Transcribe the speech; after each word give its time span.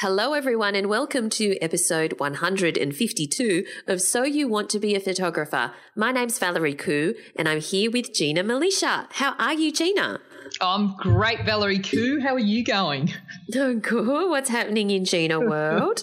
Hello, 0.00 0.34
everyone, 0.34 0.74
and 0.74 0.90
welcome 0.90 1.30
to 1.30 1.56
episode 1.62 2.20
152 2.20 3.64
of 3.86 4.02
So 4.02 4.24
You 4.24 4.46
Want 4.46 4.68
to 4.68 4.78
Be 4.78 4.94
a 4.94 5.00
Photographer. 5.00 5.72
My 5.94 6.12
name's 6.12 6.38
Valerie 6.38 6.74
Khoo, 6.74 7.14
and 7.34 7.48
I'm 7.48 7.62
here 7.62 7.90
with 7.90 8.12
Gina 8.12 8.44
Milicia. 8.44 9.06
How 9.12 9.34
are 9.38 9.54
you, 9.54 9.72
Gina? 9.72 10.20
I'm 10.60 10.96
great, 10.96 11.44
Valerie 11.44 11.78
Khoo. 11.78 12.22
How 12.22 12.34
are 12.34 12.38
you 12.38 12.64
going? 12.64 13.12
Oh, 13.54 13.80
cool. 13.80 14.30
What's 14.30 14.48
happening 14.48 14.90
in 14.90 15.04
Gina 15.04 15.40
world? 15.40 16.02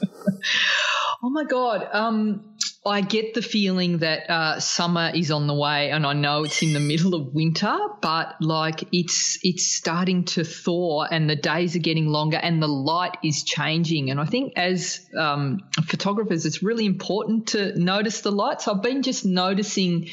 oh 1.24 1.30
my 1.30 1.44
God. 1.44 1.88
Um, 1.92 2.54
I 2.86 3.00
get 3.00 3.34
the 3.34 3.42
feeling 3.42 4.00
that 4.00 4.30
uh, 4.30 4.60
summer 4.60 5.10
is 5.14 5.32
on 5.32 5.48
the 5.48 5.54
way, 5.54 5.90
and 5.92 6.06
I 6.06 6.14
know 6.14 6.44
it's 6.44 6.62
in 6.62 6.74
the 6.74 6.82
middle 6.82 7.16
of 7.16 7.34
winter, 7.34 7.78
but 8.02 8.36
like 8.42 8.84
it's 8.92 9.40
it's 9.42 9.66
starting 9.66 10.26
to 10.26 10.44
thaw, 10.44 11.04
and 11.04 11.30
the 11.30 11.36
days 11.38 11.78
are 11.78 11.80
getting 11.80 12.08
longer, 12.08 12.38
and 12.38 12.62
the 12.62 12.68
light 12.68 13.18
is 13.24 13.44
changing. 13.44 14.12
And 14.12 14.20
I 14.20 14.26
think 14.26 14.54
as 14.58 15.00
um, 15.18 15.62
photographers, 15.86 16.46
it's 16.46 16.62
really 16.62 16.86
important 16.86 17.48
to 17.50 17.78
notice 17.80 18.20
the 18.22 18.32
lights. 18.32 18.68
I've 18.68 18.82
been 18.84 19.02
just 19.02 19.26
noticing 19.26 20.10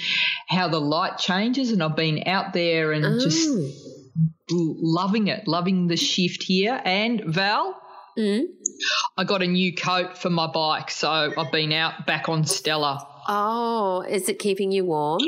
how 0.48 0.68
the 0.68 0.80
light 0.80 1.18
changes, 1.18 1.72
and 1.72 1.82
I've 1.82 1.96
been 1.96 2.28
out 2.28 2.52
there 2.52 2.92
and 2.92 3.04
oh. 3.04 3.18
just 3.18 3.48
loving 4.50 5.28
it, 5.28 5.46
loving 5.46 5.88
the 5.88 5.96
shift 5.96 6.42
here. 6.42 6.80
And 6.84 7.22
Val, 7.26 7.80
Mm. 8.18 8.46
I 9.16 9.24
got 9.24 9.42
a 9.42 9.46
new 9.46 9.74
coat 9.74 10.18
for 10.18 10.30
my 10.30 10.46
bike, 10.46 10.90
so 10.90 11.08
I've 11.36 11.52
been 11.52 11.72
out 11.72 12.06
back 12.06 12.28
on 12.28 12.44
Stella. 12.44 13.06
Oh, 13.28 14.04
is 14.08 14.28
it 14.28 14.38
keeping 14.38 14.72
you 14.72 14.84
warm? 14.84 15.20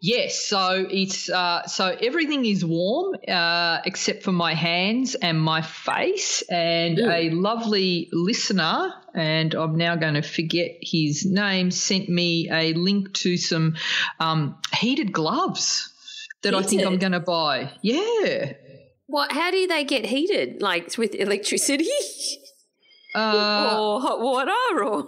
Yes. 0.00 0.44
So 0.44 0.86
it's 0.90 1.30
uh, 1.30 1.66
so 1.66 1.96
everything 2.00 2.44
is 2.44 2.64
warm 2.64 3.16
uh, 3.26 3.78
except 3.84 4.24
for 4.24 4.32
my 4.32 4.52
hands 4.52 5.14
and 5.14 5.40
my 5.40 5.62
face. 5.62 6.42
And 6.50 6.98
mm. 6.98 7.10
a 7.10 7.30
lovely 7.30 8.10
listener, 8.12 8.92
and 9.14 9.54
I'm 9.54 9.76
now 9.76 9.96
going 9.96 10.14
to 10.14 10.22
forget 10.22 10.72
his 10.82 11.24
name, 11.24 11.70
sent 11.70 12.08
me 12.08 12.50
a 12.50 12.74
link 12.74 13.14
to 13.14 13.36
some 13.38 13.76
um, 14.20 14.58
heated 14.74 15.12
gloves 15.12 15.92
that 16.42 16.52
heated? 16.52 16.66
I 16.66 16.68
think 16.68 16.86
I'm 16.86 16.98
going 16.98 17.12
to 17.12 17.20
buy. 17.20 17.72
Yeah. 17.80 18.52
What? 19.06 19.32
How 19.32 19.50
do 19.50 19.66
they 19.66 19.84
get 19.84 20.06
heated? 20.06 20.62
Like 20.62 20.96
with 20.98 21.14
electricity? 21.14 21.88
Uh, 23.14 23.78
or 23.80 23.98
hot 24.02 24.20
water? 24.20 24.84
Or 24.84 25.06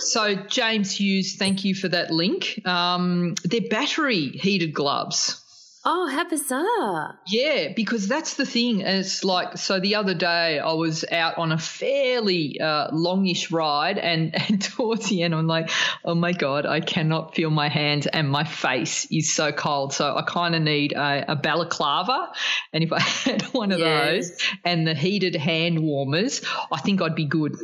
so 0.00 0.34
James 0.34 0.90
Hughes, 0.98 1.36
thank 1.36 1.64
you 1.64 1.76
for 1.76 1.86
that 1.86 2.10
link. 2.10 2.60
Um, 2.66 3.36
they're 3.44 3.68
battery 3.70 4.30
heated 4.30 4.74
gloves. 4.74 5.39
Oh, 5.82 6.08
how 6.08 6.28
bizarre. 6.28 7.18
Yeah, 7.26 7.68
because 7.74 8.06
that's 8.06 8.34
the 8.34 8.44
thing. 8.44 8.82
It's 8.82 9.24
like, 9.24 9.56
so 9.56 9.80
the 9.80 9.94
other 9.94 10.12
day 10.12 10.58
I 10.58 10.74
was 10.74 11.06
out 11.10 11.38
on 11.38 11.52
a 11.52 11.58
fairly 11.58 12.60
uh, 12.60 12.88
longish 12.92 13.50
ride, 13.50 13.96
and, 13.96 14.34
and 14.48 14.60
towards 14.60 15.08
the 15.08 15.22
end, 15.22 15.34
I'm 15.34 15.46
like, 15.46 15.70
oh 16.04 16.14
my 16.14 16.32
God, 16.32 16.66
I 16.66 16.80
cannot 16.80 17.34
feel 17.34 17.48
my 17.48 17.68
hands, 17.68 18.06
and 18.06 18.28
my 18.28 18.44
face 18.44 19.06
is 19.10 19.32
so 19.32 19.52
cold. 19.52 19.94
So 19.94 20.14
I 20.14 20.22
kind 20.22 20.54
of 20.54 20.60
need 20.60 20.92
a, 20.92 21.32
a, 21.32 21.36
balaclava. 21.36 22.30
And 22.74 22.84
if 22.84 22.92
I 22.92 23.00
had 23.30 23.42
one 23.52 23.72
of 23.72 23.80
those 23.80 24.38
and 24.64 24.86
the 24.86 24.94
heated 24.94 25.34
hand 25.34 25.80
warmers, 25.80 26.42
I 26.70 26.78
think 26.80 27.00
I'd 27.00 27.14
be 27.14 27.26
good. 27.26 27.56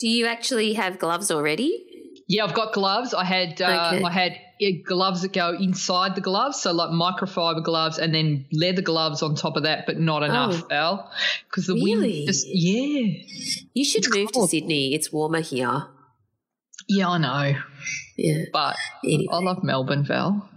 Do 0.00 0.08
you 0.08 0.26
actually 0.26 0.72
have 0.72 0.98
gloves 0.98 1.30
already? 1.30 1.86
Yeah, 2.26 2.44
I've 2.44 2.54
got 2.54 2.72
gloves. 2.72 3.14
I 3.14 3.24
had 3.24 3.60
uh, 3.62 3.92
okay. 3.94 4.04
I 4.04 4.10
had 4.10 4.36
gloves 4.84 5.22
that 5.22 5.32
go 5.32 5.54
inside 5.54 6.14
the 6.14 6.20
gloves, 6.20 6.60
so 6.60 6.72
like 6.72 6.90
microfiber 6.90 7.62
gloves, 7.62 7.98
and 7.98 8.14
then 8.14 8.46
leather 8.52 8.82
gloves 8.82 9.22
on 9.22 9.34
top 9.34 9.56
of 9.56 9.64
that, 9.64 9.86
but 9.86 9.98
not 9.98 10.22
enough, 10.22 10.62
oh. 10.70 10.74
Al. 10.74 11.10
Because 11.48 11.66
the 11.66 11.74
really? 11.74 12.10
wind 12.10 12.26
just 12.26 12.46
yeah. 12.48 13.22
You 13.74 13.84
should 13.84 14.04
it's 14.04 14.14
move 14.14 14.32
cold. 14.32 14.50
to 14.50 14.56
Sydney. 14.56 14.94
It's 14.94 15.12
warmer 15.12 15.40
here. 15.40 15.88
Yeah, 16.88 17.08
I 17.08 17.18
know. 17.18 17.58
Yeah, 18.16 18.44
but 18.52 18.76
anyway. 19.04 19.26
I 19.30 19.38
love 19.38 19.62
Melbourne, 19.62 20.04
Val. 20.04 20.48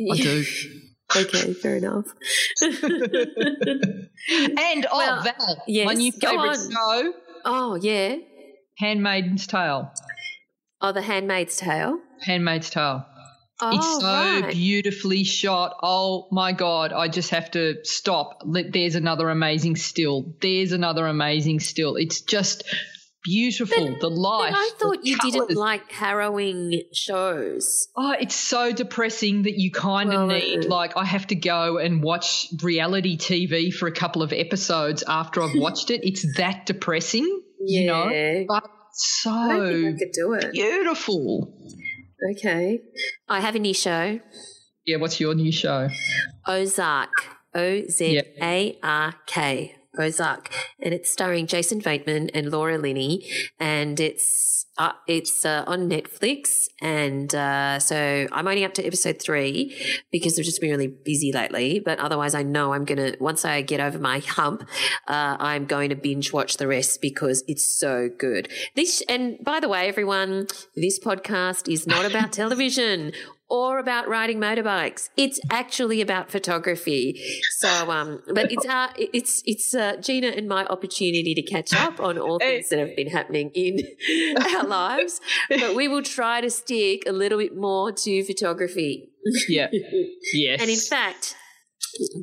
I 0.00 0.16
do. 0.16 0.44
okay, 1.16 1.54
fair 1.54 1.76
enough. 1.76 2.06
and 2.62 2.76
oh, 4.90 4.98
well, 4.98 5.22
Val, 5.22 5.62
yes, 5.66 5.86
my 5.86 5.94
new 5.94 6.12
favourite 6.12 6.58
show. 6.70 7.12
Oh 7.44 7.74
yeah, 7.76 8.16
Handmaid's 8.78 9.46
Tale. 9.46 9.92
Oh, 10.82 10.92
The 10.92 11.02
Handmaid's 11.02 11.56
Tale. 11.56 11.98
Handmaid's 12.22 12.70
Tale. 12.70 13.04
Oh, 13.62 13.76
it's 13.76 14.00
so 14.00 14.06
right. 14.06 14.52
beautifully 14.52 15.24
shot. 15.24 15.76
Oh 15.82 16.28
my 16.30 16.52
God. 16.52 16.92
I 16.92 17.08
just 17.08 17.30
have 17.30 17.50
to 17.52 17.84
stop. 17.84 18.42
There's 18.44 18.94
another 18.94 19.28
amazing 19.30 19.76
still. 19.76 20.34
There's 20.40 20.72
another 20.72 21.06
amazing 21.06 21.60
still. 21.60 21.96
It's 21.96 22.20
just 22.22 22.64
beautiful. 23.22 23.90
But, 23.90 24.00
the 24.00 24.10
light. 24.10 24.52
I 24.54 24.70
thought 24.78 25.04
you 25.04 25.16
colours. 25.16 25.32
didn't 25.32 25.56
like 25.56 25.90
harrowing 25.90 26.82
shows. 26.92 27.88
Oh, 27.96 28.14
it's 28.18 28.34
so 28.34 28.72
depressing 28.72 29.42
that 29.42 29.58
you 29.58 29.70
kind 29.70 30.12
of 30.12 30.28
well, 30.28 30.38
need, 30.38 30.66
uh, 30.66 30.68
like, 30.68 30.96
I 30.96 31.04
have 31.04 31.26
to 31.28 31.34
go 31.34 31.78
and 31.78 32.02
watch 32.02 32.46
reality 32.62 33.16
TV 33.16 33.72
for 33.72 33.86
a 33.86 33.92
couple 33.92 34.22
of 34.22 34.32
episodes 34.32 35.04
after 35.06 35.42
I've 35.42 35.54
watched 35.54 35.90
it. 35.90 36.00
It's 36.02 36.36
that 36.36 36.66
depressing, 36.66 37.42
yeah. 37.60 37.80
you 37.80 37.86
know? 37.86 38.44
But 38.48 38.70
so 38.92 39.30
I 39.30 39.94
could 39.98 40.12
do 40.12 40.32
it. 40.34 40.52
Beautiful. 40.52 41.54
Okay. 42.32 42.80
I 43.28 43.40
have 43.40 43.54
a 43.54 43.58
new 43.58 43.74
show. 43.74 44.20
Yeah, 44.86 44.96
what's 44.96 45.20
your 45.20 45.34
new 45.34 45.52
show? 45.52 45.88
Ozark. 46.46 47.10
O 47.54 47.82
Z 47.88 48.22
A 48.40 48.78
R 48.82 49.14
K. 49.26 49.74
Ozark, 49.98 50.50
and 50.78 50.94
it's 50.94 51.10
starring 51.10 51.48
Jason 51.48 51.80
Bateman 51.80 52.30
and 52.30 52.52
Laura 52.52 52.78
Linney, 52.78 53.28
and 53.58 53.98
it's 53.98 54.24
uh, 54.78 54.92
it's 55.06 55.44
uh, 55.44 55.64
on 55.66 55.90
Netflix, 55.90 56.68
and 56.80 57.34
uh, 57.34 57.78
so 57.78 58.26
I'm 58.32 58.48
only 58.48 58.64
up 58.64 58.74
to 58.74 58.86
episode 58.86 59.20
three 59.20 59.76
because 60.10 60.38
I've 60.38 60.44
just 60.44 60.60
been 60.60 60.70
really 60.70 60.86
busy 60.88 61.32
lately. 61.32 61.80
But 61.80 61.98
otherwise, 61.98 62.34
I 62.34 62.42
know 62.42 62.72
I'm 62.72 62.84
gonna 62.84 63.14
once 63.20 63.44
I 63.44 63.62
get 63.62 63.80
over 63.80 63.98
my 63.98 64.20
hump, 64.20 64.62
uh, 65.06 65.36
I'm 65.38 65.66
going 65.66 65.90
to 65.90 65.96
binge 65.96 66.32
watch 66.32 66.56
the 66.56 66.66
rest 66.66 67.02
because 67.02 67.44
it's 67.46 67.64
so 67.64 68.08
good. 68.08 68.48
This 68.74 69.02
and 69.08 69.42
by 69.44 69.60
the 69.60 69.68
way, 69.68 69.88
everyone, 69.88 70.46
this 70.74 70.98
podcast 70.98 71.70
is 71.70 71.86
not 71.86 72.04
about 72.04 72.32
television 72.40 73.12
or 73.50 73.78
about 73.78 74.08
riding 74.08 74.38
motorbikes. 74.38 75.10
It's 75.16 75.40
actually 75.50 76.00
about 76.00 76.30
photography. 76.30 77.20
So, 77.58 77.90
um, 77.90 78.22
but 78.32 78.50
it's 78.52 78.66
uh, 78.66 78.88
it's 78.96 79.42
it's 79.44 79.74
uh, 79.74 79.96
Gina 80.00 80.28
and 80.28 80.48
my 80.48 80.64
opportunity 80.66 81.34
to 81.34 81.42
catch 81.42 81.74
up 81.74 82.00
on 82.00 82.16
all 82.18 82.38
things 82.38 82.68
that 82.68 82.78
have 82.78 82.96
been 82.96 83.08
happening 83.08 83.50
in 83.54 83.80
our 84.54 84.64
lives. 84.64 85.20
But 85.48 85.74
we 85.74 85.88
will 85.88 86.02
try 86.02 86.40
to 86.40 86.50
stick 86.50 87.02
a 87.06 87.12
little 87.12 87.38
bit 87.38 87.56
more 87.56 87.92
to 87.92 88.24
photography. 88.24 89.10
Yeah. 89.48 89.68
Yes. 90.32 90.60
and 90.60 90.70
in 90.70 90.78
fact, 90.78 91.34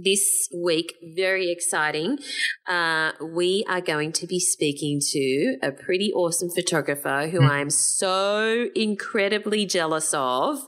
this 0.04 0.50
week, 0.56 0.96
very 1.16 1.52
exciting. 1.52 2.20
Uh, 2.68 3.12
we 3.22 3.66
are 3.68 3.82
going 3.82 4.12
to 4.14 4.28
be 4.28 4.40
speaking 4.40 5.00
to 5.12 5.58
a 5.62 5.72
pretty 5.72 6.12
awesome 6.14 6.50
photographer 6.50 7.28
who 7.30 7.42
mm. 7.42 7.50
I 7.50 7.60
am 7.60 7.70
so 7.70 8.68
incredibly 8.76 9.66
jealous 9.66 10.14
of. 10.14 10.60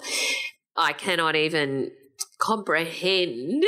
I 0.79 0.93
cannot 0.93 1.35
even 1.35 1.91
comprehend 2.39 3.63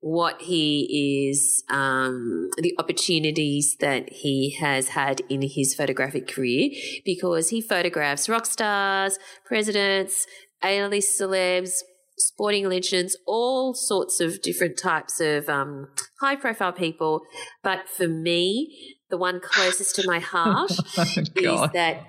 what 0.00 0.40
he 0.40 1.28
is, 1.30 1.62
um, 1.68 2.48
the 2.56 2.74
opportunities 2.78 3.76
that 3.80 4.10
he 4.10 4.56
has 4.58 4.88
had 4.88 5.20
in 5.28 5.42
his 5.42 5.74
photographic 5.74 6.26
career 6.26 6.70
because 7.04 7.50
he 7.50 7.60
photographs 7.60 8.28
rock 8.28 8.46
stars, 8.46 9.18
presidents, 9.44 10.26
A-list 10.64 11.20
celebs, 11.20 11.82
sporting 12.16 12.68
legends, 12.68 13.16
all 13.26 13.74
sorts 13.74 14.20
of 14.20 14.40
different 14.40 14.78
types 14.78 15.20
of 15.20 15.50
um, 15.50 15.88
high 16.20 16.36
profile 16.36 16.72
people. 16.72 17.20
But 17.62 17.88
for 17.88 18.08
me, 18.08 18.96
the 19.10 19.18
one 19.18 19.40
closest 19.40 19.96
to 19.96 20.06
my 20.06 20.18
heart 20.32 20.72
oh, 20.96 21.64
is 21.64 21.70
that 21.72 22.06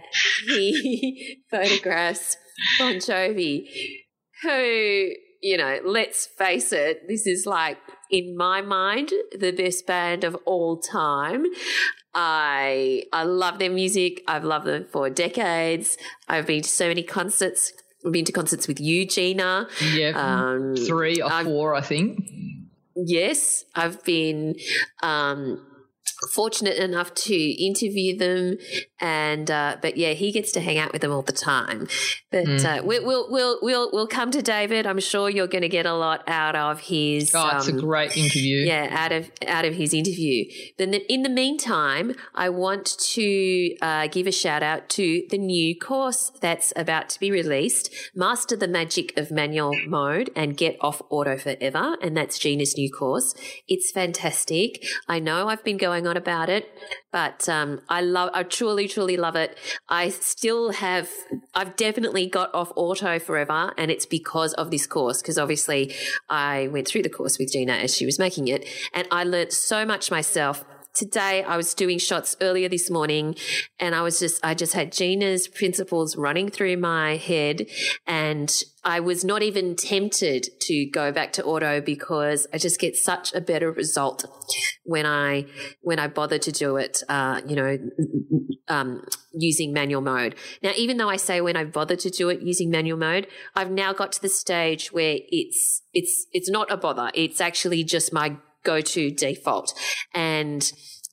he 0.48 1.44
photographs 1.52 2.38
Bon 2.78 2.96
Jovi, 2.96 3.66
who, 4.42 5.12
you 5.42 5.58
know, 5.58 5.80
let's 5.86 6.26
face 6.26 6.72
it, 6.72 7.08
this 7.08 7.28
is 7.28 7.46
like, 7.46 7.78
in 8.10 8.36
my 8.36 8.62
mind, 8.62 9.12
the 9.38 9.52
best 9.52 9.88
band 9.88 10.24
of 10.24 10.36
all 10.46 10.78
time. 10.78 11.46
I 12.14 13.04
I 13.14 13.24
love 13.24 13.60
their 13.60 13.70
music. 13.70 14.22
I've 14.28 14.44
loved 14.44 14.66
them 14.66 14.86
for 14.92 15.10
decades. 15.10 15.98
I've 16.28 16.46
been 16.46 16.62
to 16.62 16.70
so 16.70 16.90
many 16.90 17.04
concerts. 17.04 17.72
I've 18.06 18.12
been 18.12 18.26
to 18.26 18.34
concerts 18.34 18.68
with 18.68 18.82
you, 18.82 19.06
Gina. 19.06 19.68
Yeah, 19.94 20.12
um, 20.16 20.76
three 20.76 21.22
or 21.22 21.32
I've, 21.32 21.46
four, 21.46 21.74
I 21.74 21.82
think. 21.82 22.20
Yes, 22.96 23.64
I've 23.76 24.04
been. 24.04 24.56
Um, 25.02 25.66
fortunate 26.30 26.78
enough 26.78 27.14
to 27.14 27.36
interview 27.36 28.18
them 28.18 28.58
and 29.00 29.50
uh, 29.50 29.78
but 29.82 29.98
yeah 29.98 30.14
he 30.14 30.32
gets 30.32 30.52
to 30.52 30.62
hang 30.62 30.78
out 30.78 30.94
with 30.94 31.02
them 31.02 31.12
all 31.12 31.22
the 31.22 31.32
time. 31.32 31.88
But 32.32 32.46
mm. 32.46 32.66
uh, 32.66 32.84
we, 32.84 33.00
will 33.00 33.28
we'll 33.30 33.60
we'll 33.62 33.90
we'll 33.92 34.08
come 34.08 34.32
to 34.32 34.42
david. 34.42 34.86
I'm 34.86 35.00
sure 35.00 35.30
you're 35.30 35.48
going 35.48 35.64
to 35.64 35.70
get 35.70 35.86
a 35.86 35.94
lot 35.94 36.24
out 36.28 36.56
of 36.56 36.80
his 36.82 37.34
oh 37.36 37.58
it's 37.58 37.68
um, 37.68 37.78
a 37.78 37.82
great 37.82 38.16
interview. 38.16 38.60
yeah 38.60 38.88
out 38.92 39.12
of 39.12 39.32
out 39.48 39.66
of 39.66 39.74
his 39.74 39.94
interview. 39.94 40.46
Then 40.78 40.94
in 40.94 41.24
the 41.24 41.30
meantime 41.30 42.14
i 42.36 42.50
want 42.50 42.86
to 43.00 43.76
uh, 43.82 44.08
give 44.08 44.28
a 44.28 44.32
shout 44.32 44.64
out 44.64 44.90
to 44.90 45.24
the 45.30 45.38
new 45.38 45.78
course 45.78 46.32
that's 46.42 46.74
about 46.76 47.10
to 47.10 47.20
be 47.20 47.32
released 47.32 47.94
master 48.16 48.56
the 48.56 48.68
magic 48.68 49.18
of 49.18 49.32
manual 49.32 49.74
mode 49.88 50.30
and 50.36 50.58
get 50.58 50.78
off 50.82 51.02
auto 51.10 51.38
forever 51.38 51.98
and 52.02 52.16
that's 52.16 52.38
gina's 52.38 52.78
new 52.78 52.92
course. 52.92 53.34
It's 53.68 53.92
fantastic. 53.92 54.84
I 55.08 55.20
know 55.20 55.48
i've 55.48 55.64
been 55.64 55.78
going 55.78 56.08
on 56.08 56.11
about 56.18 56.50
it, 56.50 56.70
but 57.12 57.48
um, 57.50 57.82
I 57.90 58.02
love, 58.02 58.30
I 58.34 58.44
truly, 58.44 58.88
truly 58.88 59.18
love 59.18 59.36
it. 59.36 59.58
I 59.90 60.10
still 60.10 60.72
have, 60.72 61.10
I've 61.54 61.76
definitely 61.76 62.28
got 62.28 62.54
off 62.54 62.72
auto 62.76 63.20
forever, 63.20 63.74
and 63.78 63.92
it's 63.92 64.06
because 64.06 64.54
of 64.54 64.72
this 64.72 64.88
course. 64.88 65.22
Because 65.22 65.38
obviously, 65.38 65.94
I 66.30 66.68
went 66.68 66.88
through 66.88 67.04
the 67.04 67.10
course 67.10 67.38
with 67.38 67.52
Gina 67.52 67.74
as 67.74 67.96
she 67.96 68.06
was 68.06 68.20
making 68.20 68.48
it, 68.48 68.66
and 68.94 69.08
I 69.12 69.24
learned 69.24 69.54
so 69.54 69.86
much 69.86 70.12
myself 70.12 70.66
today 70.94 71.44
I 71.44 71.58
was 71.58 71.74
doing 71.74 71.98
shots 71.98 72.36
earlier 72.42 72.70
this 72.70 72.90
morning 72.90 73.36
and 73.80 73.96
I 73.96 74.02
was 74.02 74.20
just, 74.20 74.44
I 74.44 74.54
just 74.54 74.74
had 74.74 74.92
Gina's 74.92 75.48
principles 75.48 76.16
running 76.16 76.50
through 76.50 76.78
my 76.78 77.18
head 77.18 77.68
and 78.06 78.52
I 78.84 79.00
was 79.00 79.24
not 79.24 79.44
even 79.44 79.76
tempted 79.76 80.48
to 80.62 80.86
go 80.88 81.12
back 81.12 81.34
to 81.34 81.44
auto 81.44 81.82
because 81.82 82.48
I 82.54 82.58
just 82.58 82.80
get 82.80 82.96
such 82.96 83.34
a 83.34 83.42
better 83.42 83.72
result 83.72 84.26
when 84.84 85.06
I, 85.06 85.46
when 85.82 86.00
I 86.00 86.08
bother 86.08 86.40
to 86.40 86.52
do 86.52 86.78
it, 86.78 87.04
uh, 87.08 87.42
you 87.48 87.56
know, 87.56 87.78
um, 88.68 89.04
using 89.34 89.74
manual 89.74 90.02
mode. 90.02 90.36
Now, 90.64 90.72
even 90.76 90.98
though 90.98 91.10
I 91.10 91.18
say 91.18 91.42
when 91.42 91.56
I 91.56 91.64
bother 91.66 91.96
to 91.96 92.10
do 92.10 92.30
it 92.30 92.42
using 92.42 92.70
manual 92.70 92.98
mode, 92.98 93.28
I've 93.56 93.72
now 93.72 93.94
got 93.94 94.12
to 94.14 94.22
the 94.22 94.30
stage 94.30 94.92
where 94.92 95.18
it's, 95.30 95.84
it's, 95.94 96.26
it's 96.32 96.50
not 96.50 96.72
a 96.72 96.78
bother. 96.78 97.12
It's 97.14 97.40
actually 97.40 97.84
just 97.84 98.12
my 98.12 98.38
go 98.64 98.82
to 98.82 99.12
default. 99.12 99.74
And 100.14 100.72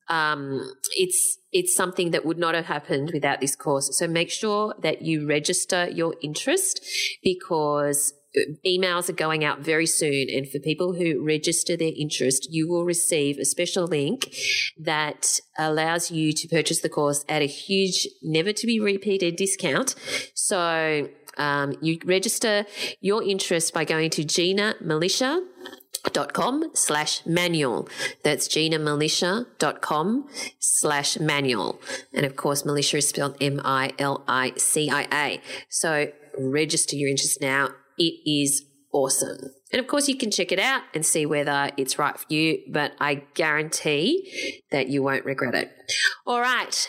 um, 0.09 0.73
it's 0.97 1.39
it's 1.53 1.75
something 1.75 2.11
that 2.11 2.25
would 2.25 2.39
not 2.39 2.55
have 2.55 2.67
happened 2.67 3.11
without 3.13 3.41
this 3.41 3.57
course. 3.57 3.97
So 3.99 4.07
make 4.07 4.31
sure 4.31 4.75
that 4.83 5.03
you 5.03 5.27
register 5.27 5.89
your 5.89 6.15
interest 6.23 6.85
because 7.23 8.13
uh, 8.37 8.41
emails 8.67 9.09
are 9.09 9.15
going 9.15 9.45
out 9.45 9.61
very 9.61 9.87
soon. 9.87 10.29
And 10.29 10.49
for 10.49 10.59
people 10.59 10.95
who 10.95 11.25
register 11.25 11.77
their 11.77 11.93
interest, 11.97 12.49
you 12.51 12.69
will 12.69 12.85
receive 12.85 13.39
a 13.39 13.47
special 13.47 13.87
link 13.87 14.35
that 14.79 15.41
allows 15.59 16.11
you 16.11 16.33
to 16.35 16.49
purchase 16.49 16.81
the 16.83 16.91
course 16.91 17.25
at 17.29 17.41
a 17.41 17.47
huge, 17.47 18.07
never 18.23 18.53
to 18.53 18.67
be 18.67 18.79
repeated 18.79 19.37
discount. 19.37 19.95
So 20.35 21.09
um, 21.39 21.75
you 21.81 21.99
register 22.05 22.67
your 23.01 23.23
interest 23.23 23.73
by 23.73 23.85
going 23.85 24.11
to 24.11 24.25
Gina 24.25 24.75
Milicia 24.83 25.41
dot 26.13 26.33
com 26.33 26.71
slash 26.75 27.25
manual. 27.27 27.89
That's 28.23 28.49
GinaMilicia 28.49 29.47
dot 29.59 29.81
com 29.81 30.29
slash 30.59 31.19
manual. 31.19 31.81
And 32.13 32.25
of 32.27 32.37
course, 32.37 32.63
milicia 32.63 32.99
is 32.99 33.09
spelled 33.09 33.37
M-I-L-I-C-I-A. 33.41 33.81
So 35.69 36.13
register 36.39 36.97
your 36.97 37.09
interest 37.09 37.41
now. 37.41 37.71
It 37.97 38.15
is 38.27 38.65
awesome. 38.93 39.39
And 39.73 39.81
of 39.81 39.87
course, 39.87 40.09
you 40.09 40.17
can 40.17 40.31
check 40.31 40.51
it 40.53 40.59
out 40.59 40.83
and 40.95 41.05
see 41.05 41.27
whether 41.27 41.71
it's 41.77 41.99
right 41.99 42.19
for 42.19 42.27
you, 42.33 42.61
but 42.71 42.93
I 43.01 43.23
guarantee 43.35 44.63
that 44.71 44.89
you 44.89 45.03
won't 45.03 45.25
regret 45.25 45.55
it. 45.55 45.71
All 46.27 46.41
right. 46.41 46.89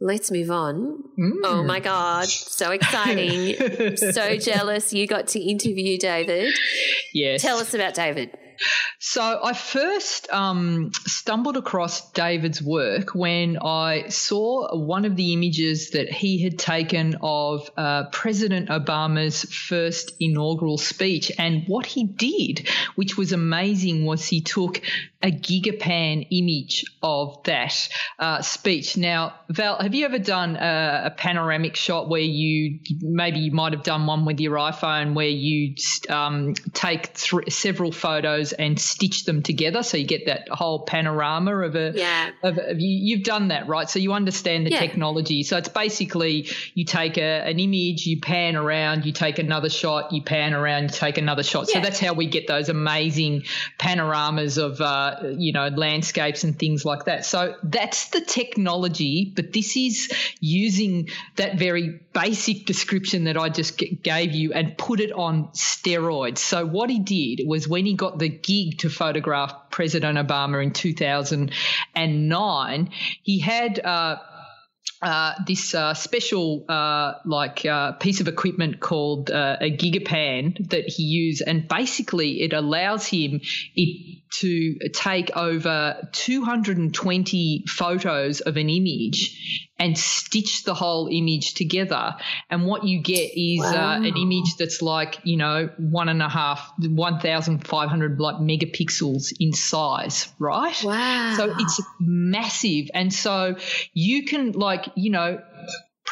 Let's 0.00 0.30
move 0.30 0.50
on. 0.50 1.02
Mm. 1.18 1.32
Oh 1.44 1.62
my 1.62 1.80
God. 1.80 2.26
So 2.26 2.72
exciting. 2.72 3.96
so 3.96 4.36
jealous 4.36 4.92
you 4.92 5.06
got 5.06 5.28
to 5.28 5.40
interview 5.40 5.98
David. 5.98 6.52
Yes. 7.12 7.42
Tell 7.42 7.58
us 7.58 7.74
about 7.74 7.94
David. 7.94 8.36
So 8.98 9.40
I 9.42 9.52
first 9.52 10.30
um, 10.32 10.92
stumbled 11.06 11.56
across 11.56 12.10
David's 12.12 12.62
work 12.62 13.14
when 13.14 13.58
I 13.58 14.08
saw 14.08 14.76
one 14.76 15.04
of 15.04 15.16
the 15.16 15.32
images 15.32 15.90
that 15.90 16.10
he 16.10 16.42
had 16.42 16.58
taken 16.58 17.16
of 17.22 17.70
uh, 17.76 18.04
President 18.10 18.68
Obama's 18.68 19.42
first 19.42 20.12
inaugural 20.20 20.78
speech. 20.78 21.30
And 21.38 21.64
what 21.66 21.86
he 21.86 22.04
did, 22.04 22.68
which 22.94 23.16
was 23.16 23.32
amazing, 23.32 24.04
was 24.04 24.26
he 24.26 24.40
took 24.40 24.80
a 25.24 25.30
gigapan 25.30 26.26
image 26.30 26.84
of 27.02 27.42
that 27.44 27.88
uh, 28.18 28.42
speech. 28.42 28.96
Now, 28.98 29.34
Val, 29.48 29.80
have 29.80 29.94
you 29.94 30.04
ever 30.04 30.18
done 30.18 30.56
a, 30.56 31.04
a, 31.06 31.10
panoramic 31.10 31.76
shot 31.76 32.10
where 32.10 32.20
you 32.20 32.80
maybe 33.00 33.38
you 33.38 33.50
might 33.50 33.72
have 33.72 33.82
done 33.82 34.06
one 34.06 34.26
with 34.26 34.38
your 34.38 34.56
iPhone 34.56 35.14
where 35.14 35.28
you 35.28 35.76
um, 36.10 36.52
take 36.74 37.14
th- 37.14 37.50
several 37.50 37.90
photos 37.90 38.43
and 38.52 38.78
stitch 38.78 39.24
them 39.24 39.42
together 39.42 39.82
so 39.82 39.96
you 39.96 40.06
get 40.06 40.26
that 40.26 40.48
whole 40.48 40.80
panorama 40.84 41.56
of 41.56 41.74
a 41.74 41.92
yeah 41.94 42.30
of, 42.42 42.58
of 42.58 42.80
you, 42.80 43.16
you've 43.16 43.24
done 43.24 43.48
that 43.48 43.68
right 43.68 43.88
so 43.88 43.98
you 43.98 44.12
understand 44.12 44.66
the 44.66 44.70
yeah. 44.70 44.80
technology 44.80 45.42
so 45.42 45.56
it's 45.56 45.68
basically 45.68 46.48
you 46.74 46.84
take 46.84 47.16
a, 47.18 47.48
an 47.48 47.58
image 47.58 48.06
you 48.06 48.20
pan 48.20 48.56
around 48.56 49.04
you 49.04 49.12
take 49.12 49.38
another 49.38 49.70
shot 49.70 50.12
you 50.12 50.22
pan 50.22 50.54
around 50.54 50.84
you 50.84 50.88
take 50.88 51.18
another 51.18 51.42
shot 51.42 51.66
yeah. 51.68 51.74
so 51.74 51.80
that's 51.80 52.00
how 52.00 52.12
we 52.12 52.26
get 52.26 52.46
those 52.46 52.68
amazing 52.68 53.44
panoramas 53.78 54.58
of 54.58 54.80
uh, 54.80 55.16
you 55.36 55.52
know, 55.52 55.68
landscapes 55.68 56.44
and 56.44 56.58
things 56.58 56.84
like 56.84 57.04
that. 57.06 57.24
So 57.24 57.56
that's 57.62 58.10
the 58.10 58.20
technology, 58.20 59.32
but 59.34 59.52
this 59.52 59.76
is 59.76 60.12
using 60.40 61.08
that 61.36 61.58
very 61.58 62.00
basic 62.12 62.66
description 62.66 63.24
that 63.24 63.36
I 63.36 63.48
just 63.48 63.76
gave 64.02 64.32
you 64.32 64.52
and 64.52 64.76
put 64.76 65.00
it 65.00 65.12
on 65.12 65.48
steroids. 65.48 66.38
So 66.38 66.66
what 66.66 66.90
he 66.90 66.98
did 66.98 67.46
was 67.46 67.68
when 67.68 67.86
he 67.86 67.94
got 67.94 68.18
the 68.18 68.33
gig 68.42 68.78
to 68.78 68.90
photograph 68.90 69.70
President 69.70 70.18
Obama 70.18 70.60
in 70.62 70.72
2009, 70.72 72.90
he 73.22 73.38
had, 73.38 73.84
uh, 73.84 74.16
uh, 75.04 75.34
this 75.46 75.74
uh, 75.74 75.92
special 75.92 76.64
uh, 76.68 77.14
like 77.26 77.66
uh, 77.66 77.92
piece 77.92 78.20
of 78.20 78.28
equipment 78.28 78.80
called 78.80 79.30
uh, 79.30 79.56
a 79.60 79.76
gigapan 79.76 80.70
that 80.70 80.88
he 80.88 81.02
used, 81.02 81.42
and 81.46 81.68
basically 81.68 82.42
it 82.42 82.54
allows 82.54 83.06
him 83.06 83.40
it 83.76 84.22
to 84.40 84.78
take 84.92 85.36
over 85.36 86.08
220 86.12 87.64
photos 87.68 88.40
of 88.40 88.56
an 88.56 88.68
image 88.68 89.70
and 89.78 89.98
stitch 89.98 90.64
the 90.64 90.74
whole 90.74 91.08
image 91.10 91.54
together. 91.54 92.14
And 92.48 92.64
what 92.64 92.84
you 92.84 93.00
get 93.00 93.32
is 93.36 93.60
wow. 93.60 93.92
uh, 93.92 93.96
an 93.96 94.16
image 94.16 94.56
that's 94.58 94.80
like, 94.82 95.18
you 95.24 95.36
know, 95.36 95.68
one 95.78 96.08
and 96.08 96.22
a 96.22 96.28
half, 96.28 96.72
1,500 96.78 98.20
like 98.20 98.36
megapixels 98.36 99.32
in 99.40 99.52
size, 99.52 100.32
right? 100.38 100.80
Wow. 100.82 101.34
So 101.36 101.54
it's 101.58 101.80
massive. 102.00 102.90
And 102.94 103.12
so 103.12 103.56
you 103.92 104.24
can 104.24 104.52
like, 104.52 104.86
you 104.94 105.10
know, 105.10 105.42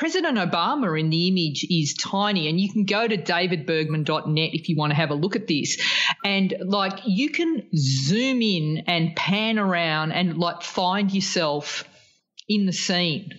President 0.02 0.36
Obama 0.36 0.98
in 0.98 1.10
the 1.10 1.28
image 1.28 1.64
is 1.70 1.94
tiny, 1.94 2.48
and 2.48 2.60
you 2.60 2.68
can 2.68 2.84
go 2.86 3.06
to 3.06 3.16
davidbergman.net 3.16 4.50
if 4.52 4.68
you 4.68 4.74
want 4.74 4.90
to 4.90 4.96
have 4.96 5.10
a 5.10 5.14
look 5.14 5.36
at 5.36 5.46
this. 5.46 5.80
And 6.24 6.52
like 6.64 7.02
you 7.06 7.30
can 7.30 7.68
zoom 7.76 8.42
in 8.42 8.82
and 8.88 9.14
pan 9.14 9.60
around 9.60 10.10
and 10.10 10.38
like 10.38 10.62
find 10.62 11.12
yourself 11.12 11.84
in 12.48 12.66
the 12.66 12.72
scene 12.72 13.30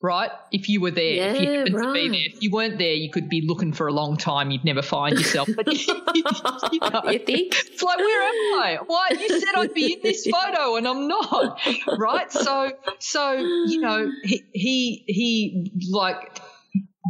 right? 0.00 0.30
If 0.52 0.68
you 0.68 0.80
were 0.80 0.90
there, 0.90 1.14
yeah, 1.14 1.32
if 1.32 1.42
you 1.42 1.50
happened 1.50 1.74
right. 1.74 1.86
to 1.86 1.92
be 1.92 2.08
there, 2.08 2.26
if 2.26 2.42
you 2.42 2.50
weren't 2.50 2.78
there, 2.78 2.94
you 2.94 3.10
could 3.10 3.28
be 3.28 3.42
looking 3.42 3.72
for 3.72 3.88
a 3.88 3.92
long 3.92 4.16
time. 4.16 4.50
You'd 4.50 4.64
never 4.64 4.82
find 4.82 5.16
yourself. 5.16 5.48
But 5.56 5.66
you, 5.72 5.86
know, 5.94 7.02
you 7.10 7.18
think 7.18 7.54
it's 7.58 7.82
like, 7.82 7.98
where 7.98 8.22
am 8.22 8.60
I? 8.62 8.78
Why 8.86 9.10
you 9.18 9.40
said 9.40 9.54
I'd 9.54 9.74
be 9.74 9.94
in 9.94 10.00
this 10.02 10.26
photo 10.26 10.76
and 10.76 10.86
I'm 10.86 11.08
not, 11.08 11.60
right? 11.98 12.30
So, 12.30 12.72
so 12.98 13.32
you 13.32 13.80
know, 13.80 14.10
he 14.22 14.44
he, 14.52 15.04
he 15.06 15.72
like 15.90 16.40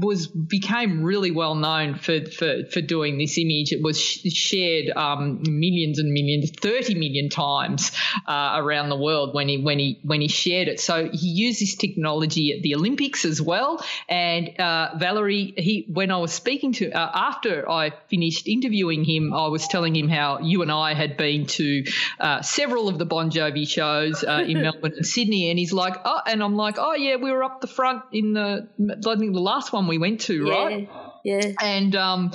was 0.01 0.27
became 0.27 1.03
really 1.03 1.31
well 1.31 1.55
known 1.55 1.95
for 1.95 2.25
for, 2.27 2.65
for 2.73 2.81
doing 2.81 3.19
this 3.19 3.39
image. 3.39 3.73
It 3.73 3.83
was 3.83 4.01
sh- 4.01 4.33
shared 4.33 4.91
um, 4.97 5.43
millions 5.43 5.99
and 5.99 6.13
millions, 6.13 6.51
thirty 6.51 6.95
million 6.95 7.29
times 7.29 7.93
uh, 8.27 8.55
around 8.57 8.89
the 8.89 8.97
world 8.97 9.35
when 9.35 9.49
he 9.49 9.59
when 9.59 9.79
he 9.79 10.01
when 10.03 10.21
he 10.21 10.29
shared 10.29 10.69
it. 10.69 10.81
So 10.81 11.09
he 11.11 11.29
used 11.29 11.61
this 11.61 11.77
technology 11.77 12.57
at 12.57 12.63
the 12.63 12.75
Olympics 12.75 13.25
as 13.25 13.41
well. 13.43 13.85
And 14.09 14.59
uh, 14.61 14.91
Valerie, 14.97 15.55
he 15.57 15.87
when 15.89 16.11
I 16.11 16.19
was 16.19 16.33
speaking 16.33 16.73
to 16.75 16.91
uh, 16.91 17.11
after 17.15 17.69
I 17.69 17.91
finished 18.09 18.47
interviewing 18.47 19.05
him, 19.05 19.33
I 19.33 19.49
was 19.49 19.67
telling 19.69 19.97
him 19.97 20.09
how 20.09 20.41
you 20.41 20.63
and 20.63 20.71
I 20.71 20.95
had 20.95 21.17
been 21.17 21.47
to 21.47 21.85
uh, 22.21 22.43
several 22.43 22.89
of 22.89 22.99
the 22.99 23.05
Bon 23.05 23.31
Jovi 23.31 23.67
shows 23.69 24.23
uh, 24.23 24.45
in 24.47 24.63
Melbourne 24.63 24.95
and 24.97 25.07
Sydney, 25.07 25.51
and 25.51 25.59
he's 25.59 25.73
like, 25.73 25.97
oh, 26.05 26.21
and 26.27 26.43
I'm 26.43 26.57
like, 26.57 26.77
oh 26.79 26.95
yeah, 26.95 27.17
we 27.17 27.33
were 27.33 27.43
up 27.43 27.61
the 27.61 27.67
front 27.67 28.03
in 28.13 28.33
the 28.33 28.69
I 28.79 29.17
think 29.17 29.35
the 29.35 29.41
last 29.41 29.73
one 29.73 29.88
we 29.89 29.99
went 29.99 30.21
to, 30.23 30.49
right? 30.49 30.89
Yeah. 31.25 31.53
And 31.61 31.95
um, 31.97 32.33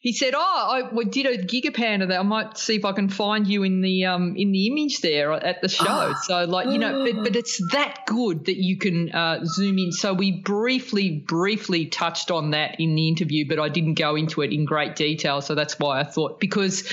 he 0.00 0.12
said, 0.12 0.34
"Oh, 0.36 0.90
I 0.98 1.04
did 1.04 1.26
a 1.26 1.38
gigapan 1.38 2.02
of 2.02 2.08
that. 2.08 2.18
I 2.18 2.22
might 2.22 2.58
see 2.58 2.76
if 2.76 2.84
I 2.84 2.92
can 2.92 3.08
find 3.08 3.46
you 3.46 3.62
in 3.62 3.82
the 3.82 4.06
um 4.06 4.34
in 4.36 4.50
the 4.50 4.66
image 4.66 5.00
there 5.00 5.32
at 5.32 5.62
the 5.62 5.68
show." 5.68 5.86
Oh. 5.88 6.14
So, 6.22 6.44
like 6.44 6.68
you 6.68 6.78
know, 6.78 7.04
but, 7.04 7.22
but 7.24 7.36
it's 7.36 7.60
that 7.72 8.06
good 8.06 8.46
that 8.46 8.56
you 8.56 8.78
can 8.78 9.12
uh, 9.12 9.44
zoom 9.44 9.78
in. 9.78 9.92
So 9.92 10.12
we 10.12 10.32
briefly, 10.40 11.10
briefly 11.10 11.86
touched 11.86 12.30
on 12.30 12.50
that 12.50 12.80
in 12.80 12.94
the 12.94 13.08
interview, 13.08 13.46
but 13.48 13.60
I 13.60 13.68
didn't 13.68 13.94
go 13.94 14.16
into 14.16 14.42
it 14.42 14.52
in 14.52 14.64
great 14.64 14.96
detail. 14.96 15.40
So 15.40 15.54
that's 15.54 15.78
why 15.78 16.00
I 16.00 16.04
thought 16.04 16.40
because 16.40 16.90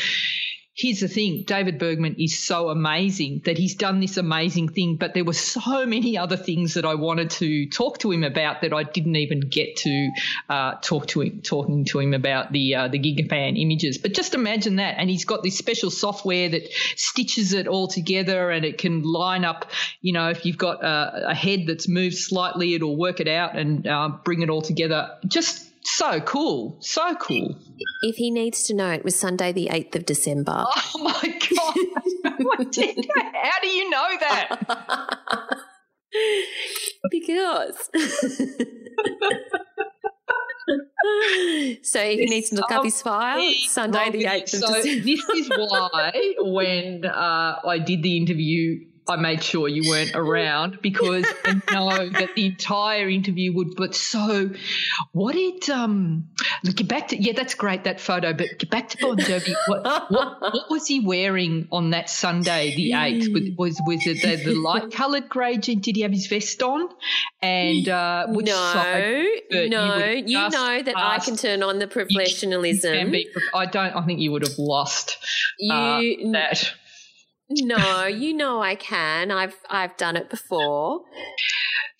here's 0.79 1.01
the 1.01 1.09
thing 1.09 1.43
David 1.43 1.77
Bergman 1.77 2.15
is 2.17 2.39
so 2.39 2.69
amazing 2.69 3.41
that 3.43 3.57
he's 3.57 3.75
done 3.75 3.99
this 3.99 4.15
amazing 4.15 4.69
thing, 4.69 4.95
but 4.95 5.13
there 5.13 5.25
were 5.25 5.33
so 5.33 5.85
many 5.85 6.17
other 6.17 6.37
things 6.37 6.75
that 6.75 6.85
I 6.85 6.95
wanted 6.95 7.31
to 7.31 7.67
talk 7.69 7.99
to 7.99 8.11
him 8.11 8.23
about 8.23 8.61
that 8.61 8.73
I 8.73 8.83
didn't 8.83 9.17
even 9.17 9.41
get 9.41 9.75
to 9.77 10.11
uh, 10.47 10.75
talk 10.75 11.07
to 11.07 11.21
him, 11.21 11.41
talking 11.41 11.83
to 11.85 11.99
him 11.99 12.13
about 12.13 12.53
the 12.53 12.75
uh, 12.75 12.87
the 12.87 12.97
Gigapan 12.97 13.61
images. 13.61 13.97
But 13.97 14.13
just 14.13 14.33
imagine 14.33 14.77
that, 14.77 14.95
and 14.97 15.09
he's 15.09 15.25
got 15.25 15.43
this 15.43 15.57
special 15.57 15.91
software 15.91 16.47
that 16.47 16.71
stitches 16.95 17.51
it 17.51 17.67
all 17.67 17.87
together, 17.87 18.49
and 18.49 18.63
it 18.63 18.77
can 18.77 19.03
line 19.03 19.43
up. 19.43 19.69
You 20.01 20.13
know, 20.13 20.29
if 20.29 20.45
you've 20.45 20.57
got 20.57 20.83
a, 20.83 21.29
a 21.31 21.35
head 21.35 21.65
that's 21.67 21.89
moved 21.89 22.15
slightly, 22.15 22.73
it'll 22.73 22.97
work 22.97 23.19
it 23.19 23.27
out 23.27 23.57
and 23.57 23.85
uh, 23.85 24.09
bring 24.23 24.41
it 24.41 24.49
all 24.49 24.61
together. 24.61 25.17
Just 25.27 25.68
so 25.83 26.19
cool. 26.21 26.77
So 26.81 27.15
cool. 27.15 27.57
If 28.01 28.15
he 28.15 28.31
needs 28.31 28.63
to 28.63 28.73
know, 28.73 28.91
it 28.91 29.03
was 29.03 29.17
Sunday, 29.17 29.51
the 29.51 29.69
8th 29.71 29.95
of 29.95 30.05
December. 30.05 30.65
Oh 30.67 30.99
my 30.99 31.39
God. 31.49 31.75
How 33.33 33.59
do 33.61 33.67
you 33.67 33.89
know 33.89 34.07
that? 34.19 34.59
because. 37.11 37.89
so 41.81 42.01
if 42.01 42.19
he 42.19 42.25
needs 42.25 42.49
to 42.49 42.55
look 42.55 42.71
up 42.71 42.83
his 42.83 43.01
file, 43.01 43.41
Sunday 43.67 44.11
the 44.11 44.25
8th 44.25 44.53
of 44.53 44.59
so 44.59 44.73
December. 44.73 45.03
this 45.03 45.29
is 45.29 45.49
why 45.49 46.33
when 46.39 47.05
uh, 47.05 47.59
I 47.65 47.79
did 47.79 48.03
the 48.03 48.17
interview 48.17 48.79
I 49.09 49.15
made 49.15 49.43
sure 49.43 49.67
you 49.67 49.89
weren't 49.89 50.15
around 50.15 50.79
because 50.81 51.25
I 51.45 51.61
know 51.71 52.09
that 52.09 52.35
the 52.35 52.45
entire 52.45 53.09
interview 53.09 53.53
would. 53.53 53.75
But 53.75 53.95
so, 53.95 54.51
what 55.11 55.33
did 55.33 55.69
um 55.69 56.29
get 56.63 56.87
back 56.87 57.07
to? 57.09 57.21
Yeah, 57.21 57.33
that's 57.33 57.55
great 57.55 57.85
that 57.85 57.99
photo. 57.99 58.33
But 58.33 58.59
get 58.59 58.69
back 58.69 58.89
to 58.89 58.97
Bon 59.01 59.17
Jovi. 59.17 59.53
What, 59.67 60.11
what, 60.11 60.41
what 60.41 60.69
was 60.69 60.87
he 60.87 60.99
wearing 60.99 61.67
on 61.71 61.89
that 61.91 62.09
Sunday, 62.09 62.75
the 62.75 62.93
eighth? 62.93 63.29
Was 63.57 63.81
was 63.85 64.05
it 64.05 64.21
the, 64.21 64.51
the 64.51 64.55
light 64.55 64.91
coloured 64.93 65.27
grey 65.27 65.57
jean? 65.57 65.79
Did 65.79 65.95
he 65.95 66.03
have 66.03 66.11
his 66.11 66.27
vest 66.27 66.61
on? 66.61 66.89
And 67.41 67.89
uh, 67.89 68.27
which 68.27 68.45
no, 68.45 68.73
no, 69.51 70.05
you, 70.05 70.23
you 70.25 70.49
know 70.49 70.83
that 70.83 70.93
I 70.95 71.19
can 71.19 71.35
turn 71.35 71.63
on 71.63 71.79
the 71.79 71.87
professionalism. 71.87 73.11
Be, 73.11 73.29
I 73.53 73.65
don't. 73.65 73.95
I 73.95 74.05
think 74.05 74.19
you 74.19 74.31
would 74.31 74.47
have 74.47 74.57
lost 74.59 75.17
uh, 75.69 75.99
you, 75.99 76.31
that. 76.33 76.73
No, 77.49 78.05
you 78.05 78.33
know 78.33 78.61
I 78.61 78.75
can. 78.75 79.31
I've 79.31 79.57
I've 79.69 79.97
done 79.97 80.15
it 80.15 80.29
before 80.29 81.03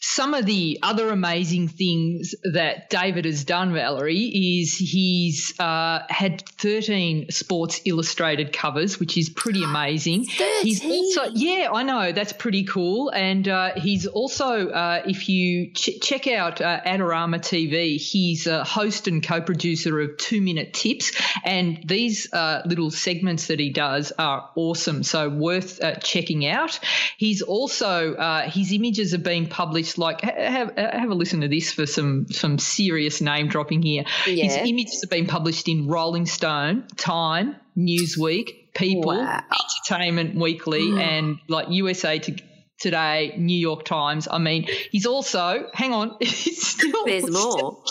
some 0.09 0.33
of 0.33 0.43
the 0.43 0.79
other 0.81 1.11
amazing 1.11 1.67
things 1.67 2.33
that 2.43 2.89
David 2.89 3.25
has 3.25 3.43
done, 3.43 3.73
Valerie, 3.73 4.59
is 4.59 4.75
he's 4.75 5.53
uh, 5.59 5.99
had 6.09 6.41
13 6.57 7.29
Sports 7.29 7.81
Illustrated 7.85 8.51
covers, 8.51 8.99
which 8.99 9.19
is 9.19 9.29
pretty 9.29 9.63
amazing. 9.63 10.25
13. 10.25 10.63
He's 10.63 10.83
also, 10.83 11.31
yeah, 11.35 11.69
I 11.71 11.83
know, 11.83 12.11
that's 12.11 12.33
pretty 12.33 12.63
cool. 12.63 13.11
And 13.11 13.47
uh, 13.47 13.73
he's 13.75 14.07
also, 14.07 14.69
uh, 14.69 15.03
if 15.05 15.29
you 15.29 15.73
ch- 15.73 16.01
check 16.01 16.27
out 16.27 16.59
uh, 16.59 16.81
Adorama 16.81 17.37
TV, 17.37 17.97
he's 17.97 18.47
a 18.47 18.63
host 18.63 19.07
and 19.07 19.21
co 19.21 19.41
producer 19.41 19.99
of 19.99 20.17
Two 20.17 20.41
Minute 20.41 20.73
Tips. 20.73 21.11
And 21.45 21.83
these 21.85 22.33
uh, 22.33 22.63
little 22.65 22.89
segments 22.89 23.45
that 23.47 23.59
he 23.59 23.69
does 23.69 24.11
are 24.17 24.49
awesome, 24.55 25.03
so 25.03 25.29
worth 25.29 25.83
uh, 25.83 25.95
checking 25.97 26.47
out. 26.47 26.79
He's 27.17 27.43
also, 27.43 28.15
uh, 28.15 28.49
his 28.49 28.71
images 28.71 29.13
are 29.13 29.19
being 29.19 29.47
published 29.47 29.98
like 29.99 30.21
have 30.21 30.75
have 30.77 31.09
a 31.09 31.13
listen 31.13 31.41
to 31.41 31.47
this 31.47 31.71
for 31.71 31.85
some 31.85 32.27
some 32.31 32.57
serious 32.57 33.21
name 33.21 33.47
dropping 33.47 33.81
here. 33.81 34.05
Yeah. 34.25 34.45
His 34.45 34.55
images 34.55 35.01
have 35.01 35.09
been 35.09 35.27
published 35.27 35.67
in 35.67 35.87
Rolling 35.87 36.25
Stone, 36.25 36.87
Time, 36.95 37.55
Newsweek, 37.77 38.73
People, 38.73 39.17
wow. 39.17 39.43
Entertainment 39.89 40.35
Weekly, 40.35 40.89
hmm. 40.89 40.97
and 40.97 41.39
like 41.47 41.69
USA 41.69 42.17
to 42.19 42.35
Today, 42.79 43.33
New 43.37 43.57
York 43.57 43.83
Times. 43.83 44.27
I 44.29 44.37
mean, 44.37 44.67
he's 44.91 45.05
also, 45.05 45.69
hang 45.73 45.93
on, 45.93 46.15
he's 46.21 46.65
still. 46.65 47.05
There's 47.05 47.29
more. 47.31 47.81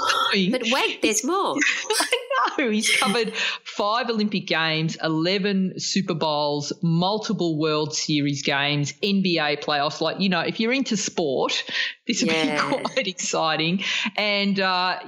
But 0.50 0.62
wait, 0.70 1.02
there's 1.02 1.24
more. 1.24 1.56
I 1.90 2.56
know. 2.58 2.70
He's 2.70 2.90
covered 2.96 3.34
five 3.34 4.08
Olympic 4.08 4.46
Games, 4.46 4.96
11 5.02 5.74
Super 5.78 6.14
Bowls, 6.14 6.72
multiple 6.82 7.58
World 7.58 7.94
Series 7.94 8.42
games, 8.42 8.92
NBA 9.02 9.62
playoffs. 9.62 10.00
Like, 10.00 10.20
you 10.20 10.28
know, 10.28 10.40
if 10.40 10.58
you're 10.58 10.72
into 10.72 10.96
sport, 10.96 11.64
this 12.06 12.22
would 12.22 12.32
yeah. 12.32 12.70
be 12.70 12.82
quite 12.82 13.06
exciting. 13.06 13.84
And 14.16 14.58
uh, 14.58 15.00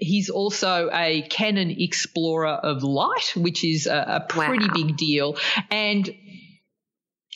he's 0.00 0.28
also 0.28 0.90
a 0.92 1.22
Canon 1.22 1.70
Explorer 1.70 2.48
of 2.48 2.82
Light, 2.82 3.32
which 3.34 3.64
is 3.64 3.86
a, 3.86 4.04
a 4.08 4.26
pretty 4.28 4.66
wow. 4.66 4.74
big 4.74 4.96
deal. 4.96 5.36
And 5.70 6.14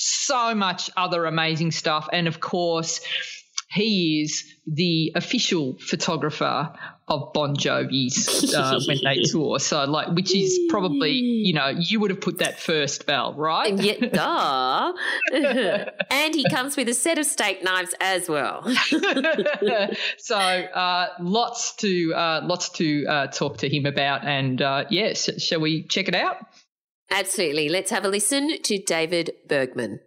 so 0.01 0.55
much 0.55 0.91
other 0.97 1.27
amazing 1.27 1.71
stuff. 1.71 2.09
And 2.13 2.27
of 2.27 2.41
course, 2.41 3.01
he 3.71 4.23
is 4.23 4.53
the 4.67 5.13
official 5.15 5.77
photographer 5.79 6.73
of 7.07 7.33
Bon 7.33 7.55
Jovi's 7.55 8.53
uh, 8.55 8.81
when 8.87 8.99
they 9.05 9.23
tour. 9.23 9.61
So, 9.61 9.85
like, 9.85 10.09
which 10.09 10.35
is 10.35 10.59
probably, 10.69 11.13
you 11.13 11.53
know, 11.53 11.69
you 11.69 12.01
would 12.01 12.11
have 12.11 12.21
put 12.21 12.39
that 12.39 12.59
first, 12.59 13.07
Val, 13.07 13.35
right? 13.35 13.77
Yeah, 13.77 14.07
duh. 14.13 14.93
and 16.11 16.35
he 16.35 16.49
comes 16.49 16.77
with 16.77 16.89
a 16.89 16.95
set 16.95 17.19
of 17.19 17.27
steak 17.27 17.63
knives 17.63 17.95
as 18.01 18.29
well. 18.29 18.63
so, 20.19 20.37
uh, 20.37 21.09
lots 21.21 21.77
to 21.77 22.15
uh, 22.15 22.41
lots 22.45 22.71
to 22.71 23.07
uh, 23.07 23.27
talk 23.29 23.59
to 23.59 23.69
him 23.69 23.87
about, 23.87 24.25
and 24.25 24.63
uh, 24.63 24.85
yeah, 24.91 25.13
sh- 25.15 25.39
shall 25.39 25.61
we 25.61 25.83
check 25.83 26.09
it 26.09 26.15
out? 26.15 26.47
Absolutely. 27.11 27.69
Let's 27.69 27.91
have 27.91 28.05
a 28.05 28.09
listen 28.09 28.63
to 28.63 28.83
David 28.83 29.33
Bergman. 29.49 30.01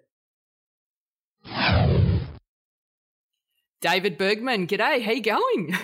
David 3.81 4.17
Bergman, 4.17 4.67
g'day. 4.67 5.03
How 5.03 5.12
you 5.12 5.22
going? 5.22 5.75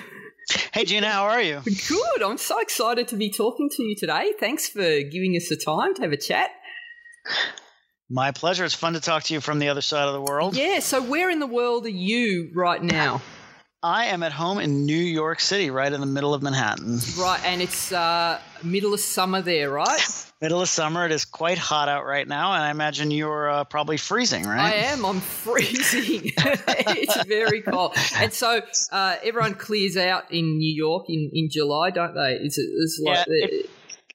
Hey 0.73 0.85
Gina, 0.85 1.09
how 1.09 1.25
are 1.25 1.41
you? 1.41 1.61
Good. 1.63 2.23
I'm 2.23 2.38
so 2.38 2.59
excited 2.59 3.07
to 3.09 3.15
be 3.15 3.29
talking 3.29 3.69
to 3.69 3.83
you 3.83 3.95
today. 3.95 4.33
Thanks 4.39 4.67
for 4.67 4.79
giving 4.79 5.35
us 5.35 5.49
the 5.49 5.57
time 5.57 5.93
to 5.95 6.01
have 6.01 6.11
a 6.11 6.17
chat. 6.17 6.49
My 8.09 8.31
pleasure. 8.31 8.65
It's 8.65 8.73
fun 8.73 8.93
to 8.93 8.99
talk 8.99 9.23
to 9.23 9.33
you 9.33 9.41
from 9.41 9.59
the 9.59 9.69
other 9.69 9.81
side 9.81 10.07
of 10.07 10.13
the 10.13 10.21
world. 10.21 10.55
Yeah. 10.55 10.79
So, 10.79 11.03
where 11.03 11.29
in 11.29 11.39
the 11.39 11.45
world 11.45 11.85
are 11.85 11.89
you 11.89 12.51
right 12.55 12.81
now? 12.81 13.21
I 13.81 14.07
am 14.07 14.24
at 14.24 14.33
home 14.33 14.59
in 14.59 14.86
New 14.86 14.93
York 14.93 15.39
City, 15.39 15.69
right 15.69 15.91
in 15.91 16.01
the 16.01 16.05
middle 16.05 16.33
of 16.33 16.41
Manhattan. 16.41 17.00
Right, 17.17 17.39
and 17.45 17.62
it's 17.62 17.93
uh, 17.93 18.41
middle 18.62 18.93
of 18.93 19.00
summer 19.00 19.41
there, 19.41 19.69
right? 19.69 20.25
Middle 20.41 20.62
of 20.62 20.69
summer. 20.69 21.05
It 21.05 21.12
is 21.12 21.25
quite 21.25 21.57
hot 21.57 21.89
out 21.89 22.05
right 22.05 22.25
now, 22.25 22.53
and 22.53 22.63
I 22.63 22.71
imagine 22.71 23.12
you're 23.12 23.50
uh, 23.50 23.63
probably 23.65 23.98
freezing, 23.98 24.45
right? 24.45 24.74
I 24.74 24.74
am. 24.86 25.05
I'm 25.05 25.19
freezing. 25.19 26.31
it's 26.38 27.25
very 27.25 27.62
cold, 27.62 27.93
and 28.15 28.31
so 28.31 28.62
uh, 28.91 29.15
everyone 29.21 29.55
clears 29.55 29.98
out 29.98 30.31
in 30.31 30.57
New 30.57 30.74
York 30.74 31.05
in, 31.09 31.29
in 31.33 31.50
July, 31.50 31.89
don't 31.89 32.13
they? 32.15 32.38
It's, 32.41 32.57
it's 32.57 33.01
like 33.03 33.27
yeah, 33.27 33.48
it, 33.48 33.69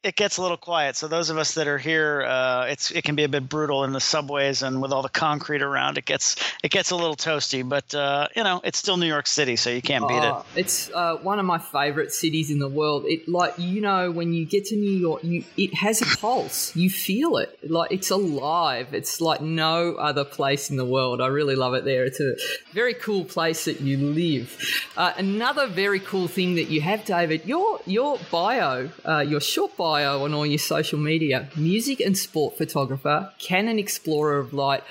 it 0.04 0.16
gets 0.16 0.36
a 0.36 0.42
little 0.42 0.58
quiet. 0.58 0.96
So 0.96 1.08
those 1.08 1.30
of 1.30 1.38
us 1.38 1.54
that 1.54 1.66
are 1.66 1.78
here, 1.78 2.22
uh, 2.22 2.66
it's 2.66 2.90
it 2.90 3.04
can 3.04 3.16
be 3.16 3.24
a 3.24 3.28
bit 3.28 3.48
brutal 3.48 3.84
in 3.84 3.92
the 3.92 4.00
subways 4.00 4.62
and 4.62 4.82
with 4.82 4.92
all 4.92 5.00
the 5.00 5.08
concrete 5.08 5.62
around. 5.62 5.96
It 5.96 6.04
gets 6.04 6.36
it 6.62 6.70
gets 6.70 6.90
a 6.90 6.96
little 6.96 7.16
toasty, 7.16 7.66
but 7.66 7.94
uh, 7.94 8.28
you 8.36 8.44
know 8.44 8.60
it's 8.62 8.78
still 8.78 8.98
New 8.98 9.06
York 9.06 9.26
City, 9.26 9.56
so 9.56 9.70
you 9.70 9.80
can't 9.80 10.06
beat 10.06 10.18
it. 10.18 10.24
Oh, 10.24 10.44
It's 10.54 10.90
uh, 10.90 11.16
one 11.16 11.38
of 11.38 11.46
my 11.46 11.58
favorite 11.58 12.12
cities 12.12 12.50
in 12.50 12.58
the 12.58 12.68
world. 12.68 13.04
It 13.06 13.26
like 13.26 13.54
you 13.58 13.80
know 13.80 14.10
when 14.10 14.34
you 14.34 14.44
get 14.44 14.66
to 14.66 14.76
New 14.76 14.90
York, 14.90 15.24
you 15.24 15.42
it 15.56 15.72
has 15.74 16.02
a 16.02 16.16
pulse. 16.18 16.76
You 16.76 16.90
feel 16.90 17.38
it 17.38 17.58
like 17.68 17.90
it's 17.90 18.10
alive. 18.10 18.92
It's 18.92 19.22
like 19.22 19.40
no 19.40 19.94
other 19.94 20.24
place 20.24 20.68
in 20.68 20.76
the 20.76 20.84
world. 20.84 21.22
I 21.22 21.28
really 21.28 21.56
love 21.56 21.72
it 21.72 21.86
there. 21.86 22.04
It's 22.04 22.20
a 22.20 22.34
very 22.74 22.92
cool 22.92 23.24
place 23.24 23.64
that 23.64 23.80
you 23.80 23.96
live. 23.96 24.60
Uh, 24.98 25.14
another 25.16 25.66
very 25.66 26.00
cool 26.00 26.28
thing 26.28 26.56
that 26.56 26.64
you 26.64 26.82
have, 26.82 27.06
David, 27.06 27.46
your 27.46 27.80
your 27.86 28.18
bio, 28.30 28.90
uh, 29.06 29.20
your 29.20 29.40
short 29.40 29.74
bio 29.78 29.93
on 30.02 30.34
all 30.34 30.46
your 30.46 30.58
social 30.58 30.98
media: 30.98 31.48
music 31.56 32.00
and 32.00 32.16
sport 32.18 32.58
photographer, 32.58 33.32
Canon 33.38 33.78
Explorer 33.78 34.38
of 34.38 34.52
Light, 34.52 34.82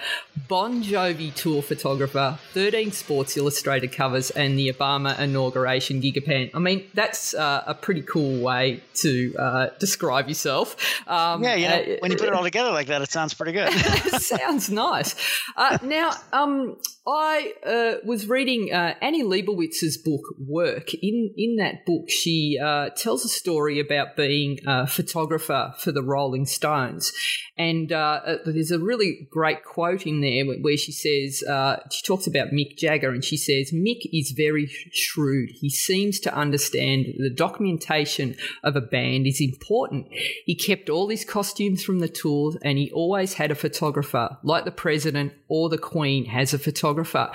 Bon 0.47 0.83
Jovi 0.83 1.33
tour 1.33 1.61
photographer, 1.61 2.39
13 2.53 2.91
Sports 2.91 3.37
Illustrated 3.37 3.91
covers, 3.91 4.31
and 4.31 4.57
the 4.57 4.71
Obama 4.71 5.19
inauguration 5.19 6.01
gigapan. 6.01 6.49
I 6.53 6.59
mean, 6.59 6.85
that's 6.93 7.33
uh, 7.33 7.63
a 7.67 7.73
pretty 7.73 8.01
cool 8.01 8.41
way 8.41 8.81
to 8.95 9.35
uh, 9.37 9.67
describe 9.79 10.27
yourself. 10.27 10.75
Um, 11.07 11.43
Yeah, 11.43 11.55
you 11.55 11.67
know, 11.67 11.93
uh, 11.93 11.97
when 11.99 12.11
you 12.11 12.17
put 12.17 12.27
it 12.27 12.33
all 12.33 12.43
together 12.43 12.71
like 12.71 12.87
that, 12.87 13.01
it 13.01 13.11
sounds 13.11 13.33
pretty 13.33 13.51
good. 13.51 13.71
sounds 14.21 14.69
nice. 14.69 15.15
Uh, 15.55 15.77
now, 15.83 16.11
um, 16.31 16.77
I 17.05 17.53
uh, 17.65 17.95
was 18.05 18.27
reading 18.29 18.73
uh, 18.73 18.95
Annie 19.01 19.23
Leibovitz's 19.23 19.97
book 19.97 20.21
Work. 20.39 20.93
In 20.93 21.33
in 21.35 21.57
that 21.57 21.85
book, 21.85 22.09
she 22.09 22.57
uh, 22.63 22.89
tells 22.89 23.25
a 23.25 23.29
story 23.29 23.79
about 23.79 24.15
being 24.15 24.59
a 24.65 24.87
photographer 24.93 25.73
for 25.77 25.91
the 25.91 26.03
Rolling 26.03 26.45
Stones, 26.45 27.11
and 27.57 27.91
uh, 27.91 28.21
uh, 28.25 28.37
there's 28.45 28.71
a 28.71 28.79
really 28.79 29.27
great 29.29 29.63
quote 29.63 30.07
in 30.07 30.21
there 30.21 30.45
where 30.45 30.77
she 30.77 30.91
says 30.91 31.43
uh, 31.47 31.77
she 31.91 32.03
talks 32.03 32.25
about 32.25 32.49
Mick 32.49 32.77
Jagger, 32.77 33.11
and 33.11 33.23
she 33.23 33.37
says 33.37 33.71
Mick 33.71 34.01
is 34.11 34.33
very 34.35 34.67
shrewd. 34.91 35.49
He 35.53 35.69
seems 35.69 36.19
to 36.21 36.33
understand 36.33 37.05
the 37.17 37.29
documentation 37.29 38.35
of 38.63 38.75
a 38.75 38.81
band 38.81 39.27
is 39.27 39.41
important. 39.41 40.07
He 40.45 40.55
kept 40.55 40.89
all 40.89 41.09
his 41.09 41.25
costumes 41.25 41.83
from 41.83 41.99
the 41.99 42.09
tours, 42.09 42.57
and 42.63 42.77
he 42.77 42.91
always 42.91 43.33
had 43.33 43.51
a 43.51 43.55
photographer, 43.55 44.37
like 44.43 44.65
the 44.65 44.71
president 44.71 45.33
or 45.47 45.69
the 45.69 45.77
Queen 45.77 46.25
has 46.25 46.53
a 46.53 46.59
photographer. 46.59 47.31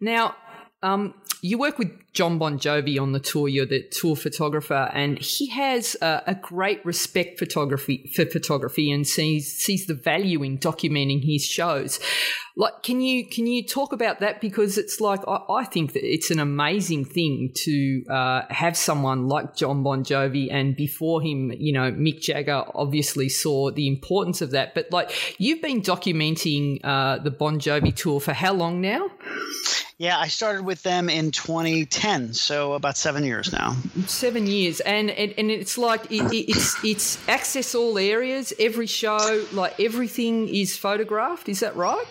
Now, 0.00 0.34
um, 0.82 1.14
you 1.40 1.58
work 1.58 1.78
with 1.78 1.90
John 2.12 2.38
Bon 2.38 2.58
Jovi 2.58 3.00
on 3.00 3.12
the 3.12 3.20
tour. 3.20 3.48
You're 3.48 3.64
the 3.64 3.82
tour 3.82 4.16
photographer, 4.16 4.90
and 4.92 5.18
he 5.18 5.46
has 5.48 5.96
a, 6.02 6.22
a 6.26 6.34
great 6.34 6.84
respect 6.84 7.38
photography 7.38 8.10
for 8.14 8.26
photography 8.26 8.90
and 8.90 9.06
sees 9.06 9.50
sees 9.52 9.86
the 9.86 9.94
value 9.94 10.42
in 10.42 10.58
documenting 10.58 11.24
his 11.24 11.44
shows. 11.44 12.00
Like, 12.54 12.82
can 12.82 13.00
you 13.00 13.26
can 13.26 13.46
you 13.46 13.66
talk 13.66 13.94
about 13.94 14.20
that 14.20 14.42
because 14.42 14.76
it's 14.76 15.00
like 15.00 15.20
I, 15.26 15.40
I 15.48 15.64
think 15.64 15.94
that 15.94 16.04
it's 16.04 16.30
an 16.30 16.38
amazing 16.38 17.06
thing 17.06 17.50
to 17.64 18.04
uh, 18.10 18.42
have 18.50 18.76
someone 18.76 19.28
like 19.28 19.56
John 19.56 19.82
Bon 19.82 20.04
Jovi, 20.04 20.48
and 20.52 20.76
before 20.76 21.22
him, 21.22 21.50
you 21.56 21.72
know, 21.72 21.92
Mick 21.92 22.20
Jagger 22.20 22.64
obviously 22.74 23.30
saw 23.30 23.70
the 23.70 23.88
importance 23.88 24.42
of 24.42 24.50
that. 24.50 24.74
But 24.74 24.92
like, 24.92 25.40
you've 25.40 25.62
been 25.62 25.80
documenting 25.80 26.80
uh, 26.84 27.18
the 27.18 27.30
Bon 27.30 27.58
Jovi 27.58 27.94
tour 27.96 28.20
for 28.20 28.34
how 28.34 28.52
long 28.52 28.82
now? 28.82 29.08
yeah, 30.02 30.18
I 30.18 30.26
started 30.26 30.64
with 30.64 30.82
them 30.82 31.08
in 31.08 31.30
2010, 31.30 32.01
so 32.32 32.72
about 32.74 32.96
seven 32.96 33.24
years 33.24 33.52
now. 33.52 33.76
Seven 34.06 34.46
years, 34.46 34.80
and 34.80 35.10
and, 35.10 35.34
and 35.38 35.50
it's 35.50 35.78
like 35.78 36.10
it- 36.10 36.32
it's 36.50 36.84
it's 36.84 37.28
access 37.28 37.74
all 37.74 37.96
areas, 37.98 38.52
every 38.58 38.86
show, 38.86 39.44
like 39.52 39.78
everything 39.80 40.48
is 40.48 40.76
photographed. 40.76 41.48
Is 41.48 41.60
that 41.60 41.76
right? 41.76 42.04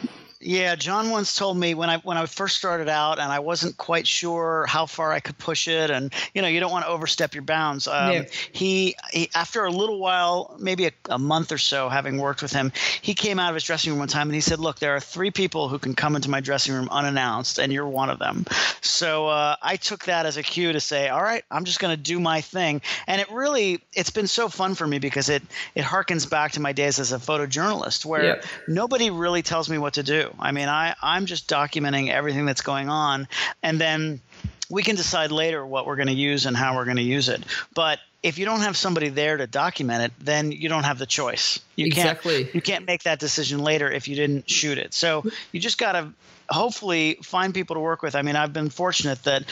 Yeah, 0.43 0.73
John 0.75 1.11
once 1.11 1.35
told 1.35 1.55
me 1.55 1.75
when 1.75 1.91
I 1.91 1.97
when 1.99 2.17
I 2.17 2.25
first 2.25 2.57
started 2.57 2.89
out, 2.89 3.19
and 3.19 3.31
I 3.31 3.37
wasn't 3.39 3.77
quite 3.77 4.07
sure 4.07 4.65
how 4.67 4.87
far 4.87 5.11
I 5.11 5.19
could 5.19 5.37
push 5.37 5.67
it, 5.67 5.91
and 5.91 6.11
you 6.33 6.41
know, 6.41 6.47
you 6.47 6.59
don't 6.59 6.71
want 6.71 6.83
to 6.85 6.89
overstep 6.89 7.35
your 7.35 7.43
bounds. 7.43 7.87
Um, 7.87 8.11
Yeah. 8.15 8.23
he, 8.51 8.95
he, 9.13 9.29
after 9.35 9.65
a 9.65 9.69
little 9.69 9.99
while, 9.99 10.55
maybe 10.59 10.87
a, 10.87 10.91
a 11.09 11.19
month 11.19 11.51
or 11.51 11.59
so, 11.59 11.89
having 11.89 12.17
worked 12.17 12.41
with 12.41 12.51
him, 12.51 12.71
he 13.01 13.13
came 13.13 13.37
out 13.37 13.49
of 13.49 13.53
his 13.55 13.63
dressing 13.63 13.91
room 13.91 13.99
one 13.99 14.07
time 14.07 14.29
and 14.29 14.33
he 14.33 14.41
said, 14.41 14.59
"Look, 14.59 14.79
there 14.79 14.95
are 14.95 14.99
three 14.99 15.29
people 15.29 15.69
who 15.69 15.77
can 15.77 15.93
come 15.93 16.15
into 16.15 16.29
my 16.29 16.39
dressing 16.39 16.73
room 16.73 16.89
unannounced, 16.89 17.59
and 17.59 17.71
you're 17.71 17.87
one 17.87 18.09
of 18.09 18.17
them." 18.17 18.45
So 18.81 19.27
uh, 19.27 19.57
I 19.61 19.75
took 19.75 20.05
that 20.05 20.25
as 20.25 20.37
a 20.37 20.43
cue 20.43 20.73
to 20.73 20.79
say, 20.79 21.09
"All 21.09 21.21
right, 21.21 21.45
I'm 21.51 21.65
just 21.65 21.79
going 21.79 21.95
to 21.95 22.01
do 22.01 22.19
my 22.19 22.41
thing," 22.41 22.81
and 23.05 23.21
it 23.21 23.29
really, 23.31 23.79
it's 23.93 24.09
been 24.09 24.25
so 24.27 24.49
fun 24.49 24.73
for 24.73 24.87
me 24.87 24.97
because 24.97 25.29
it 25.29 25.43
it 25.75 25.83
harkens 25.83 26.27
back 26.27 26.53
to 26.53 26.59
my 26.59 26.71
days 26.73 26.97
as 26.97 27.11
a 27.11 27.19
photojournalist, 27.19 28.05
where 28.05 28.23
Yeah. 28.23 28.35
nobody 28.67 29.11
really 29.11 29.43
tells 29.43 29.69
me 29.69 29.77
what 29.77 29.93
to 29.93 30.03
do. 30.03 30.30
I 30.39 30.51
mean, 30.51 30.69
I, 30.69 30.95
I'm 31.01 31.25
just 31.25 31.49
documenting 31.49 32.09
everything 32.09 32.45
that's 32.45 32.61
going 32.61 32.89
on, 32.89 33.27
and 33.63 33.79
then 33.79 34.21
we 34.69 34.83
can 34.83 34.95
decide 34.95 35.31
later 35.31 35.65
what 35.65 35.85
we're 35.85 35.97
going 35.97 36.07
to 36.07 36.13
use 36.13 36.45
and 36.45 36.55
how 36.55 36.75
we're 36.75 36.85
going 36.85 36.97
to 36.97 37.03
use 37.03 37.29
it. 37.29 37.43
But 37.73 37.99
if 38.23 38.37
you 38.37 38.45
don't 38.45 38.61
have 38.61 38.77
somebody 38.77 39.09
there 39.09 39.37
to 39.37 39.47
document 39.47 40.03
it, 40.03 40.11
then 40.19 40.51
you 40.51 40.69
don't 40.69 40.83
have 40.83 40.99
the 40.99 41.05
choice. 41.05 41.59
You 41.75 41.87
Exactly. 41.87 42.43
can't 42.43 42.55
you 42.55 42.61
can't 42.61 42.85
make 42.85 43.03
that 43.03 43.19
decision 43.19 43.59
later 43.59 43.91
if 43.91 44.07
you 44.07 44.15
didn't 44.15 44.49
shoot 44.49 44.77
it. 44.77 44.93
So 44.93 45.25
you 45.51 45.59
just 45.59 45.77
got 45.77 45.93
to 45.93 46.09
hopefully 46.49 47.17
find 47.23 47.53
people 47.53 47.75
to 47.75 47.79
work 47.79 48.01
with. 48.01 48.13
I 48.13 48.21
mean, 48.21 48.35
I've 48.35 48.53
been 48.53 48.69
fortunate 48.69 49.23
that 49.23 49.45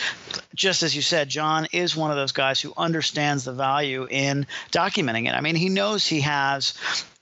just 0.53 0.83
as 0.83 0.95
you 0.95 1.01
said, 1.01 1.29
John 1.29 1.67
is 1.71 1.95
one 1.95 2.11
of 2.11 2.17
those 2.17 2.33
guys 2.33 2.59
who 2.59 2.73
understands 2.75 3.45
the 3.45 3.53
value 3.53 4.05
in 4.09 4.45
documenting 4.71 5.27
it. 5.27 5.33
I 5.33 5.41
mean, 5.41 5.55
he 5.55 5.69
knows 5.69 6.05
he 6.05 6.21
has 6.21 6.73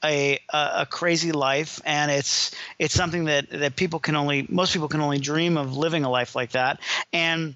a, 0.04 0.40
a 0.54 0.70
a 0.82 0.86
crazy 0.86 1.32
life 1.32 1.82
and 1.86 2.12
it's 2.12 2.52
it's 2.78 2.94
something 2.94 3.26
that 3.26 3.50
that 3.50 3.76
people 3.76 4.00
can 4.00 4.16
only 4.16 4.46
most 4.50 4.74
people 4.74 4.88
can 4.88 5.02
only 5.02 5.20
dream 5.20 5.58
of 5.58 5.76
living 5.76 6.04
a 6.04 6.10
life 6.10 6.36
like 6.36 6.52
that 6.52 6.80
and 7.12 7.56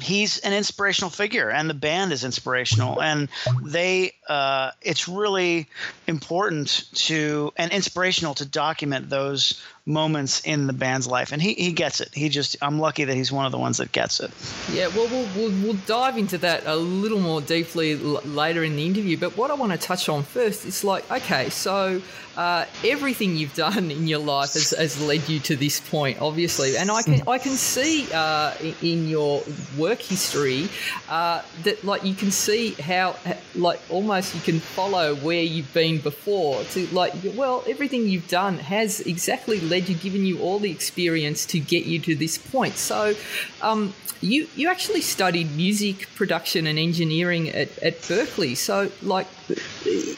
he's 0.00 0.38
an 0.38 0.52
inspirational 0.52 1.10
figure 1.10 1.50
and 1.50 1.68
the 1.68 1.74
band 1.74 2.12
is 2.12 2.24
inspirational 2.24 3.02
and 3.02 3.28
they 3.62 4.12
uh, 4.28 4.70
it's 4.80 5.08
really 5.08 5.68
important 6.06 6.88
to 6.94 7.52
and 7.56 7.72
inspirational 7.72 8.34
to 8.34 8.46
document 8.46 9.10
those 9.10 9.62
moments 9.86 10.40
in 10.40 10.66
the 10.66 10.72
band's 10.72 11.06
life 11.06 11.32
and 11.32 11.40
he, 11.40 11.54
he 11.54 11.72
gets 11.72 12.00
it 12.00 12.10
he 12.12 12.28
just 12.28 12.56
i'm 12.62 12.78
lucky 12.78 13.04
that 13.04 13.14
he's 13.16 13.32
one 13.32 13.46
of 13.46 13.52
the 13.52 13.58
ones 13.58 13.78
that 13.78 13.90
gets 13.92 14.20
it 14.20 14.30
Yeah, 14.72 14.86
well, 14.88 15.08
we'll, 15.08 15.28
we'll, 15.36 15.62
we'll 15.62 15.80
dive 15.86 16.16
into 16.16 16.38
that 16.38 16.64
a 16.66 16.76
little 16.76 17.18
more 17.18 17.40
deeply 17.40 17.92
l- 17.92 18.20
later 18.24 18.62
in 18.62 18.76
the 18.76 18.86
interview. 18.86 19.16
But 19.16 19.36
what 19.36 19.50
I 19.50 19.54
want 19.54 19.72
to 19.72 19.78
touch 19.78 20.08
on 20.08 20.22
first 20.22 20.64
is 20.64 20.84
like, 20.84 21.10
okay, 21.10 21.50
so 21.50 22.00
uh, 22.36 22.64
everything 22.84 23.36
you've 23.36 23.54
done 23.54 23.90
in 23.90 24.06
your 24.06 24.20
life 24.20 24.52
has, 24.52 24.70
has 24.70 25.02
led 25.02 25.28
you 25.28 25.40
to 25.40 25.56
this 25.56 25.80
point, 25.80 26.20
obviously, 26.20 26.76
and 26.76 26.90
I 26.90 27.02
can 27.02 27.22
I 27.26 27.38
can 27.38 27.52
see 27.52 28.06
uh, 28.14 28.54
in 28.80 29.08
your 29.08 29.42
work 29.76 30.00
history 30.00 30.68
uh, 31.08 31.42
that 31.64 31.82
like 31.82 32.04
you 32.04 32.14
can 32.14 32.30
see 32.30 32.72
how 32.74 33.16
like 33.56 33.80
almost 33.90 34.34
you 34.34 34.40
can 34.40 34.60
follow 34.60 35.16
where 35.16 35.42
you've 35.42 35.72
been 35.74 35.98
before 35.98 36.62
to 36.64 36.86
like 36.94 37.12
well 37.34 37.64
everything 37.66 38.08
you've 38.08 38.28
done 38.28 38.58
has 38.58 39.00
exactly 39.00 39.58
led 39.70 39.88
you 39.88 39.94
given 39.94 40.26
you 40.26 40.38
all 40.40 40.58
the 40.58 40.70
experience 40.70 41.46
to 41.46 41.58
get 41.58 41.86
you 41.86 41.98
to 41.98 42.14
this 42.14 42.36
point 42.36 42.74
so 42.76 43.14
um, 43.62 43.94
you 44.20 44.46
you 44.54 44.68
actually 44.68 45.00
studied 45.00 45.50
music 45.56 46.06
production 46.14 46.66
and 46.66 46.78
engineering 46.78 47.48
at, 47.48 47.78
at 47.78 48.00
Berklee. 48.02 48.56
So, 48.56 48.90
like, 49.02 49.26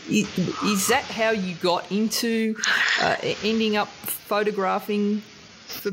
is 0.08 0.88
that 0.88 1.04
how 1.04 1.30
you 1.30 1.54
got 1.56 1.90
into 1.92 2.56
uh, 3.00 3.16
ending 3.44 3.76
up 3.76 3.88
photographing? 3.88 5.22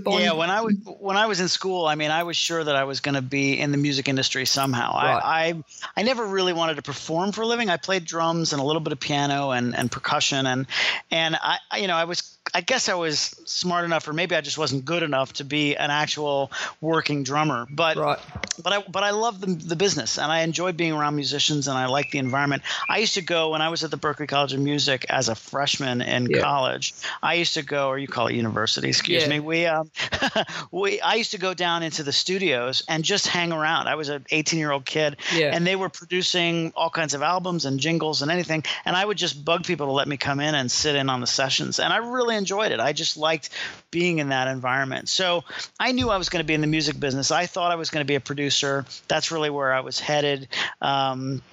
Yeah, 0.06 0.34
when 0.34 0.50
I 0.50 0.62
was 0.62 0.76
when 1.00 1.16
I 1.16 1.28
was 1.28 1.40
in 1.40 1.48
school, 1.48 1.86
I 1.86 1.96
mean, 1.96 2.12
I 2.12 2.24
was 2.24 2.36
sure 2.36 2.62
that 2.62 2.76
I 2.76 2.84
was 2.84 3.00
going 3.00 3.16
to 3.16 3.22
be 3.22 3.58
in 3.58 3.72
the 3.72 3.78
music 3.78 4.10
industry 4.10 4.46
somehow. 4.46 4.94
Right. 4.94 5.22
I, 5.24 5.48
I 5.50 5.64
I 5.98 6.04
never 6.04 6.26
really 6.26 6.52
wanted 6.52 6.76
to 6.76 6.82
perform 6.82 7.32
for 7.32 7.42
a 7.44 7.48
living. 7.48 7.70
I 7.70 7.78
played 7.78 8.04
drums 8.06 8.52
and 8.52 8.62
a 8.62 8.66
little 8.66 8.82
bit 8.82 8.92
of 8.92 9.00
piano 9.00 9.52
and, 9.52 9.76
and 9.76 9.90
percussion 9.90 10.46
and 10.48 10.68
and 11.12 11.38
I- 11.42 11.60
you 11.78 11.88
know 11.88 11.96
I 11.96 12.04
was 12.04 12.39
I 12.54 12.62
guess 12.62 12.90
I 12.90 12.94
was 12.96 13.36
smart 13.46 13.86
enough, 13.86 14.08
or 14.08 14.14
maybe 14.14 14.36
I 14.36 14.42
just 14.42 14.58
wasn't 14.58 14.86
good 14.86 15.04
enough 15.04 15.34
to 15.34 15.44
be 15.44 15.76
an 15.76 15.92
actual 15.92 16.52
working 16.82 17.24
drummer. 17.24 17.68
But 17.70 17.98
Right. 17.98 18.20
but 18.64 18.74
I 18.74 18.84
but 18.90 19.04
I 19.04 19.12
love 19.12 19.40
the, 19.42 19.48
the 19.48 19.76
business 19.76 20.18
and 20.18 20.32
I 20.32 20.42
enjoy 20.42 20.72
being 20.72 20.94
around 20.94 21.16
musicians 21.16 21.68
and 21.68 21.78
I 21.78 21.86
like 21.88 22.12
the 22.12 22.18
environment. 22.20 22.64
I 22.88 22.98
used 23.00 23.14
to 23.16 23.22
go 23.22 23.50
when 23.52 23.62
I 23.62 23.70
was 23.70 23.84
at 23.84 23.92
the 23.92 23.98
Berklee 23.98 24.28
College 24.28 24.54
of 24.54 24.60
Music 24.60 25.06
as 25.10 25.30
a 25.30 25.36
freshman 25.36 26.02
in 26.02 26.28
Yeah. 26.30 26.42
college. 26.42 26.94
I 27.24 27.36
used 27.36 27.54
to 27.56 27.62
go, 27.64 27.88
or 27.88 27.98
you 27.98 28.08
call 28.08 28.28
it 28.28 28.36
university, 28.36 28.90
excuse 28.90 29.24
Yeah. 29.24 29.30
me. 29.30 29.40
We 29.40 29.66
um, 29.66 29.92
we 30.72 31.00
I 31.02 31.16
used 31.16 31.32
to 31.32 31.38
go 31.38 31.54
down 31.54 31.84
into 31.84 32.04
the 32.04 32.12
studios 32.12 32.84
and 32.88 33.04
just 33.04 33.28
hang 33.28 33.52
around. 33.52 33.88
I 33.88 33.96
was 33.96 34.10
an 34.10 34.26
18 34.32 34.60
year 34.60 34.72
old 34.72 34.86
kid, 34.86 35.18
Yeah. 35.34 35.52
and 35.54 35.66
they 35.66 35.76
were 35.76 35.90
producing 35.90 36.74
all 36.76 36.90
kinds 36.90 37.14
of 37.14 37.22
albums 37.22 37.66
and 37.66 37.80
jingles 37.80 38.22
and 38.22 38.32
anything, 38.32 38.64
and 38.86 38.96
I 38.96 39.06
would 39.06 39.18
just 39.18 39.44
bug 39.46 39.66
people 39.66 39.88
to 39.88 39.92
let 39.92 40.08
me 40.08 40.18
come 40.18 40.40
in 40.40 40.56
and 40.56 40.72
sit 40.72 40.96
in 40.96 41.10
on 41.10 41.22
the 41.22 41.28
sessions, 41.28 41.80
and 41.80 41.94
I 41.94 41.98
really 41.98 42.36
enjoyed 42.40 42.72
it. 42.72 42.80
I 42.80 42.94
just 42.94 43.18
liked 43.18 43.52
being 43.92 44.18
in 44.18 44.30
that 44.30 44.48
environment. 44.48 45.10
So 45.10 45.44
I 45.80 45.92
knew 45.92 46.10
I 46.10 46.18
was 46.18 46.30
going 46.30 46.44
to 46.44 46.48
be 46.48 46.56
in 46.56 46.62
the 46.62 46.68
music 46.68 47.00
business. 47.00 47.30
I 47.30 47.46
thought 47.46 47.72
I 47.72 47.76
was 47.76 47.92
going 47.92 48.04
to 48.04 48.08
be 48.08 48.16
a 48.16 48.20
producer. 48.20 48.86
That's 49.08 49.32
really 49.32 49.52
where 49.52 49.72
I 49.72 49.82
was 49.82 50.00
headed. 50.00 50.48
Um, 50.82 51.44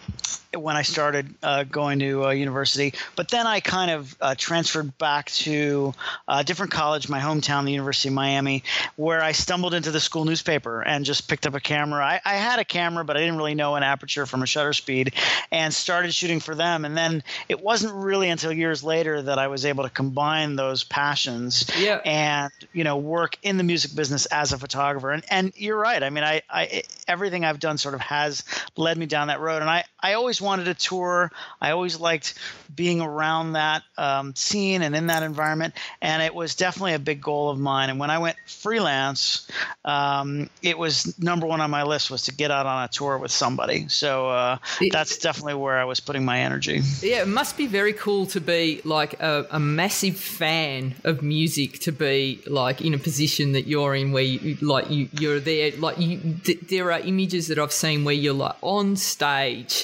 when 0.57 0.77
I 0.77 0.83
started 0.83 1.35
uh, 1.43 1.65
going 1.65 1.99
to 2.01 2.27
uh, 2.27 2.31
university. 2.31 2.95
But 3.15 3.29
then 3.31 3.47
I 3.47 3.61
kind 3.61 3.91
of 3.91 4.17
uh, 4.21 4.35
transferred 4.37 4.97
back 4.99 5.31
to 5.33 5.95
a 6.29 6.45
different 6.45 6.73
college, 6.73 7.09
my 7.09 7.21
hometown, 7.21 7.65
the 7.65 7.73
University 7.73 8.09
of 8.09 8.15
Miami, 8.15 8.63
where 8.97 9.23
I 9.23 9.33
stumbled 9.33 9.75
into 9.75 9.91
the 9.91 10.01
school 10.01 10.25
newspaper 10.25 10.83
and 10.83 11.05
just 11.05 11.29
picked 11.29 11.47
up 11.47 11.55
a 11.55 11.61
camera. 11.61 12.05
I, 12.05 12.21
I 12.25 12.35
had 12.35 12.59
a 12.59 12.65
camera, 12.65 13.05
but 13.05 13.17
I 13.17 13.21
didn't 13.21 13.37
really 13.37 13.55
know 13.55 13.75
an 13.75 13.83
aperture 13.83 14.27
from 14.27 14.43
a 14.43 14.47
shutter 14.47 14.73
speed 14.73 15.15
and 15.51 15.73
started 15.73 16.15
shooting 16.15 16.41
for 16.41 16.55
them. 16.55 16.85
And 16.85 16.97
then 16.97 17.23
it 17.49 17.61
wasn't 17.61 17.95
really 17.95 18.31
until 18.31 18.53
years 18.53 18.83
later 18.83 19.23
that 19.23 19.39
I 19.39 19.49
was 19.49 19.65
able 19.65 19.85
to 19.85 19.91
combine 19.91 20.57
those 20.57 20.76
passions 20.85 21.67
yeah. 21.79 22.01
and, 22.05 22.53
you 22.73 22.85
know, 22.85 22.97
work 22.97 23.39
in 23.43 23.57
the 23.57 23.65
music 23.65 23.95
business 23.95 24.27
as 24.27 24.53
a 24.53 24.59
photographer. 24.59 25.11
And, 25.11 25.25
and 25.31 25.53
you're 25.57 25.79
right. 25.79 26.03
I 26.03 26.11
mean, 26.11 26.25
I, 26.25 26.43
I 26.51 26.83
everything 27.09 27.45
I've 27.45 27.61
done 27.61 27.79
sort 27.79 27.95
of 27.95 28.01
has 28.01 28.45
led 28.77 28.97
me 28.99 29.07
down 29.07 29.29
that 29.29 29.41
road. 29.41 29.63
And 29.63 29.71
I, 29.71 29.85
I 30.01 30.15
always 30.15 30.41
wanted 30.41 30.65
to 30.65 30.75
tour. 30.75 31.31
I 31.61 31.71
always 31.71 31.99
liked 31.99 32.35
being 32.75 33.01
around 33.01 33.53
that 33.53 33.83
um, 33.97 34.35
scene 34.35 34.83
and 34.83 34.95
in 34.95 35.07
that 35.07 35.23
environment, 35.23 35.75
and 36.03 36.23
it 36.23 36.35
was 36.35 36.55
definitely 36.55 36.95
a 36.95 36.99
big 36.99 37.21
goal 37.21 37.51
of 37.51 37.59
mine. 37.59 37.91
And 37.91 37.99
when 37.99 38.11
I 38.11 38.19
went 38.19 38.37
freelance, 38.47 39.49
um, 39.85 40.51
it 40.63 40.79
was 40.79 41.19
number 41.19 41.47
one 41.47 41.61
on 41.61 41.71
my 41.71 41.85
list 41.85 42.11
was 42.11 42.23
to 42.25 42.35
get 42.35 42.51
out 42.51 42.67
on 42.67 42.85
a 42.85 42.89
tour 42.89 43.19
with 43.19 43.31
somebody. 43.31 43.89
So 43.89 44.29
uh, 44.29 44.59
that's 44.91 45.19
definitely 45.19 45.55
where 45.55 45.79
I 45.79 45.85
was 45.85 46.01
putting 46.01 46.25
my 46.25 46.41
energy. 46.41 46.83
Yeah, 47.01 47.23
it 47.23 47.29
must 47.29 47.57
be 47.57 47.67
very 47.67 47.93
cool 47.93 48.27
to 48.27 48.41
be 48.41 48.81
like 48.85 49.21
a, 49.21 49.47
a 49.51 49.61
massive 49.61 50.17
fan 50.17 50.56
of 51.05 51.23
music 51.23 51.79
to 51.81 51.93
be 51.93 52.41
like 52.47 52.81
in 52.81 52.95
a 52.95 52.99
position 52.99 53.53
that 53.53 53.67
you're 53.67 53.95
in 53.95 54.13
where 54.13 54.23
you 54.23 54.57
like 54.61 54.91
you 54.91 55.09
you're 55.13 55.41
there 55.41 55.71
like 55.79 55.99
you 55.99 56.19
th- 56.45 56.61
there 56.69 56.93
are 56.93 57.01
images 57.01 57.49
that 57.49 57.59
I've 57.59 57.73
seen 57.73 58.05
where 58.05 58.15
you're 58.15 58.35
like 58.35 58.57
on 58.63 58.97
stage 58.97 59.77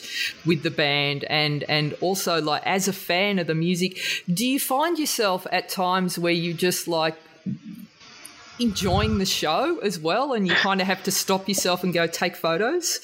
with 0.47 0.63
the 0.63 0.71
band 0.71 1.25
and 1.25 1.65
and 1.65 1.95
also 2.01 2.41
like 2.41 2.63
as 2.65 2.89
a 2.89 2.93
fan 2.93 3.39
of 3.39 3.47
the 3.47 3.55
music 3.55 3.99
do 4.33 4.47
you 4.47 4.61
find 4.61 4.99
yourself 4.99 5.47
at 5.51 5.69
times 5.69 6.19
where 6.19 6.33
you 6.33 6.55
just 6.55 6.89
like 6.89 7.17
enjoying 8.63 9.19
the 9.19 9.27
show 9.27 9.79
as 9.81 9.99
well 9.99 10.33
and 10.33 10.47
you 10.47 10.55
kind 10.55 10.81
of 10.81 10.87
have 10.87 11.03
to 11.03 11.11
stop 11.11 11.49
yourself 11.49 11.85
and 11.85 11.93
go 11.93 12.07
take 12.07 12.37
photos 12.37 13.01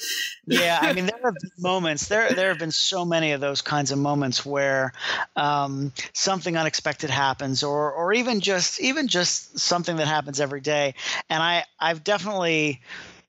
yeah 0.47 0.79
i 0.81 0.93
mean 0.93 1.05
there 1.05 1.19
have 1.23 1.35
been 1.41 1.51
moments 1.57 2.07
there 2.07 2.31
there 2.33 2.49
have 2.49 2.59
been 2.59 2.71
so 2.71 3.05
many 3.05 3.33
of 3.33 3.41
those 3.41 3.61
kinds 3.61 3.91
of 3.91 3.99
moments 3.99 4.45
where 4.45 4.93
um, 5.35 5.91
something 6.13 6.57
unexpected 6.57 7.09
happens 7.09 7.63
or 7.63 7.91
or 7.91 8.13
even 8.13 8.39
just 8.39 8.79
even 8.79 9.07
just 9.07 9.59
something 9.59 9.97
that 9.97 10.07
happens 10.07 10.39
every 10.39 10.61
day 10.61 10.95
and 11.29 11.43
i 11.43 11.63
i've 11.79 12.03
definitely 12.03 12.81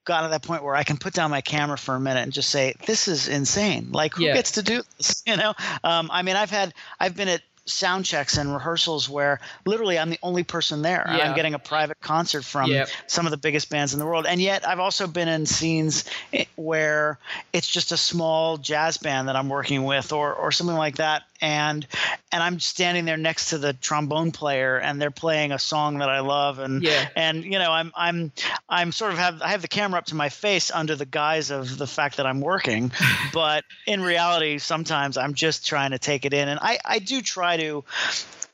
got 0.04 0.22
to 0.22 0.28
that 0.28 0.42
point 0.42 0.64
where 0.64 0.74
I 0.74 0.82
can 0.82 0.96
put 0.96 1.12
down 1.12 1.30
my 1.30 1.40
camera 1.40 1.78
for 1.78 1.94
a 1.94 2.00
minute 2.00 2.22
and 2.22 2.32
just 2.32 2.50
say, 2.50 2.74
"This 2.86 3.06
is 3.06 3.28
insane! 3.28 3.92
Like, 3.92 4.14
who 4.14 4.24
yeah. 4.24 4.34
gets 4.34 4.52
to 4.52 4.62
do 4.62 4.82
this?" 4.96 5.22
You 5.26 5.36
know. 5.36 5.54
Um, 5.84 6.10
I 6.10 6.22
mean, 6.22 6.36
I've 6.36 6.50
had, 6.50 6.74
I've 6.98 7.14
been 7.14 7.28
at 7.28 7.42
sound 7.70 8.04
checks 8.04 8.36
and 8.36 8.52
rehearsals 8.52 9.08
where 9.08 9.40
literally 9.64 9.98
I'm 9.98 10.10
the 10.10 10.18
only 10.22 10.42
person 10.42 10.82
there. 10.82 11.04
Yeah. 11.06 11.28
I'm 11.28 11.36
getting 11.36 11.54
a 11.54 11.58
private 11.58 12.00
concert 12.00 12.44
from 12.44 12.70
yep. 12.70 12.88
some 13.06 13.26
of 13.26 13.30
the 13.30 13.36
biggest 13.36 13.70
bands 13.70 13.92
in 13.92 13.98
the 13.98 14.06
world. 14.06 14.26
And 14.26 14.40
yet 14.40 14.66
I've 14.66 14.80
also 14.80 15.06
been 15.06 15.28
in 15.28 15.46
scenes 15.46 16.04
eh, 16.32 16.44
where 16.56 17.18
it's 17.52 17.68
just 17.68 17.92
a 17.92 17.96
small 17.96 18.56
jazz 18.56 18.98
band 18.98 19.28
that 19.28 19.36
I'm 19.36 19.48
working 19.48 19.84
with 19.84 20.12
or 20.12 20.34
or 20.34 20.52
something 20.52 20.76
like 20.76 20.96
that 20.96 21.22
and 21.40 21.86
and 22.32 22.42
I'm 22.42 22.60
standing 22.60 23.04
there 23.04 23.16
next 23.16 23.50
to 23.50 23.58
the 23.58 23.72
trombone 23.72 24.32
player 24.32 24.78
and 24.78 25.00
they're 25.00 25.10
playing 25.10 25.52
a 25.52 25.58
song 25.58 25.98
that 25.98 26.08
I 26.08 26.20
love 26.20 26.58
and 26.58 26.82
yeah. 26.82 27.08
and 27.16 27.44
you 27.44 27.58
know 27.58 27.70
I'm 27.70 27.92
I'm 27.94 28.32
I'm 28.68 28.92
sort 28.92 29.12
of 29.12 29.18
have 29.18 29.42
I 29.42 29.48
have 29.48 29.62
the 29.62 29.68
camera 29.68 29.98
up 29.98 30.06
to 30.06 30.14
my 30.14 30.28
face 30.28 30.70
under 30.70 30.96
the 30.96 31.06
guise 31.06 31.50
of 31.50 31.78
the 31.78 31.86
fact 31.86 32.18
that 32.18 32.26
I'm 32.26 32.40
working 32.40 32.92
but 33.32 33.64
in 33.86 34.02
reality 34.02 34.58
sometimes 34.58 35.16
I'm 35.16 35.34
just 35.34 35.66
trying 35.66 35.92
to 35.92 35.98
take 35.98 36.24
it 36.24 36.34
in 36.34 36.48
and 36.48 36.60
I 36.60 36.78
I 36.84 36.98
do 36.98 37.22
try 37.22 37.56
to 37.56 37.84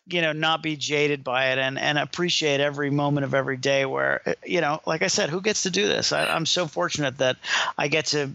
you 0.09 0.23
know 0.23 0.33
not 0.33 0.63
be 0.63 0.77
jaded 0.77 1.25
by 1.25 1.51
it 1.51 1.59
and 1.59 1.79
and 1.79 1.99
appreciate 1.99 2.61
every 2.61 2.91
moment 2.91 3.25
of 3.25 3.35
every 3.35 3.57
day 3.57 3.85
where 3.85 4.23
you 4.45 4.61
know 4.61 4.81
like 4.87 5.03
i 5.03 5.09
said 5.09 5.31
who 5.31 5.41
gets 5.41 5.65
to 5.65 5.71
do 5.71 5.87
this 5.87 6.13
I, 6.13 6.27
i'm 6.27 6.47
so 6.47 6.67
fortunate 6.67 7.19
that 7.19 7.37
i 7.77 7.89
get 7.89 8.07
to 8.07 8.31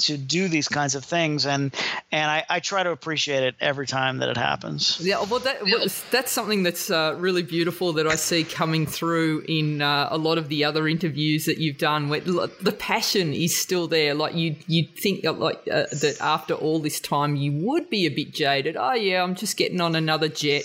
to 0.00 0.16
do 0.16 0.48
these 0.48 0.68
kinds 0.68 0.94
of 0.94 1.04
things 1.04 1.46
and 1.46 1.74
and 2.12 2.30
I, 2.30 2.44
I 2.48 2.60
try 2.60 2.82
to 2.82 2.90
appreciate 2.90 3.42
it 3.42 3.54
every 3.60 3.86
time 3.86 4.18
that 4.18 4.28
it 4.28 4.36
happens. 4.36 4.98
Yeah 5.00 5.24
well 5.24 5.40
that 5.40 6.02
that's 6.10 6.30
something 6.30 6.62
that's 6.62 6.90
uh, 6.90 7.16
really 7.18 7.42
beautiful 7.42 7.94
that 7.94 8.06
I 8.06 8.14
see 8.14 8.44
coming 8.44 8.86
through 8.86 9.44
in 9.48 9.82
uh, 9.82 10.08
a 10.10 10.18
lot 10.18 10.38
of 10.38 10.48
the 10.48 10.64
other 10.64 10.86
interviews 10.86 11.46
that 11.46 11.58
you've 11.58 11.78
done. 11.78 12.08
Where 12.08 12.20
the 12.20 12.76
passion 12.78 13.32
is 13.32 13.58
still 13.58 13.88
there. 13.88 14.14
Like 14.14 14.34
you 14.34 14.56
you 14.66 14.86
think 14.86 15.24
like 15.24 15.60
uh, 15.70 15.86
that 15.92 16.18
after 16.20 16.54
all 16.54 16.78
this 16.78 17.00
time 17.00 17.34
you 17.34 17.52
would 17.66 17.90
be 17.90 18.06
a 18.06 18.10
bit 18.10 18.32
jaded. 18.32 18.76
Oh 18.76 18.94
yeah 18.94 19.22
I'm 19.22 19.34
just 19.34 19.56
getting 19.56 19.80
on 19.80 19.96
another 19.96 20.28
jet 20.28 20.62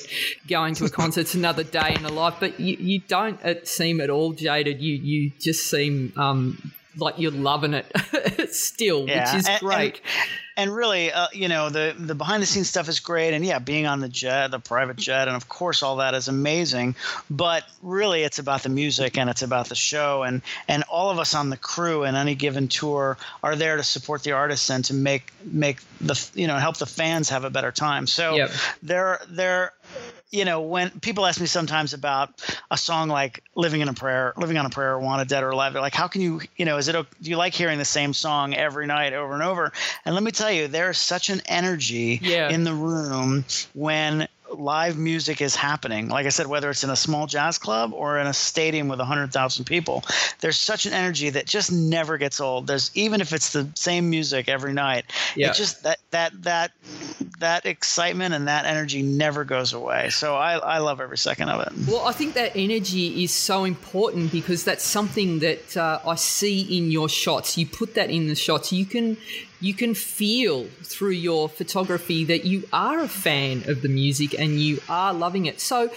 going 0.47 0.75
to 0.75 0.85
a 0.85 0.89
concert 0.89 1.23
it's 1.23 1.35
another 1.35 1.63
day 1.63 1.95
in 1.95 2.03
the 2.03 2.11
life. 2.11 2.35
But 2.39 2.59
you, 2.59 2.75
you 2.77 2.99
don't 2.99 3.41
uh, 3.43 3.63
seem 3.63 4.01
at 4.01 4.09
all 4.09 4.33
jaded. 4.33 4.81
You 4.81 4.95
you 4.95 5.31
just 5.39 5.69
seem 5.69 6.13
um, 6.17 6.73
like 6.97 7.15
you're 7.17 7.31
loving 7.31 7.73
it 7.73 7.91
still, 8.53 9.07
yeah. 9.07 9.33
which 9.33 9.41
is 9.41 9.47
and, 9.47 9.59
great. 9.59 9.95
And, 9.95 10.29
and 10.55 10.75
really, 10.75 11.11
uh, 11.11 11.27
you 11.33 11.47
know, 11.47 11.69
the 11.69 11.95
the 11.97 12.15
behind 12.15 12.43
the 12.43 12.47
scenes 12.47 12.69
stuff 12.69 12.87
is 12.87 12.99
great, 12.99 13.33
and 13.33 13.45
yeah, 13.45 13.59
being 13.59 13.87
on 13.87 13.99
the 13.99 14.09
jet, 14.09 14.51
the 14.51 14.59
private 14.59 14.97
jet, 14.97 15.27
and 15.27 15.35
of 15.35 15.49
course 15.49 15.81
all 15.81 15.97
that 15.97 16.13
is 16.13 16.27
amazing. 16.27 16.95
But 17.29 17.63
really, 17.81 18.23
it's 18.23 18.39
about 18.39 18.63
the 18.63 18.69
music 18.69 19.17
and 19.17 19.29
it's 19.29 19.41
about 19.41 19.69
the 19.69 19.75
show, 19.75 20.23
and 20.23 20.41
and 20.67 20.83
all 20.83 21.09
of 21.09 21.19
us 21.19 21.33
on 21.33 21.49
the 21.49 21.57
crew 21.57 22.03
in 22.03 22.15
any 22.15 22.35
given 22.35 22.67
tour 22.67 23.17
are 23.41 23.55
there 23.55 23.77
to 23.77 23.83
support 23.83 24.23
the 24.23 24.33
artists 24.33 24.69
and 24.69 24.85
to 24.85 24.93
make 24.93 25.31
make 25.43 25.79
the 25.99 26.29
you 26.35 26.47
know 26.47 26.57
help 26.57 26.77
the 26.77 26.85
fans 26.85 27.29
have 27.29 27.43
a 27.43 27.49
better 27.49 27.71
time. 27.71 28.05
So 28.05 28.35
yep. 28.35 28.51
there 28.83 29.21
there 29.29 29.73
you 30.33 30.45
know, 30.45 30.61
when 30.61 30.89
people 30.99 31.27
ask 31.27 31.39
me 31.39 31.45
sometimes 31.45 31.93
about 31.93 32.43
a 32.71 32.77
song 32.77 33.07
like 33.07 33.43
"Living 33.53 33.81
in 33.81 33.87
a 33.87 33.93
Prayer," 33.93 34.33
"Living 34.35 34.57
on 34.57 34.65
a 34.65 34.69
Prayer," 34.69 34.97
"Wanted 34.97 35.27
Dead 35.27 35.43
or 35.43 35.51
Alive," 35.51 35.73
they're 35.73 35.81
like, 35.81 35.93
"How 35.93 36.07
can 36.07 36.21
you, 36.21 36.41
you 36.57 36.65
know, 36.65 36.77
is 36.77 36.87
it? 36.87 36.93
Do 36.93 37.29
you 37.29 37.37
like 37.37 37.53
hearing 37.53 37.77
the 37.77 37.85
same 37.85 38.13
song 38.13 38.55
every 38.55 38.87
night 38.87 39.13
over 39.13 39.35
and 39.35 39.43
over?" 39.43 39.71
And 40.05 40.15
let 40.15 40.23
me 40.23 40.31
tell 40.31 40.51
you, 40.51 40.67
there's 40.67 40.97
such 40.97 41.29
an 41.29 41.43
energy 41.45 42.19
yeah. 42.21 42.49
in 42.49 42.63
the 42.63 42.73
room 42.73 43.45
when 43.75 44.27
live 44.59 44.97
music 44.97 45.41
is 45.41 45.55
happening. 45.55 46.09
Like 46.09 46.25
I 46.25 46.29
said, 46.29 46.47
whether 46.47 46.69
it's 46.69 46.83
in 46.83 46.89
a 46.89 46.95
small 46.95 47.27
jazz 47.27 47.57
club 47.57 47.93
or 47.93 48.17
in 48.19 48.27
a 48.27 48.33
stadium 48.33 48.87
with 48.87 48.99
100,000 48.99 49.65
people, 49.65 50.03
there's 50.39 50.59
such 50.59 50.85
an 50.85 50.93
energy 50.93 51.29
that 51.31 51.45
just 51.45 51.71
never 51.71 52.17
gets 52.17 52.39
old. 52.39 52.67
There's 52.67 52.91
even 52.93 53.21
if 53.21 53.33
it's 53.33 53.53
the 53.53 53.69
same 53.75 54.09
music 54.09 54.49
every 54.49 54.73
night, 54.73 55.05
yeah. 55.35 55.49
it 55.49 55.55
just 55.55 55.83
that 55.83 55.99
that 56.11 56.43
that 56.43 56.71
that 57.39 57.65
excitement 57.65 58.33
and 58.33 58.47
that 58.47 58.65
energy 58.65 59.01
never 59.01 59.43
goes 59.43 59.73
away. 59.73 60.09
So 60.09 60.35
I, 60.35 60.53
I 60.55 60.77
love 60.77 61.01
every 61.01 61.17
second 61.17 61.49
of 61.49 61.67
it. 61.67 61.73
Well, 61.87 62.05
I 62.05 62.13
think 62.13 62.35
that 62.35 62.55
energy 62.55 63.23
is 63.23 63.31
so 63.31 63.65
important 63.65 64.31
because 64.31 64.63
that's 64.63 64.83
something 64.83 65.39
that 65.39 65.75
uh, 65.75 65.99
I 66.05 66.15
see 66.15 66.77
in 66.77 66.91
your 66.91 67.09
shots. 67.09 67.57
You 67.57 67.67
put 67.67 67.95
that 67.95 68.09
in 68.09 68.27
the 68.27 68.35
shots. 68.35 68.71
You 68.71 68.85
can 68.85 69.17
you 69.63 69.73
can 69.73 69.93
feel 69.93 70.65
through 70.83 71.11
your 71.11 71.47
photography 71.47 72.25
that 72.25 72.43
you 72.43 72.67
are 72.73 72.99
a 72.99 73.07
fan 73.07 73.63
of 73.69 73.81
the 73.81 73.87
music 73.87 74.37
and 74.37 74.59
you 74.59 74.81
are 74.89 75.13
loving 75.13 75.45
it. 75.45 75.61
So, 75.61 75.89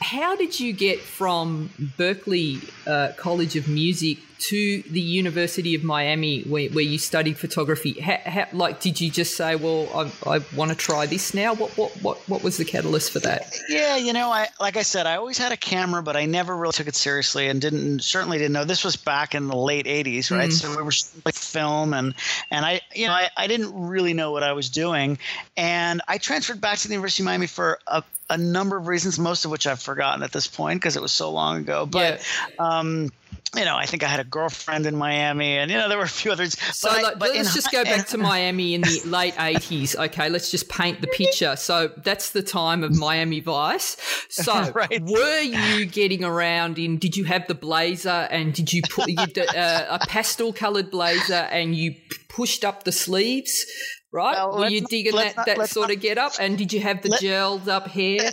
how 0.00 0.36
did 0.36 0.58
you 0.60 0.72
get 0.72 1.00
from 1.00 1.70
Berklee 1.98 2.70
uh, 2.86 3.12
College 3.16 3.56
of 3.56 3.68
Music 3.68 4.18
to 4.38 4.82
the 4.82 5.00
University 5.00 5.74
of 5.74 5.82
Miami, 5.82 6.42
where, 6.42 6.68
where 6.68 6.84
you 6.84 6.98
studied 6.98 7.38
photography? 7.38 7.98
How, 8.00 8.18
how, 8.24 8.46
like, 8.52 8.80
did 8.80 9.00
you 9.00 9.10
just 9.10 9.36
say, 9.36 9.56
"Well, 9.56 9.88
I, 9.94 10.36
I 10.36 10.40
want 10.54 10.70
to 10.70 10.76
try 10.76 11.06
this 11.06 11.32
now"? 11.32 11.54
What, 11.54 11.76
what, 11.76 11.90
what, 12.02 12.18
what 12.28 12.42
was 12.42 12.58
the 12.58 12.64
catalyst 12.64 13.10
for 13.10 13.20
that? 13.20 13.56
Yeah, 13.68 13.96
you 13.96 14.12
know, 14.12 14.30
I 14.30 14.48
like 14.60 14.76
I 14.76 14.82
said, 14.82 15.06
I 15.06 15.16
always 15.16 15.38
had 15.38 15.52
a 15.52 15.56
camera, 15.56 16.02
but 16.02 16.16
I 16.16 16.26
never 16.26 16.54
really 16.56 16.72
took 16.72 16.88
it 16.88 16.94
seriously, 16.94 17.48
and 17.48 17.60
didn't 17.60 18.00
certainly 18.00 18.38
didn't 18.38 18.52
know 18.52 18.64
this 18.64 18.84
was 18.84 18.96
back 18.96 19.34
in 19.34 19.48
the 19.48 19.56
late 19.56 19.86
'80s, 19.86 20.30
right? 20.30 20.50
Mm. 20.50 20.52
So 20.52 20.70
we 20.70 20.82
were 20.82 20.92
like 21.24 21.34
film, 21.34 21.94
and 21.94 22.14
and 22.50 22.64
I, 22.66 22.82
you 22.94 23.06
know, 23.06 23.14
I, 23.14 23.30
I 23.36 23.46
didn't 23.46 23.72
really 23.88 24.12
know 24.12 24.32
what 24.32 24.42
I 24.42 24.52
was 24.52 24.68
doing, 24.68 25.18
and 25.56 26.02
I 26.06 26.18
transferred 26.18 26.60
back 26.60 26.78
to 26.78 26.88
the 26.88 26.94
University 26.94 27.22
of 27.22 27.26
Miami 27.26 27.46
for 27.46 27.78
a 27.86 28.04
a 28.28 28.36
number 28.36 28.76
of 28.76 28.88
reasons, 28.88 29.18
most 29.18 29.44
of 29.44 29.50
which 29.50 29.66
I've 29.66 29.80
forgotten 29.86 30.22
at 30.22 30.32
this 30.32 30.46
point 30.46 30.80
because 30.80 30.96
it 30.96 31.02
was 31.02 31.12
so 31.12 31.30
long 31.30 31.58
ago. 31.58 31.86
But 31.86 32.22
yeah. 32.58 32.80
um, 32.80 33.10
you 33.56 33.64
know, 33.64 33.76
I 33.76 33.86
think 33.86 34.02
I 34.02 34.08
had 34.08 34.20
a 34.20 34.24
girlfriend 34.24 34.86
in 34.86 34.96
Miami, 34.96 35.56
and 35.56 35.70
you 35.70 35.78
know, 35.78 35.88
there 35.88 35.96
were 35.96 36.04
a 36.04 36.08
few 36.08 36.32
others. 36.32 36.58
So 36.74 36.90
but 36.90 37.02
like, 37.02 37.16
I, 37.16 37.18
but 37.18 37.34
let's 37.34 37.54
just 37.54 37.70
go 37.72 37.84
back 37.84 38.06
to 38.08 38.18
Miami 38.18 38.74
in 38.74 38.82
the 38.82 39.02
late 39.06 39.34
'80s. 39.34 39.96
Okay, 39.96 40.28
let's 40.28 40.50
just 40.50 40.68
paint 40.68 41.00
the 41.00 41.06
picture. 41.06 41.56
So 41.56 41.90
that's 41.96 42.30
the 42.30 42.42
time 42.42 42.82
of 42.82 42.94
Miami 42.96 43.40
Vice. 43.40 43.96
So 44.28 44.70
right. 44.74 45.00
were 45.02 45.40
you 45.40 45.86
getting 45.86 46.24
around 46.24 46.78
in? 46.78 46.98
Did 46.98 47.16
you 47.16 47.24
have 47.24 47.46
the 47.46 47.54
blazer, 47.54 48.28
and 48.30 48.52
did 48.52 48.72
you 48.72 48.82
put 48.82 49.08
you, 49.08 49.16
uh, 49.18 49.98
a 50.00 50.06
pastel-colored 50.06 50.90
blazer, 50.90 51.34
and 51.34 51.74
you 51.74 51.94
pushed 52.28 52.64
up 52.64 52.84
the 52.84 52.92
sleeves? 52.92 53.64
Right? 54.12 54.34
Well, 54.34 54.58
Were 54.58 54.68
you 54.68 54.82
digging 54.82 55.14
that, 55.16 55.36
not, 55.36 55.46
that 55.46 55.68
sort 55.68 55.88
not, 55.88 55.96
of 55.96 56.02
get 56.02 56.16
up? 56.16 56.32
And 56.40 56.56
did 56.56 56.72
you 56.72 56.80
have 56.80 57.02
the 57.02 57.10
gelled 57.10 57.68
up 57.68 57.88
hair? 57.88 58.32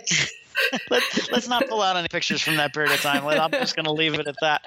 Let's, 0.89 1.32
let's 1.32 1.48
not 1.48 1.68
pull 1.68 1.82
out 1.82 1.96
any 1.96 2.08
pictures 2.08 2.42
from 2.42 2.58
that 2.58 2.74
period 2.74 2.92
of 2.92 3.02
time. 3.02 3.26
I'm 3.26 3.52
just 3.52 3.76
going 3.76 3.86
to 3.86 3.92
leave 3.92 4.13
it 4.13 4.28
at 4.28 4.36
that. 4.42 4.63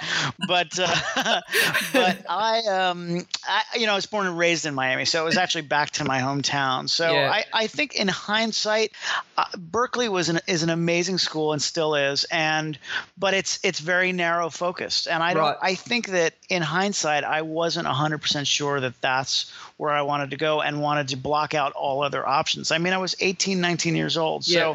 But 0.46 0.78
uh, 0.78 1.40
but 1.92 2.24
I 2.28 2.62
um 2.66 3.26
I, 3.46 3.62
you 3.76 3.86
know 3.86 3.92
I 3.92 3.96
was 3.96 4.06
born 4.06 4.26
and 4.26 4.38
raised 4.38 4.66
in 4.66 4.74
Miami, 4.74 5.04
so 5.04 5.22
it 5.22 5.24
was 5.24 5.36
actually 5.36 5.62
back 5.62 5.90
to 5.92 6.04
my 6.04 6.20
hometown. 6.20 6.88
So 6.88 7.10
yeah. 7.10 7.30
I, 7.30 7.44
I 7.52 7.66
think 7.66 7.94
in 7.94 8.08
hindsight, 8.08 8.92
uh, 9.36 9.44
Berklee 9.54 10.08
was 10.08 10.28
an 10.28 10.40
is 10.46 10.62
an 10.62 10.70
amazing 10.70 11.18
school 11.18 11.52
and 11.52 11.60
still 11.60 11.94
is, 11.94 12.24
and 12.24 12.78
but 13.16 13.34
it's 13.34 13.58
it's 13.62 13.80
very 13.80 14.12
narrow 14.12 14.50
focused, 14.50 15.08
and 15.08 15.22
I 15.22 15.34
don't 15.34 15.42
right. 15.42 15.56
I 15.62 15.74
think 15.74 16.08
that 16.08 16.34
in 16.48 16.62
hindsight 16.62 17.24
I 17.24 17.42
wasn't 17.42 17.86
hundred 17.86 18.18
percent 18.18 18.46
sure 18.46 18.80
that 18.80 19.00
that's 19.00 19.52
where 19.76 19.90
I 19.90 20.02
wanted 20.02 20.30
to 20.30 20.36
go 20.36 20.62
and 20.62 20.80
wanted 20.80 21.08
to 21.08 21.16
block 21.16 21.54
out 21.54 21.72
all 21.72 22.02
other 22.02 22.26
options. 22.26 22.70
I 22.70 22.78
mean 22.78 22.92
I 22.92 22.98
was 22.98 23.16
18, 23.20 23.60
19 23.60 23.96
years 23.96 24.16
old, 24.16 24.44
so. 24.44 24.72
Yeah 24.72 24.74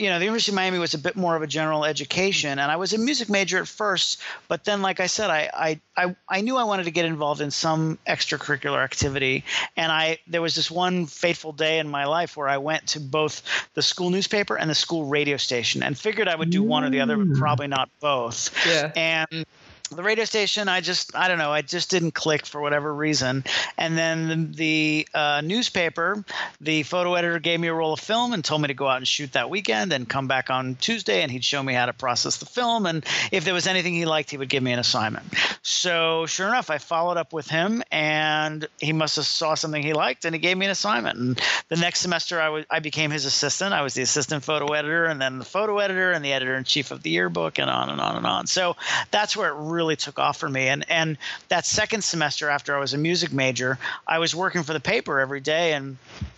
you 0.00 0.08
know, 0.08 0.18
the 0.18 0.24
University 0.24 0.52
of 0.52 0.56
Miami 0.56 0.78
was 0.78 0.94
a 0.94 0.98
bit 0.98 1.14
more 1.14 1.36
of 1.36 1.42
a 1.42 1.46
general 1.46 1.84
education, 1.84 2.58
and 2.58 2.72
I 2.72 2.76
was 2.76 2.94
a 2.94 2.98
music 2.98 3.28
major 3.28 3.58
at 3.58 3.68
first, 3.68 4.18
but 4.48 4.64
then, 4.64 4.80
like 4.80 4.98
I 4.98 5.06
said, 5.06 5.28
I 5.28 5.50
I 5.52 5.80
I, 5.94 6.16
I 6.26 6.40
knew 6.40 6.56
I 6.56 6.64
wanted 6.64 6.84
to 6.84 6.90
get 6.90 7.04
involved 7.04 7.42
in 7.42 7.50
some 7.50 7.98
extracurricular 8.08 8.82
activity, 8.82 9.44
and 9.76 9.92
I 9.92 10.18
there 10.26 10.40
was 10.40 10.54
this 10.54 10.70
one 10.70 11.04
fateful 11.04 11.52
day 11.52 11.78
in 11.78 11.88
my 11.90 12.06
life 12.06 12.34
where 12.34 12.48
I 12.48 12.56
went 12.56 12.86
to 12.88 13.00
both 13.00 13.42
the 13.74 13.82
school 13.82 14.08
newspaper 14.08 14.56
and 14.56 14.70
the 14.70 14.74
school 14.74 15.04
radio 15.04 15.36
station, 15.36 15.82
and 15.82 15.98
figured 15.98 16.28
I 16.28 16.34
would 16.34 16.48
do 16.48 16.62
one 16.62 16.82
or 16.82 16.88
the 16.88 17.00
other, 17.00 17.18
but 17.18 17.28
mm. 17.28 17.38
probably 17.38 17.66
not 17.66 17.90
both. 18.00 18.48
Yeah. 18.66 18.92
And 18.96 19.44
the 19.90 20.02
radio 20.02 20.24
station 20.24 20.68
i 20.68 20.80
just 20.80 21.14
i 21.16 21.26
don't 21.26 21.38
know 21.38 21.50
i 21.50 21.62
just 21.62 21.90
didn't 21.90 22.12
click 22.12 22.46
for 22.46 22.60
whatever 22.60 22.94
reason. 22.94 23.44
And 23.76 23.96
then 23.98 24.52
the, 24.52 25.04
the 25.04 25.18
uh, 25.18 25.40
newspaper 25.44 26.24
the 26.60 26.82
photo 26.84 27.14
editor 27.14 27.38
gave 27.38 27.58
me 27.58 27.68
a 27.68 27.74
roll 27.74 27.92
of 27.94 28.00
film 28.00 28.32
and 28.32 28.44
told 28.44 28.62
me 28.62 28.68
to 28.68 28.74
go 28.74 28.86
out 28.86 28.98
and 28.98 29.08
shoot 29.08 29.32
that 29.32 29.50
weekend 29.50 29.92
and 29.92 30.08
come 30.08 30.28
back 30.28 30.48
on 30.50 30.76
tuesday 30.76 31.22
and 31.22 31.30
he'd 31.30 31.44
show 31.44 31.62
me 31.62 31.74
how 31.74 31.86
to 31.86 31.92
process 31.92 32.36
the 32.36 32.46
film 32.46 32.86
and 32.86 33.04
if 33.32 33.44
there 33.44 33.54
was 33.54 33.66
anything 33.66 33.94
he 33.94 34.04
liked 34.04 34.30
he 34.30 34.36
would 34.36 34.48
give 34.48 34.62
me 34.62 34.72
an 34.72 34.78
assignment. 34.78 35.24
So 35.62 36.26
sure 36.26 36.48
enough 36.48 36.70
i 36.70 36.78
followed 36.78 37.16
up 37.16 37.32
with 37.32 37.48
him 37.48 37.82
and 37.90 38.66
he 38.78 38.92
must 38.92 39.16
have 39.16 39.26
saw 39.26 39.54
something 39.54 39.82
he 39.82 39.92
liked 39.92 40.24
and 40.24 40.34
he 40.34 40.40
gave 40.40 40.56
me 40.56 40.66
an 40.66 40.72
assignment. 40.72 41.18
And 41.18 41.40
the 41.68 41.76
next 41.76 42.00
semester 42.00 42.40
i 42.40 42.48
was 42.48 42.64
i 42.70 42.78
became 42.78 43.10
his 43.10 43.24
assistant. 43.24 43.72
I 43.72 43.82
was 43.82 43.94
the 43.94 44.02
assistant 44.02 44.44
photo 44.44 44.72
editor 44.72 45.06
and 45.06 45.20
then 45.20 45.38
the 45.38 45.44
photo 45.44 45.78
editor 45.78 46.12
and 46.12 46.24
the 46.24 46.32
editor 46.32 46.54
in 46.54 46.64
chief 46.64 46.90
of 46.90 47.02
the 47.02 47.10
yearbook 47.10 47.58
and 47.58 47.68
on 47.68 47.90
and 47.90 48.00
on 48.00 48.16
and 48.16 48.26
on. 48.26 48.46
So 48.46 48.76
that's 49.10 49.36
where 49.36 49.48
it 49.48 49.56
really 49.56 49.79
really 49.80 49.96
took 49.96 50.18
off 50.18 50.36
for 50.36 50.48
me. 50.48 50.68
And 50.68 50.84
and 50.90 51.16
that 51.48 51.64
second 51.64 52.04
semester 52.04 52.50
after 52.50 52.76
I 52.76 52.80
was 52.80 52.92
a 52.92 52.98
music 52.98 53.32
major, 53.32 53.78
I 54.06 54.18
was 54.18 54.34
working 54.34 54.62
for 54.62 54.74
the 54.74 54.80
paper 54.80 55.20
every 55.20 55.40
day 55.40 55.72
and 55.72 55.96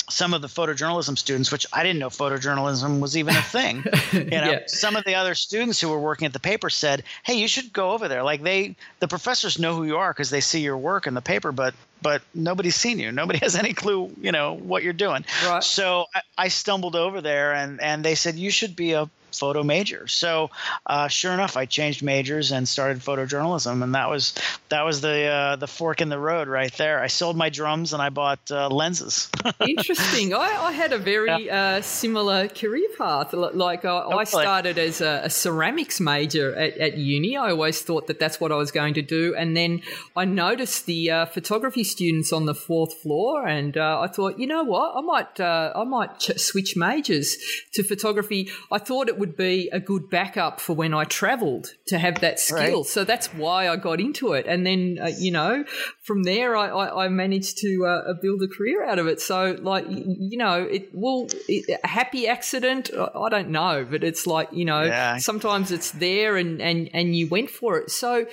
some 0.09 0.33
of 0.35 0.43
the 0.43 0.49
photojournalism 0.49 1.19
students, 1.19 1.51
which 1.51 1.67
I 1.73 1.83
didn't 1.83 1.99
know 1.99 2.11
photojournalism 2.11 3.01
was 3.01 3.17
even 3.17 3.35
a 3.35 3.43
thing. 3.43 3.77
you 4.13 4.25
know, 4.43 4.53
yeah. 4.53 4.61
some 4.67 4.95
of 4.95 5.05
the 5.05 5.17
other 5.17 5.35
students 5.35 5.81
who 5.81 5.89
were 5.89 5.99
working 5.99 6.27
at 6.27 6.33
the 6.33 6.41
paper 6.41 6.71
said, 6.71 7.03
"Hey, 7.25 7.35
you 7.35 7.49
should 7.49 7.73
go 7.73 7.91
over 7.91 8.07
there." 8.07 8.23
Like 8.23 8.43
they, 8.43 8.77
the 9.01 9.09
professors 9.09 9.59
know 9.59 9.75
who 9.75 9.85
you 9.85 9.97
are 9.97 10.13
because 10.13 10.31
they 10.31 10.41
see 10.41 10.61
your 10.61 10.79
work 10.79 11.09
in 11.09 11.15
the 11.15 11.23
paper, 11.23 11.51
but 11.51 11.75
but 12.03 12.23
nobody's 12.35 12.77
seen 12.77 12.99
you. 12.99 13.13
Nobody 13.13 13.39
has 13.43 13.57
any 13.57 13.73
clue, 13.73 14.15
you 14.21 14.33
know, 14.33 14.55
what 14.55 14.83
you're 14.83 14.93
doing. 14.93 15.25
Right. 15.47 15.63
So 15.63 16.07
I, 16.15 16.21
I 16.37 16.49
stumbled 16.49 16.97
over 16.97 17.21
there, 17.21 17.53
and 17.53 17.81
and 17.81 18.05
they 18.05 18.15
said 18.15 18.37
you 18.37 18.51
should 18.51 18.77
be 18.77 18.93
a 18.93 19.09
photo 19.35 19.63
major. 19.63 20.07
So, 20.07 20.51
uh, 20.87 21.09
sure 21.09 21.33
enough, 21.33 21.57
I 21.57 21.67
changed 21.67 22.03
majors 22.03 22.53
and 22.53 22.69
started 22.69 22.99
photojournalism, 22.99 23.83
and 23.83 23.95
that 23.95 24.09
was 24.09 24.35
that 24.69 24.83
was 24.83 25.01
the 25.01 25.25
uh, 25.27 25.57
the 25.57 25.67
fork 25.67 26.01
in 26.01 26.09
the 26.09 26.19
road 26.19 26.49
right 26.49 26.73
there. 26.75 27.01
I 27.01 27.07
sold 27.07 27.37
my 27.37 27.49
drums 27.49 27.93
and 27.93 28.03
I 28.03 28.11
bought 28.11 28.51
uh, 28.51 28.69
lenses. 28.69 29.29
Interesting. 29.61 30.35
I, 30.35 30.39
I, 30.39 30.73
had 30.73 30.93
a 30.93 30.99
very 30.99 31.47
yeah. 31.47 31.77
Uh, 31.77 31.83
similar 31.83 32.49
career 32.49 32.89
path. 32.97 33.33
Like 33.33 33.85
uh, 33.85 34.09
I 34.09 34.25
started 34.25 34.79
as 34.79 35.01
a, 35.01 35.23
a 35.25 35.31
ceramics 35.31 36.01
major 36.01 36.55
at, 36.55 36.77
at, 36.79 36.99
uni. 36.99 37.37
I 37.37 37.51
always 37.51 37.83
thought 37.83 38.07
that 38.07 38.19
that's 38.19 38.41
what 38.41 38.53
I 38.53 38.57
was 38.57 38.71
going 38.71 38.95
to 38.95 39.03
do, 39.03 39.35
and 39.35 39.57
then 39.57 39.83
I 40.17 40.25
noticed 40.25 40.87
the 40.87 41.11
uh, 41.11 41.27
photography 41.27 41.85
students 41.93 42.33
on 42.33 42.47
the 42.47 42.55
fourth 42.55 42.95
floor, 42.95 43.47
and 43.47 43.77
I 43.77 44.07
thought, 44.07 44.39
you 44.39 44.47
know 44.47 44.65
what, 44.65 44.97
I 44.97 45.01
might 45.01 45.41
I 45.41 45.85
might 45.85 46.19
ch- 46.19 46.39
switch 46.39 46.77
majors 46.77 47.37
to 47.75 47.83
photography. 47.83 48.51
I 48.71 48.79
thought 48.79 49.09
it 49.09 49.19
would 49.19 49.37
be 49.37 49.69
a 49.73 49.81
good 49.81 50.11
backup 50.11 50.61
for 50.61 50.75
when 50.75 50.95
I 50.95 51.05
traveled 51.05 51.75
to 51.89 51.99
have 51.99 52.21
that 52.21 52.41
skill. 52.41 52.83
Right. 52.83 52.87
So 52.87 53.05
that's 53.05 53.29
why 53.35 53.69
I 53.69 53.77
got 53.77 54.01
into 54.01 54.33
it. 54.33 54.47
And 54.47 54.67
then, 54.67 54.99
uh, 55.01 55.11
you 55.19 55.31
know, 55.31 55.65
from 56.03 56.25
there, 56.25 56.57
I, 56.57 56.69
I, 56.69 57.05
I 57.05 57.09
managed 57.09 57.59
to 57.59 57.87
uh, 57.87 58.15
build 58.21 58.43
a 58.43 58.49
career 58.49 58.85
out 58.85 58.99
of 58.99 59.07
it. 59.07 59.21
So, 59.21 59.57
like, 59.61 59.85
you 59.89 60.39
know, 60.39 60.63
it 60.63 60.95
will, 60.95 61.29
it, 61.49 61.79
a 61.83 61.87
happy 61.87 62.27
accident, 62.27 62.91
I 62.95 63.29
don't 63.29 63.51
know, 63.51 63.87
but 63.89 64.03
it's 64.05 64.27
like, 64.27 64.49
you 64.53 64.65
know, 64.65 64.83
yeah. 64.83 65.19
sometimes 65.19 65.71
it's 65.71 65.91
there 65.93 66.37
and, 66.37 66.61
and, 66.61 66.91
and 66.93 67.15
you 67.15 67.29
went 67.29 67.51
for 67.51 67.79
it. 67.79 67.91
So, 67.91 68.27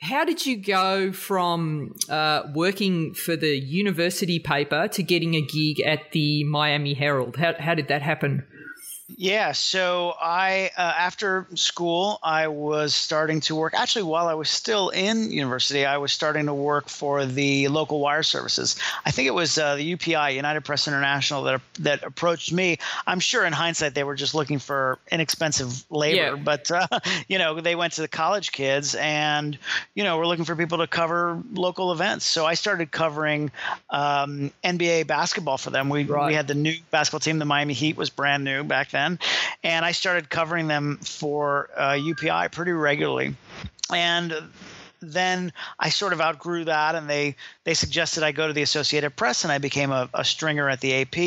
how 0.00 0.24
did 0.24 0.44
you 0.46 0.56
go 0.56 1.12
from 1.12 1.94
uh, 2.08 2.44
for 3.12 3.36
the 3.36 3.58
university 3.58 4.38
paper 4.38 4.88
to 4.88 5.02
getting 5.02 5.34
a 5.34 5.40
gig 5.42 5.80
at 5.80 6.12
the 6.12 6.44
Miami 6.44 6.94
Herald? 6.94 7.36
How, 7.36 7.54
how 7.58 7.74
did 7.74 7.88
that 7.88 8.02
happen? 8.02 8.46
Yeah, 9.16 9.52
so 9.52 10.14
I 10.20 10.70
uh, 10.76 10.80
after 10.80 11.46
school 11.54 12.18
I 12.22 12.48
was 12.48 12.94
starting 12.94 13.40
to 13.42 13.54
work. 13.54 13.74
Actually, 13.74 14.04
while 14.04 14.28
I 14.28 14.34
was 14.34 14.48
still 14.48 14.90
in 14.90 15.30
university, 15.30 15.84
I 15.84 15.98
was 15.98 16.12
starting 16.12 16.46
to 16.46 16.54
work 16.54 16.88
for 16.88 17.26
the 17.26 17.68
local 17.68 18.00
wire 18.00 18.22
services. 18.22 18.76
I 19.04 19.10
think 19.10 19.28
it 19.28 19.34
was 19.34 19.58
uh, 19.58 19.76
the 19.76 19.96
UPI, 19.96 20.34
United 20.34 20.62
Press 20.62 20.88
International, 20.88 21.42
that 21.44 21.60
that 21.80 22.04
approached 22.04 22.52
me. 22.52 22.78
I'm 23.06 23.20
sure 23.20 23.44
in 23.44 23.52
hindsight 23.52 23.94
they 23.94 24.04
were 24.04 24.14
just 24.14 24.34
looking 24.34 24.58
for 24.58 24.98
inexpensive 25.10 25.84
labor, 25.90 26.36
yeah. 26.36 26.36
but 26.36 26.70
uh, 26.70 26.86
you 27.28 27.38
know 27.38 27.60
they 27.60 27.74
went 27.74 27.94
to 27.94 28.02
the 28.02 28.08
college 28.08 28.52
kids 28.52 28.94
and 28.94 29.58
you 29.94 30.04
know 30.04 30.18
we're 30.18 30.26
looking 30.26 30.44
for 30.44 30.56
people 30.56 30.78
to 30.78 30.86
cover 30.86 31.42
local 31.52 31.92
events. 31.92 32.24
So 32.24 32.46
I 32.46 32.54
started 32.54 32.90
covering 32.90 33.50
um, 33.90 34.52
NBA 34.64 35.06
basketball 35.06 35.58
for 35.58 35.70
them. 35.70 35.88
We 35.88 36.04
right. 36.04 36.28
we 36.28 36.34
had 36.34 36.46
the 36.46 36.54
new 36.54 36.76
basketball 36.90 37.20
team, 37.20 37.38
the 37.38 37.44
Miami 37.44 37.74
Heat 37.74 37.96
was 37.96 38.08
brand 38.10 38.44
new 38.44 38.64
back 38.64 38.90
then 38.90 39.01
then, 39.02 39.18
and 39.62 39.84
I 39.84 39.92
started 39.92 40.30
covering 40.30 40.68
them 40.68 40.98
for 41.02 41.68
uh, 41.76 41.90
UPI 41.90 42.52
pretty 42.52 42.72
regularly. 42.72 43.34
And 43.92 44.34
then 45.02 45.52
I 45.78 45.90
sort 45.90 46.12
of 46.12 46.20
outgrew 46.20 46.64
that, 46.64 46.94
and 46.94 47.08
they 47.10 47.36
they 47.64 47.74
suggested 47.74 48.22
I 48.22 48.32
go 48.32 48.46
to 48.46 48.52
the 48.52 48.62
Associated 48.62 49.16
Press, 49.16 49.44
and 49.44 49.52
I 49.52 49.58
became 49.58 49.90
a, 49.90 50.08
a 50.14 50.24
stringer 50.24 50.68
at 50.68 50.80
the 50.80 50.94
AP, 51.02 51.18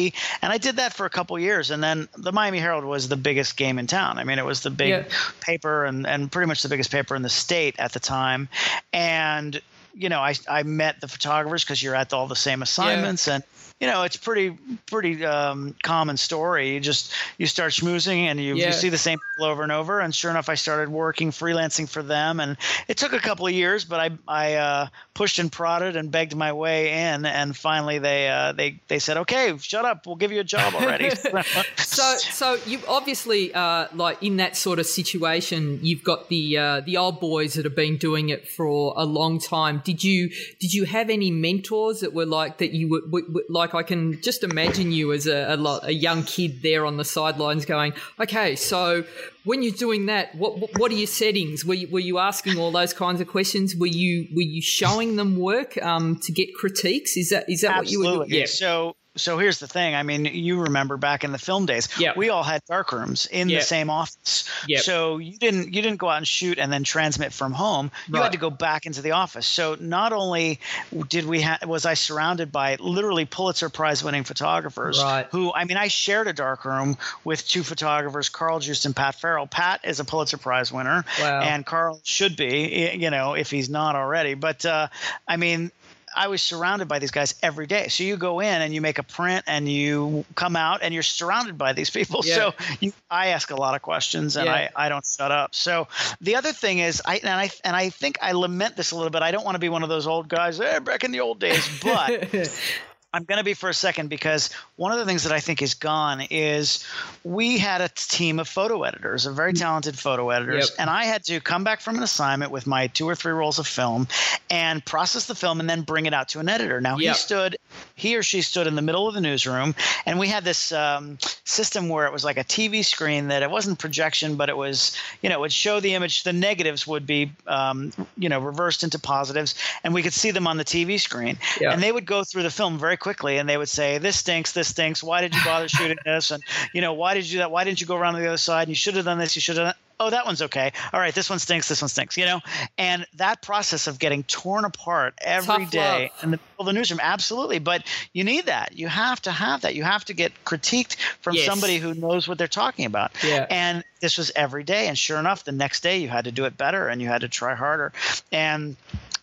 and 0.41 0.51
I 0.51 0.57
did 0.57 0.77
that 0.77 0.93
for 0.93 1.05
a 1.05 1.09
couple 1.09 1.37
years, 1.37 1.71
and 1.71 1.83
then 1.83 2.07
the 2.17 2.31
Miami 2.31 2.59
Herald 2.59 2.85
was 2.85 3.09
the 3.09 3.17
biggest 3.17 3.57
game 3.57 3.77
in 3.77 3.87
town. 3.87 4.17
I 4.17 4.23
mean, 4.23 4.39
it 4.39 4.45
was 4.45 4.61
the 4.61 4.69
big 4.69 4.89
yeah. 4.89 5.03
paper 5.41 5.85
and 5.85 6.07
and 6.07 6.31
pretty 6.31 6.47
much 6.47 6.63
the 6.63 6.69
biggest 6.69 6.91
paper 6.91 7.15
in 7.15 7.21
the 7.21 7.29
state 7.29 7.75
at 7.77 7.91
the 7.91 7.99
time, 7.99 8.47
and 8.93 9.61
you 9.93 10.09
know, 10.09 10.19
I 10.19 10.35
I 10.49 10.63
met 10.63 11.01
the 11.01 11.07
photographers 11.07 11.63
because 11.63 11.83
you're 11.83 11.95
at 11.95 12.13
all 12.13 12.27
the 12.27 12.35
same 12.35 12.61
assignments, 12.61 13.27
yeah. 13.27 13.35
and 13.35 13.43
you 13.81 13.87
know, 13.87 14.03
it's 14.03 14.15
pretty 14.15 14.57
pretty 14.85 15.25
um, 15.25 15.75
common 15.83 16.15
story. 16.15 16.73
You 16.73 16.79
just 16.79 17.11
you 17.37 17.45
start 17.45 17.73
schmoozing 17.73 18.19
and 18.19 18.39
you, 18.39 18.55
yeah. 18.55 18.67
you 18.67 18.71
see 18.71 18.87
the 18.87 18.97
same 18.97 19.19
people 19.19 19.51
over 19.51 19.63
and 19.63 19.71
over. 19.71 19.99
And 19.99 20.15
sure 20.15 20.31
enough, 20.31 20.47
I 20.47 20.55
started 20.55 20.87
working 20.89 21.31
freelancing 21.31 21.89
for 21.89 22.01
them, 22.01 22.39
and 22.39 22.55
it 22.87 22.95
took 22.95 23.11
a 23.11 23.19
couple 23.19 23.47
of 23.47 23.51
years, 23.51 23.83
but 23.83 23.99
I 23.99 24.11
I 24.27 24.53
uh, 24.53 24.87
pushed 25.13 25.39
and 25.39 25.51
prodded 25.51 25.97
and 25.97 26.09
begged 26.09 26.35
my 26.37 26.53
way 26.53 27.11
in, 27.11 27.25
and 27.25 27.55
finally 27.55 27.99
they 27.99 28.29
uh, 28.29 28.53
they 28.53 28.79
they 28.87 28.99
said, 28.99 29.17
okay, 29.17 29.57
shut 29.57 29.83
up, 29.83 30.07
we'll 30.07 30.15
give 30.15 30.31
you 30.31 30.39
a 30.39 30.45
job 30.45 30.73
already. 30.73 31.09
so 31.77 32.15
so 32.17 32.57
you 32.65 32.79
obviously 32.87 33.53
uh, 33.53 33.87
like 33.93 34.23
in 34.23 34.37
that 34.37 34.55
sort 34.55 34.79
of 34.79 34.85
situation, 34.85 35.79
you've 35.81 36.03
got 36.03 36.29
the 36.29 36.57
uh, 36.57 36.79
the 36.79 36.95
old 36.95 37.19
boys 37.19 37.55
that 37.55 37.65
have 37.65 37.75
been 37.75 37.97
doing 37.97 38.29
it 38.29 38.47
for 38.47 38.93
a 38.95 39.03
long 39.03 39.37
time. 39.37 39.81
Did 39.83 40.01
you 40.01 40.29
did 40.61 40.73
you 40.73 40.85
have 40.85 41.09
any 41.09 41.29
mentors 41.29 41.99
that 41.99 42.13
were 42.13 42.25
like 42.25 42.59
that 42.59 42.71
you 42.71 42.87
were, 42.87 43.01
were 43.09 43.43
like 43.49 43.64
like 43.73 43.73
I 43.75 43.83
can 43.83 44.21
just 44.21 44.43
imagine 44.43 44.91
you 44.91 45.11
as 45.13 45.27
a, 45.27 45.53
a, 45.53 45.79
a 45.83 45.91
young 45.91 46.23
kid 46.23 46.61
there 46.61 46.85
on 46.85 46.97
the 46.97 47.05
sidelines 47.05 47.65
going, 47.65 47.93
okay, 48.19 48.55
so 48.55 49.03
when 49.43 49.63
you're 49.63 49.73
doing 49.73 50.07
that, 50.07 50.35
what 50.35 50.77
what 50.77 50.91
are 50.91 50.95
your 50.95 51.07
settings? 51.07 51.65
Were 51.65 51.73
you, 51.73 51.87
were 51.89 51.99
you 51.99 52.19
asking 52.19 52.59
all 52.59 52.71
those 52.71 52.93
kinds 52.93 53.21
of 53.21 53.27
questions? 53.27 53.75
Were 53.75 53.87
you 53.87 54.27
were 54.35 54.41
you 54.41 54.61
showing 54.61 55.15
them 55.15 55.37
work 55.37 55.81
um, 55.83 56.19
to 56.21 56.31
get 56.31 56.53
critiques? 56.53 57.17
Is 57.17 57.29
that 57.29 57.49
is 57.49 57.61
that 57.61 57.77
Absolutely. 57.77 58.07
what 58.07 58.13
you 58.13 58.19
were 58.19 58.25
doing? 58.25 58.39
Yeah. 58.41 58.45
So 58.45 58.95
so 59.15 59.37
here's 59.37 59.59
the 59.59 59.67
thing. 59.67 59.95
I 59.95 60.03
mean, 60.03 60.25
you 60.25 60.61
remember 60.61 60.97
back 60.97 61.23
in 61.23 61.31
the 61.31 61.37
film 61.37 61.65
days, 61.65 61.87
yep. 61.99 62.17
we 62.17 62.29
all 62.29 62.43
had 62.43 62.63
dark 62.65 62.91
rooms 62.91 63.27
in 63.27 63.49
yep. 63.49 63.61
the 63.61 63.65
same 63.65 63.89
office. 63.89 64.49
Yep. 64.67 64.81
So 64.81 65.17
you 65.17 65.37
didn't 65.37 65.73
you 65.73 65.81
didn't 65.81 65.97
go 65.97 66.09
out 66.09 66.17
and 66.17 66.27
shoot 66.27 66.59
and 66.59 66.71
then 66.71 66.83
transmit 66.83 67.31
from 67.31 67.53
home. 67.53 67.91
You 68.07 68.15
right. 68.15 68.23
had 68.23 68.31
to 68.33 68.37
go 68.37 68.49
back 68.49 68.85
into 68.85 69.01
the 69.01 69.11
office. 69.11 69.47
So 69.47 69.77
not 69.79 70.13
only 70.13 70.59
did 71.07 71.25
we 71.25 71.41
ha- 71.41 71.59
was 71.65 71.85
I 71.85 71.93
surrounded 71.93 72.51
by 72.51 72.75
literally 72.79 73.25
Pulitzer 73.25 73.69
Prize 73.69 74.03
winning 74.03 74.23
photographers 74.23 75.01
right. 75.01 75.27
who 75.31 75.53
I 75.53 75.65
mean 75.65 75.77
I 75.77 75.87
shared 75.87 76.27
a 76.27 76.33
dark 76.33 76.65
room 76.65 76.97
with 77.23 77.47
two 77.47 77.63
photographers, 77.63 78.29
Carl 78.29 78.59
Juste 78.59 78.85
and 78.85 78.95
Pat 78.95 79.15
Farrell. 79.15 79.47
Pat 79.47 79.81
is 79.83 79.99
a 79.99 80.05
Pulitzer 80.05 80.37
Prize 80.37 80.71
winner, 80.71 81.05
wow. 81.19 81.41
and 81.41 81.65
Carl 81.65 82.01
should 82.03 82.35
be, 82.35 82.91
you 82.95 83.09
know, 83.09 83.33
if 83.33 83.49
he's 83.49 83.69
not 83.69 83.95
already. 83.95 84.33
But 84.33 84.65
uh, 84.65 84.87
I 85.27 85.37
mean 85.37 85.71
I 86.15 86.27
was 86.27 86.41
surrounded 86.41 86.87
by 86.87 86.99
these 86.99 87.11
guys 87.11 87.35
every 87.43 87.67
day. 87.67 87.89
So 87.89 88.03
you 88.03 88.17
go 88.17 88.39
in 88.39 88.61
and 88.61 88.73
you 88.73 88.81
make 88.81 88.97
a 88.97 89.03
print 89.03 89.43
and 89.47 89.69
you 89.69 90.25
come 90.35 90.55
out 90.55 90.81
and 90.81 90.93
you're 90.93 91.03
surrounded 91.03 91.57
by 91.57 91.73
these 91.73 91.89
people. 91.89 92.21
Yeah. 92.23 92.35
So 92.35 92.53
you, 92.79 92.93
I 93.09 93.27
ask 93.27 93.51
a 93.51 93.55
lot 93.55 93.75
of 93.75 93.81
questions 93.81 94.37
and 94.37 94.45
yeah. 94.45 94.69
I, 94.75 94.85
I 94.85 94.89
don't 94.89 95.05
shut 95.05 95.31
up. 95.31 95.53
So 95.53 95.87
the 96.21 96.37
other 96.37 96.53
thing 96.53 96.79
is 96.79 97.01
I 97.05 97.17
and 97.17 97.29
I 97.29 97.49
and 97.63 97.75
I 97.75 97.89
think 97.89 98.17
I 98.21 98.31
lament 98.31 98.77
this 98.77 98.91
a 98.91 98.95
little 98.95 99.11
bit. 99.11 99.21
I 99.21 99.31
don't 99.31 99.43
want 99.43 99.55
to 99.55 99.59
be 99.59 99.69
one 99.69 99.83
of 99.83 99.89
those 99.89 100.07
old 100.07 100.29
guys, 100.29 100.57
hey, 100.57 100.79
back 100.79 101.03
in 101.03 101.11
the 101.11 101.19
old 101.19 101.39
days, 101.39 101.67
but 101.83 102.29
I'm 103.15 103.23
going 103.23 103.37
to 103.37 103.45
be 103.45 103.53
for 103.53 103.69
a 103.69 103.73
second 103.73 104.09
because 104.09 104.49
one 104.75 104.91
of 104.91 104.99
the 104.99 105.05
things 105.05 105.23
that 105.23 105.31
I 105.31 105.39
think 105.39 105.61
is 105.61 105.73
gone 105.73 106.19
is 106.29 106.85
we 107.23 107.57
had 107.57 107.79
a 107.79 107.87
team 107.87 108.39
of 108.39 108.49
photo 108.49 108.83
editors, 108.83 109.25
a 109.25 109.31
very 109.31 109.53
talented 109.53 109.97
photo 109.97 110.31
editors, 110.31 110.69
yep. 110.69 110.79
and 110.79 110.89
I 110.89 111.05
had 111.05 111.23
to 111.25 111.39
come 111.39 111.63
back 111.63 111.79
from 111.79 111.95
an 111.95 112.03
assignment 112.03 112.51
with 112.51 112.67
my 112.67 112.87
two 112.87 113.07
or 113.07 113.15
three 113.15 113.31
rolls 113.31 113.57
of 113.57 113.67
film 113.67 114.09
and 114.49 114.83
process 114.83 115.27
the 115.27 115.35
film 115.35 115.61
and 115.61 115.69
then 115.69 115.83
bring 115.83 116.07
it 116.07 116.13
out 116.13 116.27
to 116.29 116.39
an 116.39 116.49
editor. 116.49 116.81
Now 116.81 116.97
yep. 116.97 117.15
he 117.15 117.17
stood, 117.17 117.57
he 117.95 118.17
or 118.17 118.23
she 118.23 118.41
stood 118.41 118.67
in 118.67 118.75
the 118.75 118.81
middle 118.81 119.07
of 119.07 119.13
the 119.13 119.21
newsroom, 119.21 119.75
and 120.05 120.19
we 120.19 120.27
had 120.27 120.43
this 120.43 120.73
um, 120.73 121.17
system 121.45 121.87
where 121.87 122.07
it 122.07 122.11
was 122.11 122.25
like 122.25 122.37
a 122.37 122.43
TV 122.43 122.83
screen 122.83 123.29
that 123.29 123.43
it 123.43 123.49
wasn't 123.49 123.79
projection, 123.79 124.35
but 124.35 124.49
it 124.49 124.57
was, 124.57 124.93
you 125.21 125.29
know, 125.29 125.35
it 125.35 125.39
would 125.39 125.53
show 125.53 125.79
the 125.79 125.93
image. 125.93 126.23
The 126.23 126.33
negatives 126.33 126.85
would 126.85 127.07
be, 127.07 127.31
um, 127.47 127.93
you 128.17 128.27
know, 128.27 128.41
reversed 128.41 128.83
into 128.83 128.99
positives, 128.99 129.55
and 129.85 129.93
we 129.93 130.03
could 130.03 130.13
see 130.13 130.31
them 130.31 130.47
on 130.47 130.57
the 130.57 130.65
TV 130.65 130.99
screen. 130.99 131.37
Yep. 131.61 131.71
And 131.71 131.81
they 131.81 131.93
would 131.93 132.05
go 132.05 132.25
through 132.25 132.43
the 132.43 132.51
film 132.51 132.77
very 132.77 132.97
quickly 133.05 133.37
and 133.37 133.47
they 133.47 133.55
would 133.55 133.69
say, 133.69 133.99
This 133.99 134.17
stinks, 134.17 134.51
this 134.53 134.69
stinks. 134.69 135.03
Why 135.03 135.21
did 135.21 135.35
you 135.35 135.41
bother 135.45 135.67
shooting 135.67 135.97
this? 136.05 136.31
And, 136.31 136.41
you 136.73 136.81
know, 136.81 136.93
why 136.93 137.13
did 137.13 137.25
you 137.25 137.33
do 137.33 137.37
that? 137.37 137.51
Why 137.51 137.63
didn't 137.63 137.79
you 137.79 137.85
go 137.85 137.95
around 137.95 138.15
to 138.15 138.19
the 138.19 138.27
other 138.27 138.37
side? 138.37 138.63
And 138.63 138.69
you 138.69 138.75
should 138.75 138.95
have 138.95 139.05
done 139.05 139.19
this, 139.19 139.35
you 139.35 139.41
should 139.41 139.57
have 139.57 139.67
done 139.67 139.75
oh 139.99 140.09
that 140.09 140.25
one's 140.25 140.41
okay 140.41 140.71
all 140.91 140.99
right 140.99 141.15
this 141.15 141.29
one 141.29 141.39
stinks 141.39 141.69
this 141.69 141.81
one 141.81 141.89
stinks 141.89 142.17
you 142.17 142.25
know 142.25 142.41
and 142.77 143.05
that 143.15 143.41
process 143.41 143.87
of 143.87 143.97
getting 143.97 144.23
torn 144.23 144.65
apart 144.65 145.13
every 145.21 145.63
Tough 145.63 145.71
day 145.71 146.11
love. 146.15 146.23
in 146.23 146.31
the 146.31 146.39
of 146.59 146.65
the 146.65 146.73
newsroom 146.73 146.99
absolutely 147.01 147.59
but 147.59 147.83
you 148.13 148.23
need 148.23 148.47
that 148.47 148.77
you 148.77 148.87
have 148.87 149.21
to 149.21 149.31
have 149.31 149.61
that 149.61 149.75
you 149.75 149.83
have 149.83 150.03
to 150.05 150.13
get 150.13 150.31
critiqued 150.43 150.97
from 151.21 151.35
yes. 151.35 151.45
somebody 151.45 151.77
who 151.77 151.93
knows 151.93 152.27
what 152.27 152.37
they're 152.37 152.47
talking 152.47 152.85
about 152.85 153.11
yeah. 153.23 153.45
and 153.49 153.83
this 154.01 154.17
was 154.17 154.31
every 154.35 154.63
day 154.63 154.87
and 154.87 154.97
sure 154.97 155.17
enough 155.17 155.43
the 155.43 155.51
next 155.51 155.81
day 155.81 155.99
you 155.99 156.09
had 156.09 156.25
to 156.25 156.31
do 156.31 156.45
it 156.45 156.57
better 156.57 156.87
and 156.87 157.01
you 157.01 157.07
had 157.07 157.21
to 157.21 157.29
try 157.29 157.55
harder 157.55 157.93
and 158.31 158.75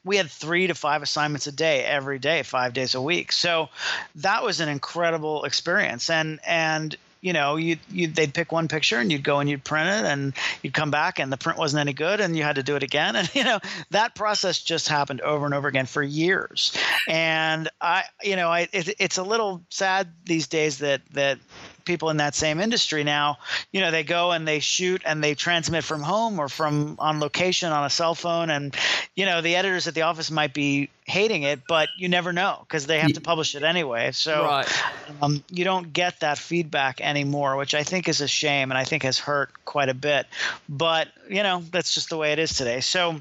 we 0.04 0.16
had 0.16 0.30
three 0.30 0.66
to 0.66 0.74
five 0.74 1.02
assignments 1.02 1.46
a 1.46 1.52
day 1.52 1.84
every 1.84 2.18
day 2.18 2.42
five 2.42 2.72
days 2.72 2.94
a 2.94 3.02
week. 3.02 3.32
So 3.32 3.68
that 4.16 4.42
was 4.42 4.60
an 4.60 4.68
incredible 4.68 5.44
experience. 5.44 6.10
And 6.10 6.40
and 6.46 6.96
you 7.20 7.32
know, 7.32 7.54
you 7.54 7.76
you 7.88 8.08
they'd 8.08 8.34
pick 8.34 8.50
one 8.50 8.66
picture 8.66 8.98
and 8.98 9.10
you'd 9.12 9.22
go 9.22 9.38
and 9.38 9.48
you'd 9.48 9.62
print 9.62 9.88
it 9.88 10.10
and 10.10 10.34
you'd 10.60 10.74
come 10.74 10.90
back 10.90 11.20
and 11.20 11.32
the 11.32 11.36
print 11.36 11.56
wasn't 11.56 11.80
any 11.80 11.92
good 11.92 12.20
and 12.20 12.36
you 12.36 12.42
had 12.42 12.56
to 12.56 12.64
do 12.64 12.74
it 12.76 12.82
again. 12.82 13.14
And 13.22 13.32
you 13.34 13.44
know 13.44 13.60
that 13.90 14.16
process 14.16 14.60
just 14.60 14.88
happened 14.88 15.20
over 15.20 15.44
and 15.44 15.54
over 15.54 15.68
again 15.68 15.86
for 15.86 16.02
years. 16.02 16.76
And 17.08 17.68
I, 17.80 18.04
you 18.22 18.34
know, 18.34 18.48
I 18.48 18.68
it, 18.72 18.96
it's 18.98 19.18
a 19.18 19.22
little 19.22 19.62
sad 19.68 20.08
these 20.24 20.48
days 20.48 20.78
that 20.78 21.02
that 21.12 21.38
people 21.84 22.10
in 22.10 22.18
that 22.18 22.34
same 22.34 22.60
industry 22.60 23.04
now, 23.04 23.38
you 23.70 23.80
know, 23.80 23.90
they 23.90 24.04
go 24.04 24.32
and 24.32 24.46
they 24.46 24.60
shoot 24.60 25.02
and 25.04 25.22
they 25.22 25.34
transmit 25.34 25.84
from 25.84 26.02
home 26.02 26.38
or 26.38 26.48
from 26.48 26.96
on 26.98 27.20
location 27.20 27.72
on 27.72 27.84
a 27.84 27.90
cell 27.90 28.14
phone. 28.14 28.50
And, 28.50 28.76
you 29.14 29.26
know, 29.26 29.40
the 29.40 29.56
editors 29.56 29.86
at 29.86 29.94
the 29.94 30.02
office 30.02 30.30
might 30.30 30.54
be 30.54 30.90
hating 31.04 31.42
it, 31.42 31.60
but 31.68 31.88
you 31.96 32.08
never 32.08 32.32
know 32.32 32.58
because 32.60 32.86
they 32.86 33.00
have 33.00 33.12
to 33.14 33.20
publish 33.20 33.54
it 33.54 33.62
anyway. 33.62 34.12
So 34.12 34.44
right. 34.44 34.82
um, 35.20 35.42
you 35.50 35.64
don't 35.64 35.92
get 35.92 36.20
that 36.20 36.38
feedback 36.38 37.00
anymore, 37.00 37.56
which 37.56 37.74
I 37.74 37.82
think 37.82 38.08
is 38.08 38.20
a 38.20 38.28
shame 38.28 38.70
and 38.70 38.78
I 38.78 38.84
think 38.84 39.02
has 39.02 39.18
hurt 39.18 39.50
quite 39.64 39.88
a 39.88 39.94
bit. 39.94 40.26
But, 40.68 41.08
you 41.28 41.42
know, 41.42 41.62
that's 41.70 41.94
just 41.94 42.08
the 42.08 42.16
way 42.16 42.32
it 42.32 42.38
is 42.38 42.56
today. 42.56 42.80
So, 42.80 43.20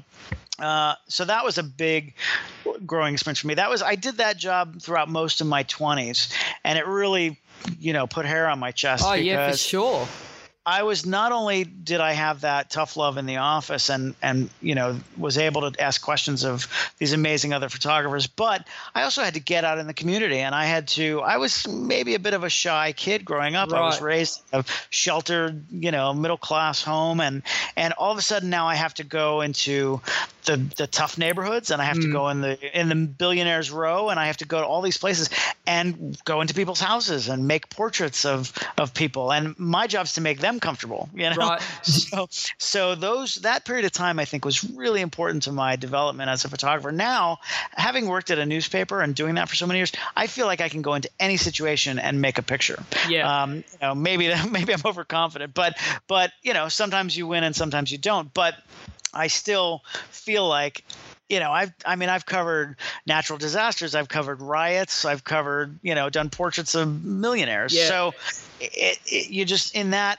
uh, 0.58 0.94
so 1.08 1.24
that 1.24 1.44
was 1.44 1.58
a 1.58 1.62
big 1.62 2.14
growing 2.86 3.14
experience 3.14 3.40
for 3.40 3.48
me. 3.48 3.54
That 3.54 3.70
was 3.70 3.82
I 3.82 3.96
did 3.96 4.18
that 4.18 4.36
job 4.36 4.80
throughout 4.80 5.08
most 5.08 5.40
of 5.40 5.46
my 5.46 5.64
20s, 5.64 6.32
and 6.64 6.78
it 6.78 6.86
really 6.86 7.40
you 7.80 7.92
know, 7.92 8.06
put 8.06 8.26
hair 8.26 8.48
on 8.48 8.58
my 8.58 8.70
chest. 8.70 9.04
Oh 9.06 9.14
yeah, 9.14 9.50
for 9.50 9.56
sure. 9.56 10.08
I 10.64 10.84
was 10.84 11.04
not 11.04 11.32
only 11.32 11.64
did 11.64 12.00
I 12.00 12.12
have 12.12 12.42
that 12.42 12.70
tough 12.70 12.96
love 12.96 13.16
in 13.16 13.26
the 13.26 13.38
office 13.38 13.88
and 13.88 14.14
and 14.22 14.48
you 14.60 14.76
know 14.76 15.00
was 15.16 15.36
able 15.36 15.68
to 15.68 15.82
ask 15.82 16.00
questions 16.00 16.44
of 16.44 16.68
these 16.98 17.12
amazing 17.12 17.52
other 17.52 17.68
photographers, 17.68 18.28
but 18.28 18.64
I 18.94 19.02
also 19.02 19.24
had 19.24 19.34
to 19.34 19.40
get 19.40 19.64
out 19.64 19.78
in 19.78 19.88
the 19.88 19.94
community 19.94 20.38
and 20.38 20.54
I 20.54 20.66
had 20.66 20.86
to 20.88 21.20
I 21.20 21.38
was 21.38 21.66
maybe 21.66 22.14
a 22.14 22.20
bit 22.20 22.34
of 22.34 22.44
a 22.44 22.48
shy 22.48 22.92
kid 22.92 23.24
growing 23.24 23.56
up. 23.56 23.72
Right. 23.72 23.80
I 23.80 23.86
was 23.86 24.00
raised 24.00 24.40
in 24.52 24.60
a 24.60 24.64
sheltered, 24.90 25.64
you 25.72 25.90
know, 25.90 26.14
middle 26.14 26.36
class 26.36 26.80
home 26.80 27.20
and 27.20 27.42
and 27.76 27.92
all 27.94 28.12
of 28.12 28.18
a 28.18 28.22
sudden 28.22 28.48
now 28.48 28.68
I 28.68 28.76
have 28.76 28.94
to 28.94 29.04
go 29.04 29.40
into 29.40 30.00
the 30.44 30.58
the 30.76 30.86
tough 30.86 31.18
neighborhoods 31.18 31.72
and 31.72 31.82
I 31.82 31.86
have 31.86 31.96
mm. 31.96 32.02
to 32.02 32.12
go 32.12 32.28
in 32.28 32.40
the 32.40 32.80
in 32.80 32.88
the 32.88 32.94
billionaires 32.94 33.72
row 33.72 34.10
and 34.10 34.20
I 34.20 34.26
have 34.26 34.36
to 34.38 34.44
go 34.44 34.60
to 34.60 34.66
all 34.66 34.80
these 34.80 34.98
places 34.98 35.28
and 35.66 36.16
go 36.24 36.40
into 36.40 36.54
people's 36.54 36.80
houses 36.80 37.28
and 37.28 37.48
make 37.48 37.68
portraits 37.68 38.24
of 38.24 38.52
of 38.78 38.94
people 38.94 39.32
and 39.32 39.58
my 39.58 39.88
job 39.88 40.06
is 40.06 40.12
to 40.14 40.20
make 40.20 40.38
them 40.38 40.51
comfortable 40.60 41.08
you 41.14 41.30
know? 41.30 41.36
Right. 41.36 41.62
so 41.82 42.28
so 42.58 42.94
those 42.94 43.36
that 43.36 43.64
period 43.64 43.84
of 43.84 43.92
time 43.92 44.18
I 44.18 44.24
think 44.24 44.44
was 44.44 44.64
really 44.64 45.00
important 45.00 45.44
to 45.44 45.52
my 45.52 45.76
development 45.76 46.30
as 46.30 46.44
a 46.44 46.48
photographer. 46.48 46.92
Now 46.92 47.38
having 47.72 48.06
worked 48.06 48.30
at 48.30 48.38
a 48.38 48.46
newspaper 48.46 49.00
and 49.00 49.14
doing 49.14 49.36
that 49.36 49.48
for 49.48 49.54
so 49.54 49.66
many 49.66 49.78
years 49.78 49.92
I 50.16 50.26
feel 50.26 50.46
like 50.46 50.60
I 50.60 50.68
can 50.68 50.82
go 50.82 50.94
into 50.94 51.10
any 51.18 51.36
situation 51.36 51.98
and 51.98 52.20
make 52.20 52.38
a 52.38 52.42
picture. 52.42 52.82
Yeah. 53.08 53.42
Um, 53.42 53.56
you 53.56 53.62
know 53.80 53.94
maybe 53.94 54.32
maybe 54.50 54.72
I'm 54.72 54.82
overconfident 54.84 55.54
but 55.54 55.78
but 56.06 56.32
you 56.42 56.54
know 56.54 56.68
sometimes 56.68 57.16
you 57.16 57.26
win 57.26 57.44
and 57.44 57.54
sometimes 57.54 57.90
you 57.90 57.98
don't. 57.98 58.32
But 58.32 58.54
I 59.14 59.26
still 59.26 59.82
feel 60.10 60.48
like 60.48 60.84
you 61.28 61.40
know 61.40 61.50
i've 61.50 61.72
i 61.86 61.96
mean 61.96 62.08
i've 62.08 62.26
covered 62.26 62.76
natural 63.06 63.38
disasters 63.38 63.94
i've 63.94 64.08
covered 64.08 64.42
riots 64.42 65.04
i've 65.06 65.24
covered 65.24 65.78
you 65.82 65.94
know 65.94 66.10
done 66.10 66.28
portraits 66.28 66.74
of 66.74 67.04
millionaires. 67.04 67.74
Yeah. 67.74 67.88
so 67.88 68.14
it, 68.60 68.98
it, 69.06 69.30
you 69.30 69.44
just 69.44 69.74
in 69.74 69.90
that 69.90 70.18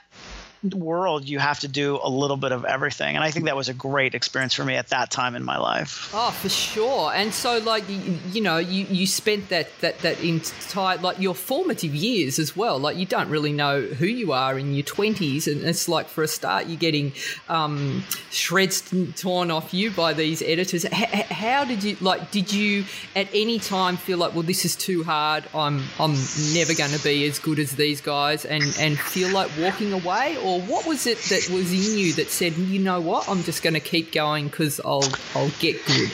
world, 0.72 1.28
you 1.28 1.38
have 1.38 1.60
to 1.60 1.68
do 1.68 1.98
a 2.02 2.08
little 2.08 2.36
bit 2.36 2.52
of 2.52 2.64
everything. 2.64 3.16
And 3.16 3.24
I 3.24 3.30
think 3.30 3.46
that 3.46 3.56
was 3.56 3.68
a 3.68 3.74
great 3.74 4.14
experience 4.14 4.54
for 4.54 4.64
me 4.64 4.76
at 4.76 4.88
that 4.88 5.10
time 5.10 5.34
in 5.34 5.44
my 5.44 5.58
life. 5.58 6.10
Oh, 6.14 6.30
for 6.30 6.48
sure. 6.48 7.12
And 7.12 7.34
so, 7.34 7.58
like, 7.58 7.88
you, 7.88 8.18
you 8.32 8.40
know, 8.40 8.58
you, 8.58 8.86
you 8.86 9.06
spent 9.06 9.48
that, 9.50 9.68
that, 9.80 9.98
that 10.00 10.20
entire, 10.22 10.98
like, 10.98 11.18
your 11.18 11.34
formative 11.34 11.94
years 11.94 12.38
as 12.38 12.56
well. 12.56 12.78
Like, 12.78 12.96
you 12.96 13.06
don't 13.06 13.28
really 13.28 13.52
know 13.52 13.82
who 13.82 14.06
you 14.06 14.32
are 14.32 14.58
in 14.58 14.74
your 14.74 14.84
20s. 14.84 15.50
And 15.50 15.62
it's 15.62 15.88
like, 15.88 16.08
for 16.08 16.22
a 16.22 16.28
start, 16.28 16.66
you're 16.66 16.78
getting 16.78 17.12
um, 17.48 18.04
shreds 18.30 18.82
torn 19.16 19.50
off 19.50 19.74
you 19.74 19.90
by 19.90 20.12
these 20.12 20.40
editors. 20.42 20.84
H- 20.84 20.92
how 20.92 21.64
did 21.64 21.82
you, 21.82 21.96
like, 22.00 22.30
did 22.30 22.52
you 22.52 22.84
at 23.14 23.28
any 23.34 23.58
time 23.58 23.96
feel 23.96 24.18
like, 24.18 24.34
well, 24.34 24.42
this 24.42 24.64
is 24.64 24.76
too 24.76 25.04
hard. 25.04 25.44
I'm, 25.54 25.82
I'm 25.98 26.14
never 26.54 26.74
going 26.74 26.92
to 26.92 27.02
be 27.02 27.26
as 27.26 27.38
good 27.38 27.58
as 27.58 27.76
these 27.76 28.00
guys 28.00 28.44
and, 28.44 28.64
and 28.78 28.98
feel 28.98 29.28
like 29.30 29.50
walking 29.58 29.92
away? 29.92 30.36
Or 30.38 30.53
or 30.54 30.60
what 30.60 30.86
was 30.86 31.06
it 31.06 31.18
that 31.30 31.50
was 31.50 31.72
in 31.72 31.98
you 31.98 32.12
that 32.14 32.28
said, 32.30 32.52
you 32.56 32.78
know 32.78 33.00
what, 33.00 33.28
I'm 33.28 33.42
just 33.42 33.62
going 33.62 33.74
to 33.74 33.80
keep 33.80 34.12
going 34.12 34.46
because 34.46 34.80
I'll 34.84 35.04
I'll 35.34 35.50
get 35.58 35.84
good? 35.84 36.10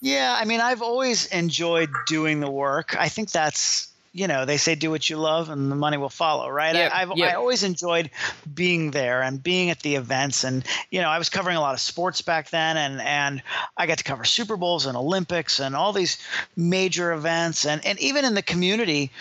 Yeah, 0.00 0.36
I 0.36 0.44
mean, 0.44 0.60
I've 0.60 0.82
always 0.82 1.26
enjoyed 1.26 1.90
doing 2.06 2.40
the 2.40 2.50
work. 2.50 2.96
I 2.98 3.08
think 3.08 3.30
that's 3.30 3.88
you 4.12 4.26
know 4.26 4.44
they 4.44 4.56
say 4.56 4.74
do 4.74 4.90
what 4.90 5.08
you 5.08 5.16
love 5.16 5.50
and 5.50 5.70
the 5.70 5.76
money 5.76 5.96
will 5.96 6.08
follow 6.08 6.48
right 6.48 6.74
yep, 6.74 6.92
I, 6.92 6.98
have 6.98 7.12
yep. 7.14 7.30
I 7.30 7.34
always 7.34 7.62
enjoyed 7.62 8.10
being 8.52 8.90
there 8.90 9.22
and 9.22 9.40
being 9.40 9.70
at 9.70 9.80
the 9.82 9.94
events 9.94 10.42
and 10.42 10.64
you 10.90 11.00
know 11.00 11.08
i 11.08 11.16
was 11.16 11.28
covering 11.28 11.56
a 11.56 11.60
lot 11.60 11.74
of 11.74 11.80
sports 11.80 12.20
back 12.20 12.50
then 12.50 12.76
and 12.76 13.00
and 13.00 13.40
i 13.76 13.86
got 13.86 13.98
to 13.98 14.04
cover 14.04 14.24
super 14.24 14.56
bowls 14.56 14.86
and 14.86 14.96
olympics 14.96 15.60
and 15.60 15.76
all 15.76 15.92
these 15.92 16.18
major 16.56 17.12
events 17.12 17.64
and 17.64 17.86
and 17.86 18.00
even 18.00 18.24
in 18.24 18.34
the 18.34 18.42
community 18.42 19.12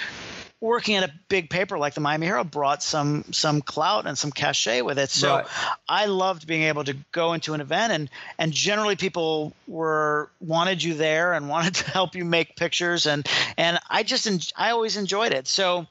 working 0.61 0.95
at 0.95 1.09
a 1.09 1.13
big 1.29 1.49
paper 1.49 1.77
like 1.77 1.93
the 1.93 2.01
Miami 2.01 2.25
Herald 2.25 2.51
brought 2.51 2.83
some 2.83 3.23
some 3.31 3.61
clout 3.61 4.05
and 4.05 4.17
some 4.17 4.31
cachet 4.31 4.81
with 4.81 4.99
it. 4.99 5.09
So 5.09 5.37
right. 5.37 5.45
I 5.87 6.05
loved 6.07 6.47
being 6.47 6.63
able 6.63 6.83
to 6.83 6.97
go 7.11 7.33
into 7.33 7.53
an 7.53 7.61
event 7.61 7.93
and 7.93 8.09
and 8.37 8.51
generally 8.51 8.95
people 8.95 9.53
were 9.67 10.29
wanted 10.41 10.83
you 10.83 10.95
there 10.95 11.33
and 11.33 11.47
wanted 11.55 11.75
to 11.75 11.89
help 11.91 12.15
you 12.15 12.25
make 12.25 12.55
pictures 12.55 13.05
and 13.05 13.27
and 13.57 13.79
I 13.89 14.03
just 14.03 14.53
I 14.57 14.71
always 14.71 14.97
enjoyed 14.97 15.33
it. 15.33 15.47
So 15.47 15.87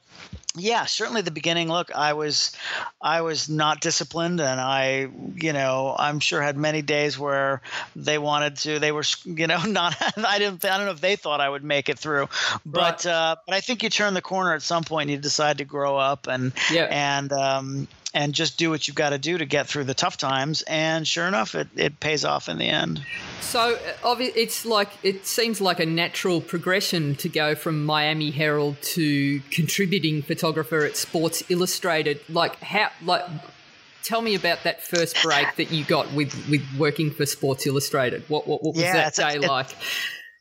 yeah 0.55 0.85
certainly 0.85 1.21
the 1.21 1.31
beginning 1.31 1.67
look 1.67 1.91
i 1.93 2.13
was 2.13 2.51
i 2.99 3.21
was 3.21 3.49
not 3.49 3.81
disciplined 3.81 4.41
and 4.41 4.59
i 4.59 5.07
you 5.35 5.53
know 5.53 5.95
i'm 5.97 6.19
sure 6.19 6.41
had 6.41 6.57
many 6.57 6.81
days 6.81 7.19
where 7.19 7.61
they 7.95 8.17
wanted 8.17 8.55
to 8.55 8.79
they 8.79 8.91
were 8.91 9.03
you 9.25 9.45
know 9.45 9.61
not 9.63 9.95
i 10.17 10.39
didn't 10.39 10.65
i 10.65 10.75
don't 10.77 10.87
know 10.87 10.91
if 10.91 11.01
they 11.01 11.15
thought 11.15 11.39
i 11.39 11.47
would 11.47 11.63
make 11.63 11.87
it 11.87 11.99
through 11.99 12.27
but 12.65 13.05
right. 13.05 13.05
uh, 13.05 13.35
but 13.45 13.55
i 13.55 13.59
think 13.59 13.83
you 13.83 13.89
turn 13.89 14.15
the 14.15 14.21
corner 14.21 14.53
at 14.53 14.63
some 14.63 14.83
point 14.83 15.03
and 15.03 15.11
you 15.11 15.17
decide 15.17 15.59
to 15.59 15.65
grow 15.65 15.97
up 15.97 16.27
and 16.27 16.51
yeah. 16.71 16.87
and 16.89 17.31
um 17.31 17.87
and 18.13 18.33
just 18.33 18.57
do 18.57 18.69
what 18.69 18.87
you've 18.87 18.95
got 18.95 19.11
to 19.11 19.17
do 19.17 19.37
to 19.37 19.45
get 19.45 19.67
through 19.67 19.83
the 19.83 19.93
tough 19.93 20.17
times. 20.17 20.63
And 20.63 21.07
sure 21.07 21.27
enough, 21.27 21.55
it, 21.55 21.67
it 21.75 21.99
pays 21.99 22.25
off 22.25 22.49
in 22.49 22.57
the 22.57 22.65
end. 22.65 23.01
So 23.41 23.77
it's 24.03 24.65
like 24.65 24.89
it 25.03 25.25
seems 25.25 25.61
like 25.61 25.79
a 25.79 25.85
natural 25.85 26.41
progression 26.41 27.15
to 27.15 27.29
go 27.29 27.55
from 27.55 27.85
Miami 27.85 28.31
Herald 28.31 28.81
to 28.81 29.39
contributing 29.51 30.21
photographer 30.21 30.85
at 30.85 30.97
Sports 30.97 31.43
Illustrated. 31.49 32.21
Like 32.29 32.55
how 32.59 32.89
like 33.03 33.25
tell 34.03 34.21
me 34.21 34.35
about 34.35 34.63
that 34.63 34.81
first 34.81 35.21
break 35.21 35.55
that 35.57 35.71
you 35.71 35.83
got 35.83 36.11
with 36.13 36.33
with 36.49 36.63
working 36.77 37.11
for 37.11 37.25
Sports 37.25 37.65
Illustrated. 37.67 38.23
What 38.27 38.47
what, 38.47 38.63
what 38.63 38.75
was 38.75 38.83
yeah, 38.83 39.09
that 39.09 39.15
day 39.15 39.39
like? 39.39 39.67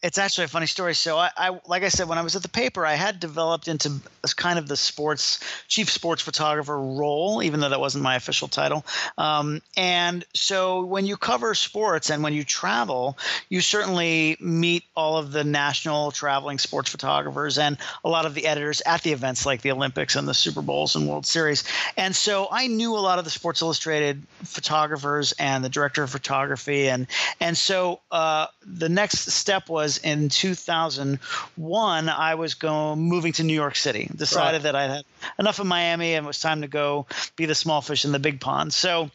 It's 0.03 0.19
actually 0.19 0.45
a 0.45 0.49
funny 0.49 0.67
story. 0.67 0.95
So 0.95 1.19
I, 1.19 1.31
I, 1.37 1.61
like 1.67 1.83
I 1.83 1.89
said, 1.89 2.09
when 2.09 2.19
I 2.19 2.23
was 2.23 2.37
at 2.37 2.43
the 2.43 2.49
paper, 2.49 2.87
I 2.87 2.95
had 2.95 3.19
developed 3.19 3.67
into 3.67 4.01
kind 4.37 4.59
of 4.59 4.69
the 4.69 4.77
sports 4.77 5.41
chief 5.67 5.91
sports 5.91 6.23
photographer 6.23 6.79
role, 6.79 7.43
even 7.43 7.61
though 7.61 7.69
that 7.69 7.81
wasn't 7.81 8.05
my 8.05 8.15
official 8.15 8.47
title. 8.47 8.85
Um, 9.17 9.61
and 9.77 10.25
so 10.35 10.85
when 10.85 11.05
you 11.07 11.17
cover 11.17 11.55
sports 11.55 12.11
and 12.11 12.23
when 12.23 12.33
you 12.33 12.45
travel, 12.45 13.19
you 13.49 13.61
certainly 13.61 14.37
meet 14.39 14.85
all 14.95 15.17
of 15.17 15.33
the 15.33 15.43
national 15.43 16.13
traveling 16.13 16.59
sports 16.59 16.91
photographers 16.91 17.59
and 17.59 17.77
a 18.05 18.09
lot 18.09 18.25
of 18.25 18.35
the 18.35 18.47
editors 18.47 18.81
at 18.87 19.03
the 19.03 19.13
events 19.13 19.47
like 19.47 19.63
the 19.63 19.73
Olympics 19.73 20.15
and 20.15 20.29
the 20.29 20.35
Super 20.35 20.63
Bowls 20.63 20.95
and 20.95 21.09
World 21.09 21.27
Series. 21.27 21.65
And 21.97 22.15
so 22.15 22.47
I 22.53 22.69
knew 22.69 22.97
a 22.97 23.01
lot 23.01 23.19
of 23.19 23.25
the 23.25 23.31
Sports 23.31 23.63
Illustrated 23.63 24.23
photographers 24.45 25.33
and 25.39 25.65
the 25.65 25.69
director 25.69 26.05
of 26.05 26.11
photography, 26.11 26.89
and 26.89 27.07
and 27.41 27.57
so 27.57 28.01
uh, 28.11 28.47
the 28.65 28.89
next 28.89 29.31
step 29.31 29.69
was 29.69 29.88
was 29.89 29.99
in 29.99 30.29
2001. 30.29 32.09
I 32.11 32.35
was 32.35 32.55
going 32.55 32.99
moving 32.99 33.33
to 33.35 33.43
New 33.43 33.55
York 33.55 33.75
City. 33.75 34.11
Decided 34.15 34.59
right. 34.59 34.63
that 34.65 34.77
I 34.77 34.97
had 34.97 35.05
enough 35.39 35.61
of 35.61 35.67
Miami 35.67 36.15
and 36.15 36.27
it 36.27 36.27
was 36.27 36.41
time 36.41 36.61
to 36.61 36.69
go 36.69 37.07
be 37.37 37.47
the 37.47 37.55
small 37.55 37.81
fish 37.81 38.05
in 38.05 38.13
the 38.13 38.19
big 38.19 38.39
pond. 38.39 38.75
So 38.75 39.11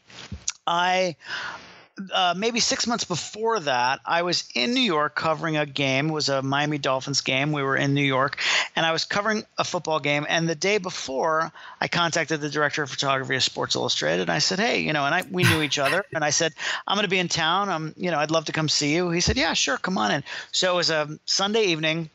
I 0.65 1.15
uh, 2.11 2.33
maybe 2.35 2.59
six 2.59 2.87
months 2.87 3.03
before 3.03 3.59
that, 3.59 3.99
I 4.05 4.23
was 4.23 4.45
in 4.55 4.73
New 4.73 4.81
York 4.81 5.15
covering 5.15 5.57
a 5.57 5.65
game. 5.65 6.09
It 6.09 6.13
was 6.13 6.29
a 6.29 6.41
Miami 6.41 6.77
Dolphins 6.77 7.21
game. 7.21 7.51
We 7.51 7.61
were 7.61 7.75
in 7.75 7.93
New 7.93 8.03
York, 8.03 8.39
and 8.75 8.85
I 8.85 8.91
was 8.91 9.05
covering 9.05 9.43
a 9.57 9.63
football 9.63 9.99
game. 9.99 10.25
And 10.27 10.49
the 10.49 10.55
day 10.55 10.79
before, 10.79 11.51
I 11.79 11.87
contacted 11.87 12.41
the 12.41 12.49
director 12.49 12.81
of 12.81 12.89
photography 12.89 13.35
of 13.35 13.43
Sports 13.43 13.75
Illustrated. 13.75 14.23
And 14.23 14.31
I 14.31 14.39
said, 14.39 14.59
"Hey, 14.59 14.81
you 14.81 14.93
know," 14.93 15.05
and 15.05 15.13
I 15.13 15.23
we 15.29 15.43
knew 15.43 15.61
each 15.61 15.77
other. 15.77 16.03
And 16.13 16.23
I 16.23 16.31
said, 16.31 16.53
"I'm 16.87 16.95
going 16.95 17.05
to 17.05 17.09
be 17.09 17.19
in 17.19 17.27
town. 17.27 17.69
I'm, 17.69 17.93
you 17.95 18.09
know, 18.09 18.19
I'd 18.19 18.31
love 18.31 18.45
to 18.45 18.51
come 18.51 18.69
see 18.69 18.93
you." 18.93 19.11
He 19.11 19.21
said, 19.21 19.37
"Yeah, 19.37 19.53
sure, 19.53 19.77
come 19.77 19.97
on 19.97 20.11
in." 20.11 20.23
So 20.51 20.73
it 20.73 20.75
was 20.75 20.89
a 20.89 21.07
Sunday 21.25 21.65
evening 21.65 22.09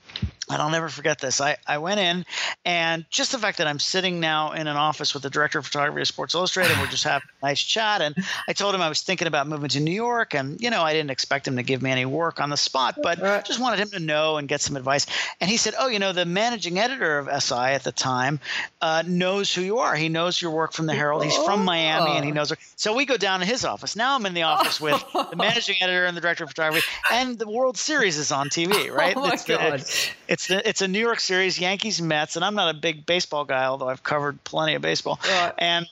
and 0.50 0.62
I'll 0.62 0.70
never 0.70 0.88
forget 0.88 1.18
this. 1.20 1.40
I, 1.40 1.56
I 1.66 1.78
went 1.78 2.00
in, 2.00 2.24
and 2.64 3.04
just 3.10 3.32
the 3.32 3.38
fact 3.38 3.58
that 3.58 3.66
I'm 3.66 3.78
sitting 3.78 4.20
now 4.20 4.52
in 4.52 4.66
an 4.66 4.76
office 4.76 5.14
with 5.14 5.22
the 5.22 5.30
director 5.30 5.58
of 5.58 5.66
photography 5.66 6.00
of 6.00 6.08
Sports 6.08 6.34
Illustrated, 6.34 6.72
and 6.72 6.80
we're 6.80 6.88
just 6.88 7.04
having 7.04 7.28
a 7.42 7.46
nice 7.46 7.62
chat. 7.62 8.00
And 8.00 8.14
I 8.46 8.52
told 8.52 8.74
him 8.74 8.80
I 8.80 8.88
was 8.88 9.02
thinking 9.02 9.28
about 9.28 9.46
moving 9.46 9.68
to 9.70 9.80
New 9.80 9.92
York, 9.92 10.34
and 10.34 10.60
you 10.60 10.70
know 10.70 10.82
I 10.82 10.92
didn't 10.92 11.10
expect 11.10 11.46
him 11.46 11.56
to 11.56 11.62
give 11.62 11.82
me 11.82 11.90
any 11.90 12.06
work 12.06 12.40
on 12.40 12.50
the 12.50 12.56
spot, 12.56 12.98
but 13.02 13.18
just 13.44 13.60
wanted 13.60 13.78
him 13.78 13.90
to 13.90 14.00
know 14.00 14.36
and 14.36 14.48
get 14.48 14.60
some 14.60 14.76
advice. 14.76 15.06
And 15.40 15.50
he 15.50 15.56
said, 15.56 15.74
"Oh, 15.78 15.88
you 15.88 15.98
know, 15.98 16.12
the 16.12 16.24
managing 16.24 16.78
editor 16.78 17.18
of 17.18 17.42
SI 17.42 17.54
at 17.54 17.84
the 17.84 17.92
time 17.92 18.40
uh, 18.80 19.02
knows 19.06 19.54
who 19.54 19.62
you 19.62 19.78
are. 19.78 19.94
He 19.94 20.08
knows 20.08 20.40
your 20.40 20.50
work 20.50 20.72
from 20.72 20.86
the 20.86 20.94
Herald. 20.94 21.24
He's 21.24 21.36
from 21.36 21.64
Miami, 21.64 22.12
and 22.12 22.24
he 22.24 22.32
knows." 22.32 22.50
Her. 22.50 22.56
So 22.76 22.94
we 22.94 23.04
go 23.04 23.16
down 23.16 23.40
to 23.40 23.46
his 23.46 23.64
office. 23.64 23.96
Now 23.96 24.14
I'm 24.14 24.24
in 24.26 24.34
the 24.34 24.42
office 24.42 24.80
with 24.88 25.02
the 25.12 25.36
managing 25.36 25.76
editor 25.80 26.06
and 26.06 26.16
the 26.16 26.20
director 26.20 26.44
of 26.44 26.50
photography, 26.50 26.86
and 27.12 27.38
the 27.38 27.48
World 27.48 27.76
Series 27.76 28.16
is 28.16 28.32
on 28.32 28.48
TV. 28.48 28.90
Right? 28.90 29.16
Oh 29.16 29.20
my 29.20 29.32
it's 29.34 29.44
god! 29.44 29.84
It's 30.28 30.37
the, 30.46 30.66
it's 30.68 30.80
a 30.80 30.88
New 30.88 31.00
York 31.00 31.20
Series, 31.20 31.58
Yankees, 31.58 32.00
Mets, 32.00 32.36
and 32.36 32.44
I'm 32.44 32.54
not 32.54 32.74
a 32.74 32.78
big 32.78 33.04
baseball 33.04 33.44
guy, 33.44 33.64
although 33.64 33.88
I've 33.88 34.02
covered 34.04 34.42
plenty 34.44 34.74
of 34.74 34.82
baseball. 34.82 35.18
And 35.58 35.86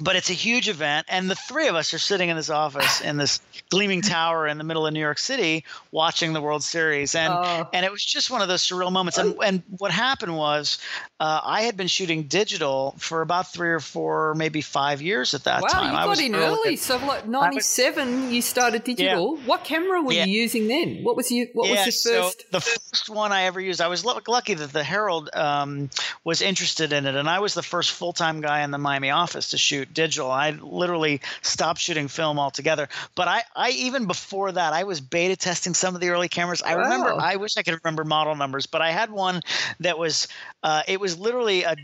but 0.00 0.16
it's 0.16 0.30
a 0.30 0.34
huge 0.34 0.68
event 0.68 1.06
and 1.08 1.30
the 1.30 1.34
three 1.34 1.68
of 1.68 1.74
us 1.74 1.94
are 1.94 1.98
sitting 1.98 2.28
in 2.28 2.36
this 2.36 2.50
office 2.50 3.00
in 3.00 3.16
this 3.16 3.40
gleaming 3.70 4.02
tower 4.02 4.46
in 4.46 4.58
the 4.58 4.64
middle 4.64 4.86
of 4.86 4.92
new 4.92 5.00
york 5.00 5.18
city 5.18 5.64
watching 5.90 6.32
the 6.32 6.40
world 6.40 6.62
series 6.62 7.14
and 7.14 7.32
oh. 7.32 7.68
and 7.72 7.84
it 7.86 7.92
was 7.92 8.04
just 8.04 8.30
one 8.30 8.42
of 8.42 8.48
those 8.48 8.62
surreal 8.62 8.92
moments 8.92 9.18
and 9.18 9.34
and 9.42 9.62
what 9.78 9.90
happened 9.90 10.36
was 10.36 10.78
uh, 11.20 11.40
i 11.44 11.62
had 11.62 11.76
been 11.76 11.86
shooting 11.86 12.24
digital 12.24 12.94
for 12.98 13.22
about 13.22 13.52
three 13.52 13.70
or 13.70 13.80
four 13.80 14.34
maybe 14.34 14.60
five 14.60 15.00
years 15.00 15.34
at 15.34 15.44
that 15.44 15.62
wow, 15.62 15.68
time 15.68 15.92
you 15.92 15.92
got 15.92 16.20
in 16.20 16.34
early 16.34 16.76
so 16.76 16.96
like 16.98 17.26
97 17.26 18.24
was, 18.24 18.32
you 18.32 18.42
started 18.42 18.84
digital 18.84 19.38
yeah. 19.38 19.46
what 19.46 19.64
camera 19.64 20.02
were 20.02 20.12
yeah. 20.12 20.24
you 20.24 20.40
using 20.42 20.68
then 20.68 21.02
what 21.02 21.16
was 21.16 21.30
you 21.30 21.48
what 21.54 21.68
yeah, 21.68 21.86
was 21.86 22.04
your 22.04 22.22
first 22.22 22.42
so 22.42 22.46
the 22.50 22.60
first 22.60 23.08
one 23.08 23.32
i 23.32 23.44
ever 23.44 23.60
used 23.60 23.80
i 23.80 23.88
was 23.88 24.04
lucky 24.04 24.54
that 24.54 24.72
the 24.72 24.84
herald 24.84 25.30
um, 25.32 25.88
was 26.24 26.42
interested 26.42 26.92
in 26.92 27.06
it 27.06 27.14
and 27.14 27.28
i 27.28 27.38
was 27.38 27.54
the 27.54 27.62
first 27.62 27.92
full-time 27.92 28.40
guy 28.40 28.62
in 28.62 28.70
the 28.70 28.78
miami 28.78 29.10
office 29.10 29.50
to 29.50 29.58
shoot 29.58 29.85
shoot 29.86 29.94
digital. 29.94 30.30
I 30.30 30.50
literally 30.50 31.20
stopped 31.42 31.80
shooting 31.80 32.08
film 32.08 32.38
altogether. 32.38 32.88
But 33.14 33.28
I, 33.28 33.42
I 33.54 33.70
even 33.70 34.06
before 34.06 34.52
that, 34.52 34.72
I 34.72 34.84
was 34.84 35.00
beta 35.00 35.36
testing 35.36 35.74
some 35.74 35.94
of 35.94 36.00
the 36.00 36.10
early 36.10 36.28
cameras. 36.28 36.62
I 36.62 36.76
wow. 36.76 36.82
remember. 36.82 37.14
I 37.14 37.36
wish 37.36 37.56
I 37.56 37.62
could 37.62 37.78
remember 37.82 38.04
model 38.04 38.34
numbers, 38.34 38.66
but 38.66 38.82
I 38.82 38.92
had 38.92 39.10
one 39.10 39.40
that 39.80 39.98
was. 39.98 40.28
Uh, 40.62 40.82
it 40.88 41.00
was 41.00 41.18
literally 41.18 41.62
a 41.62 41.76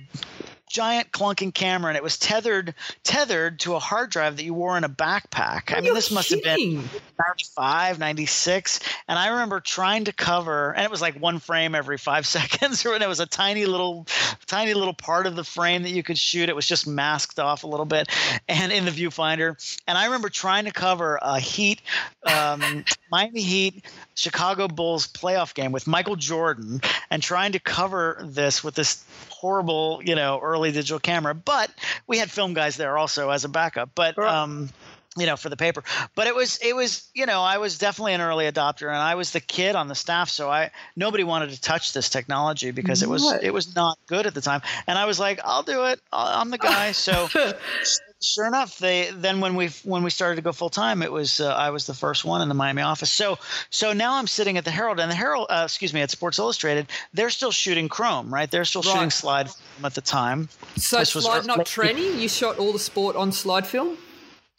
giant 0.73 1.13
clunking 1.13 1.53
camera 1.53 1.91
and 1.91 1.97
it 1.99 2.03
was 2.03 2.19
tethered 2.19 2.75
tethered 3.05 3.61
to 3.61 3.75
a 3.75 3.79
hard 3.79 4.11
drive 4.11 4.37
that 4.37 4.45
you 4.45 4.55
wore 4.55 4.79
in 4.79 4.85
a 4.85 4.89
backpack. 4.89 5.71
Are 5.71 5.77
I 5.77 5.81
mean, 5.83 5.93
this 5.93 6.11
must 6.11 6.31
have 6.31 6.43
been 6.43 6.77
95, 7.19 7.99
96. 7.99 8.81
And 9.07 9.19
I 9.19 9.29
remember 9.29 9.61
trying 9.61 10.05
to 10.05 10.13
cover, 10.13 10.75
and 10.75 10.83
it 10.83 10.91
was 10.91 11.03
like 11.03 11.21
one 11.21 11.39
frame 11.39 11.75
every 11.75 11.99
five 11.99 12.27
seconds, 12.39 12.85
and 12.87 13.03
it 13.03 13.09
was 13.09 13.21
a 13.21 13.27
tiny 13.27 13.67
little, 13.67 14.07
tiny 14.47 14.73
little 14.73 14.95
part 14.95 15.27
of 15.27 15.37
the 15.37 15.45
frame 15.45 15.83
that 15.83 15.91
you 15.91 16.03
could 16.03 16.19
shoot. 16.19 16.49
It 16.49 16.57
was 16.57 16.67
just 16.67 16.87
masked 16.87 17.39
off 17.39 17.65
a 17.65 17.67
little 17.67 17.87
bit 17.87 18.09
and 18.49 18.73
in 18.73 18.87
the 18.87 18.91
viewfinder. 18.91 19.57
And 19.87 19.99
I 19.99 20.07
remember 20.07 20.31
trying 20.31 20.65
to 20.65 20.73
cover 20.73 21.19
a 21.21 21.39
Heat, 21.39 21.83
um, 22.27 22.85
Miami 23.11 23.43
Heat, 23.43 23.85
Chicago 24.15 24.69
Bulls 24.69 25.07
playoff 25.07 25.53
game 25.53 25.73
with 25.73 25.87
Michael 25.87 26.17
Jordan 26.17 26.81
and 27.11 27.23
trying 27.23 27.53
to 27.53 27.59
cover 27.59 28.23
this 28.25 28.65
with 28.65 28.75
this 28.75 29.05
horrible, 29.43 30.01
you 30.05 30.15
know, 30.15 30.39
early 30.41 30.71
digital 30.71 31.01
camera. 31.01 31.35
But 31.35 31.69
we 32.07 32.17
had 32.17 32.31
film 32.31 32.55
guys 32.55 32.77
there 32.77 32.97
also 32.97 33.31
as 33.31 33.45
a 33.45 33.49
backup. 33.49 33.91
But 33.95 34.17
um, 34.19 34.71
you 35.19 35.27
know 35.27 35.37
for 35.37 35.51
the 35.51 35.57
paper 35.59 35.85
but 36.15 36.27
it 36.27 36.35
was 36.35 36.59
it 36.63 36.75
was 36.75 37.07
you 37.13 37.27
know 37.27 37.43
i 37.43 37.59
was 37.59 37.77
definitely 37.77 38.15
an 38.15 38.23
early 38.23 38.51
adopter 38.51 38.89
and 38.89 38.97
i 38.97 39.15
was 39.15 39.31
the 39.33 39.41
kid 39.41 39.77
on 39.77 39.87
the 39.87 39.95
staff 39.95 40.31
so 40.31 40.51
i 40.51 40.71
nobody 40.97 41.23
wanted 41.23 41.51
to 41.51 41.61
touch 41.61 41.93
this 41.93 42.09
technology 42.09 42.71
because 42.71 43.03
it 43.03 43.09
was 43.11 43.31
it 43.43 43.53
was 43.53 43.75
not 43.75 43.99
good 44.07 44.27
at 44.27 44.33
the 44.33 44.41
time 44.41 44.63
and 44.87 44.97
i 44.97 45.05
was 45.05 45.21
like 45.21 45.39
i'll 45.45 45.63
do 45.63 45.85
it 45.85 46.01
i'm 46.13 46.49
the 46.49 46.57
guy 46.57 46.93
so 46.93 47.29
sure 48.23 48.47
enough, 48.47 48.79
they 48.79 49.11
then 49.13 49.41
when 49.41 49.55
we 49.55 49.69
when 49.85 50.03
we 50.03 50.11
started 50.11 50.37
to 50.37 50.43
go 50.43 50.53
full 50.53 50.71
time, 50.71 51.03
it 51.03 51.13
was 51.13 51.41
uh, 51.41 51.49
I 51.49 51.71
was 51.71 51.87
the 51.87 51.95
first 51.95 52.25
one 52.25 52.41
in 52.41 52.49
the 52.49 52.55
Miami 52.55 52.83
office. 52.83 53.11
So 53.11 53.39
so 53.71 53.93
now 53.93 54.15
I'm 54.15 54.27
sitting 54.27 54.57
at 54.57 54.65
the 54.65 54.71
Herald 54.71 55.01
and 55.01 55.11
the 55.11 55.15
Herald, 55.15 55.47
uh, 55.51 55.63
excuse 55.65 55.93
me, 55.93 56.01
at 56.01 56.11
Sports 56.11 56.39
Illustrated. 56.39 56.87
They're 57.13 57.31
still 57.31 57.53
shooting 57.53 57.89
Chrome, 57.89 58.33
right? 58.33 58.51
They're 58.51 58.65
still 58.65 58.83
right. 58.83 58.93
shooting 58.93 59.11
slide 59.11 59.51
film 59.51 59.85
at 59.85 59.95
the 59.95 60.01
time. 60.01 60.49
So 60.77 60.99
this 60.99 61.11
slide 61.11 61.47
not 61.47 61.61
tranny. 61.61 62.19
You 62.19 62.29
shot 62.29 62.59
all 62.59 62.73
the 62.73 62.79
sport 62.79 63.17
on 63.17 63.33
slide 63.33 63.67
film. 63.67 63.99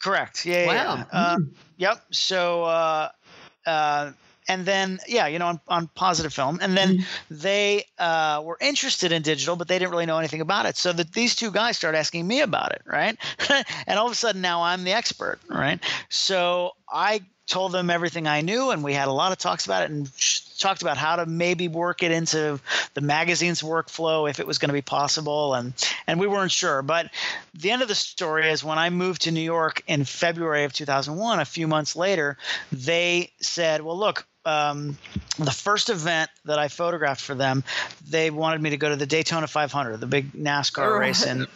Correct. 0.02 0.44
Yeah. 0.44 0.66
Wow. 0.66 0.96
Yeah. 0.96 1.04
Uh, 1.12 1.36
mm. 1.38 1.50
Yep. 1.78 2.04
So. 2.10 3.10
And 4.48 4.64
then 4.66 5.00
yeah 5.08 5.26
you 5.26 5.38
know 5.38 5.46
on, 5.46 5.60
on 5.68 5.88
positive 5.94 6.32
film. 6.32 6.58
And 6.62 6.76
then 6.76 6.98
mm-hmm. 6.98 7.04
they 7.30 7.84
uh, 7.98 8.42
were 8.44 8.58
interested 8.60 9.12
in 9.12 9.22
digital 9.22 9.56
but 9.56 9.68
they 9.68 9.78
didn't 9.78 9.90
really 9.90 10.06
know 10.06 10.18
anything 10.18 10.40
about 10.40 10.66
it. 10.66 10.76
So 10.76 10.92
that 10.92 11.12
these 11.12 11.34
two 11.34 11.50
guys 11.50 11.76
start 11.76 11.94
asking 11.94 12.26
me 12.26 12.40
about 12.40 12.72
it 12.72 12.82
right? 12.86 13.16
And 13.86 13.98
all 13.98 14.06
of 14.06 14.12
a 14.12 14.16
sudden 14.16 14.40
now 14.40 14.62
i'm 14.62 14.84
the 14.84 14.92
expert 14.92 15.38
right? 15.48 15.80
So 16.08 16.72
i 16.88 17.20
told 17.46 17.72
them 17.72 17.90
everything 17.90 18.26
i 18.26 18.40
knew 18.40 18.70
and 18.70 18.82
we 18.82 18.94
had 18.94 19.08
a 19.08 19.12
lot 19.12 19.30
of 19.30 19.36
talks 19.36 19.66
about 19.66 19.82
it 19.82 19.90
and 19.90 20.10
talked 20.58 20.82
about 20.82 20.96
how 20.96 21.16
to 21.16 21.26
maybe 21.26 21.68
work 21.68 22.02
it 22.02 22.10
into 22.10 22.58
the 22.94 23.00
magazine's 23.00 23.60
workflow 23.62 24.28
if 24.28 24.40
it 24.40 24.46
was 24.46 24.58
going 24.58 24.70
to 24.70 24.74
be 24.74 24.82
possible 24.82 25.54
and 25.54 25.74
and 26.06 26.18
we 26.18 26.26
weren't 26.26 26.52
sure. 26.52 26.82
But 26.82 27.10
the 27.52 27.70
end 27.70 27.82
of 27.82 27.88
the 27.88 27.94
story 27.94 28.50
is 28.50 28.64
when 28.64 28.78
i 28.78 28.90
moved 28.90 29.22
to 29.22 29.30
new 29.30 29.40
york 29.40 29.82
in 29.86 30.04
february 30.04 30.64
of 30.64 30.72
2001 30.72 31.40
a 31.40 31.44
few 31.44 31.68
months 31.68 31.96
later 31.96 32.38
they 32.72 33.30
said 33.40 33.82
well 33.82 33.98
look 33.98 34.26
um, 34.44 34.96
the 35.38 35.50
first 35.50 35.90
event 35.90 36.30
that 36.44 36.58
I 36.58 36.68
photographed 36.68 37.20
for 37.20 37.34
them, 37.34 37.64
they 38.08 38.30
wanted 38.30 38.60
me 38.60 38.70
to 38.70 38.76
go 38.76 38.88
to 38.88 38.96
the 38.96 39.06
Daytona 39.06 39.46
500, 39.46 39.98
the 39.98 40.06
big 40.06 40.32
NASCAR 40.32 40.92
right. 40.92 40.98
race 40.98 41.26
in 41.26 41.46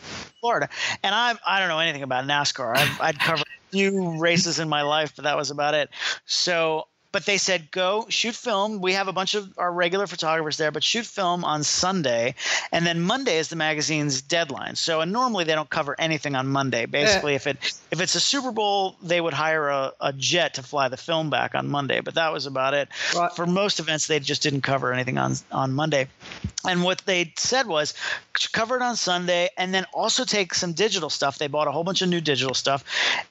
Florida. 0.41 0.69
And 1.03 1.15
I 1.15 1.35
I 1.47 1.61
don't 1.61 1.69
know 1.69 1.79
anything 1.79 2.03
about 2.03 2.25
NASCAR. 2.25 2.77
I've, 2.77 3.01
I'd 3.01 3.21
covered 3.21 3.47
a 3.47 3.71
few 3.71 4.19
races 4.19 4.59
in 4.59 4.69
my 4.69 4.83
life, 4.83 5.13
but 5.15 5.25
that 5.25 5.37
was 5.37 5.51
about 5.51 5.75
it. 5.75 5.91
So 6.27 6.88
but 7.13 7.25
they 7.25 7.39
said 7.39 7.71
go 7.71 8.07
shoot 8.09 8.35
film. 8.35 8.81
We 8.81 8.93
have 8.95 9.09
a 9.09 9.13
bunch 9.13 9.35
of 9.35 9.59
our 9.59 9.73
regular 9.73 10.07
photographers 10.07 10.57
there 10.57 10.71
but 10.71 10.83
shoot 10.83 11.07
film 11.07 11.45
on 11.45 11.65
sunday. 11.65 12.35
And 12.73 12.87
then 12.87 13.01
monday 13.01 13.39
is 13.39 13.49
the 13.49 13.57
magazine's 13.57 14.23
deadline. 14.23 14.77
So 14.77 15.01
and 15.01 15.13
normally 15.13 15.45
they 15.45 15.55
don't 15.55 15.71
cover 15.71 15.95
anything 15.99 16.35
on 16.35 16.49
monday. 16.49 16.83
Eh. 16.83 16.87
Basically 16.87 17.33
yeah. 17.33 17.37
if 17.37 17.47
it 17.47 17.73
if 17.91 18.01
it's 18.01 18.15
a 18.15 18.21
super 18.21 18.53
bowl 18.53 18.97
they 19.03 19.21
would 19.21 19.35
hire 19.35 19.69
a, 19.69 19.93
a 20.01 20.13
jet 20.13 20.55
to 20.55 20.63
fly 20.63 20.89
the 20.89 20.97
film 20.97 21.31
back 21.31 21.55
on 21.55 21.69
monday 21.69 22.01
but 22.01 22.15
that 22.15 22.33
was 22.33 22.47
about 22.47 22.75
it. 22.75 22.89
Right. 23.17 23.33
for 23.33 23.47
most 23.47 23.81
events 23.81 24.07
they 24.07 24.21
just 24.21 24.43
didn't 24.43 24.63
cover 24.63 24.93
anything 24.93 25.19
on 25.19 25.35
on 25.51 25.73
monday. 25.73 26.09
And 26.69 26.83
what 26.83 27.03
they 27.07 27.33
said 27.37 27.67
was 27.67 27.95
cover 28.53 28.77
it 28.77 28.83
on 28.83 28.97
sunday 28.97 29.49
and 29.57 29.73
then 29.73 29.87
also 29.95 30.25
take 30.25 30.55
some 30.55 30.73
digital 30.73 31.11
stuff. 31.11 31.39
They 31.39 31.47
bought 31.47 31.69
a 31.69 31.73
whole 31.73 31.85
bunch 31.85 32.03
of 32.03 32.09
new 32.09 32.21
digital 32.21 32.55
stuff 32.55 32.85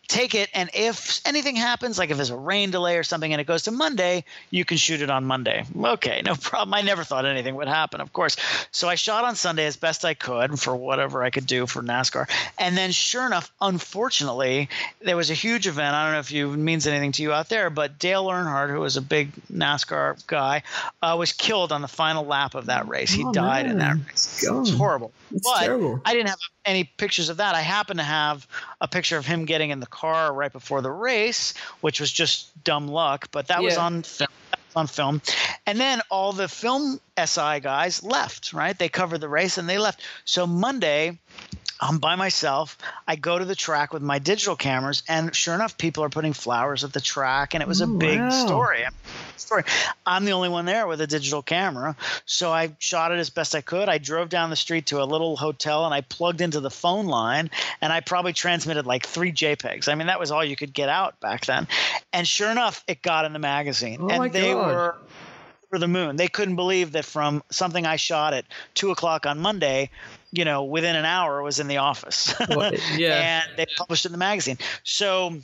take 0.07 0.35
it, 0.35 0.49
and 0.53 0.69
if 0.73 1.21
anything 1.25 1.55
happens, 1.55 1.97
like 1.97 2.09
if 2.09 2.17
there's 2.17 2.29
a 2.29 2.37
rain 2.37 2.71
delay 2.71 2.97
or 2.97 3.03
something, 3.03 3.31
and 3.31 3.41
it 3.41 3.47
goes 3.47 3.63
to 3.63 3.71
Monday, 3.71 4.23
you 4.49 4.65
can 4.65 4.77
shoot 4.77 5.01
it 5.01 5.09
on 5.09 5.25
Monday. 5.25 5.65
Okay, 5.75 6.21
no 6.25 6.35
problem. 6.41 6.73
I 6.73 6.81
never 6.81 7.03
thought 7.03 7.25
anything 7.25 7.55
would 7.55 7.67
happen, 7.67 8.01
of 8.01 8.13
course. 8.13 8.37
So 8.71 8.87
I 8.87 8.95
shot 8.95 9.25
on 9.25 9.35
Sunday 9.35 9.65
as 9.65 9.75
best 9.75 10.05
I 10.05 10.13
could 10.13 10.59
for 10.59 10.75
whatever 10.75 11.23
I 11.23 11.29
could 11.29 11.45
do 11.45 11.67
for 11.67 11.81
NASCAR, 11.81 12.29
and 12.57 12.77
then 12.77 12.91
sure 12.91 13.25
enough, 13.25 13.51
unfortunately, 13.61 14.69
there 15.01 15.17
was 15.17 15.29
a 15.29 15.35
huge 15.35 15.67
event. 15.67 15.95
I 15.95 16.05
don't 16.05 16.13
know 16.13 16.19
if 16.19 16.31
it 16.31 16.57
means 16.57 16.87
anything 16.87 17.11
to 17.13 17.23
you 17.23 17.33
out 17.33 17.49
there, 17.49 17.69
but 17.69 17.99
Dale 17.99 18.25
Earnhardt, 18.25 18.69
who 18.69 18.79
was 18.79 18.97
a 18.97 19.01
big 19.01 19.31
NASCAR 19.51 20.25
guy, 20.27 20.63
uh, 21.01 21.15
was 21.19 21.33
killed 21.33 21.71
on 21.71 21.81
the 21.81 21.87
final 21.87 22.25
lap 22.25 22.55
of 22.55 22.67
that 22.67 22.87
race. 22.87 23.11
He 23.11 23.23
oh, 23.23 23.31
died 23.33 23.65
man. 23.65 23.71
in 23.73 23.79
that 23.79 23.97
race. 24.07 24.43
It 24.43 24.51
was 24.51 24.73
horrible. 24.73 25.11
It's 25.31 25.41
but 25.43 25.65
terrible. 25.65 26.01
I 26.05 26.13
didn't 26.13 26.29
have 26.29 26.39
any 26.67 26.83
pictures 26.83 27.29
of 27.29 27.37
that. 27.37 27.55
I 27.55 27.61
happen 27.61 27.97
to 27.97 28.03
have 28.03 28.45
a 28.79 28.87
picture 28.87 29.17
of 29.17 29.25
him 29.25 29.45
getting 29.45 29.71
in 29.71 29.79
the 29.79 29.87
car 29.87 30.31
right 30.31 30.51
before 30.51 30.81
the 30.81 30.91
race, 30.91 31.53
which 31.81 31.99
was 31.99 32.11
just 32.11 32.63
dumb 32.63 32.87
luck, 32.87 33.29
but 33.31 33.47
that 33.47 33.61
yeah. 33.61 33.65
was 33.65 33.77
on 33.77 34.03
film. 34.03 34.29
On 34.75 34.85
film, 34.85 35.23
and 35.65 35.79
then 35.79 36.01
all 36.11 36.33
the 36.33 36.47
film 36.47 36.99
SI 37.17 37.61
guys 37.61 38.03
left. 38.03 38.53
Right, 38.53 38.77
they 38.77 38.89
covered 38.89 39.21
the 39.21 39.29
race 39.29 39.57
and 39.57 39.67
they 39.67 39.79
left. 39.79 40.01
So 40.23 40.45
Monday, 40.45 41.17
I'm 41.79 41.99
by 41.99 42.15
myself. 42.15 42.77
I 43.07 43.15
go 43.15 43.37
to 43.37 43.45
the 43.45 43.55
track 43.55 43.93
with 43.93 44.01
my 44.01 44.19
digital 44.19 44.55
cameras, 44.55 45.03
and 45.07 45.35
sure 45.35 45.53
enough, 45.53 45.77
people 45.77 46.03
are 46.03 46.09
putting 46.09 46.33
flowers 46.33 46.83
at 46.83 46.93
the 46.93 47.01
track, 47.01 47.53
and 47.53 47.61
it 47.61 47.67
was 47.67 47.81
a 47.81 47.87
big 47.87 48.19
wow. 48.19 48.29
story. 48.29 48.85
Story. 49.35 49.63
I'm 50.05 50.25
the 50.25 50.31
only 50.31 50.49
one 50.49 50.65
there 50.65 50.87
with 50.87 50.99
a 51.01 51.07
digital 51.07 51.41
camera, 51.41 51.95
so 52.25 52.51
I 52.51 52.75
shot 52.79 53.11
it 53.11 53.19
as 53.19 53.29
best 53.29 53.53
I 53.53 53.61
could. 53.61 53.89
I 53.89 53.97
drove 53.97 54.29
down 54.29 54.49
the 54.49 54.55
street 54.55 54.87
to 54.87 55.01
a 55.01 55.05
little 55.05 55.37
hotel, 55.37 55.85
and 55.85 55.93
I 55.93 56.01
plugged 56.01 56.41
into 56.41 56.59
the 56.59 56.71
phone 56.71 57.05
line, 57.05 57.49
and 57.79 57.93
I 57.93 57.99
probably 58.01 58.33
transmitted 58.33 58.85
like 58.85 59.05
three 59.05 59.31
JPEGs. 59.31 59.87
I 59.87 59.95
mean, 59.95 60.07
that 60.07 60.19
was 60.19 60.31
all 60.31 60.43
you 60.43 60.55
could 60.55 60.73
get 60.73 60.89
out 60.89 61.19
back 61.19 61.45
then. 61.45 61.67
And 62.11 62.27
sure 62.27 62.49
enough, 62.49 62.83
it 62.87 63.01
got 63.01 63.25
in 63.25 63.33
the 63.33 63.39
magazine, 63.39 63.99
oh 64.01 64.09
and 64.09 64.33
they 64.33 64.53
God. 64.53 64.67
were 64.67 64.95
over 65.71 65.79
the 65.79 65.87
moon. 65.87 66.15
They 66.15 66.27
couldn't 66.27 66.55
believe 66.55 66.93
that 66.93 67.05
from 67.05 67.43
something 67.49 67.85
I 67.85 67.97
shot 67.97 68.33
at 68.33 68.45
two 68.73 68.91
o'clock 68.91 69.25
on 69.25 69.39
Monday, 69.39 69.89
you 70.37 70.45
know, 70.45 70.63
within 70.63 70.95
an 70.95 71.05
hour 71.05 71.41
was 71.41 71.59
in 71.59 71.67
the 71.67 71.77
office. 71.77 72.33
yeah. 72.95 73.43
and 73.47 73.57
they 73.57 73.65
published 73.77 74.05
it 74.05 74.09
in 74.09 74.11
the 74.11 74.17
magazine. 74.17 74.57
So 74.83 75.37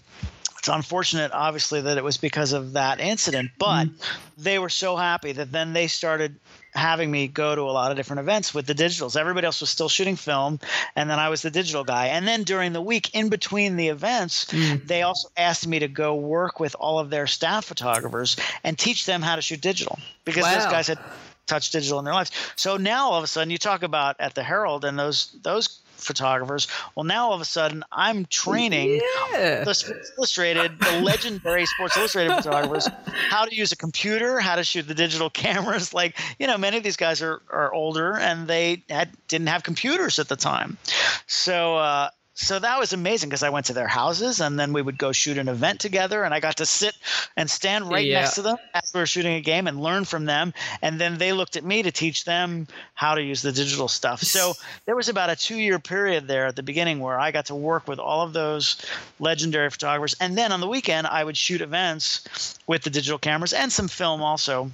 it's 0.59 0.69
unfortunate, 0.69 1.31
obviously, 1.33 1.81
that 1.81 1.97
it 1.97 2.03
was 2.03 2.17
because 2.17 2.53
of 2.53 2.73
that 2.73 3.01
incident, 3.01 3.51
but 3.57 3.85
mm. 3.85 4.17
they 4.37 4.59
were 4.59 4.69
so 4.69 4.95
happy 4.95 5.33
that 5.33 5.51
then 5.51 5.73
they 5.73 5.87
started 5.87 6.37
having 6.73 7.11
me 7.11 7.27
go 7.27 7.53
to 7.53 7.61
a 7.61 7.73
lot 7.73 7.91
of 7.91 7.97
different 7.97 8.21
events 8.21 8.53
with 8.53 8.65
the 8.65 8.73
digitals. 8.73 9.15
Everybody 9.17 9.45
else 9.45 9.61
was 9.61 9.69
still 9.69 9.89
shooting 9.89 10.15
film, 10.15 10.59
and 10.95 11.09
then 11.09 11.19
I 11.19 11.29
was 11.29 11.41
the 11.41 11.51
digital 11.51 11.83
guy. 11.83 12.07
And 12.07 12.27
then 12.27 12.43
during 12.43 12.71
the 12.73 12.81
week, 12.81 13.13
in 13.13 13.29
between 13.29 13.75
the 13.75 13.89
events, 13.89 14.45
mm. 14.45 14.87
they 14.87 15.01
also 15.01 15.29
asked 15.35 15.67
me 15.67 15.79
to 15.79 15.87
go 15.87 16.15
work 16.15 16.59
with 16.59 16.75
all 16.79 16.97
of 16.99 17.09
their 17.09 17.27
staff 17.27 17.65
photographers 17.65 18.37
and 18.63 18.77
teach 18.77 19.05
them 19.05 19.21
how 19.21 19.35
to 19.35 19.41
shoot 19.41 19.59
digital 19.59 19.99
because 20.23 20.43
wow. 20.43 20.53
those 20.53 20.65
guys 20.65 20.87
had 20.87 20.99
touched 21.45 21.71
digital 21.71 21.99
in 21.99 22.05
their 22.05 22.13
lives. 22.13 22.31
So 22.55 22.77
now 22.77 23.11
all 23.11 23.17
of 23.17 23.23
a 23.23 23.27
sudden, 23.27 23.49
you 23.51 23.57
talk 23.57 23.83
about 23.83 24.15
at 24.19 24.35
the 24.35 24.43
Herald 24.43 24.85
and 24.85 24.97
those 24.97 25.35
those 25.43 25.79
photographers. 26.03 26.67
Well, 26.95 27.03
now 27.03 27.27
all 27.27 27.33
of 27.33 27.41
a 27.41 27.45
sudden, 27.45 27.83
I'm 27.91 28.25
training 28.25 29.01
yeah. 29.31 29.63
the 29.63 29.73
Sports 29.73 30.11
Illustrated, 30.17 30.79
the 30.79 31.01
legendary 31.01 31.65
Sports 31.65 31.97
Illustrated 31.97 32.35
photographers, 32.35 32.87
how 33.29 33.45
to 33.45 33.55
use 33.55 33.71
a 33.71 33.75
computer, 33.75 34.39
how 34.39 34.55
to 34.55 34.63
shoot 34.63 34.87
the 34.87 34.93
digital 34.93 35.29
cameras. 35.29 35.93
Like, 35.93 36.19
you 36.39 36.47
know, 36.47 36.57
many 36.57 36.77
of 36.77 36.83
these 36.83 36.97
guys 36.97 37.21
are, 37.21 37.41
are 37.49 37.73
older 37.73 38.17
and 38.17 38.47
they 38.47 38.83
had, 38.89 39.09
didn't 39.27 39.47
have 39.47 39.63
computers 39.63 40.19
at 40.19 40.27
the 40.27 40.35
time. 40.35 40.77
So, 41.27 41.77
uh, 41.77 42.09
so 42.35 42.57
that 42.57 42.79
was 42.79 42.93
amazing 42.93 43.29
because 43.29 43.43
I 43.43 43.49
went 43.49 43.67
to 43.67 43.73
their 43.73 43.87
houses 43.87 44.41
and 44.41 44.59
then 44.59 44.73
we 44.73 44.81
would 44.81 44.97
go 44.97 45.11
shoot 45.11 45.37
an 45.37 45.47
event 45.47 45.79
together 45.79 46.23
and 46.23 46.33
I 46.33 46.39
got 46.39 46.57
to 46.57 46.65
sit 46.65 46.95
and 47.37 47.47
stand 47.47 47.89
right 47.89 48.05
yeah. 48.05 48.21
next 48.21 48.35
to 48.35 48.41
them 48.41 48.57
as 48.73 48.91
we 48.91 49.01
were 49.01 49.05
shooting 49.05 49.35
a 49.35 49.41
game 49.41 49.67
and 49.67 49.79
learn 49.79 50.03
from 50.03 50.25
them. 50.25 50.51
And 50.81 50.99
then 50.99 51.19
they 51.19 51.31
looked 51.31 51.57
at 51.57 51.63
me 51.63 51.83
to 51.83 51.91
teach 51.91 52.25
them 52.25 52.67
how 52.95 53.13
to 53.13 53.21
use 53.21 53.43
the 53.43 53.51
digital 53.51 53.87
stuff. 53.87 54.23
So 54.23 54.53
there 54.85 54.95
was 54.95 55.09
about 55.09 55.29
a 55.29 55.35
two 55.35 55.57
year 55.57 55.77
period 55.77 56.27
there 56.27 56.47
at 56.47 56.55
the 56.55 56.63
beginning 56.63 56.99
where 56.99 57.19
I 57.19 57.29
got 57.29 57.45
to 57.47 57.55
work 57.55 57.87
with 57.87 57.99
all 57.99 58.21
of 58.21 58.33
those 58.33 58.83
legendary 59.19 59.69
photographers. 59.69 60.15
And 60.19 60.35
then 60.35 60.51
on 60.51 60.59
the 60.59 60.67
weekend, 60.67 61.05
I 61.05 61.23
would 61.23 61.37
shoot 61.37 61.61
events 61.61 62.57
with 62.65 62.81
the 62.81 62.89
digital 62.89 63.19
cameras 63.19 63.53
and 63.53 63.71
some 63.71 63.87
film 63.87 64.23
also 64.23 64.71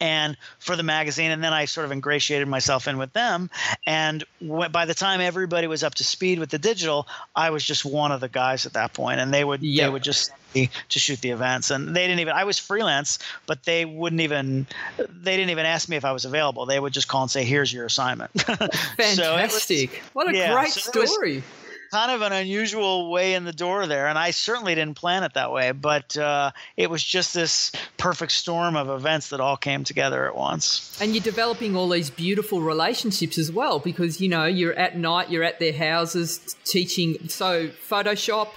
and 0.00 0.36
for 0.58 0.76
the 0.76 0.82
magazine 0.82 1.30
and 1.30 1.44
then 1.44 1.52
i 1.52 1.64
sort 1.64 1.84
of 1.84 1.92
ingratiated 1.92 2.48
myself 2.48 2.88
in 2.88 2.98
with 2.98 3.12
them. 3.12 3.50
And 3.86 4.24
by 4.40 4.86
the 4.86 4.94
time 4.94 5.20
everybody 5.20 5.66
was 5.66 5.84
up 5.84 5.94
to 5.96 6.04
speed 6.04 6.38
with 6.38 6.50
the 6.50 6.58
digital 6.58 7.06
i 7.36 7.50
was 7.50 7.64
just 7.64 7.84
one 7.84 8.12
of 8.12 8.20
the 8.20 8.28
guys 8.28 8.66
at 8.66 8.72
that 8.74 8.92
point 8.92 9.20
and 9.20 9.32
they 9.32 9.44
would 9.44 9.60
they 9.60 9.88
would 9.88 10.02
just 10.02 10.32
to 10.54 10.98
shoot 10.98 11.20
the 11.20 11.30
events. 11.30 11.70
And 11.70 11.94
they 11.94 12.06
didn't 12.06 12.20
even 12.20 12.34
i 12.34 12.44
was 12.44 12.58
freelance 12.58 13.18
but 13.46 13.64
they 13.64 13.84
wouldn't 13.84 14.22
even 14.22 14.66
they 14.96 15.36
didn't 15.36 15.50
even 15.50 15.66
ask 15.66 15.88
me 15.88 15.96
if 15.96 16.04
i 16.04 16.12
was 16.12 16.24
available. 16.24 16.66
They 16.66 16.80
would 16.80 16.92
just 16.92 17.08
call 17.08 17.22
and 17.22 17.30
say 17.30 17.44
here's 17.44 17.72
your 17.72 17.86
assignment. 17.86 18.30
Fantastic 18.40 19.90
so 19.90 19.96
was, 19.96 20.02
what 20.14 20.30
a 20.30 20.36
yeah, 20.36 20.54
great 20.54 20.72
so 20.72 21.04
story 21.04 21.42
kind 21.90 22.12
of 22.12 22.22
an 22.22 22.32
unusual 22.32 23.10
way 23.10 23.34
in 23.34 23.44
the 23.44 23.52
door 23.52 23.86
there, 23.86 24.06
and 24.06 24.18
I 24.18 24.30
certainly 24.30 24.74
didn't 24.74 24.96
plan 24.96 25.24
it 25.24 25.34
that 25.34 25.52
way. 25.52 25.72
But 25.72 26.16
uh, 26.16 26.52
it 26.76 26.88
was 26.88 27.02
just 27.02 27.34
this 27.34 27.72
perfect 27.96 28.32
storm 28.32 28.76
of 28.76 28.88
events 28.88 29.30
that 29.30 29.40
all 29.40 29.56
came 29.56 29.84
together 29.84 30.26
at 30.26 30.36
once. 30.36 30.96
And 31.00 31.14
you're 31.14 31.22
developing 31.22 31.76
all 31.76 31.88
these 31.88 32.10
beautiful 32.10 32.60
relationships 32.60 33.38
as 33.38 33.50
well, 33.50 33.78
because 33.78 34.20
you 34.20 34.28
know 34.28 34.44
you're 34.44 34.74
at 34.74 34.96
night, 34.96 35.30
you're 35.30 35.44
at 35.44 35.58
their 35.58 35.72
houses 35.72 36.56
teaching. 36.64 37.28
So 37.28 37.68
Photoshop, 37.68 38.48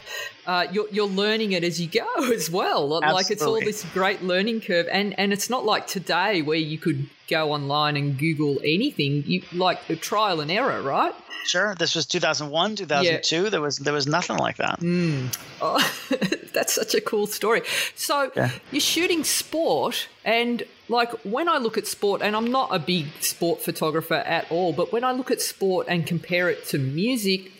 uh, 0.45 0.67
you're, 0.71 0.87
you're 0.89 1.07
learning 1.07 1.53
it 1.53 1.63
as 1.63 1.79
you 1.79 1.87
go 1.87 2.07
as 2.33 2.49
well. 2.49 2.97
Absolutely. 2.97 3.13
Like 3.13 3.31
it's 3.31 3.43
all 3.43 3.59
this 3.59 3.85
great 3.93 4.21
learning 4.21 4.61
curve, 4.61 4.87
and 4.91 5.17
and 5.19 5.33
it's 5.33 5.49
not 5.49 5.65
like 5.65 5.87
today 5.87 6.41
where 6.41 6.57
you 6.57 6.77
could 6.77 7.09
go 7.29 7.51
online 7.51 7.95
and 7.97 8.17
Google 8.17 8.59
anything. 8.63 9.23
You 9.25 9.43
like 9.53 9.87
the 9.87 9.95
trial 9.95 10.41
and 10.41 10.51
error, 10.51 10.81
right? 10.81 11.13
Sure. 11.45 11.75
This 11.75 11.95
was 11.95 12.05
2001, 12.05 12.75
2002. 12.77 13.43
Yeah. 13.43 13.49
There 13.49 13.61
was 13.61 13.77
there 13.77 13.93
was 13.93 14.07
nothing 14.07 14.37
like 14.37 14.57
that. 14.57 14.79
Mm. 14.79 15.35
Oh, 15.65 15.79
that's 16.53 16.73
such 16.73 16.93
a 16.93 16.99
cool 16.99 17.25
story. 17.25 17.61
So 17.95 18.29
yeah. 18.35 18.51
you're 18.71 18.81
shooting 18.81 19.23
sport, 19.23 20.09
and 20.25 20.63
like 20.89 21.11
when 21.23 21.47
I 21.47 21.57
look 21.57 21.77
at 21.77 21.87
sport, 21.87 22.21
and 22.21 22.35
I'm 22.35 22.51
not 22.51 22.75
a 22.75 22.79
big 22.79 23.07
sport 23.21 23.61
photographer 23.61 24.15
at 24.15 24.51
all, 24.51 24.73
but 24.73 24.91
when 24.91 25.05
I 25.05 25.13
look 25.13 25.31
at 25.31 25.39
sport 25.39 25.87
and 25.87 26.05
compare 26.05 26.49
it 26.49 26.65
to 26.67 26.79
music, 26.79 27.53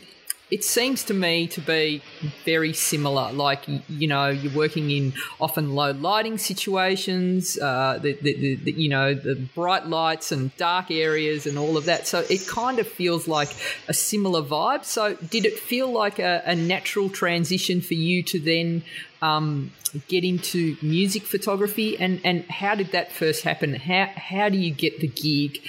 it 0.54 0.64
seems 0.64 1.04
to 1.06 1.16
me 1.16 1.48
to 1.48 1.62
be 1.62 2.04
very 2.46 2.74
similar. 2.74 3.32
Like 3.32 3.64
you 3.90 4.08
know, 4.08 4.30
you're 4.30 4.54
working 4.54 4.92
in 4.92 5.14
often 5.42 5.74
low 5.74 5.92
lighting 5.92 6.38
situations, 6.38 7.58
uh, 7.58 7.98
the, 8.00 8.14
the, 8.22 8.56
the, 8.58 8.72
you 8.72 8.88
know 8.88 9.16
the 9.16 9.36
bright 9.56 9.88
lights 9.88 10.32
and 10.32 10.56
dark 10.58 10.92
areas 10.92 11.48
and 11.48 11.58
all 11.58 11.76
of 11.76 11.86
that. 11.86 12.08
So 12.08 12.20
it 12.30 12.48
kind 12.48 12.78
of 12.78 12.88
feels 12.88 13.28
like 13.28 13.50
a 13.88 13.96
similar 13.96 14.44
vibe. 14.44 14.86
So 14.86 15.16
did 15.16 15.46
it 15.46 15.58
feel 15.58 15.92
like 15.92 16.20
a, 16.20 16.44
a 16.46 16.54
natural 16.54 17.10
transition 17.10 17.82
for 17.82 17.96
you 17.96 18.22
to 18.22 18.40
then 18.40 18.84
um, 19.24 19.72
get 20.08 20.24
into 20.24 20.78
music 20.84 21.24
photography? 21.24 21.98
And 21.98 22.22
and 22.24 22.46
how 22.46 22.76
did 22.76 22.92
that 22.92 23.12
first 23.12 23.44
happen? 23.44 23.74
How 23.74 24.06
how 24.16 24.50
do 24.50 24.58
you 24.60 24.70
get 24.70 25.00
the 25.00 25.08
gig? 25.08 25.62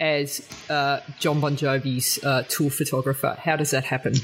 As 0.00 0.46
uh, 0.70 1.00
Jon 1.18 1.40
Bon 1.40 1.56
Jovi's 1.56 2.22
uh, 2.24 2.42
tour 2.48 2.70
photographer. 2.70 3.36
How 3.38 3.56
does 3.56 3.70
that 3.72 3.84
happen? 3.84 4.14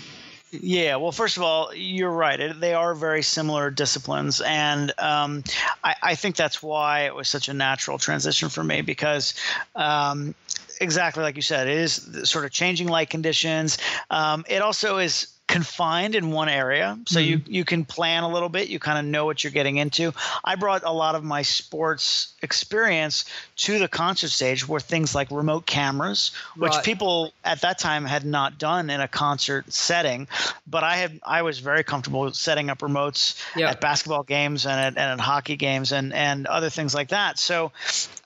Yeah, 0.50 0.96
well, 0.96 1.10
first 1.10 1.36
of 1.36 1.42
all, 1.42 1.74
you're 1.74 2.10
right. 2.10 2.52
they 2.60 2.74
are 2.74 2.94
very 2.94 3.22
similar 3.22 3.70
disciplines, 3.70 4.40
and 4.40 4.92
um, 4.98 5.42
I, 5.82 5.96
I, 6.00 6.14
think 6.14 6.36
that's 6.36 6.62
why 6.62 7.06
it 7.06 7.14
was 7.14 7.28
such 7.28 7.48
a 7.48 7.54
natural 7.54 7.98
transition 7.98 8.48
for 8.48 8.62
me 8.62 8.82
because. 8.82 9.34
Um, 9.74 10.34
exactly 10.80 11.22
like 11.22 11.36
you 11.36 11.42
said, 11.42 11.68
it 11.68 11.78
is 11.78 11.94
sort 12.24 12.44
of 12.44 12.50
changing 12.50 12.88
light 12.88 13.08
conditions. 13.08 13.78
Um, 14.10 14.44
it 14.48 14.60
also 14.60 14.98
is 14.98 15.33
confined 15.46 16.14
in 16.14 16.30
one 16.30 16.48
area. 16.48 16.98
So 17.06 17.20
mm-hmm. 17.20 17.28
you 17.28 17.58
you 17.58 17.64
can 17.64 17.84
plan 17.84 18.22
a 18.22 18.28
little 18.28 18.48
bit. 18.48 18.68
You 18.68 18.78
kind 18.78 18.98
of 18.98 19.04
know 19.04 19.24
what 19.24 19.44
you're 19.44 19.52
getting 19.52 19.76
into. 19.76 20.12
I 20.42 20.56
brought 20.56 20.82
a 20.84 20.92
lot 20.92 21.14
of 21.14 21.24
my 21.24 21.42
sports 21.42 22.34
experience 22.42 23.24
to 23.56 23.78
the 23.78 23.88
concert 23.88 24.28
stage 24.28 24.66
where 24.68 24.80
things 24.80 25.14
like 25.14 25.30
remote 25.30 25.64
cameras 25.64 26.32
which 26.56 26.72
right. 26.72 26.84
people 26.84 27.32
at 27.42 27.62
that 27.62 27.78
time 27.78 28.04
had 28.04 28.24
not 28.24 28.58
done 28.58 28.90
in 28.90 29.00
a 29.00 29.08
concert 29.08 29.72
setting 29.72 30.28
but 30.66 30.84
i 30.84 30.96
had 30.96 31.18
i 31.24 31.40
was 31.40 31.58
very 31.58 31.82
comfortable 31.82 32.30
setting 32.32 32.68
up 32.68 32.80
remotes 32.80 33.40
at 33.58 33.80
basketball 33.80 34.24
games 34.24 34.66
and 34.66 34.78
at, 34.78 34.88
and 34.88 35.20
at 35.20 35.20
hockey 35.20 35.56
games 35.56 35.92
and 35.92 36.12
and 36.12 36.46
other 36.46 36.70
things 36.70 36.94
like 36.94 37.08
that. 37.08 37.38
So 37.38 37.72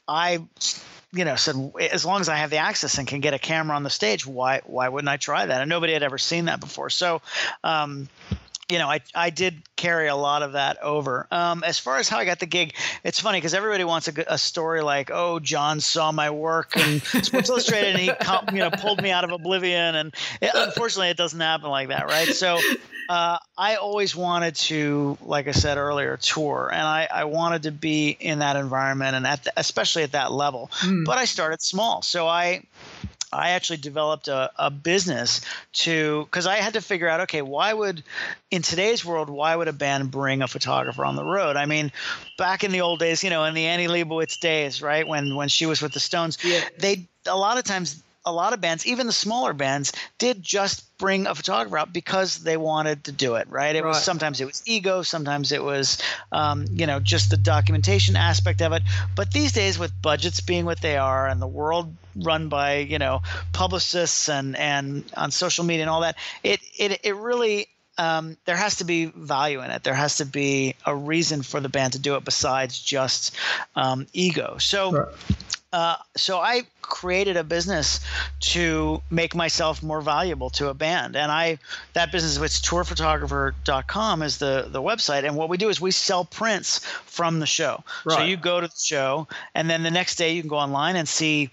i 0.07 0.43
you 1.13 1.25
know 1.25 1.37
said 1.37 1.57
as 1.91 2.05
long 2.05 2.21
as 2.21 2.29
I 2.29 2.37
have 2.37 2.51
the 2.51 2.59
access 2.59 2.99
and 2.99 3.09
can 3.09 3.21
get 3.21 3.35
a 3.35 3.39
camera 3.39 3.77
on 3.77 3.83
the 3.83 3.91
stage, 3.91 4.27
why 4.27 4.61
why 4.65 4.89
wouldn't 4.89 5.09
I 5.09 5.17
try 5.17 5.47
that? 5.47 5.61
And 5.61 5.69
nobody 5.69 5.93
had 5.93 6.03
ever 6.03 6.19
seen 6.19 6.47
that 6.47 6.61
before. 6.61 6.91
So 6.91 7.23
um, 7.65 8.09
you 8.71 8.79
know, 8.79 8.89
I, 8.89 9.01
I 9.15 9.31
did 9.31 9.63
carry 9.77 10.09
a 10.09 10.17
lot 10.17 10.43
of 10.43 10.53
that 10.53 10.83
over. 10.83 11.27
Um, 11.31 11.65
as 11.65 11.79
far 11.79 11.97
as 11.97 12.09
how 12.09 12.19
I 12.19 12.27
got 12.27 12.39
the 12.39 12.47
gig, 12.47 12.75
it's 13.03 13.19
funny 13.19 13.39
because 13.39 13.55
everybody 13.55 13.83
wants 13.85 14.09
a, 14.09 14.25
a, 14.29 14.37
story 14.37 14.83
like, 14.83 15.11
oh, 15.11 15.41
Jon 15.41 15.81
saw 15.81 16.13
my 16.13 16.31
work 16.31 16.77
and 16.77 17.03
Sports 17.03 17.49
Illustrated 17.49 17.97
and 17.97 17.99
he 17.99 18.13
you 18.53 18.59
know 18.59 18.71
pulled 18.71 19.03
me 19.03 19.11
out 19.11 19.25
of 19.25 19.31
oblivion. 19.31 19.95
And 19.95 20.15
it, 20.43 20.51
unfortunately, 20.55 21.09
it 21.09 21.17
doesn't 21.17 21.41
happen 21.41 21.71
like 21.71 21.89
that, 21.89 22.09
right? 22.09 22.29
So 22.29 22.61
uh, 23.09 23.39
I 23.57 23.77
always 23.77 24.15
wanted 24.15 24.55
to, 24.57 25.17
like 25.23 25.49
I 25.49 25.53
said 25.53 25.79
earlier, 25.79 26.19
tour, 26.19 26.69
and 26.71 26.83
I, 26.83 27.09
I 27.11 27.25
wanted 27.25 27.63
to 27.63 27.73
be 27.73 28.11
in 28.11 28.41
that 28.41 28.57
environment 28.57 29.17
and 29.17 29.27
at 29.27 29.45
the, 29.45 29.53
especially 29.57 30.03
at 30.03 30.13
that 30.13 30.31
level. 30.31 30.71
Mm. 30.81 31.07
But 31.07 31.17
I 31.17 31.25
started 31.25 31.63
small, 31.63 32.03
so 32.03 32.29
I 32.29 32.65
I 33.33 33.51
actually 33.51 33.79
developed 33.79 34.29
a, 34.29 34.51
a 34.59 34.71
business 34.71 35.41
to 35.75 36.25
because 36.25 36.47
I 36.47 36.57
had 36.57 36.75
to 36.75 36.81
figure 36.81 37.09
out 37.09 37.21
okay 37.23 37.43
why 37.43 37.73
would 37.73 38.03
in 38.51 38.63
today's 38.63 39.05
world 39.05 39.29
why 39.29 39.55
would 39.55 39.69
a 39.69 39.73
band 39.73 40.11
bring 40.11 40.43
a 40.43 40.49
photographer 40.49 41.05
on 41.05 41.17
the 41.17 41.25
road 41.25 41.57
I 41.57 41.67
mean 41.67 41.93
back 42.37 42.65
in 42.65 42.73
the 42.73 42.81
old 42.81 43.01
days 43.01 43.23
you 43.23 43.31
know 43.31 43.45
in 43.45 43.55
the 43.55 43.67
Annie 43.67 43.89
Leibovitz 43.89 44.41
days 44.41 44.81
right 44.83 45.07
when 45.07 45.35
when 45.35 45.49
she 45.49 45.67
was 45.67 45.83
with 45.83 45.93
the 45.93 46.01
Stones 46.01 46.39
yeah. 46.43 46.61
they 46.79 47.07
a 47.27 47.37
lot 47.37 47.59
of 47.59 47.65
times 47.65 48.03
a 48.29 48.33
lot 48.33 48.53
of 48.53 48.61
bands, 48.61 48.87
even 48.87 49.07
the 49.07 49.13
smaller 49.13 49.53
bands, 49.53 49.93
did 50.19 50.43
just 50.43 50.85
bring 50.99 51.27
a 51.27 51.35
photographer 51.35 51.79
out 51.79 51.93
because 51.93 52.39
they 52.39 52.57
wanted 52.57 53.05
to 53.05 53.13
do 53.13 53.37
it. 53.37 53.49
Right? 53.49 53.75
It 53.75 53.83
right. 53.83 53.89
was 53.89 54.03
sometimes 54.03 54.41
it 54.41 54.47
was 54.47 54.63
ego, 54.67 55.03
sometimes 55.03 55.53
it 55.53 55.63
was, 55.63 55.99
um, 56.33 56.67
you 56.71 56.87
know, 56.87 57.01
just 57.01 57.31
the 57.31 57.37
documentation 57.37 58.17
aspect 58.17 58.63
of 58.63 58.73
it. 58.73 58.83
But 59.17 59.33
these 59.33 59.53
days, 59.53 59.79
with 59.79 59.93
budgets 60.01 60.41
being 60.41 60.65
what 60.65 60.81
they 60.81 60.97
are 60.97 61.29
and 61.29 61.41
the 61.41 61.47
world 61.47 61.95
run 62.17 62.49
by 62.49 62.79
you 62.79 62.99
know 62.99 63.23
publicists 63.53 64.29
and 64.29 64.57
and 64.57 65.05
on 65.17 65.31
social 65.31 65.65
media 65.65 65.83
and 65.83 65.91
all 65.91 66.03
that, 66.03 66.17
it 66.43 66.61
it 66.79 67.01
it 67.05 67.17
really 67.17 67.69
um, 67.99 68.37
there 68.45 68.57
has 68.57 68.77
to 68.77 68.85
be 68.85 69.07
value 69.07 69.61
in 69.61 69.71
it. 69.71 69.83
There 69.83 69.95
has 69.95 70.19
to 70.19 70.25
be 70.25 70.77
a 70.87 70.95
reason 70.95 71.43
for 71.43 71.61
the 71.61 71.69
band 71.69 71.95
to 71.95 71.99
do 71.99 72.15
it 72.15 72.25
besides 72.25 72.79
just 72.79 73.35
um, 73.75 74.07
ego. 74.13 74.57
So, 74.59 74.91
sure. 74.91 75.09
Uh, 75.73 75.97
so 76.17 76.39
I 76.39 76.63
created 76.81 77.37
a 77.37 77.45
business 77.45 78.01
to 78.41 79.03
make 79.11 79.35
myself 79.35 79.83
more 79.83 80.01
valuable 80.01 80.49
to 80.49 80.69
a 80.69 80.75
band. 80.75 81.15
And 81.15 81.31
I 81.31 81.59
that 81.93 82.11
business 82.11 82.39
it's 82.39 82.61
tourphotographer.com 82.61 84.23
is 84.23 84.39
the 84.39 84.69
the 84.71 84.81
website 84.81 85.25
and 85.25 85.37
what 85.37 85.51
we 85.51 85.59
do 85.59 85.69
is 85.69 85.81
we 85.81 85.91
sell 85.91 86.25
prints 86.25 86.79
from 87.05 87.41
the 87.41 87.47
show. 87.47 87.85
Right. 88.07 88.17
So 88.17 88.25
you 88.25 88.39
go 88.39 88.61
to 88.61 88.69
the 88.69 88.79
show 88.79 89.29
and 89.55 89.69
then 89.69 89.83
the 89.83 89.91
next 89.91 90.17
day 90.17 90.33
you 90.33 90.41
can 90.41 90.49
go 90.49 90.57
online 90.57 90.97
and 90.97 91.07
see 91.07 91.51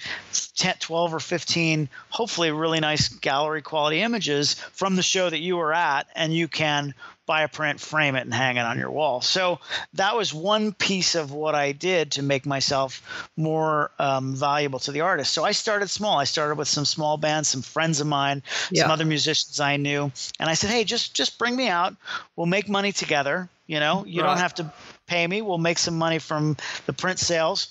10 0.55 0.75
12 0.79 1.13
or 1.13 1.19
15 1.19 1.89
hopefully 2.09 2.51
really 2.51 2.79
nice 2.79 3.09
gallery 3.09 3.61
quality 3.61 3.99
images 3.99 4.53
from 4.71 4.95
the 4.95 5.03
show 5.03 5.29
that 5.29 5.39
you 5.39 5.57
were 5.57 5.73
at 5.73 6.07
and 6.15 6.33
you 6.33 6.47
can 6.47 6.93
buy 7.25 7.41
a 7.41 7.47
print, 7.47 7.79
frame 7.79 8.15
it, 8.15 8.21
and 8.21 8.33
hang 8.33 8.57
it 8.57 8.61
on 8.61 8.77
your 8.77 8.91
wall. 8.91 9.21
So 9.21 9.59
that 9.93 10.15
was 10.15 10.33
one 10.33 10.73
piece 10.73 11.15
of 11.15 11.31
what 11.31 11.55
I 11.55 11.71
did 11.71 12.11
to 12.13 12.21
make 12.21 12.45
myself 12.45 13.29
more 13.35 13.91
um, 13.99 14.35
valuable 14.35 14.79
to 14.79 14.91
the 14.91 15.01
artist. 15.01 15.33
So 15.33 15.43
I 15.43 15.51
started 15.51 15.89
small. 15.89 16.19
I 16.19 16.25
started 16.25 16.55
with 16.55 16.67
some 16.67 16.85
small 16.85 17.17
bands, 17.17 17.49
some 17.49 17.61
friends 17.61 17.99
of 17.99 18.07
mine, 18.07 18.43
yeah. 18.71 18.83
some 18.83 18.91
other 18.91 19.05
musicians 19.05 19.59
I 19.59 19.77
knew, 19.77 20.11
and 20.39 20.49
I 20.49 20.53
said, 20.53 20.69
"Hey, 20.69 20.83
just 20.83 21.13
just 21.13 21.39
bring 21.39 21.55
me 21.55 21.67
out. 21.67 21.95
We'll 22.35 22.45
make 22.45 22.69
money 22.69 22.91
together. 22.91 23.49
You 23.67 23.79
know, 23.79 24.05
you 24.05 24.21
right. 24.21 24.27
don't 24.27 24.37
have 24.37 24.53
to 24.55 24.71
pay 25.07 25.25
me. 25.25 25.41
We'll 25.41 25.57
make 25.57 25.79
some 25.79 25.97
money 25.97 26.19
from 26.19 26.57
the 26.85 26.93
print 26.93 27.19
sales." 27.19 27.69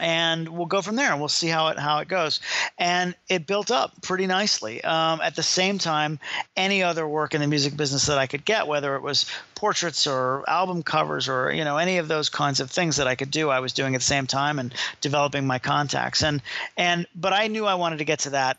And 0.00 0.48
we'll 0.48 0.66
go 0.66 0.82
from 0.82 0.96
there 0.96 1.10
and 1.12 1.20
we'll 1.20 1.28
see 1.28 1.48
how 1.48 1.68
it 1.68 1.78
how 1.78 1.98
it 1.98 2.08
goes. 2.08 2.40
And 2.78 3.14
it 3.28 3.46
built 3.46 3.70
up 3.70 4.00
pretty 4.02 4.26
nicely. 4.26 4.82
Um, 4.82 5.20
at 5.20 5.36
the 5.36 5.42
same 5.42 5.78
time 5.78 6.18
any 6.56 6.82
other 6.82 7.06
work 7.06 7.34
in 7.34 7.40
the 7.40 7.46
music 7.46 7.76
business 7.76 8.06
that 8.06 8.18
i 8.18 8.26
could 8.26 8.44
get 8.44 8.66
whether 8.66 8.96
it 8.96 9.02
was 9.02 9.26
portraits 9.54 10.06
or 10.06 10.44
album 10.48 10.82
covers 10.82 11.28
or 11.28 11.52
you 11.52 11.64
know 11.64 11.76
any 11.76 11.98
of 11.98 12.08
those 12.08 12.28
kinds 12.28 12.60
of 12.60 12.70
things 12.70 12.96
that 12.96 13.06
i 13.06 13.14
could 13.14 13.30
do 13.30 13.50
i 13.50 13.60
was 13.60 13.72
doing 13.72 13.94
at 13.94 14.00
the 14.00 14.04
same 14.04 14.26
time 14.26 14.58
and 14.58 14.74
developing 15.00 15.46
my 15.46 15.58
contacts. 15.58 16.22
And 16.22 16.42
and 16.76 17.06
but 17.14 17.32
i 17.32 17.46
knew 17.48 17.66
i 17.66 17.74
wanted 17.74 17.98
to 17.98 18.04
get 18.04 18.20
to 18.20 18.30
that 18.30 18.58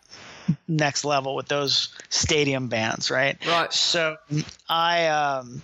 next 0.68 1.06
level 1.06 1.36
with 1.36 1.48
those 1.48 1.90
stadium 2.10 2.68
bands 2.68 3.10
right? 3.12 3.38
Right. 3.46 3.72
So 3.74 4.18
i 4.70 5.08
um 5.08 5.62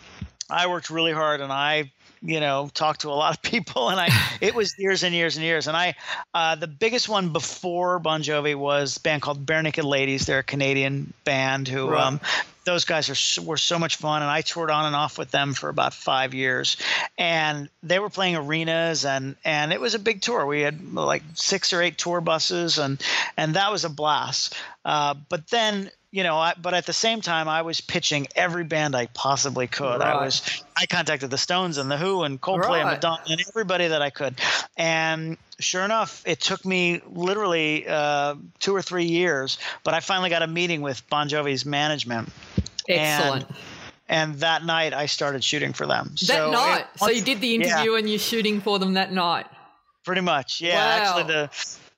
I 0.50 0.68
worked 0.68 0.90
really 0.90 1.12
hard 1.12 1.42
and 1.42 1.52
I 1.52 1.92
you 2.22 2.40
know 2.40 2.70
talked 2.74 3.02
to 3.02 3.10
a 3.10 3.12
lot 3.12 3.36
of 3.36 3.42
people 3.42 3.90
and 3.90 4.00
i 4.00 4.10
it 4.42 4.56
was 4.56 4.74
years 4.78 5.04
and 5.04 5.14
years 5.14 5.38
and 5.38 5.46
years. 5.46 5.68
And 5.68 5.78
i 5.78 5.96
uh, 6.34 6.56
the 6.56 6.68
biggest 6.68 7.10
one 7.10 7.34
before 7.34 8.00
bon 8.00 8.22
jovi 8.22 8.56
was 8.56 8.98
a 8.98 9.00
band 9.02 9.22
called 9.22 9.46
Barenaked 9.46 9.84
Ladies. 9.84 10.26
They're 10.26 10.40
a 10.40 10.44
canadian 10.44 11.14
band 11.24 11.68
who 11.68 11.90
right. 11.90 12.08
um, 12.08 12.22
those 12.68 12.84
guys 12.86 13.10
are 13.10 13.42
were 13.42 13.58
so 13.58 13.80
much 13.80 13.96
fun 13.96 14.22
and 14.22 14.30
I 14.30 14.42
toured 14.42 14.70
on 14.70 14.86
and 14.86 14.96
off 14.96 15.18
with 15.18 15.32
them 15.32 15.54
for 15.54 15.70
about 15.70 15.94
5 15.94 16.34
years. 16.34 16.76
And 17.18 17.70
they 17.82 17.98
were 17.98 18.10
playing 18.10 18.36
arenas 18.36 19.06
and 19.06 19.38
and 19.44 19.72
it 19.72 19.80
was 19.80 19.96
a 19.96 20.00
big 20.00 20.22
tour. 20.22 20.46
We 20.46 20.62
had 20.62 20.94
like 20.94 21.24
6 21.34 21.74
or 21.74 21.82
8 21.82 21.98
tour 21.98 22.22
buses 22.22 22.78
and 22.78 23.02
and 23.38 23.56
that 23.56 23.72
was 23.72 23.86
a 23.86 23.90
blast. 23.90 24.56
Uh, 24.84 25.16
but 25.30 25.48
then 25.48 25.90
you 26.12 26.24
know, 26.24 26.38
I, 26.38 26.54
but 26.62 26.74
at 26.74 26.86
the 26.86 26.94
same 26.94 27.22
time, 27.22 27.50
I 27.50 27.64
was 27.64 27.82
pitching 27.82 28.28
every 28.36 28.64
band 28.64 28.96
I 28.96 29.08
possibly 29.08 29.68
could. 29.68 30.00
Right. 30.00 30.16
I 30.16 30.24
was, 30.24 30.64
I 30.76 30.86
contacted 30.86 31.30
the 31.30 31.38
Stones 31.38 31.78
and 31.78 31.92
the 31.92 31.98
Who 31.98 32.24
and 32.24 32.40
Coldplay 32.40 32.70
right. 32.70 32.82
and 32.82 32.92
Madonna 32.92 33.24
and 33.30 33.42
everybody 33.50 33.90
that 33.90 34.02
I 34.02 34.10
could. 34.10 34.40
And 34.78 35.38
sure 35.60 35.84
enough, 35.84 36.24
it 36.26 36.40
took 36.40 36.66
me 36.66 37.02
literally 37.10 37.86
uh, 37.88 38.36
two 38.60 38.74
or 38.74 38.82
three 38.82 39.06
years, 39.06 39.58
but 39.84 39.94
I 39.94 40.00
finally 40.00 40.30
got 40.30 40.44
a 40.44 40.48
meeting 40.48 40.82
with 40.82 41.08
Bon 41.10 41.28
Jovi's 41.28 41.66
management. 41.66 42.30
Excellent. 42.88 43.46
And, 43.48 43.58
and 44.10 44.36
that 44.36 44.64
night, 44.64 44.94
I 44.94 45.08
started 45.08 45.44
shooting 45.44 45.74
for 45.74 45.86
them. 45.86 46.12
That 46.12 46.20
so 46.20 46.52
night, 46.52 46.86
it, 46.96 47.00
so 47.00 47.10
you 47.10 47.22
did 47.22 47.42
the 47.42 47.56
interview 47.56 47.92
yeah. 47.92 47.98
and 47.98 48.10
you're 48.10 48.20
shooting 48.20 48.62
for 48.62 48.80
them 48.80 48.94
that 48.94 49.12
night. 49.12 49.48
Pretty 50.06 50.22
much, 50.22 50.62
yeah. 50.62 50.76
Wow. 50.76 51.02
Actually, 51.02 51.34
the 51.34 51.50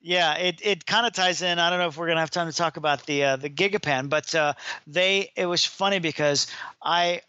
yeah, 0.01 0.35
it, 0.35 0.61
it 0.63 0.85
kind 0.85 1.05
of 1.05 1.13
ties 1.13 1.41
in. 1.41 1.59
I 1.59 1.69
don't 1.69 1.79
know 1.79 1.87
if 1.87 1.97
we're 1.97 2.07
gonna 2.07 2.19
have 2.21 2.31
time 2.31 2.49
to 2.49 2.55
talk 2.55 2.77
about 2.77 3.05
the 3.05 3.23
uh, 3.23 3.35
the 3.35 3.49
Gigapan, 3.49 4.09
but 4.09 4.33
uh, 4.33 4.53
they 4.87 5.31
it 5.35 5.45
was 5.45 5.65
funny 5.65 5.99
because 5.99 6.47
I 6.81 7.21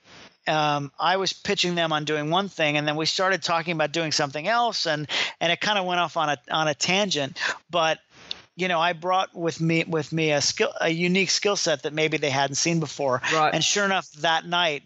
um, 0.47 0.93
I 0.99 1.17
was 1.17 1.33
pitching 1.33 1.75
them 1.75 1.93
on 1.93 2.05
doing 2.05 2.31
one 2.31 2.49
thing, 2.49 2.77
and 2.77 2.87
then 2.87 2.97
we 2.97 3.07
started 3.07 3.43
talking 3.43 3.73
about 3.73 3.93
doing 3.93 4.13
something 4.13 4.47
else, 4.47 4.87
and 4.87 5.09
and 5.41 5.53
it 5.53 5.61
kind 5.61 5.79
of 5.79 5.85
went 5.85 6.01
off 6.01 6.17
on 6.17 6.31
a 6.31 6.39
on 6.51 6.69
a 6.69 6.75
tangent. 6.75 7.39
But 7.71 7.99
you 8.57 8.69
know, 8.69 8.79
I 8.79 8.93
brought 8.93 9.35
with 9.35 9.61
me 9.61 9.85
with 9.87 10.13
me 10.13 10.33
a 10.33 10.41
skill 10.41 10.73
a 10.81 10.91
unique 10.91 11.31
skill 11.31 11.57
set 11.57 11.83
that 11.83 11.93
maybe 11.93 12.19
they 12.19 12.31
hadn't 12.31 12.57
seen 12.57 12.79
before. 12.79 13.23
Right. 13.33 13.53
And 13.53 13.65
sure 13.65 13.85
enough, 13.85 14.11
that 14.13 14.47
night 14.47 14.83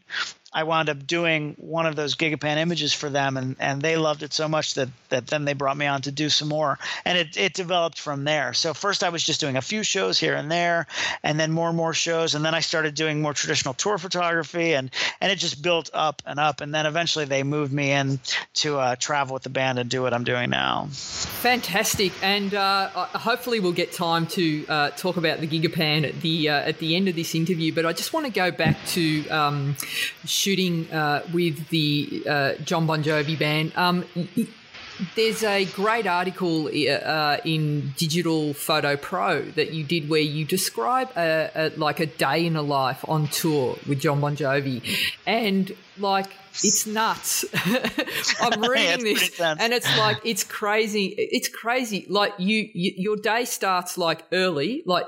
I 0.54 0.62
wound 0.62 0.88
up 0.88 1.04
doing 1.04 1.56
one 1.58 1.86
of 1.86 1.96
those 1.96 2.14
Gigapan 2.14 2.58
images 2.58 2.92
for 2.92 3.10
them, 3.10 3.36
and, 3.36 3.56
and 3.58 3.82
they 3.82 3.96
loved 3.96 4.22
it 4.22 4.32
so 4.32 4.46
much 4.46 4.74
that, 4.74 4.88
that 5.08 5.26
then 5.26 5.44
they 5.44 5.52
brought 5.52 5.76
me 5.76 5.86
on 5.86 6.02
to 6.02 6.12
do 6.12 6.28
some 6.28 6.48
more. 6.48 6.78
And 7.04 7.18
it, 7.18 7.36
it 7.36 7.54
developed 7.54 8.00
from 8.00 8.22
there. 8.22 8.54
So 8.54 8.72
first 8.72 9.02
I 9.02 9.08
was 9.08 9.24
just 9.24 9.40
doing 9.40 9.56
a 9.56 9.62
few 9.62 9.82
shows 9.82 10.16
here 10.16 10.34
and 10.34 10.50
there, 10.50 10.86
and 11.24 11.40
then 11.40 11.50
more 11.50 11.68
and 11.68 11.76
more 11.76 11.92
shows, 11.92 12.36
and 12.36 12.44
then 12.44 12.54
I 12.54 12.60
started 12.60 12.94
doing 12.94 13.20
more 13.20 13.34
traditional 13.34 13.74
tour 13.74 13.98
photography, 13.98 14.74
and, 14.74 14.90
and 15.20 15.32
it 15.32 15.36
just 15.36 15.60
built 15.60 15.90
up 15.92 16.22
and 16.24 16.38
up. 16.38 16.60
And 16.60 16.72
then 16.72 16.86
eventually 16.86 17.24
they 17.24 17.42
moved 17.42 17.72
me 17.72 17.90
in 17.90 18.20
to 18.54 18.78
uh, 18.78 18.96
travel 18.96 19.34
with 19.34 19.42
the 19.42 19.50
band 19.50 19.80
and 19.80 19.90
do 19.90 20.02
what 20.02 20.14
I'm 20.14 20.24
doing 20.24 20.50
now. 20.50 20.86
Fantastic, 20.90 22.12
and 22.22 22.54
uh, 22.54 22.88
hopefully 22.88 23.58
we'll 23.58 23.72
get 23.72 23.92
time 23.92 24.28
to 24.28 24.64
uh, 24.68 24.90
talk 24.90 25.16
about 25.16 25.40
the 25.40 25.48
Gigapan 25.48 26.08
at 26.08 26.20
the 26.20 26.48
uh, 26.48 26.54
at 26.54 26.78
the 26.78 26.94
end 26.94 27.08
of 27.08 27.16
this 27.16 27.34
interview. 27.34 27.74
But 27.74 27.86
I 27.86 27.92
just 27.92 28.12
want 28.12 28.26
to 28.26 28.32
go 28.32 28.50
back 28.50 28.76
to 28.88 29.28
um, 29.28 29.76
shooting 30.44 30.90
uh, 30.92 31.22
with 31.32 31.68
the 31.70 32.22
uh, 32.28 32.52
Jon 32.64 32.86
Bon 32.86 33.02
Jovi 33.02 33.38
band. 33.38 33.72
Um, 33.76 34.04
there's 35.16 35.42
a 35.42 35.64
great 35.64 36.06
article 36.06 36.66
uh, 36.66 37.38
in 37.44 37.94
Digital 37.96 38.52
Photo 38.52 38.96
Pro 38.96 39.42
that 39.42 39.72
you 39.72 39.84
did 39.84 40.08
where 40.08 40.20
you 40.20 40.44
describe 40.44 41.08
a, 41.16 41.50
a, 41.54 41.68
like 41.76 41.98
a 41.98 42.06
day 42.06 42.44
in 42.46 42.56
a 42.56 42.62
life 42.62 43.04
on 43.08 43.26
tour 43.28 43.76
with 43.88 44.00
Jon 44.00 44.20
Bon 44.20 44.36
Jovi, 44.36 44.82
and 45.26 45.74
like 45.98 46.30
it's 46.62 46.86
nuts. 46.86 47.44
I'm 48.40 48.60
reading 48.70 49.06
yeah, 49.06 49.14
this, 49.14 49.40
and 49.40 49.72
it's 49.72 49.98
like 49.98 50.18
it's 50.24 50.44
crazy. 50.44 51.06
It's 51.16 51.48
crazy. 51.48 52.06
Like 52.08 52.34
you, 52.38 52.68
you, 52.72 52.92
your 52.96 53.16
day 53.16 53.46
starts 53.46 53.96
like 53.96 54.24
early, 54.30 54.82
like 54.84 55.06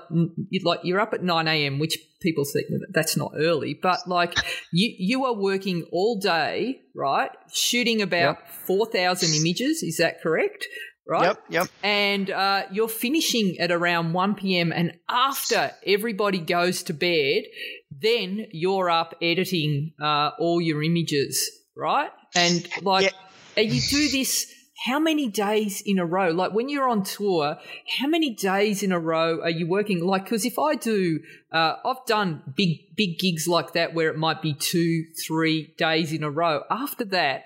like 0.64 0.80
you're 0.82 1.01
up 1.01 1.12
at 1.12 1.22
nine 1.22 1.47
a.m., 1.47 1.78
which 1.78 1.99
people 2.27 2.45
think 2.45 2.66
that's 2.91 3.16
not 3.16 3.33
early, 3.37 3.79
but 3.81 4.01
like 4.07 4.35
you 4.72 4.93
you 4.99 5.24
are 5.24 5.35
working 5.35 5.87
all 5.93 6.18
day, 6.18 6.81
right? 6.95 7.31
Shooting 7.53 8.03
about 8.03 8.39
yep. 8.39 8.49
four 8.66 8.87
thousand 8.87 9.35
images. 9.41 9.83
Is 9.83 9.99
that 9.99 10.20
correct? 10.20 10.66
right? 11.09 11.27
Yep, 11.27 11.39
yep. 11.51 11.68
And 11.83 12.31
uh, 12.31 12.64
you're 12.72 12.89
finishing 12.89 13.59
at 13.61 13.70
around 13.70 14.12
1 14.12 14.35
p.m. 14.35 14.72
And 14.72 14.99
after 15.09 15.70
everybody 15.87 16.39
goes 16.39 16.83
to 16.85 16.95
bed, 16.95 17.45
then 17.91 18.47
you're 18.51 18.91
up 18.91 19.14
editing 19.22 19.93
uh, 20.03 20.31
all 20.39 20.61
your 20.61 20.83
images, 20.83 21.49
right? 21.77 22.11
And 22.35 22.68
like, 22.83 23.12
yeah. 23.57 23.62
you 23.62 23.81
do 23.81 24.09
this 24.09 24.53
how 24.85 24.99
many 24.99 25.29
days 25.29 25.81
in 25.81 25.99
a 25.99 26.05
row? 26.05 26.31
Like 26.31 26.53
when 26.53 26.68
you're 26.68 26.89
on 26.89 27.03
tour, 27.03 27.57
how 27.99 28.07
many 28.07 28.35
days 28.35 28.83
in 28.83 28.93
a 28.93 28.99
row 28.99 29.41
are 29.41 29.51
you 29.51 29.66
working? 29.66 30.05
Like, 30.05 30.24
because 30.24 30.45
if 30.45 30.59
I 30.59 30.74
do, 30.74 31.20
uh, 31.51 31.77
I've 31.85 32.05
done 32.07 32.43
big, 32.55 32.95
big 32.95 33.18
gigs 33.18 33.49
like 33.49 33.72
that 33.72 33.95
where 33.95 34.11
it 34.11 34.18
might 34.18 34.43
be 34.43 34.53
two, 34.55 35.05
three 35.27 35.74
days 35.79 36.12
in 36.12 36.22
a 36.22 36.31
row. 36.31 36.62
After 36.70 37.05
that, 37.07 37.45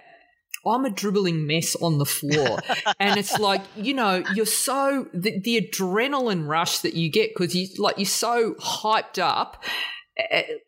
I'm 0.66 0.84
a 0.84 0.90
dribbling 0.90 1.46
mess 1.46 1.76
on 1.76 1.98
the 1.98 2.04
floor. 2.04 2.58
and 2.98 3.18
it's 3.18 3.38
like, 3.38 3.62
you 3.76 3.94
know, 3.94 4.24
you're 4.34 4.44
so, 4.44 5.06
the, 5.14 5.38
the 5.40 5.60
adrenaline 5.60 6.48
rush 6.48 6.80
that 6.80 6.94
you 6.94 7.10
get 7.10 7.30
because 7.32 7.54
you, 7.54 7.68
like, 7.78 7.96
you're 7.96 8.06
so 8.06 8.54
hyped 8.54 9.18
up 9.18 9.62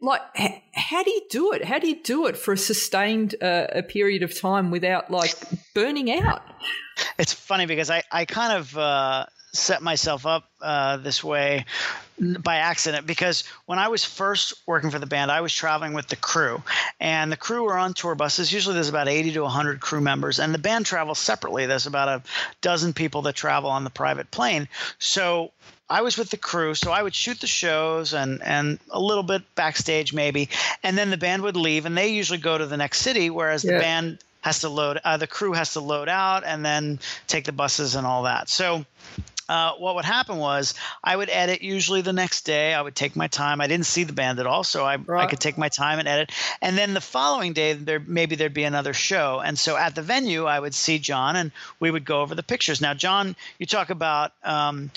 like 0.00 0.20
how 0.74 1.02
do 1.02 1.10
you 1.10 1.22
do 1.30 1.52
it 1.52 1.64
how 1.64 1.78
do 1.78 1.88
you 1.88 2.02
do 2.02 2.26
it 2.26 2.36
for 2.36 2.52
a 2.52 2.58
sustained 2.58 3.34
uh, 3.42 3.66
a 3.70 3.82
period 3.82 4.22
of 4.22 4.38
time 4.38 4.70
without 4.70 5.10
like 5.10 5.34
burning 5.74 6.10
out 6.10 6.42
it's 7.18 7.32
funny 7.32 7.66
because 7.66 7.90
i 7.90 8.02
i 8.10 8.24
kind 8.24 8.52
of 8.52 8.76
uh, 8.76 9.26
set 9.52 9.82
myself 9.82 10.24
up 10.26 10.44
uh, 10.62 10.96
this 10.96 11.22
way 11.22 11.64
by 12.18 12.56
accident 12.56 13.06
because 13.06 13.44
when 13.66 13.78
I 13.78 13.88
was 13.88 14.04
first 14.04 14.54
working 14.66 14.90
for 14.90 14.98
the 14.98 15.06
band, 15.06 15.30
I 15.30 15.40
was 15.40 15.52
traveling 15.52 15.92
with 15.92 16.06
the 16.08 16.16
crew, 16.16 16.62
and 17.00 17.30
the 17.30 17.36
crew 17.36 17.64
were 17.64 17.76
on 17.76 17.94
tour 17.94 18.14
buses. 18.14 18.52
Usually, 18.52 18.74
there's 18.74 18.88
about 18.88 19.08
80 19.08 19.32
to 19.32 19.42
100 19.42 19.80
crew 19.80 20.00
members, 20.00 20.38
and 20.38 20.54
the 20.54 20.58
band 20.58 20.86
travels 20.86 21.18
separately. 21.18 21.66
There's 21.66 21.86
about 21.86 22.08
a 22.08 22.22
dozen 22.60 22.92
people 22.92 23.22
that 23.22 23.34
travel 23.34 23.70
on 23.70 23.84
the 23.84 23.90
private 23.90 24.30
plane. 24.30 24.68
So 24.98 25.52
I 25.92 26.00
was 26.00 26.16
with 26.16 26.30
the 26.30 26.38
crew, 26.38 26.74
so 26.74 26.90
I 26.90 27.02
would 27.02 27.14
shoot 27.14 27.40
the 27.40 27.46
shows 27.46 28.14
and 28.14 28.42
and 28.42 28.78
a 28.90 28.98
little 28.98 29.22
bit 29.22 29.42
backstage 29.54 30.14
maybe, 30.14 30.48
and 30.82 30.96
then 30.96 31.10
the 31.10 31.18
band 31.18 31.42
would 31.42 31.56
leave, 31.56 31.84
and 31.84 31.96
they 31.96 32.08
usually 32.08 32.38
go 32.38 32.56
to 32.56 32.66
the 32.66 32.78
next 32.78 33.00
city, 33.00 33.28
whereas 33.28 33.62
yeah. 33.62 33.72
the 33.72 33.78
band 33.78 34.18
has 34.40 34.60
to 34.60 34.68
load, 34.68 34.98
uh, 35.04 35.18
the 35.18 35.26
crew 35.26 35.52
has 35.52 35.74
to 35.74 35.80
load 35.80 36.08
out 36.08 36.44
and 36.44 36.64
then 36.64 36.98
take 37.26 37.44
the 37.44 37.52
buses 37.52 37.94
and 37.94 38.06
all 38.06 38.24
that. 38.24 38.48
So 38.48 38.84
uh, 39.48 39.72
what 39.74 39.94
would 39.94 40.04
happen 40.04 40.38
was 40.38 40.74
I 41.04 41.14
would 41.14 41.28
edit 41.28 41.62
usually 41.62 42.00
the 42.00 42.12
next 42.12 42.42
day. 42.42 42.72
I 42.72 42.80
would 42.80 42.94
take 42.94 43.14
my 43.14 43.28
time. 43.28 43.60
I 43.60 43.66
didn't 43.66 43.86
see 43.86 44.04
the 44.04 44.12
band 44.12 44.40
at 44.40 44.46
all, 44.46 44.64
so 44.64 44.84
I, 44.84 44.96
right. 44.96 45.24
I 45.24 45.26
could 45.26 45.40
take 45.40 45.58
my 45.58 45.68
time 45.68 45.98
and 45.98 46.08
edit. 46.08 46.32
And 46.60 46.78
then 46.78 46.94
the 46.94 47.00
following 47.00 47.52
day, 47.52 47.74
there 47.74 48.00
maybe 48.00 48.34
there'd 48.34 48.54
be 48.54 48.64
another 48.64 48.94
show. 48.94 49.42
And 49.44 49.58
so 49.58 49.76
at 49.76 49.94
the 49.94 50.02
venue, 50.02 50.46
I 50.46 50.58
would 50.58 50.74
see 50.74 50.98
Jon, 50.98 51.36
and 51.36 51.52
we 51.80 51.90
would 51.90 52.04
go 52.04 52.22
over 52.22 52.34
the 52.34 52.42
pictures. 52.42 52.80
Now, 52.80 52.94
Jon, 52.94 53.36
you 53.58 53.66
talk 53.66 53.90
about 53.90 54.32
um, 54.42 54.90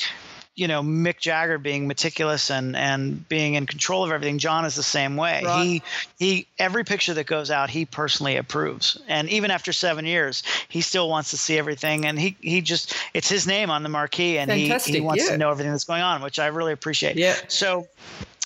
you 0.56 0.68
know 0.68 0.82
Mick 0.82 1.20
Jagger 1.20 1.58
being 1.58 1.88
meticulous 1.88 2.50
and 2.50 2.76
and 2.76 3.28
being 3.28 3.56
in 3.56 3.66
control 3.66 4.04
of 4.04 4.12
everything. 4.12 4.38
Jon 4.38 4.66
is 4.66 4.76
the 4.76 4.84
same 4.84 5.18
way. 5.18 5.44
Right. 5.44 5.64
He 5.64 5.84
he 6.18 6.48
every 6.58 6.84
picture 6.84 7.14
that 7.14 7.28
goes 7.28 7.52
out, 7.52 7.70
he 7.70 7.86
personally 7.86 8.38
approves. 8.38 8.98
And 9.08 9.30
even 9.30 9.52
after 9.52 9.74
seven 9.74 10.06
years, 10.06 10.44
he 10.70 10.82
still 10.82 11.10
wants 11.10 11.32
to 11.32 11.38
see 11.38 11.58
everything. 11.58 12.06
And 12.06 12.18
he 12.18 12.38
he 12.40 12.62
just 12.62 12.96
it's 13.14 13.30
his 13.30 13.46
name 13.46 13.70
on 13.70 13.84
the 13.84 13.90
marquee, 13.90 14.38
and 14.38 14.50
he, 14.50 14.70
he 14.70 15.02
wants 15.02 15.26
yeah. 15.26 15.32
to 15.32 15.38
know 15.38 15.52
everything 15.52 15.72
that's 15.72 15.84
going 15.84 16.02
on, 16.02 16.22
which 16.22 16.40
I 16.40 16.48
really 16.48 16.74
appreciate. 16.74 17.18
Yeah. 17.18 17.36
So 17.48 17.88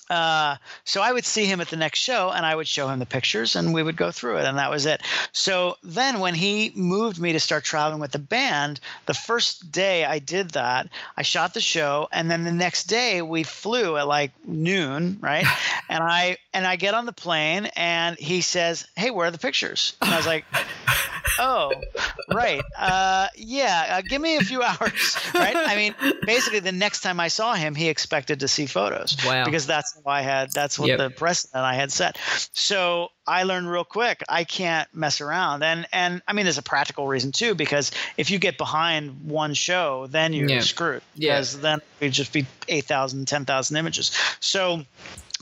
uh, 0.09 0.55
so 0.83 1.01
I 1.01 1.11
would 1.11 1.25
see 1.25 1.45
him 1.45 1.61
at 1.61 1.69
the 1.69 1.75
next 1.75 1.99
show 1.99 2.31
and 2.31 2.45
I 2.45 2.55
would 2.55 2.67
show 2.67 2.87
him 2.87 2.99
the 2.99 3.05
pictures 3.05 3.55
and 3.55 3.73
we 3.73 3.83
would 3.83 3.95
go 3.95 4.11
through 4.11 4.37
it 4.37 4.45
and 4.45 4.57
that 4.57 4.71
was 4.71 4.85
it. 4.85 5.01
So 5.31 5.77
then 5.83 6.19
when 6.19 6.35
he 6.35 6.71
moved 6.75 7.19
me 7.19 7.33
to 7.33 7.39
start 7.39 7.63
traveling 7.63 8.01
with 8.01 8.11
the 8.11 8.19
band, 8.19 8.79
the 9.05 9.13
first 9.13 9.71
day 9.71 10.05
I 10.05 10.19
did 10.19 10.51
that, 10.51 10.89
I 11.15 11.21
shot 11.21 11.53
the 11.53 11.61
show 11.61 12.07
and 12.11 12.29
then 12.29 12.43
the 12.43 12.51
next 12.51 12.85
day 12.85 13.21
we 13.21 13.43
flew 13.43 13.97
at 13.97 14.07
like 14.07 14.31
noon, 14.45 15.19
right? 15.21 15.45
and 15.89 16.03
I 16.03 16.37
and 16.53 16.65
I 16.65 16.75
get 16.75 16.93
on 16.93 17.05
the 17.05 17.13
plane 17.13 17.69
and 17.75 18.17
he 18.17 18.41
says, 18.41 18.87
"Hey, 18.95 19.11
where 19.11 19.27
are 19.27 19.31
the 19.31 19.37
pictures?" 19.37 19.95
And 20.01 20.11
I 20.11 20.17
was 20.17 20.25
like, 20.25 20.45
"Oh, 21.37 21.71
right. 22.33 22.61
Uh, 22.77 23.27
yeah, 23.35 23.97
uh, 23.97 24.01
give 24.01 24.21
me 24.21 24.37
a 24.37 24.41
few 24.41 24.61
hours." 24.63 25.17
Right? 25.33 25.55
I 25.55 25.75
mean, 25.75 25.95
basically 26.25 26.59
the 26.59 26.71
next 26.71 27.01
time 27.01 27.19
I 27.19 27.27
saw 27.27 27.53
him, 27.53 27.75
he 27.75 27.89
expected 27.89 28.39
to 28.41 28.47
see 28.47 28.65
photos. 28.65 29.15
Wow. 29.25 29.45
Because 29.45 29.67
that's 29.67 29.95
what 30.01 30.11
I 30.11 30.21
had 30.21 30.51
that's 30.53 30.79
what 30.79 30.89
yep. 30.89 30.97
the 30.97 31.09
precedent 31.09 31.63
I 31.63 31.75
had 31.75 31.91
set. 31.91 32.17
So 32.53 33.09
I 33.27 33.43
learned 33.43 33.69
real 33.69 33.83
quick 33.83 34.23
I 34.27 34.43
can't 34.43 34.87
mess 34.93 35.21
around. 35.21 35.63
And 35.63 35.87
and 35.93 36.21
I 36.27 36.33
mean 36.33 36.45
there's 36.45 36.57
a 36.57 36.63
practical 36.63 37.07
reason 37.07 37.31
too 37.31 37.55
because 37.55 37.91
if 38.17 38.31
you 38.31 38.39
get 38.39 38.57
behind 38.57 39.29
one 39.29 39.53
show, 39.53 40.07
then 40.07 40.33
you're 40.33 40.49
yeah. 40.49 40.59
screwed. 40.61 41.01
Because 41.17 41.55
yeah. 41.55 41.61
then 41.61 41.81
it'd 41.99 42.13
just 42.13 42.33
be 42.33 42.45
8,000, 42.67 43.27
10,000 43.27 43.77
images. 43.77 44.11
So 44.39 44.85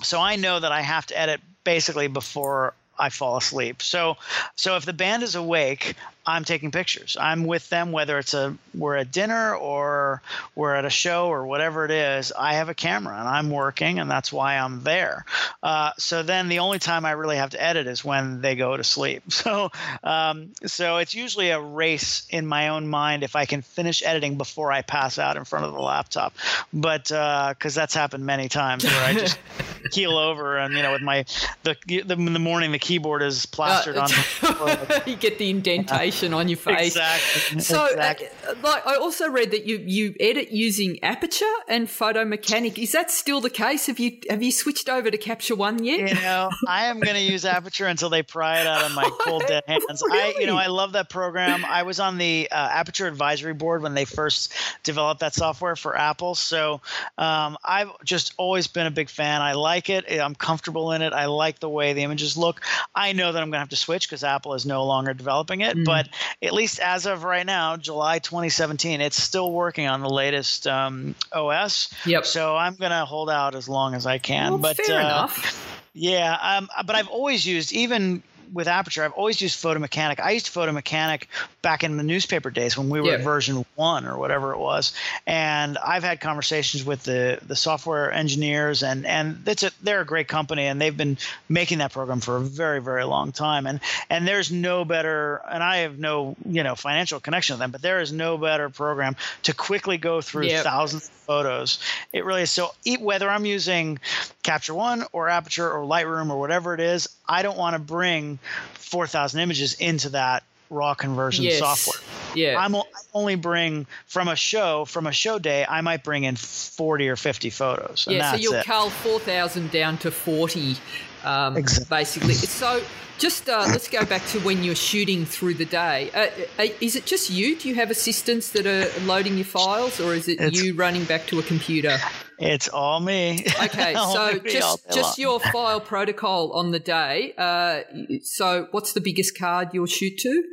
so 0.04 0.20
I 0.20 0.36
know 0.36 0.60
that 0.60 0.72
I 0.72 0.82
have 0.82 1.06
to 1.08 1.20
edit 1.20 1.42
basically 1.64 2.08
before 2.08 2.74
I 3.00 3.10
fall 3.10 3.38
asleep. 3.38 3.82
So 3.82 4.18
so 4.56 4.76
if 4.76 4.86
the 4.86 4.93
band 4.93 5.24
is 5.24 5.36
awake, 5.36 5.95
I'm 6.28 6.44
taking 6.44 6.72
pictures. 6.72 7.16
I'm 7.18 7.46
with 7.46 7.70
them, 7.70 7.94
whether 7.94 8.18
it's 8.18 8.34
a 8.34 8.58
we're 8.76 8.98
at 8.98 9.14
dinner 9.14 9.56
or 9.56 10.22
we're 10.56 10.76
at 10.76 10.84
a 10.84 10.90
show 10.90 11.28
or 11.28 11.48
whatever 11.48 11.86
it 11.86 11.92
is. 11.92 12.34
I 12.38 12.56
have 12.56 12.68
a 12.68 12.74
camera 12.74 13.18
and 13.18 13.28
I'm 13.28 13.50
working, 13.50 14.00
and 14.00 14.12
that's 14.12 14.32
why 14.32 14.58
I'm 14.58 14.84
there. 14.84 15.24
Uh, 15.64 15.92
so 15.98 16.24
then 16.24 16.50
the 16.50 16.60
only 16.60 16.80
time 16.80 17.06
I 17.06 17.12
really 17.12 17.38
have 17.38 17.52
to 17.52 17.64
edit 17.64 17.88
is 17.88 18.04
when 18.04 18.42
they 18.42 18.56
go 18.56 18.76
to 18.76 18.84
sleep. 18.84 19.24
So 19.48 19.72
um, 20.04 20.50
so 20.66 20.98
it's 20.98 21.14
usually 21.14 21.52
a 21.52 21.62
race 21.62 22.26
in 22.30 22.46
my 22.46 22.70
own 22.70 22.88
mind 22.88 23.24
if 23.24 23.36
I 23.38 23.46
can 23.46 23.62
finish 23.62 24.04
editing 24.04 24.38
before 24.38 24.74
I 24.74 24.82
pass 24.82 25.20
out 25.20 25.38
in 25.38 25.46
front 25.46 25.66
of 25.66 25.74
the 25.74 25.80
laptop. 25.80 26.34
But 26.74 27.04
because 27.04 27.78
uh, 27.78 27.82
that's 27.82 27.94
happened 27.94 28.26
many 28.26 28.50
times 28.50 28.84
where 28.84 29.06
I 29.06 29.14
just 29.14 29.40
keel 29.92 30.18
over 30.18 30.58
and 30.58 30.74
you 30.74 30.82
know 30.82 30.92
with 30.92 31.04
my 31.04 31.24
the, 31.64 31.78
the 31.86 32.16
in 32.16 32.34
the 32.34 32.40
morning 32.40 32.74
the 32.74 32.80
keyboard 32.80 33.22
is 33.22 33.46
plastered 33.46 33.96
uh, 33.96 34.10
on. 34.42 35.02
you 35.06 35.16
get 35.16 35.38
the 35.38 35.50
indentation 35.50 36.16
on 36.24 36.47
your 36.47 36.57
face. 36.57 36.95
Exactly. 36.95 37.59
So, 37.61 37.84
uh, 37.84 37.88
exactly. 37.91 38.28
Uh, 38.47 38.55
like, 38.63 38.86
I 38.86 38.95
also 38.95 39.30
read 39.30 39.51
that 39.51 39.65
you 39.65 39.78
you 39.78 40.15
edit 40.20 40.51
using 40.51 41.03
Aperture 41.03 41.45
and 41.68 41.89
Photo 41.89 42.26
Mechanic. 42.26 42.78
Is 42.80 42.91
that 42.93 43.11
still 43.11 43.41
the 43.41 43.49
case? 43.49 43.88
Have 43.88 43.99
you 43.99 44.18
have 44.30 44.41
you 44.41 44.51
switched 44.51 44.89
over 44.89 45.11
to 45.11 45.18
Capture 45.18 45.55
One 45.55 45.84
yet? 45.84 46.09
You 46.09 46.15
know, 46.22 46.49
I 46.68 46.86
am 46.86 46.99
going 46.99 47.15
to 47.15 47.22
use 47.22 47.45
Aperture 47.45 47.88
until 47.88 48.09
they 48.09 48.24
pry 48.24 48.61
it 48.61 48.68
out 48.68 48.86
of 48.86 48.93
my 48.93 49.09
cold 49.22 49.43
dead 49.47 49.63
hands. 49.68 50.01
Really? 50.05 50.36
I, 50.36 50.39
you 50.39 50.47
know, 50.47 50.57
I 50.57 50.68
love 50.68 50.93
that 50.93 51.09
program. 51.09 51.65
I 51.65 51.84
was 51.84 51.99
on 51.99 52.18
the 52.18 52.47
uh, 52.51 52.55
Aperture 52.55 53.07
Advisory 53.07 53.53
Board 53.53 53.82
when 53.82 53.93
they 53.93 54.05
first 54.05 54.53
developed 54.84 55.22
that 55.22 55.34
software 55.34 55.76
for 55.76 55.97
Apple. 55.97 56.36
So 56.36 56.82
um, 57.18 57.57
I've 57.63 57.91
just 58.03 58.34
always 58.38 58.68
been 58.68 58.88
a 58.88 58.91
big 58.91 59.09
fan. 59.09 59.41
I 59.41 59.53
like 59.53 59.89
it. 59.89 60.05
I'm 60.11 60.36
comfortable 60.36 60.91
in 60.91 61.01
it. 61.01 61.13
I 61.13 61.26
like 61.26 61.59
the 61.59 61.70
way 61.70 61.93
the 61.93 62.03
images 62.03 62.38
look. 62.38 62.61
I 62.95 63.13
know 63.13 63.32
that 63.32 63.41
I'm 63.41 63.49
going 63.49 63.57
to 63.57 63.59
have 63.59 63.70
to 63.70 63.76
switch 63.76 64.07
because 64.07 64.24
Apple 64.24 64.53
is 64.53 64.65
no 64.65 64.86
longer 64.86 65.13
developing 65.13 65.61
it, 65.61 65.78
mm. 65.78 65.86
but 65.86 66.07
at 66.41 66.53
least 66.53 66.80
as 66.80 67.05
of 67.05 67.24
right 67.24 67.45
now, 67.45 67.78
July 67.78 68.20
2017, 68.20 69.01
it's 69.01 69.22
still 69.22 69.51
working 69.51 69.88
on 69.88 70.01
the 70.01 70.10
latest 70.10 70.68
um, 70.68 71.16
OS. 71.32 71.93
Yep. 72.05 72.26
So 72.26 72.55
I'm 72.55 72.76
gonna 72.76 73.05
hold 73.05 73.30
out 73.30 73.55
as 73.55 73.68
long 73.68 73.95
as 73.95 74.05
I 74.05 74.18
can. 74.18 74.51
Well, 74.53 74.60
but 74.60 74.78
fair 74.78 74.97
uh, 74.97 74.99
enough. 74.99 75.64
Yeah, 75.93 76.38
um, 76.39 76.70
but 76.86 76.95
I've 76.95 77.08
always 77.08 77.45
used 77.45 77.74
even 77.74 78.22
with 78.54 78.68
Aperture, 78.68 79.04
I've 79.04 79.14
always 79.14 79.41
used 79.41 79.60
Photo 79.60 79.80
Mechanic. 79.80 80.20
I 80.20 80.32
used 80.32 80.48
Photo 80.48 80.72
Mechanic 80.72 81.28
back 81.62 81.84
in 81.84 81.98
the 81.98 82.04
newspaper 82.04 82.50
days 82.50 82.78
when 82.78 82.89
we 82.89 83.02
were 83.02 83.08
yeah. 83.08 83.14
at 83.16 83.22
version 83.22 83.66
one 83.76 84.06
or 84.06 84.18
whatever 84.18 84.54
it 84.54 84.58
was. 84.58 84.93
And 85.26 85.78
I've 85.78 86.04
had 86.04 86.20
conversations 86.20 86.86
with 86.86 87.04
the 87.04 87.39
the 87.45 87.56
software 87.56 88.12
engineers, 88.12 88.84
and 88.84 89.06
and 89.06 89.43
it's 89.45 89.64
a, 89.64 89.72
they're 89.82 90.02
a 90.02 90.06
great 90.06 90.28
company, 90.28 90.66
and 90.66 90.82
they've 90.82 90.95
been 90.95 91.18
making 91.50 91.80
that 91.80 91.91
program 91.91 92.20
for 92.20 92.38
a 92.38 92.41
very 92.41 92.82
very 92.82 93.04
long 93.04 93.32
time. 93.32 93.68
And 93.68 93.80
and 94.10 94.28
there's 94.28 94.52
no 94.52 94.86
better, 94.86 95.41
and 95.50 95.64
I 95.64 95.78
have 95.78 96.00
no 96.00 96.36
you 96.45 96.64
know 96.64 96.76
financial 96.76 97.20
connection 97.20 97.56
with 97.56 97.60
them, 97.60 97.72
but 97.72 97.82
there 97.82 98.02
is 98.02 98.12
no 98.12 98.38
better 98.38 98.70
program 98.70 99.16
to 99.43 99.54
quickly 99.54 99.98
go 99.98 100.22
through 100.22 100.45
yep. 100.45 100.64
thousands 100.64 101.08
of 101.08 101.12
photos. 101.12 101.80
It 102.14 102.26
really 102.26 102.43
is. 102.43 102.52
So 102.52 102.72
whether 103.00 103.30
I'm 103.30 103.45
using 103.45 104.00
Capture 104.43 104.74
One 104.74 105.04
or 105.12 105.30
Aperture 105.30 105.70
or 105.70 105.86
Lightroom 105.86 106.30
or 106.30 106.39
whatever 106.39 106.74
it 106.74 106.80
is, 106.80 107.10
I 107.28 107.41
don't 107.41 107.58
want 107.58 107.74
to 107.74 107.80
bring 107.80 108.37
4,000 108.74 109.40
images 109.40 109.74
into 109.76 110.10
that 110.10 110.44
raw 110.70 110.94
conversion 110.94 111.46
yes. 111.46 111.60
software. 111.60 112.02
Yeah. 112.36 112.60
I'm 112.60 112.76
I 112.76 112.84
only 113.14 113.36
bring 113.36 113.88
from 114.06 114.28
a 114.28 114.36
show, 114.36 114.86
from 114.86 115.08
a 115.08 115.12
show 115.12 115.40
day, 115.40 115.66
I 115.68 115.82
might 115.82 116.04
bring 116.04 116.24
in 116.24 116.36
40 116.36 117.10
or 117.10 117.16
50 117.16 117.50
photos. 117.50 118.06
yeah, 118.10 118.32
so 118.32 118.38
you'll 118.38 118.54
it. 118.56 118.66
cull 118.66 118.90
4,000 118.90 119.72
down 119.72 119.98
to 120.00 120.12
40, 120.12 120.78
um, 121.24 121.57
exactly. 121.57 121.97
basically. 121.97 122.34
So 122.34 122.82
just 123.18 123.49
uh, 123.49 123.65
let's 123.68 123.88
go 123.88 124.05
back 124.05 124.26
to 124.28 124.39
when 124.41 124.63
you're 124.63 124.76
shooting 124.76 125.26
through 125.26 125.55
the 125.55 125.65
day. 125.65 126.11
Uh, 126.13 126.61
uh, 126.61 126.68
is 126.82 126.95
it 126.95 127.05
just 127.05 127.30
you? 127.30 127.57
Do 127.57 127.68
you 127.70 127.76
have 127.76 127.89
assistants 127.89 128.51
that 128.51 128.65
are 128.65 128.88
loading 129.05 129.36
your 129.36 129.45
files, 129.45 129.99
or 129.99 130.13
is 130.13 130.28
it 130.28 130.39
it's, 130.39 130.61
you 130.61 130.76
running 130.76 131.05
back 131.05 131.26
to 131.28 131.39
a 131.39 131.43
computer? 131.43 131.97
It's 132.39 132.70
all 132.70 132.99
me. 132.99 133.45
Okay, 133.63 133.93
so 134.13 134.39
just 134.39 134.91
just 134.91 135.18
your 135.18 135.39
file 135.39 135.82
protocol 135.82 136.51
on 136.53 136.72
the 136.72 136.80
day. 136.80 137.34
Uh, 137.38 137.82
so, 138.22 138.68
what's 138.72 138.93
the 138.93 139.01
biggest 139.01 139.38
card 139.38 139.70
you'll 139.74 139.88
shoot 139.88 140.18
to? 140.20 140.43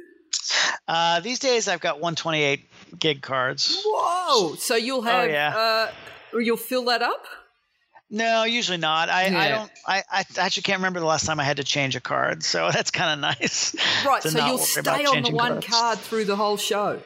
Uh, 0.87 1.21
these 1.21 1.39
days, 1.39 1.69
I've 1.69 1.81
got 1.81 1.97
128 1.97 2.61
gig 2.99 3.23
cards. 3.23 3.83
Whoa! 3.85 4.55
So 4.57 4.77
you'll 4.77 4.99
oh, 4.99 5.03
have, 5.03 5.29
oh, 5.29 5.33
yeah. 5.33 5.57
uh, 5.57 6.39
you'll 6.39 6.57
fill 6.57 6.85
that 6.87 7.03
up. 7.03 7.25
No, 8.15 8.45
usually 8.45 8.79
not. 8.79 9.09
I, 9.09 9.27
yeah. 9.27 9.41
I 9.41 9.49
don't. 9.49 9.71
I, 9.85 10.03
I 10.09 10.25
actually 10.39 10.63
can't 10.63 10.79
remember 10.79 11.01
the 11.01 11.07
last 11.07 11.27
time 11.27 11.41
I 11.41 11.45
had 11.45 11.57
to 11.57 11.65
change 11.65 11.97
a 11.97 12.01
card, 12.01 12.45
so 12.45 12.71
that's 12.73 12.93
kind 12.93 13.13
of 13.13 13.19
nice. 13.19 13.75
Right. 14.07 14.23
So 14.23 14.47
you'll 14.47 14.59
stay 14.59 15.05
on 15.05 15.23
the 15.23 15.31
one 15.31 15.55
cards. 15.55 15.67
card 15.67 15.99
through 15.99 16.27
the 16.27 16.37
whole 16.37 16.57
show. 16.57 17.01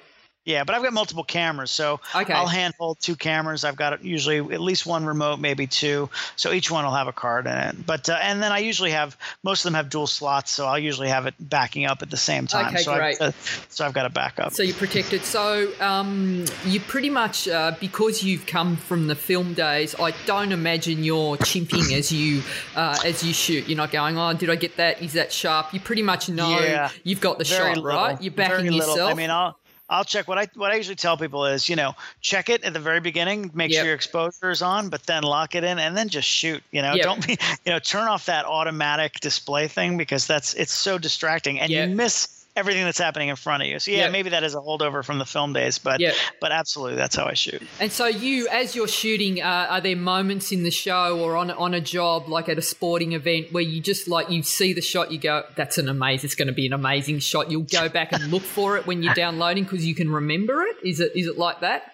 Yeah, 0.49 0.65
but 0.65 0.75
I've 0.75 0.83
got 0.83 0.95
multiple 0.95 1.25
cameras, 1.25 1.71
so 1.71 2.01
Okay. 2.15 2.33
I'll 2.33 2.47
handhold 2.47 2.99
two 3.01 3.17
cameras. 3.17 3.65
I've 3.65 3.77
got 3.77 4.03
usually 4.03 4.39
at 4.39 4.63
least 4.63 4.87
one 4.87 5.05
remote, 5.05 5.41
maybe 5.41 5.67
two. 5.67 6.09
So 6.37 6.53
each 6.53 6.71
one 6.71 6.87
will 6.87 6.95
have 6.95 7.07
a 7.07 7.13
card 7.13 7.47
in 7.47 7.53
it. 7.53 7.85
But 7.85 8.09
uh, 8.09 8.19
and 8.23 8.43
then 8.43 8.51
I 8.51 8.61
usually 8.61 8.93
have 8.93 9.15
most 9.43 9.61
of 9.61 9.65
them 9.65 9.75
have 9.75 9.91
dual 9.91 10.07
slots, 10.07 10.51
so 10.51 10.65
I'll 10.65 10.79
usually 10.79 11.09
have 11.09 11.27
it 11.27 11.35
backing 11.39 11.85
up 11.85 12.01
at 12.01 12.09
the 12.09 12.17
same 12.17 12.47
time. 12.47 12.69
Okay, 12.69 12.83
so 12.83 12.95
great. 12.97 13.21
I've, 13.21 13.29
uh, 13.29 13.33
so 13.69 13.85
I've 13.85 13.93
got 13.93 14.07
a 14.07 14.09
backup. 14.09 14.55
So 14.55 14.63
you're 14.63 14.75
protected. 14.75 15.23
So 15.23 15.71
um, 15.81 16.47
you 16.65 16.81
pretty 16.81 17.11
much 17.11 17.47
uh, 17.47 17.73
because 17.79 18.25
you've 18.25 18.47
come 18.47 18.77
from 18.79 19.07
the 19.07 19.17
film 19.17 19.53
days. 19.53 19.95
I 20.01 20.15
don't 20.25 20.53
imagine 20.53 21.05
you're 21.05 21.37
chimping 21.37 21.93
as 21.93 22.11
you 22.11 22.41
uh, 22.75 22.97
as 23.05 23.23
you 23.23 23.35
shoot. 23.35 23.69
You're 23.69 23.77
not 23.77 23.91
going, 23.91 24.17
oh, 24.17 24.33
did 24.33 24.49
I 24.49 24.57
get 24.57 24.79
that? 24.79 25.03
Is 25.03 25.13
that 25.13 25.31
sharp? 25.31 25.75
You 25.75 25.81
pretty 25.81 26.03
much 26.03 26.31
know 26.31 26.59
Yeah. 26.59 26.89
you've 27.05 27.21
got 27.21 27.37
the 27.37 27.45
shot, 27.45 27.77
little, 27.77 27.85
right? 27.85 28.23
You're 28.23 28.33
backing 28.33 28.73
yourself. 28.73 29.11
I 29.11 29.13
mean, 29.13 29.29
I'll 29.29 29.59
I'll 29.89 30.05
check 30.05 30.29
what 30.29 30.39
I 30.39 30.49
what 30.55 30.71
I 30.71 30.77
usually 30.77 30.97
tell 30.97 31.17
people 31.17 31.47
is 31.47 31.69
you 31.69 31.77
know 31.77 31.95
check 32.21 32.49
it 32.49 32.63
at 32.65 32.73
the 32.73 32.81
very 32.81 33.01
beginning, 33.01 33.51
make 33.55 33.71
Yep. 33.73 33.79
sure 33.79 33.87
your 33.87 33.95
exposure 33.95 34.51
is 34.51 34.63
on, 34.63 34.89
but 34.89 35.05
then 35.07 35.23
lock 35.23 35.55
it 35.55 35.65
in 35.65 35.79
and 35.79 35.97
then 35.97 36.09
just 36.09 36.29
shoot. 36.29 36.63
You 36.71 36.83
know, 36.83 36.95
Yep. 36.95 37.05
don't 37.05 37.27
be 37.27 37.37
you 37.65 37.73
know 37.73 37.79
turn 37.79 38.09
off 38.09 38.27
that 38.27 38.45
automatic 38.45 39.15
display 39.21 39.69
thing 39.69 39.97
because 39.97 40.27
that's 40.27 40.55
it's 40.55 40.73
so 40.73 40.99
distracting 40.99 41.61
and 41.61 41.71
Yep. 41.71 41.89
you 41.91 41.95
miss 41.97 42.38
everything 42.59 42.85
that's 42.85 42.99
happening 42.99 43.29
in 43.29 43.37
front 43.37 43.63
of 43.63 43.69
you. 43.69 43.79
So 43.79 43.91
yeah, 43.91 43.99
Yep. 44.05 44.13
maybe 44.13 44.31
that 44.31 44.43
is 44.45 44.55
a 44.55 44.59
holdover 44.59 45.05
from 45.05 45.19
the 45.19 45.25
film 45.25 45.53
days, 45.53 45.79
but 45.79 46.01
Yep. 46.01 46.15
but 46.41 46.53
absolutely 46.53 46.97
that's 46.97 47.17
how 47.17 47.25
I 47.27 47.35
shoot. 47.35 47.63
And 47.81 47.91
so 47.93 48.07
you, 48.07 48.49
as 48.49 48.75
you're 48.77 48.89
shooting, 48.89 49.41
uh, 49.41 49.67
are 49.71 49.81
there 49.81 49.97
moments 49.97 50.51
in 50.53 50.63
the 50.65 50.71
show 50.71 51.19
or 51.19 51.37
on 51.37 51.51
on 51.51 51.75
a 51.75 51.81
job, 51.81 52.29
like 52.29 52.49
at 52.49 52.59
a 52.59 52.63
sporting 52.63 53.13
event, 53.13 53.53
where 53.53 53.63
you 53.63 53.81
just 53.81 54.09
like 54.09 54.29
you 54.31 54.43
see 54.43 54.73
the 54.73 54.83
shot, 54.83 55.13
you 55.13 55.19
go, 55.19 55.45
"That's 55.57 55.79
an 55.79 55.89
amazing. 55.89 56.27
It's 56.27 56.35
going 56.35 56.49
to 56.49 56.55
be 56.55 56.67
an 56.67 56.73
amazing 56.73 57.21
shot." 57.21 57.51
You'll 57.51 57.63
go 57.63 57.89
back 57.89 58.13
and 58.13 58.23
look 58.31 58.43
for 58.43 58.77
it 58.77 58.87
when 58.87 59.03
you're 59.03 59.15
downloading 59.15 59.65
because 59.65 59.87
you 59.87 59.95
can 59.95 60.11
remember 60.11 60.63
it. 60.63 60.77
Is 60.85 61.01
it 61.01 61.13
is 61.15 61.27
it 61.27 61.39
like 61.39 61.61
that? 61.61 61.93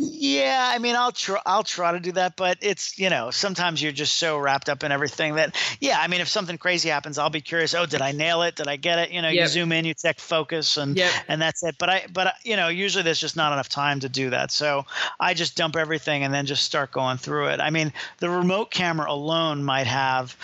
Yeah, 0.00 0.70
I 0.72 0.78
mean, 0.78 0.94
I'll 0.94 1.10
try. 1.10 1.40
I'll 1.44 1.64
try 1.64 1.90
to 1.90 1.98
do 1.98 2.12
that, 2.12 2.36
but 2.36 2.58
it's 2.60 2.96
you 3.00 3.10
know 3.10 3.32
sometimes 3.32 3.82
you're 3.82 3.90
just 3.90 4.16
so 4.16 4.38
wrapped 4.38 4.68
up 4.68 4.84
in 4.84 4.92
everything 4.92 5.34
that 5.34 5.56
yeah. 5.80 5.98
I 6.00 6.06
mean, 6.06 6.20
if 6.20 6.28
something 6.28 6.56
crazy 6.56 6.88
happens, 6.88 7.18
I'll 7.18 7.30
be 7.30 7.40
curious. 7.40 7.74
Oh, 7.74 7.84
did 7.84 8.00
I 8.00 8.12
nail 8.12 8.42
it? 8.42 8.54
Did 8.54 8.68
I 8.68 8.76
get 8.76 9.00
it? 9.00 9.10
You 9.10 9.22
know, 9.22 9.28
you 9.28 9.44
zoom 9.48 9.72
in, 9.72 9.84
you 9.84 9.94
check 9.94 10.20
focus, 10.20 10.76
and 10.76 10.96
Yep. 10.96 11.12
and 11.26 11.42
that's 11.42 11.64
it. 11.64 11.74
But 11.78 11.88
I 11.88 12.06
but 12.12 12.34
you 12.44 12.54
know 12.54 12.68
usually 12.68 13.02
there's 13.02 13.18
just 13.18 13.34
not 13.34 13.52
enough 13.52 13.68
time 13.68 13.98
to 14.00 14.08
do 14.08 14.30
that, 14.30 14.52
so 14.52 14.86
I 15.18 15.34
just 15.34 15.56
dump 15.56 15.74
everything 15.74 16.22
and 16.22 16.32
then 16.32 16.46
just 16.46 16.62
start 16.62 16.92
going 16.92 17.16
through 17.18 17.48
it. 17.48 17.58
I 17.58 17.70
mean, 17.70 17.92
the 18.18 18.30
remote 18.30 18.70
camera 18.70 19.10
alone 19.10 19.64
might 19.64 19.88
have. 19.88 20.36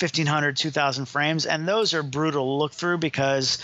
1500 0.00 0.56
2000 0.56 1.04
frames 1.06 1.44
and 1.44 1.68
those 1.68 1.92
are 1.92 2.02
brutal 2.02 2.44
to 2.44 2.58
look 2.62 2.72
through 2.72 2.96
because 2.96 3.58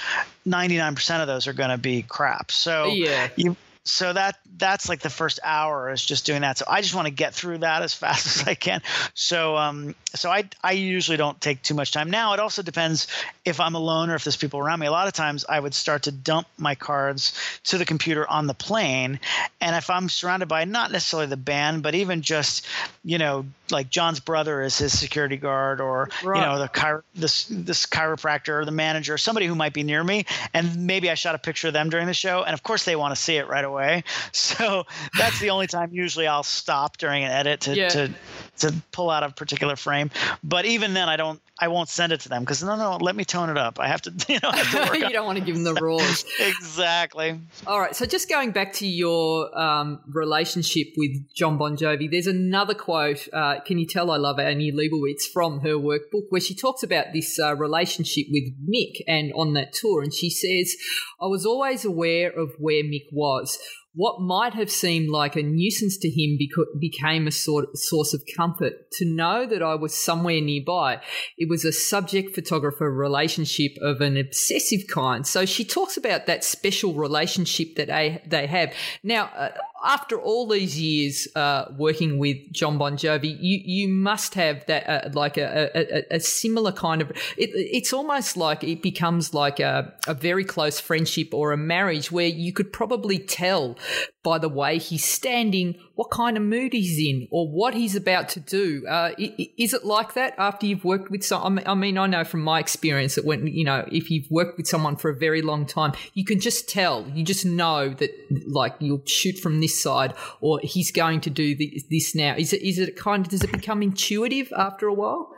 99% 0.46 1.20
of 1.22 1.26
those 1.28 1.46
are 1.46 1.54
going 1.54 1.70
to 1.70 1.78
be 1.78 2.02
crap 2.02 2.50
so 2.50 2.88
Yeah. 2.88 3.28
you 3.36 3.56
so 3.86 4.12
that 4.12 4.36
that's 4.58 4.88
like 4.88 5.00
the 5.00 5.10
first 5.10 5.38
hour 5.44 5.90
is 5.90 6.04
just 6.04 6.26
doing 6.26 6.40
that. 6.40 6.58
So 6.58 6.64
i 6.68 6.80
just 6.82 6.94
want 6.94 7.06
to 7.06 7.12
get 7.12 7.34
through 7.34 7.58
that 7.58 7.82
as 7.82 7.94
fast 8.02 8.26
as 8.26 8.48
i 8.48 8.54
can. 8.54 8.82
So 9.14 9.56
um 9.56 9.94
so 10.14 10.30
i 10.30 10.44
i 10.62 10.72
usually 10.72 11.16
don't 11.16 11.40
take 11.40 11.62
too 11.62 11.74
much 11.74 11.92
time. 11.92 12.10
Now 12.10 12.34
it 12.34 12.40
also 12.40 12.62
depends 12.62 13.06
if 13.44 13.60
i'm 13.60 13.74
alone 13.74 14.10
or 14.10 14.16
if 14.16 14.24
there's 14.24 14.36
people 14.36 14.60
around 14.60 14.80
me. 14.80 14.86
A 14.86 14.90
lot 14.90 15.06
of 15.06 15.12
times 15.12 15.44
i 15.48 15.58
would 15.58 15.74
start 15.74 16.02
to 16.04 16.12
dump 16.12 16.48
my 16.58 16.74
cards 16.74 17.32
to 17.64 17.78
the 17.78 17.84
computer 17.84 18.28
on 18.28 18.46
the 18.46 18.54
plane. 18.54 19.20
And 19.60 19.76
if 19.76 19.88
i'm 19.88 20.08
surrounded 20.08 20.46
by 20.46 20.64
not 20.64 20.90
necessarily 20.90 21.28
the 21.28 21.36
band 21.36 21.82
but 21.82 21.94
even 21.94 22.22
just 22.22 22.66
you 23.04 23.18
know 23.18 23.46
like 23.70 23.90
john's 23.90 24.20
brother 24.20 24.62
is 24.62 24.76
his 24.78 24.96
security 24.98 25.36
guard 25.36 25.80
or 25.80 26.08
Right. 26.22 26.38
you 26.40 26.46
know 26.46 26.58
the 26.58 26.68
chiro- 26.68 27.02
this 27.14 27.46
this 27.50 27.86
chiropractor 27.86 28.60
or 28.60 28.64
the 28.64 28.70
manager 28.70 29.18
somebody 29.18 29.46
who 29.46 29.54
might 29.54 29.72
be 29.72 29.82
near 29.82 30.02
me 30.02 30.24
and 30.54 30.86
maybe 30.86 31.10
i 31.10 31.14
shot 31.14 31.34
a 31.34 31.38
picture 31.38 31.68
of 31.68 31.74
them 31.74 31.90
during 31.90 32.06
the 32.06 32.14
show 32.14 32.42
and 32.42 32.54
of 32.54 32.62
course 32.62 32.84
they 32.84 32.96
want 32.96 33.14
to 33.14 33.20
see 33.20 33.36
it 33.36 33.48
right 33.48 33.64
away 33.64 34.04
so 34.32 34.84
that's 35.18 35.40
the 35.40 35.50
only 35.50 35.66
time 35.66 35.90
usually 35.92 36.26
i'll 36.26 36.42
stop 36.42 36.96
during 36.96 37.24
an 37.24 37.30
edit 37.30 37.60
to 37.62 37.76
Yeah. 37.76 37.88
to 37.90 38.10
to 38.58 38.74
pull 38.92 39.10
out 39.10 39.22
a 39.22 39.30
particular 39.30 39.76
frame 39.76 40.10
but 40.42 40.64
even 40.64 40.94
then 40.94 41.08
i 41.08 41.16
don't 41.16 41.40
i 41.58 41.68
won't 41.68 41.88
send 41.88 42.12
it 42.12 42.20
to 42.20 42.28
them 42.28 42.42
because 42.42 42.62
no 42.62 42.76
no 42.76 42.96
let 43.00 43.16
me 43.16 43.24
tone 43.24 43.50
it 43.50 43.58
up 43.58 43.78
i 43.80 43.88
have 43.88 44.02
to 44.02 44.12
you 44.28 44.38
know 44.42 44.50
to 44.50 44.98
you 44.98 45.10
don't 45.10 45.26
want 45.26 45.38
to 45.38 45.44
give 45.44 45.54
them 45.54 45.64
the 45.64 45.74
rules. 45.80 46.24
exactly 46.40 47.38
All 47.66 47.80
right. 47.80 47.94
So 47.94 48.06
just 48.06 48.28
going 48.28 48.52
back 48.52 48.72
to 48.74 48.86
your 48.86 49.56
um, 49.58 50.00
relationship 50.08 50.88
with 50.96 51.10
Jon 51.34 51.58
Bon 51.58 51.76
Jovi, 51.76 52.10
there's 52.10 52.26
another 52.26 52.74
quote. 52.74 53.28
Uh, 53.32 53.60
can 53.60 53.78
you 53.78 53.86
tell 53.86 54.10
I 54.10 54.16
love 54.16 54.38
Annie 54.38 54.72
Leibovitz 54.72 55.22
from 55.32 55.60
her 55.60 55.74
workbook 55.74 56.26
where 56.30 56.40
she 56.40 56.54
talks 56.54 56.82
about 56.82 57.06
this 57.12 57.38
uh, 57.38 57.54
relationship 57.56 58.26
with 58.30 58.44
Mick 58.68 59.02
and 59.06 59.32
on 59.34 59.54
that 59.54 59.72
tour. 59.72 60.02
And 60.02 60.12
she 60.12 60.30
says, 60.30 60.74
I 61.20 61.26
was 61.26 61.44
always 61.46 61.84
aware 61.84 62.30
of 62.30 62.52
where 62.58 62.82
Mick 62.82 63.06
was. 63.12 63.58
What 63.96 64.20
might 64.20 64.52
have 64.52 64.70
seemed 64.70 65.08
like 65.08 65.36
a 65.36 65.42
nuisance 65.42 65.96
to 65.98 66.08
him 66.08 66.38
beca- 66.38 66.78
became 66.78 67.26
a 67.26 67.30
sort 67.30 67.76
source 67.78 68.12
of 68.12 68.22
comfort. 68.36 68.74
To 68.98 69.06
know 69.06 69.46
that 69.46 69.62
I 69.62 69.74
was 69.74 69.94
somewhere 69.94 70.40
nearby, 70.42 71.00
it 71.38 71.48
was 71.48 71.64
a 71.64 71.72
subject 71.72 72.34
photographer 72.34 72.92
relationship 72.92 73.72
of 73.80 74.02
an 74.02 74.18
obsessive 74.18 74.86
kind. 74.92 75.26
So 75.26 75.46
she 75.46 75.64
talks 75.64 75.96
about 75.96 76.26
that 76.26 76.44
special 76.44 76.92
relationship 76.92 77.76
that 77.76 77.88
they, 77.88 78.22
they 78.26 78.46
have. 78.46 78.74
Now, 79.02 79.30
uh, 79.34 79.52
after 79.86 80.20
all 80.20 80.48
these 80.48 80.78
years 80.80 81.28
uh, 81.36 81.66
working 81.76 82.18
with 82.18 82.36
Jon 82.52 82.76
Bon 82.76 82.96
Jovi, 82.96 83.36
you, 83.40 83.60
you 83.64 83.88
must 83.88 84.34
have 84.34 84.66
that 84.66 84.88
uh, 84.88 85.10
like 85.14 85.38
a, 85.38 85.70
a, 85.74 86.16
a- 86.16 86.20
similar 86.20 86.72
kind 86.72 87.00
of. 87.00 87.10
It, 87.38 87.50
it's 87.54 87.92
almost 87.92 88.36
like 88.36 88.64
it 88.64 88.82
becomes 88.82 89.32
like 89.32 89.60
a, 89.60 89.94
a 90.06 90.14
very 90.14 90.44
close 90.44 90.80
friendship 90.80 91.32
or 91.32 91.52
a 91.52 91.56
marriage 91.56 92.10
where 92.10 92.26
you 92.26 92.52
could 92.52 92.72
probably 92.72 93.18
tell 93.18 93.78
by 94.24 94.38
the 94.38 94.48
way 94.48 94.78
he's 94.78 95.04
standing 95.04 95.76
what 95.96 96.10
kind 96.10 96.36
of 96.36 96.42
mood 96.42 96.72
he's 96.72 96.98
in 96.98 97.26
or 97.30 97.48
what 97.48 97.74
he's 97.74 97.96
about 97.96 98.28
to 98.28 98.40
do. 98.40 98.86
Uh, 98.86 99.10
is 99.18 99.72
it 99.72 99.84
like 99.84 100.14
that 100.14 100.34
after 100.38 100.66
you've 100.66 100.84
worked 100.84 101.10
with 101.10 101.24
some? 101.24 101.58
I 101.66 101.74
mean- 101.74 101.98
I 101.98 102.06
know 102.06 102.24
from 102.24 102.42
my 102.42 102.60
experience 102.60 103.14
that 103.16 103.24
when 103.24 103.46
you 103.46 103.64
know 103.64 103.88
if 103.90 104.10
you've 104.10 104.30
worked 104.30 104.58
with 104.58 104.68
someone 104.68 104.96
for 104.96 105.10
a 105.10 105.16
very 105.16 105.42
long 105.42 105.66
time, 105.66 105.92
you 106.14 106.24
can 106.24 106.38
just 106.38 106.68
tell. 106.68 107.06
You 107.08 107.24
just 107.24 107.44
know 107.44 107.88
that 107.88 108.10
like 108.46 108.74
you'll 108.78 109.04
shoot 109.06 109.38
from 109.38 109.60
this 109.60 109.82
side 109.82 110.12
or 110.40 110.60
he's 110.62 110.92
going 110.92 111.22
to 111.22 111.30
do 111.30 111.54
this, 111.56 111.84
this 111.90 112.14
now. 112.14 112.34
Is 112.36 112.52
it 112.52 112.62
is 112.62 112.78
it 112.78 112.96
kind 112.96 113.24
of 113.24 113.30
does 113.30 113.42
it 113.42 113.52
become 113.52 113.82
intuitive 113.82 114.52
after 114.56 114.86
a 114.86 114.92
while? 114.94 115.32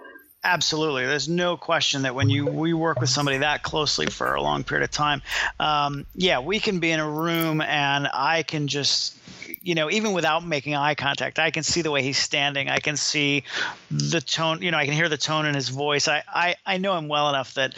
Absolutely. 0.44 1.04
There's 1.04 1.28
no 1.28 1.56
question 1.56 2.02
that 2.02 2.14
when 2.14 2.28
you 2.30 2.46
we 2.46 2.72
work 2.72 3.00
with 3.00 3.11
somebody 3.11 3.38
that 3.38 3.62
closely 3.64 4.06
for 4.06 4.34
a 4.34 4.40
long 4.40 4.62
period 4.62 4.84
of 4.84 4.90
time, 4.90 5.20
um, 5.59 6.06
yeah, 6.14 6.38
we 6.38 6.61
can 6.61 6.78
be 6.78 6.90
in 6.92 7.00
a 7.00 7.11
room 7.11 7.61
and 7.61 8.09
I 8.12 8.44
can 8.44 8.68
just, 8.68 9.16
you 9.68 9.74
know, 9.74 9.90
even 9.90 10.14
without 10.14 10.46
making 10.46 10.74
eye 10.74 10.94
contact, 10.94 11.38
I 11.38 11.50
can 11.50 11.62
see 11.62 11.82
the 11.82 11.90
way 11.90 12.02
he's 12.02 12.16
standing. 12.16 12.70
I 12.70 12.78
can 12.78 12.96
see 12.96 13.44
the 13.90 14.22
tone. 14.22 14.62
You 14.62 14.70
know, 14.70 14.78
I 14.78 14.86
can 14.86 14.94
hear 14.94 15.10
the 15.10 15.18
tone 15.18 15.44
in 15.44 15.54
his 15.54 15.68
voice. 15.68 16.08
I 16.08 16.22
I, 16.26 16.54
I 16.64 16.78
know 16.78 16.96
him 16.96 17.06
well 17.06 17.28
enough 17.28 17.52
that 17.52 17.74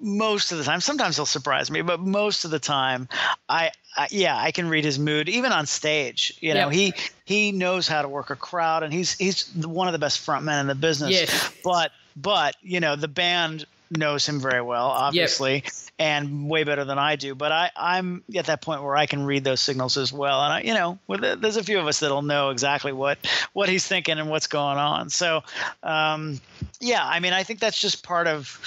most 0.00 0.52
of 0.52 0.58
the 0.58 0.64
time, 0.64 0.80
sometimes 0.80 1.16
he'll 1.16 1.26
surprise 1.26 1.70
me, 1.70 1.82
but 1.82 2.00
most 2.00 2.46
of 2.46 2.50
the 2.50 2.58
time, 2.58 3.08
I. 3.46 3.72
I 3.96 4.08
yeah, 4.10 4.36
I 4.36 4.50
can 4.50 4.68
read 4.68 4.84
his 4.84 4.98
mood 4.98 5.28
even 5.28 5.52
on 5.52 5.66
stage. 5.66 6.36
You 6.40 6.54
know, 6.54 6.68
he 6.68 6.94
he 7.26 7.52
knows 7.52 7.86
how 7.86 8.02
to 8.02 8.08
work 8.08 8.30
a 8.30 8.34
crowd, 8.34 8.82
and 8.82 8.92
he's 8.92 9.16
he's 9.16 9.54
one 9.54 9.86
of 9.86 9.92
the 9.92 10.00
best 10.00 10.26
frontmen 10.26 10.60
in 10.62 10.66
the 10.66 10.74
business 10.74 11.12
Yes. 11.12 11.52
but 11.62 11.92
but 12.16 12.56
you 12.60 12.80
know 12.80 12.96
the 12.96 13.06
band 13.06 13.66
knows 13.96 14.26
him 14.26 14.40
very 14.40 14.60
well 14.60 14.86
obviously 14.86 15.62
and 15.98 16.48
way 16.48 16.64
better 16.64 16.84
than 16.84 16.98
i 16.98 17.16
do 17.16 17.34
but 17.34 17.52
i 17.52 17.70
i'm 17.76 18.22
at 18.36 18.46
that 18.46 18.60
point 18.60 18.82
where 18.82 18.96
i 18.96 19.06
can 19.06 19.24
read 19.24 19.44
those 19.44 19.60
signals 19.60 19.96
as 19.96 20.12
well 20.12 20.42
and 20.42 20.52
i 20.52 20.60
you 20.60 20.74
know 20.74 20.98
there's 21.36 21.56
a 21.56 21.62
few 21.62 21.78
of 21.78 21.86
us 21.86 22.00
that'll 22.00 22.22
know 22.22 22.50
exactly 22.50 22.92
what 22.92 23.18
what 23.52 23.68
he's 23.68 23.86
thinking 23.86 24.18
and 24.18 24.28
what's 24.28 24.46
going 24.46 24.78
on 24.78 25.08
so 25.08 25.42
um 25.82 26.40
yeah 26.80 27.06
i 27.06 27.20
mean 27.20 27.32
i 27.32 27.42
think 27.42 27.60
that's 27.60 27.80
just 27.80 28.02
part 28.02 28.26
of 28.26 28.60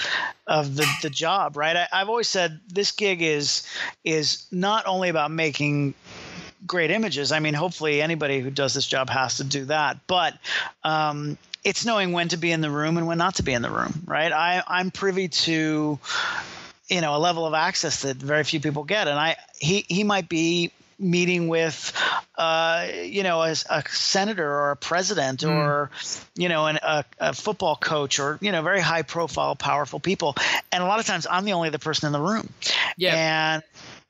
of 0.46 0.76
the 0.76 0.86
the 1.02 1.10
job 1.10 1.56
right 1.56 1.76
I, 1.76 1.88
i've 1.92 2.08
always 2.08 2.28
said 2.28 2.60
this 2.68 2.92
gig 2.92 3.20
is 3.22 3.66
is 4.04 4.46
not 4.50 4.86
only 4.86 5.08
about 5.08 5.30
making 5.30 5.94
great 6.66 6.90
images. 6.90 7.32
I 7.32 7.40
mean, 7.40 7.54
hopefully 7.54 8.02
anybody 8.02 8.40
who 8.40 8.50
does 8.50 8.74
this 8.74 8.86
job 8.86 9.10
has 9.10 9.36
to 9.36 9.44
do 9.44 9.66
that. 9.66 9.98
But 10.06 10.34
um, 10.84 11.38
it's 11.64 11.84
knowing 11.84 12.12
when 12.12 12.28
to 12.28 12.36
be 12.36 12.52
in 12.52 12.60
the 12.60 12.70
room 12.70 12.96
and 12.96 13.06
when 13.06 13.18
not 13.18 13.36
to 13.36 13.42
be 13.42 13.52
in 13.52 13.62
the 13.62 13.70
room, 13.70 14.02
right? 14.06 14.32
I, 14.32 14.62
I'm 14.66 14.90
privy 14.90 15.28
to, 15.28 15.98
you 16.88 17.00
know, 17.00 17.16
a 17.16 17.18
level 17.18 17.46
of 17.46 17.54
access 17.54 18.02
that 18.02 18.16
very 18.16 18.44
few 18.44 18.60
people 18.60 18.84
get, 18.84 19.08
and 19.08 19.18
I 19.18 19.36
he 19.58 19.84
he 19.88 20.04
might 20.04 20.28
be 20.28 20.72
meeting 21.00 21.46
with 21.46 21.92
uh, 22.36 22.88
you 23.04 23.22
know 23.22 23.42
a, 23.42 23.54
a 23.70 23.84
senator 23.88 24.48
or 24.48 24.72
a 24.72 24.76
president 24.76 25.44
or 25.44 25.90
you 26.34 26.48
know 26.48 26.66
an, 26.66 26.78
a, 26.82 27.04
a 27.20 27.32
football 27.32 27.76
coach 27.76 28.18
or 28.18 28.36
you 28.40 28.50
know 28.50 28.62
very 28.62 28.80
high 28.80 29.02
profile 29.02 29.54
powerful 29.54 30.00
people 30.00 30.34
and 30.72 30.82
a 30.82 30.86
lot 30.86 30.98
of 30.98 31.06
times 31.06 31.24
i'm 31.30 31.44
the 31.44 31.52
only 31.52 31.68
other 31.68 31.78
person 31.78 32.06
in 32.08 32.12
the 32.12 32.20
room 32.20 32.48
Yeah. 32.96 33.14
and 33.14 33.62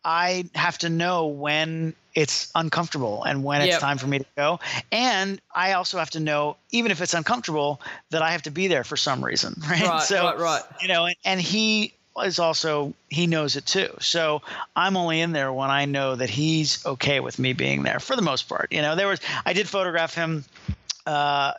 I 0.08 0.46
have 0.54 0.78
to 0.78 0.88
know 0.88 1.26
when 1.26 1.94
it's 2.14 2.50
uncomfortable 2.54 3.24
and 3.24 3.44
when 3.44 3.60
it's 3.60 3.72
Yep. 3.72 3.80
time 3.80 3.98
for 3.98 4.06
me 4.06 4.20
to 4.20 4.26
go. 4.38 4.58
And 4.90 5.38
I 5.54 5.72
also 5.74 5.98
have 5.98 6.08
to 6.12 6.20
know, 6.20 6.56
even 6.70 6.90
if 6.90 7.02
it's 7.02 7.12
uncomfortable, 7.12 7.82
that 8.08 8.22
I 8.22 8.30
have 8.32 8.40
to 8.42 8.50
be 8.50 8.68
there 8.68 8.84
for 8.84 8.96
some 8.96 9.22
reason, 9.22 9.54
right? 9.70 9.82
Right, 9.82 10.02
so, 10.02 10.24
right, 10.24 10.38
right. 10.38 10.62
You 10.80 10.88
know, 10.88 11.04
and, 11.04 11.16
and 11.26 11.38
he 11.38 11.92
is 12.24 12.38
also 12.38 12.94
he 13.10 13.26
knows 13.26 13.56
it 13.56 13.66
too. 13.66 13.90
So 14.00 14.40
I'm 14.74 14.96
only 14.96 15.20
in 15.20 15.32
there 15.32 15.52
when 15.52 15.68
I 15.68 15.84
know 15.84 16.16
that 16.16 16.30
he's 16.30 16.84
okay 16.86 17.20
with 17.20 17.38
me 17.38 17.52
being 17.52 17.82
there 17.82 18.00
for 18.00 18.16
the 18.16 18.22
most 18.22 18.48
part. 18.48 18.72
You 18.72 18.80
know, 18.80 18.96
there 18.96 19.08
was 19.08 19.20
I 19.44 19.52
did 19.52 19.68
photograph 19.68 20.14
him 20.14 20.42
uh, 21.04 21.52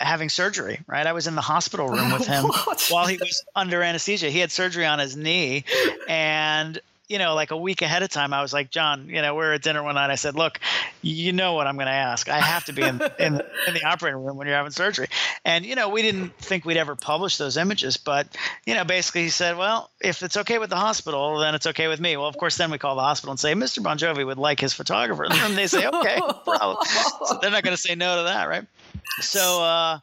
having 0.00 0.28
surgery, 0.28 0.80
right? 0.88 1.06
I 1.06 1.12
was 1.12 1.28
in 1.28 1.36
the 1.36 1.40
hospital 1.40 1.88
room 1.88 2.10
with 2.10 2.26
him 2.26 2.50
while 2.88 3.06
he 3.06 3.16
was 3.16 3.44
under 3.54 3.80
anesthesia. 3.80 4.28
He 4.28 4.40
had 4.40 4.50
surgery 4.50 4.86
on 4.86 4.98
his 4.98 5.16
knee 5.16 5.64
and 6.08 6.80
you 7.12 7.18
know, 7.18 7.34
like 7.34 7.50
a 7.50 7.56
week 7.56 7.82
ahead 7.82 8.02
of 8.02 8.08
time, 8.08 8.32
I 8.32 8.40
was 8.40 8.54
like, 8.54 8.70
Jon, 8.70 9.10
you 9.10 9.20
know, 9.20 9.34
we 9.34 9.44
are 9.44 9.52
at 9.52 9.62
dinner 9.62 9.82
one 9.82 9.96
night. 9.96 10.08
I 10.08 10.14
said, 10.14 10.34
look, 10.34 10.58
you 11.02 11.34
know 11.34 11.52
what 11.52 11.66
I'm 11.66 11.74
going 11.74 11.88
to 11.88 11.92
ask. 11.92 12.26
I 12.30 12.40
have 12.40 12.64
to 12.64 12.72
be 12.72 12.80
in, 12.80 13.02
in, 13.18 13.34
in, 13.68 13.74
the 13.74 13.84
operating 13.84 14.24
room 14.24 14.38
when 14.38 14.46
you're 14.46 14.56
having 14.56 14.72
surgery. 14.72 15.08
And, 15.44 15.66
you 15.66 15.74
know, 15.74 15.90
we 15.90 16.00
didn't 16.00 16.34
think 16.38 16.64
we'd 16.64 16.78
ever 16.78 16.96
publish 16.96 17.36
those 17.36 17.58
images. 17.58 17.98
But, 17.98 18.28
you 18.64 18.74
know, 18.74 18.84
basically 18.84 19.24
he 19.24 19.28
said, 19.28 19.58
well, 19.58 19.90
if 20.00 20.22
it's 20.22 20.38
okay 20.38 20.58
with 20.58 20.70
the 20.70 20.76
hospital, 20.76 21.38
then 21.38 21.54
it's 21.54 21.66
okay 21.66 21.86
with 21.86 22.00
me. 22.00 22.16
Well, 22.16 22.28
of 22.28 22.38
course, 22.38 22.56
then 22.56 22.70
we 22.70 22.78
call 22.78 22.96
the 22.96 23.02
hospital 23.02 23.32
and 23.32 23.38
say, 23.38 23.52
Mr. 23.52 23.82
Bon 23.82 23.98
Jovi 23.98 24.24
would 24.24 24.38
like 24.38 24.58
his 24.58 24.72
photographer. 24.72 25.26
And 25.30 25.54
they 25.54 25.66
say, 25.66 25.86
okay, 25.86 26.18
problem. 26.44 26.78
So 27.26 27.38
they're 27.42 27.50
not 27.50 27.62
going 27.62 27.76
to 27.76 27.82
say 27.82 27.94
no 27.94 28.16
to 28.16 28.22
that, 28.22 28.48
right? 28.48 28.64
So, 29.20 29.62
uh, 29.62 29.98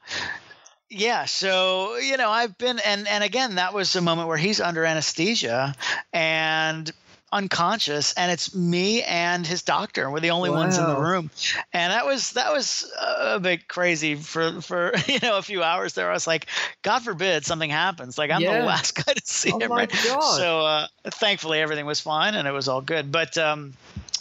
yeah 0.90 1.26
so 1.26 1.98
you 1.98 2.18
know 2.18 2.30
i've 2.30 2.58
been 2.58 2.80
and 2.80 3.08
and 3.08 3.24
again 3.24 3.56
that 3.56 3.74
was 3.74 3.96
a 3.96 4.02
moment 4.02 4.28
where 4.28 4.38
he's 4.38 4.60
under 4.60 4.86
anesthesia 4.86 5.76
and 6.14 6.92
unconscious 7.32 8.14
and 8.14 8.32
it's 8.32 8.56
me 8.56 9.04
and 9.04 9.46
his 9.46 9.62
doctor 9.62 10.10
we're 10.10 10.20
the 10.20 10.32
only 10.32 10.50
wow. 10.50 10.58
ones 10.58 10.78
in 10.78 10.86
the 10.86 10.96
room 10.96 11.30
and 11.74 11.94
that 11.94 12.06
was 12.06 12.32
that 12.32 12.52
was 12.52 12.92
a 13.00 13.40
bit 13.40 13.68
crazy 13.68 14.16
for 14.16 14.62
for 14.62 14.94
you 15.08 15.20
know 15.22 15.38
a 15.38 15.42
few 15.42 15.62
hours 15.62 15.94
there 15.94 16.10
i 16.10 16.14
was 16.14 16.26
like 16.26 16.48
god 16.82 17.00
forbid 17.00 17.46
something 17.46 17.70
happens 17.70 18.18
like 18.18 18.32
i'm 18.32 18.42
yeah. 18.42 18.60
the 18.60 18.66
last 18.66 18.96
guy 19.06 19.14
to 19.14 19.22
see 19.24 19.52
oh 19.52 19.60
him 19.60 19.72
right 19.72 19.92
God. 19.92 20.38
so 20.38 20.62
uh, 20.62 20.88
thankfully 21.06 21.60
everything 21.60 21.86
was 21.86 22.00
fine 22.00 22.34
and 22.34 22.48
it 22.48 22.52
was 22.52 22.68
all 22.68 22.82
good 22.82 23.12
but 23.12 23.38
um 23.38 23.74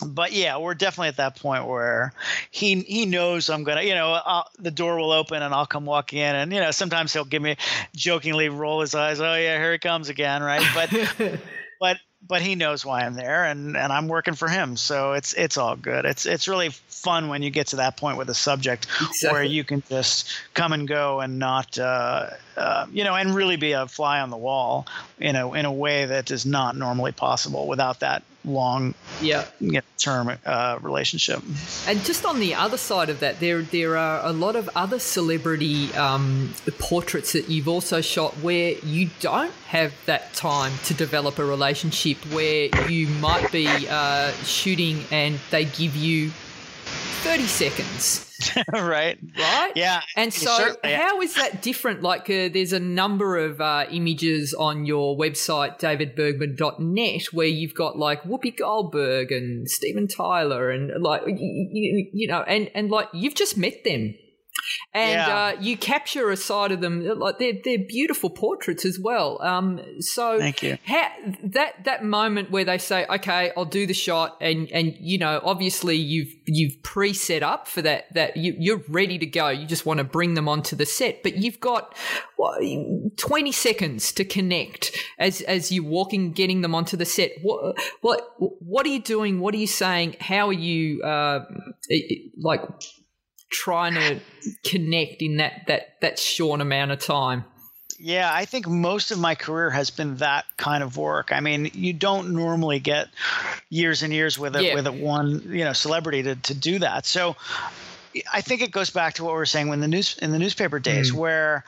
but 0.06 0.32
yeah, 0.32 0.58
we're 0.58 0.74
definitely 0.74 1.08
at 1.08 1.16
that 1.16 1.36
point 1.36 1.66
where 1.66 2.12
he 2.50 2.80
he 2.82 3.06
knows 3.06 3.48
I'm 3.50 3.64
gonna, 3.64 3.82
you 3.82 3.94
know, 3.94 4.20
I'll, 4.24 4.48
the 4.58 4.70
door 4.70 4.98
will 4.98 5.12
open 5.12 5.42
and 5.42 5.54
I'll 5.54 5.66
come 5.66 5.84
walk 5.84 6.12
in, 6.12 6.34
and 6.34 6.52
you 6.52 6.60
know, 6.60 6.70
sometimes 6.70 7.12
he'll 7.12 7.24
give 7.24 7.42
me 7.42 7.56
jokingly 7.94 8.48
roll 8.48 8.80
his 8.80 8.94
eyes, 8.94 9.20
oh 9.20 9.34
yeah, 9.34 9.58
here 9.58 9.72
he 9.72 9.78
comes 9.78 10.08
again, 10.08 10.42
right? 10.42 10.64
But 10.74 11.40
but 11.80 11.98
but 12.26 12.42
he 12.42 12.54
knows 12.54 12.84
why 12.84 13.02
I'm 13.02 13.14
there, 13.14 13.44
and 13.44 13.76
and 13.76 13.92
I'm 13.92 14.08
working 14.08 14.34
for 14.34 14.48
him, 14.48 14.76
so 14.76 15.12
it's 15.12 15.32
it's 15.34 15.56
all 15.56 15.76
good. 15.76 16.04
It's 16.04 16.26
it's 16.26 16.48
really 16.48 16.70
fun 16.88 17.28
when 17.28 17.42
you 17.42 17.50
get 17.50 17.68
to 17.68 17.76
that 17.76 17.96
point 17.96 18.18
with 18.18 18.28
a 18.28 18.34
subject 18.34 18.86
exactly. 19.00 19.30
where 19.30 19.42
you 19.42 19.64
can 19.64 19.82
just 19.88 20.30
come 20.54 20.72
and 20.72 20.88
go 20.88 21.20
and 21.20 21.38
not, 21.38 21.78
uh, 21.78 22.30
uh, 22.58 22.86
you 22.92 23.04
know, 23.04 23.14
and 23.14 23.34
really 23.34 23.56
be 23.56 23.72
a 23.72 23.86
fly 23.86 24.20
on 24.20 24.30
the 24.30 24.36
wall, 24.36 24.86
you 25.18 25.32
know, 25.32 25.54
in 25.54 25.64
a 25.64 25.72
way 25.72 26.06
that 26.06 26.30
is 26.30 26.44
not 26.44 26.76
normally 26.76 27.12
possible 27.12 27.68
without 27.68 28.00
that 28.00 28.22
long 28.44 28.94
yeah 29.20 29.44
term 29.98 30.30
uh, 30.46 30.78
relationship. 30.80 31.42
And 31.86 32.02
just 32.04 32.24
on 32.24 32.40
the 32.40 32.54
other 32.54 32.76
side 32.76 33.10
of 33.10 33.20
that, 33.20 33.40
there 33.40 33.62
there 33.62 33.96
are 33.96 34.24
a 34.24 34.32
lot 34.32 34.56
of 34.56 34.70
other 34.74 34.98
celebrity 34.98 35.92
um, 35.94 36.54
portraits 36.78 37.32
that 37.32 37.48
you've 37.48 37.68
also 37.68 38.00
shot 38.00 38.34
where 38.38 38.72
you 38.78 39.10
don't 39.20 39.52
have 39.68 39.92
that 40.06 40.32
time 40.34 40.72
to 40.84 40.94
develop 40.94 41.38
a 41.38 41.44
relationship, 41.44 42.16
where 42.32 42.68
you 42.88 43.08
might 43.08 43.50
be 43.52 43.68
uh, 43.88 44.32
shooting 44.44 45.04
and 45.10 45.38
they 45.50 45.64
give 45.64 45.96
you 45.96 46.30
30 47.22 47.46
seconds. 47.46 48.24
right. 48.72 49.18
Right? 49.36 49.72
Yeah. 49.74 50.00
And 50.16 50.32
so, 50.32 50.76
how 50.84 51.20
is 51.20 51.34
that 51.34 51.60
different? 51.60 52.02
Like, 52.02 52.30
uh, 52.30 52.48
there's 52.48 52.72
a 52.72 52.80
number 52.80 53.36
of 53.36 53.60
uh, 53.60 53.86
images 53.90 54.54
on 54.54 54.86
your 54.86 55.16
website, 55.16 55.80
davidbergman.net, 55.80 57.22
where 57.32 57.46
you've 57.46 57.74
got 57.74 57.98
like 57.98 58.22
Whoopi 58.22 58.56
Goldberg 58.56 59.32
and 59.32 59.68
Steven 59.68 60.06
Tyler, 60.06 60.70
and 60.70 61.02
like, 61.02 61.22
you, 61.26 62.08
you 62.12 62.28
know, 62.28 62.42
and, 62.42 62.70
and 62.74 62.90
like, 62.90 63.08
you've 63.12 63.34
just 63.34 63.56
met 63.56 63.82
them 63.84 64.14
and 64.94 65.12
yeah. 65.12 65.36
uh, 65.36 65.60
you 65.60 65.76
capture 65.76 66.30
a 66.30 66.36
side 66.36 66.72
of 66.72 66.80
them 66.80 67.06
like 67.18 67.38
they're 67.38 67.54
they're 67.64 67.78
beautiful 67.78 68.30
portraits 68.30 68.84
as 68.84 68.98
well. 68.98 69.40
Um, 69.42 69.80
so 70.00 70.38
thank 70.38 70.62
you. 70.62 70.78
Ha- 70.86 71.12
that 71.44 71.84
that 71.84 72.04
moment 72.04 72.50
where 72.50 72.64
they 72.64 72.78
say, 72.78 73.06
"Okay, 73.08 73.52
I'll 73.56 73.64
do 73.64 73.86
the 73.86 73.94
shot," 73.94 74.36
and 74.40 74.70
and 74.72 74.94
you 74.98 75.18
know, 75.18 75.40
obviously 75.42 75.96
you've 75.96 76.32
you've 76.46 76.82
pre 76.82 77.12
set 77.12 77.42
up 77.42 77.68
for 77.68 77.82
that 77.82 78.12
that 78.14 78.36
you, 78.36 78.54
you're 78.58 78.82
ready 78.88 79.18
to 79.18 79.26
go. 79.26 79.48
You 79.48 79.66
just 79.66 79.86
want 79.86 79.98
to 79.98 80.04
bring 80.04 80.34
them 80.34 80.48
onto 80.48 80.76
the 80.76 80.86
set, 80.86 81.22
but 81.22 81.36
you've 81.36 81.60
got 81.60 81.94
what, 82.36 82.62
twenty 83.16 83.52
seconds 83.52 84.12
to 84.12 84.24
connect 84.24 84.96
as 85.18 85.40
as 85.42 85.72
you're 85.72 85.84
walking, 85.84 86.32
getting 86.32 86.62
them 86.62 86.74
onto 86.74 86.96
the 86.96 87.04
set. 87.04 87.32
What 87.42 87.76
what 88.00 88.34
what 88.38 88.86
are 88.86 88.90
you 88.90 89.02
doing? 89.02 89.40
What 89.40 89.54
are 89.54 89.58
you 89.58 89.66
saying? 89.66 90.16
How 90.20 90.48
are 90.48 90.52
you 90.52 91.02
uh, 91.02 91.44
like? 92.38 92.62
Trying 93.50 93.94
to 93.94 94.20
connect 94.64 95.22
in 95.22 95.38
that 95.38 95.66
that 95.66 96.00
that 96.00 96.18
short 96.18 96.60
amount 96.60 96.90
of 96.90 97.00
time. 97.00 97.44
Yeah, 98.00 98.30
I 98.32 98.44
think 98.44 98.68
most 98.68 99.10
of 99.10 99.18
my 99.18 99.34
career 99.34 99.70
has 99.70 99.90
been 99.90 100.18
that 100.18 100.44
kind 100.56 100.84
of 100.84 100.96
work. 100.96 101.32
I 101.32 101.40
mean, 101.40 101.68
you 101.74 101.92
don't 101.92 102.32
normally 102.32 102.78
get 102.78 103.08
years 103.70 104.04
and 104.04 104.12
years 104.12 104.38
with 104.38 104.54
a 104.54 104.64
yeah. 104.64 104.74
with 104.74 104.86
a 104.86 104.92
one 104.92 105.42
you 105.46 105.64
know 105.64 105.72
celebrity 105.72 106.22
to 106.22 106.36
to 106.36 106.54
do 106.54 106.78
that. 106.78 107.06
So 107.06 107.36
I 108.32 108.40
think 108.40 108.62
it 108.62 108.70
goes 108.70 108.90
back 108.90 109.14
to 109.14 109.24
what 109.24 109.32
we 109.32 109.38
were 109.38 109.46
saying 109.46 109.68
when 109.68 109.80
the 109.80 109.88
news 109.88 110.16
in 110.18 110.32
the 110.32 110.38
newspaper 110.38 110.78
days, 110.78 111.12
mm. 111.12 111.16
where 111.16 111.64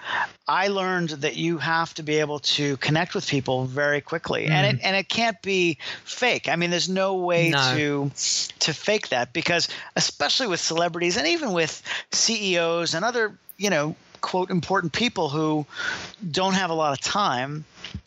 I 0.49 0.69
learned 0.69 1.11
that 1.11 1.37
you 1.37 1.59
have 1.59 1.95
to 1.95 2.03
be 2.03 2.17
able 2.17 2.39
to 2.41 2.77
connect 2.79 3.15
with 3.15 3.27
people 3.27 3.67
very 3.67 4.01
quickly, 4.01 4.47
mm. 4.47 4.51
and 4.51 4.67
it 4.67 4.81
mm. 4.81 4.85
and 4.85 4.97
it 4.97 5.09
can't 5.09 5.41
be 5.43 5.79
fake. 6.05 6.49
I 6.49 6.57
mean, 6.57 6.71
there's 6.71 6.89
no 6.89 7.17
way 7.17 7.51
no. 7.51 7.75
to 7.75 8.11
to 8.61 8.75
fake 8.75 9.09
that 9.09 9.33
because, 9.33 9.69
especially 9.97 10.47
with 10.47 10.61
celebrities 10.61 11.17
and 11.17 11.27
even 11.27 11.53
with 11.53 11.83
CEOs 12.13 12.95
and 12.95 13.05
other 13.05 13.37
you 13.59 13.71
know 13.71 13.95
quote 14.21 14.51
important 14.51 14.93
people 14.93 15.29
who 15.29 15.67
don't 16.31 16.55
have 16.55 16.71
a 16.71 16.75
lot 16.75 16.93
of 16.93 17.01
time 17.01 17.65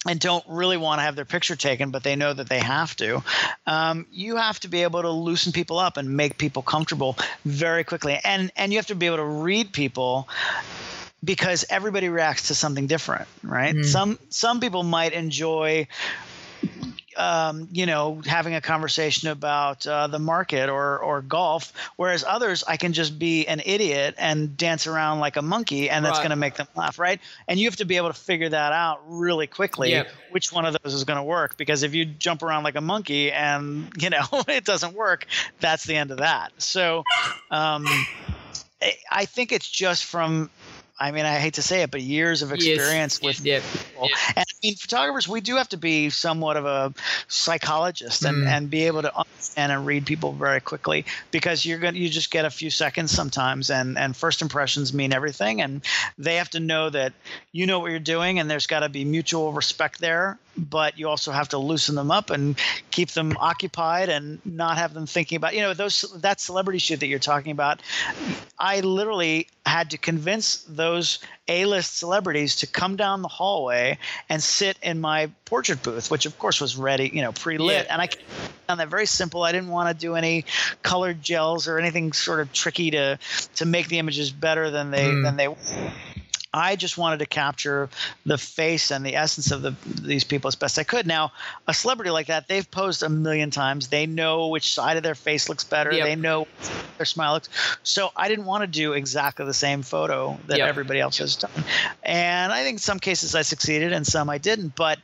and 0.08 0.20
don't 0.20 0.44
really 0.48 0.78
want 0.78 1.00
to 1.00 1.04
have 1.04 1.16
their 1.16 1.26
picture 1.26 1.56
taken, 1.56 1.92
but 1.92 2.04
they 2.04 2.16
know 2.16 2.34
that 2.34 2.50
they 2.50 2.60
have 2.60 2.96
to. 2.98 3.24
Um, 3.66 4.06
you 4.12 4.36
have 4.36 4.60
to 4.62 4.68
be 4.68 4.84
able 4.84 5.02
to 5.02 5.10
loosen 5.10 5.52
people 5.52 5.80
up 5.80 5.98
and 5.98 6.16
make 6.16 6.38
people 6.38 6.62
comfortable 6.62 7.18
very 7.46 7.84
quickly, 7.84 8.20
and 8.24 8.52
and 8.56 8.72
you 8.72 8.80
have 8.80 8.88
to 8.88 8.96
be 8.96 9.06
able 9.06 9.18
to 9.18 9.26
read 9.26 9.74
people 9.74 10.28
because 11.24 11.66
everybody 11.70 12.10
reacts 12.10 12.50
to 12.50 12.56
something 12.56 12.88
different, 12.88 13.28
right? 13.44 13.76
Mm. 13.76 13.86
Some 13.86 14.20
some 14.30 14.60
people 14.60 14.84
might 14.84 15.14
enjoy 15.14 15.88
um, 17.18 17.68
you 17.72 17.86
know, 17.86 18.22
having 18.26 18.56
a 18.56 18.62
conversation 18.62 19.30
about 19.30 19.86
uh, 19.86 20.08
the 20.08 20.20
market 20.20 20.70
or 20.70 21.00
or 21.00 21.22
golf, 21.22 21.74
whereas 21.96 22.24
others 22.24 22.64
I 22.68 22.78
can 22.78 22.94
just 22.94 23.18
be 23.18 23.48
an 23.48 23.62
idiot 23.66 24.16
and 24.18 24.56
dance 24.58 24.88
around 24.88 25.20
like 25.20 25.36
a 25.38 25.42
monkey, 25.42 25.90
and 25.90 26.04
that's 26.04 26.18
right. 26.18 26.24
going 26.24 26.32
to 26.32 26.36
make 26.36 26.56
them 26.56 26.68
laugh, 26.76 27.00
right? 27.00 27.20
And 27.48 27.60
you 27.60 27.68
have 27.68 27.78
to 27.78 27.86
be 27.86 27.98
able 27.98 28.10
to 28.10 28.14
figure 28.14 28.50
that 28.50 28.74
out 28.74 29.02
really 29.08 29.48
quickly, 29.48 30.04
which 30.32 30.52
one 30.52 30.66
of 30.66 30.76
those 30.82 30.94
is 30.94 31.04
going 31.04 31.18
to 31.18 31.24
work. 31.24 31.58
Because 31.58 31.84
if 31.84 31.94
you 31.94 32.06
jump 32.06 32.44
around 32.44 32.64
like 32.64 32.76
a 32.76 32.82
monkey 32.82 33.32
and 33.32 33.92
you 34.00 34.10
know 34.10 34.24
it 34.48 34.66
doesn't 34.66 34.96
work, 34.96 35.28
that's 35.60 35.86
the 35.86 35.96
end 35.96 36.12
of 36.12 36.18
that. 36.18 36.52
So. 36.58 37.04
Um, 37.52 37.86
I 39.10 39.26
think 39.26 39.52
it's 39.52 39.70
just 39.70 40.06
from 40.06 40.50
I 41.00 41.12
mean, 41.12 41.26
I 41.26 41.40
hate 41.40 41.56
to 41.56 41.64
say 41.64 41.82
it, 41.82 41.92
but 41.92 42.02
years 42.02 42.44
of 42.44 42.52
experience 42.52 43.20
yes. 43.22 43.24
with 43.24 43.46
yeah. 43.46 43.60
people. 43.60 44.08
Yeah. 44.10 44.34
And 44.38 44.46
I 44.48 44.56
mean, 44.64 44.76
photographers, 44.76 45.28
we 45.28 45.42
do 45.42 45.56
have 45.56 45.70
to 45.70 45.78
be 45.78 46.10
somewhat 46.12 46.56
of 46.56 46.66
a 46.66 46.94
psychologist 47.28 48.24
and, 48.24 48.44
mm. 48.44 48.48
and 48.48 48.70
be 48.70 48.84
able 48.84 49.02
to 49.02 49.18
understand 49.18 49.72
and 49.72 49.86
read 49.86 50.06
people 50.06 50.34
very 50.34 50.62
quickly 50.62 51.06
because 51.32 51.66
you're 51.66 51.80
going 51.80 51.96
to, 51.96 52.00
you 52.00 52.10
just 52.10 52.30
get 52.30 52.46
a 52.46 52.50
few 52.50 52.70
seconds 52.70 53.12
sometimes 53.12 53.72
and, 53.72 53.98
and 53.98 54.16
first 54.16 54.42
impressions 54.42 54.94
mean 54.94 55.14
everything. 55.14 55.62
And 55.62 55.82
they 56.18 56.36
have 56.36 56.52
to 56.52 56.60
know 56.60 56.90
that 56.92 57.14
you 57.52 57.66
know 57.66 57.80
what 57.80 57.90
you're 57.90 58.00
doing 58.00 58.40
and 58.40 58.50
there's 58.50 58.68
got 58.68 58.82
to 58.82 58.90
be 58.90 59.04
mutual 59.04 59.52
respect 59.52 60.00
there 60.00 60.38
but 60.56 61.00
you 61.00 61.08
also 61.08 61.32
have 61.32 61.50
to 61.50 61.58
loosen 61.58 61.96
them 61.96 62.12
up 62.12 62.30
and 62.30 62.58
keep 62.92 63.10
them 63.12 63.36
occupied 63.40 64.10
and 64.10 64.40
not 64.46 64.78
have 64.78 64.94
them 64.94 65.06
thinking 65.06 65.36
about 65.36 65.56
you 65.56 65.62
know 65.62 65.74
those 65.74 66.02
that 66.22 66.40
celebrity 66.40 66.80
shoot 66.80 67.00
that 67.00 67.08
you're 67.08 67.20
talking 67.20 67.52
about 67.52 67.82
i 68.60 68.80
literally 68.82 69.48
had 69.66 69.92
to 69.92 69.98
convince 69.98 70.58
those 70.70 71.20
a-list 71.48 71.98
celebrities 71.98 72.58
to 72.58 72.68
come 72.68 72.96
down 72.96 73.22
the 73.22 73.28
hallway 73.28 73.98
and 74.30 74.44
sit 74.44 74.78
in 74.84 75.00
my 75.00 75.30
portrait 75.46 75.82
booth 75.82 76.12
which 76.12 76.26
of 76.26 76.38
course 76.38 76.62
was 76.62 76.76
ready 76.76 77.10
you 77.14 77.22
know 77.22 77.32
pre-lit 77.32 77.86
yeah. 77.86 77.94
and 77.94 78.02
i 78.02 78.08
found 78.68 78.80
that 78.80 78.90
very 78.90 79.06
simple 79.06 79.44
i 79.44 79.52
didn't 79.52 79.70
want 79.70 79.90
to 79.90 80.00
do 80.00 80.16
any 80.16 80.46
colored 80.84 81.22
gels 81.22 81.68
or 81.68 81.80
anything 81.80 82.14
sort 82.14 82.40
of 82.40 82.52
tricky 82.54 82.92
to 82.92 83.18
to 83.56 83.66
make 83.66 83.88
the 83.88 84.00
images 84.00 84.32
better 84.32 84.70
than 84.70 84.92
they 84.92 85.06
mm. 85.06 85.24
than 85.24 85.36
they 85.38 85.48
I 86.54 86.76
just 86.76 86.98
wanted 86.98 87.20
to 87.20 87.26
capture 87.26 87.90
the 88.26 88.38
face 88.38 88.92
and 88.92 89.04
the 89.04 89.16
essence 89.16 89.52
of 89.52 89.64
the, 89.64 89.76
these 89.86 90.24
people 90.24 90.48
as 90.48 90.56
best 90.56 90.78
I 90.78 90.84
could. 90.84 91.08
Now, 91.08 91.32
a 91.68 91.74
celebrity 91.74 92.12
like 92.12 92.28
that, 92.28 92.48
they've 92.48 92.70
posed 92.70 93.02
a 93.02 93.10
million 93.10 93.50
times. 93.50 93.88
They 93.88 94.06
know 94.06 94.50
which 94.50 94.74
side 94.74 94.98
of 94.98 95.04
their 95.04 95.16
face 95.16 95.50
looks 95.50 95.64
better. 95.64 95.92
Yep. 95.92 96.06
They 96.06 96.16
know 96.16 96.48
their 96.98 97.06
smile 97.06 97.34
looks. 97.34 97.50
So 97.82 98.12
I 98.16 98.28
didn't 98.28 98.46
want 98.46 98.62
to 98.62 98.68
do 98.68 98.94
exactly 98.94 99.46
the 99.46 99.54
same 99.54 99.82
photo 99.82 100.40
that 100.48 100.60
yep. 100.60 100.70
everybody 100.70 101.00
else 101.00 101.18
has 101.18 101.36
done. 101.36 101.52
And 102.04 102.54
I 102.54 102.64
think 102.64 102.76
in 102.76 102.80
some 102.80 103.00
cases 103.00 103.34
I 103.34 103.42
succeeded 103.42 103.92
and 103.92 104.06
some 104.06 104.30
I 104.30 104.38
didn't. 104.38 104.76
But 104.76 105.00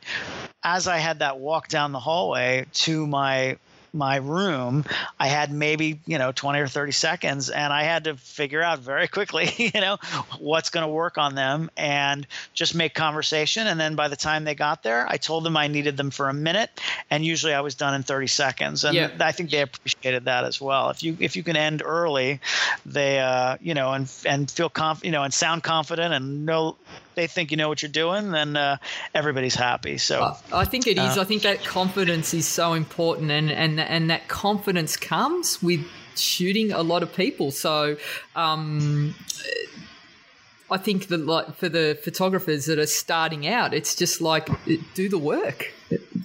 as 0.62 0.86
I 0.86 0.98
had 0.98 1.18
that 1.18 1.38
walk 1.38 1.68
down 1.68 1.92
the 1.92 2.00
hallway 2.00 2.66
to 2.72 3.06
my 3.06 3.56
my 3.92 4.16
room, 4.16 4.84
I 5.18 5.28
had 5.28 5.52
maybe, 5.52 6.00
you 6.06 6.18
know, 6.18 6.32
20 6.32 6.60
or 6.60 6.68
30 6.68 6.92
seconds 6.92 7.50
and 7.50 7.72
I 7.72 7.82
had 7.82 8.04
to 8.04 8.16
figure 8.16 8.62
out 8.62 8.78
very 8.80 9.08
quickly, 9.08 9.50
you 9.74 9.80
know, 9.80 9.98
what's 10.38 10.70
going 10.70 10.86
to 10.86 10.92
work 10.92 11.18
on 11.18 11.34
them 11.34 11.70
and 11.76 12.26
just 12.54 12.74
make 12.74 12.94
conversation. 12.94 13.66
And 13.66 13.78
then 13.78 13.94
by 13.94 14.08
the 14.08 14.16
time 14.16 14.44
they 14.44 14.54
got 14.54 14.82
there, 14.82 15.06
I 15.08 15.16
told 15.16 15.44
them 15.44 15.56
I 15.56 15.68
needed 15.68 15.96
them 15.96 16.10
for 16.10 16.28
a 16.28 16.34
minute 16.34 16.70
and 17.10 17.24
usually 17.24 17.54
I 17.54 17.60
was 17.60 17.74
done 17.74 17.94
in 17.94 18.02
30 18.02 18.26
seconds. 18.26 18.84
And 18.84 18.94
yeah. 18.94 19.10
I 19.20 19.32
think 19.32 19.50
they 19.50 19.62
appreciated 19.62 20.24
that 20.24 20.44
as 20.44 20.60
well. 20.60 20.90
If 20.90 21.02
you, 21.02 21.16
if 21.20 21.36
you 21.36 21.42
can 21.42 21.56
end 21.56 21.82
early, 21.84 22.40
they, 22.86 23.18
uh, 23.20 23.56
you 23.60 23.74
know, 23.74 23.92
and, 23.92 24.10
and 24.26 24.50
feel 24.50 24.68
confident, 24.68 25.06
you 25.06 25.12
know, 25.12 25.22
and 25.22 25.32
sound 25.32 25.62
confident 25.62 26.14
and 26.14 26.46
know, 26.46 26.76
they 27.14 27.26
think 27.26 27.50
you 27.50 27.56
know 27.56 27.68
what 27.68 27.82
you're 27.82 27.90
doing, 27.90 28.30
then 28.30 28.56
uh, 28.56 28.76
everybody's 29.14 29.54
happy. 29.54 29.98
So 29.98 30.34
I 30.52 30.64
think 30.64 30.86
it 30.86 30.98
is. 30.98 31.16
Uh, 31.16 31.22
I 31.22 31.24
think 31.24 31.42
that 31.42 31.64
confidence 31.64 32.34
is 32.34 32.46
so 32.46 32.74
important, 32.74 33.30
and 33.30 33.50
and 33.50 33.80
and 33.80 34.10
that 34.10 34.28
confidence 34.28 34.96
comes 34.96 35.62
with 35.62 35.86
shooting 36.16 36.72
a 36.72 36.82
lot 36.82 37.02
of 37.02 37.14
people. 37.14 37.50
So. 37.50 37.96
Um, 38.36 39.14
I 40.72 40.78
think 40.78 41.08
that 41.08 41.26
like 41.26 41.56
for 41.56 41.68
the 41.68 41.98
photographers 42.00 42.66
that 42.66 42.78
are 42.78 42.86
starting 42.86 43.48
out, 43.48 43.74
it's 43.74 43.96
just 43.96 44.20
like 44.20 44.48
do 44.94 45.08
the 45.08 45.18
work 45.18 45.72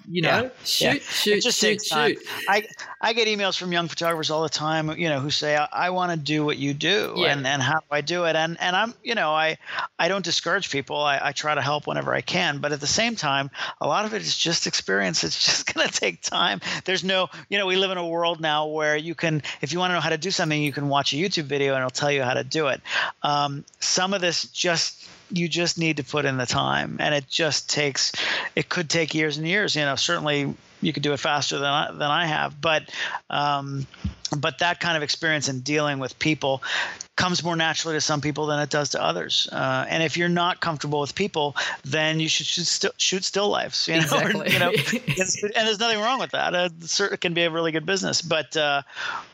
you 0.09 0.21
know, 0.21 0.43
yeah. 0.43 0.49
shoot, 0.63 0.85
yeah. 0.85 0.99
shoot, 0.99 1.43
just 1.43 1.59
shoot, 1.59 1.83
shoot. 1.83 2.17
I, 2.47 2.65
I 3.01 3.13
get 3.13 3.27
emails 3.27 3.57
from 3.57 3.71
young 3.71 3.87
photographers 3.87 4.29
all 4.31 4.43
the 4.43 4.49
time, 4.49 4.89
you 4.97 5.09
know, 5.09 5.19
who 5.19 5.29
say, 5.29 5.55
I, 5.55 5.67
I 5.71 5.89
want 5.89 6.11
to 6.11 6.17
do 6.17 6.45
what 6.45 6.57
you 6.57 6.73
do 6.73 7.13
yeah. 7.17 7.27
and, 7.27 7.45
and 7.45 7.61
how 7.61 7.79
do 7.79 7.85
I 7.91 8.01
do 8.01 8.25
it? 8.25 8.35
And, 8.35 8.57
and 8.59 8.75
I'm, 8.75 8.93
you 9.03 9.15
know, 9.15 9.31
I, 9.31 9.57
I 9.99 10.07
don't 10.07 10.23
discourage 10.23 10.69
people. 10.69 10.97
I, 10.97 11.19
I 11.21 11.31
try 11.31 11.55
to 11.55 11.61
help 11.61 11.87
whenever 11.87 12.13
I 12.13 12.21
can, 12.21 12.59
but 12.59 12.71
at 12.71 12.79
the 12.79 12.87
same 12.87 13.15
time, 13.15 13.49
a 13.81 13.87
lot 13.87 14.05
of 14.05 14.13
it 14.13 14.21
is 14.21 14.37
just 14.37 14.67
experience. 14.67 15.23
It's 15.23 15.43
just 15.43 15.73
going 15.73 15.87
to 15.87 15.93
take 15.93 16.21
time. 16.21 16.61
There's 16.85 17.03
no, 17.03 17.29
you 17.49 17.57
know, 17.57 17.65
we 17.65 17.75
live 17.75 17.91
in 17.91 17.97
a 17.97 18.07
world 18.07 18.39
now 18.41 18.67
where 18.67 18.95
you 18.97 19.15
can, 19.15 19.41
if 19.61 19.73
you 19.73 19.79
want 19.79 19.91
to 19.91 19.95
know 19.95 20.01
how 20.01 20.09
to 20.09 20.17
do 20.17 20.31
something, 20.31 20.61
you 20.61 20.71
can 20.71 20.89
watch 20.89 21.13
a 21.13 21.15
YouTube 21.15 21.45
video 21.45 21.73
and 21.73 21.81
it'll 21.81 21.89
tell 21.89 22.11
you 22.11 22.23
how 22.23 22.33
to 22.33 22.43
do 22.43 22.67
it. 22.67 22.81
Um, 23.23 23.65
some 23.79 24.13
of 24.13 24.21
this 24.21 24.43
just 24.45 25.07
you 25.31 25.47
just 25.47 25.77
need 25.77 25.97
to 25.97 26.03
put 26.03 26.25
in 26.25 26.37
the 26.37 26.45
time. 26.45 26.97
And 26.99 27.13
it 27.13 27.27
just 27.27 27.69
takes 27.69 28.11
it 28.55 28.69
could 28.69 28.89
take 28.89 29.13
years 29.13 29.37
and 29.37 29.47
years 29.47 29.75
you 29.75 29.83
know 29.83 29.95
certainly 29.95 30.53
you 30.85 30.93
could 30.93 31.03
do 31.03 31.13
it 31.13 31.19
faster 31.19 31.57
than 31.57 31.71
I, 31.71 31.91
than 31.91 32.11
I 32.11 32.25
have 32.25 32.59
but 32.61 32.89
um, 33.29 33.87
but 34.35 34.59
that 34.59 34.79
kind 34.79 34.97
of 34.97 35.03
experience 35.03 35.49
in 35.49 35.61
dealing 35.61 35.99
with 35.99 36.17
people 36.19 36.61
comes 37.15 37.43
more 37.43 37.55
naturally 37.55 37.95
to 37.95 38.01
some 38.01 38.19
people 38.19 38.45
than 38.47 38.59
it 38.59 38.69
does 38.69 38.89
to 38.89 39.01
others. 39.01 39.47
Uh, 39.51 39.85
and 39.87 40.03
if 40.03 40.17
you're 40.17 40.29
not 40.29 40.59
comfortable 40.59 40.99
with 40.99 41.15
people, 41.15 41.55
then 41.83 42.19
you 42.19 42.27
should, 42.27 42.45
should 42.45 42.67
still 42.67 42.91
shoot 42.97 43.23
still 43.23 43.49
lifes. 43.49 43.87
You 43.95 44.01
know, 44.01 44.01
exactly. 44.01 44.51
you 44.53 44.59
know 44.59 44.71
and 44.71 45.67
there's 45.67 45.79
nothing 45.79 45.99
wrong 45.99 46.19
with 46.19 46.31
that. 46.31 46.53
Uh, 46.53 46.69
it 47.11 47.21
can 47.21 47.33
be 47.33 47.43
a 47.43 47.49
really 47.49 47.71
good 47.71 47.85
business. 47.85 48.21
But 48.21 48.57
uh, 48.57 48.81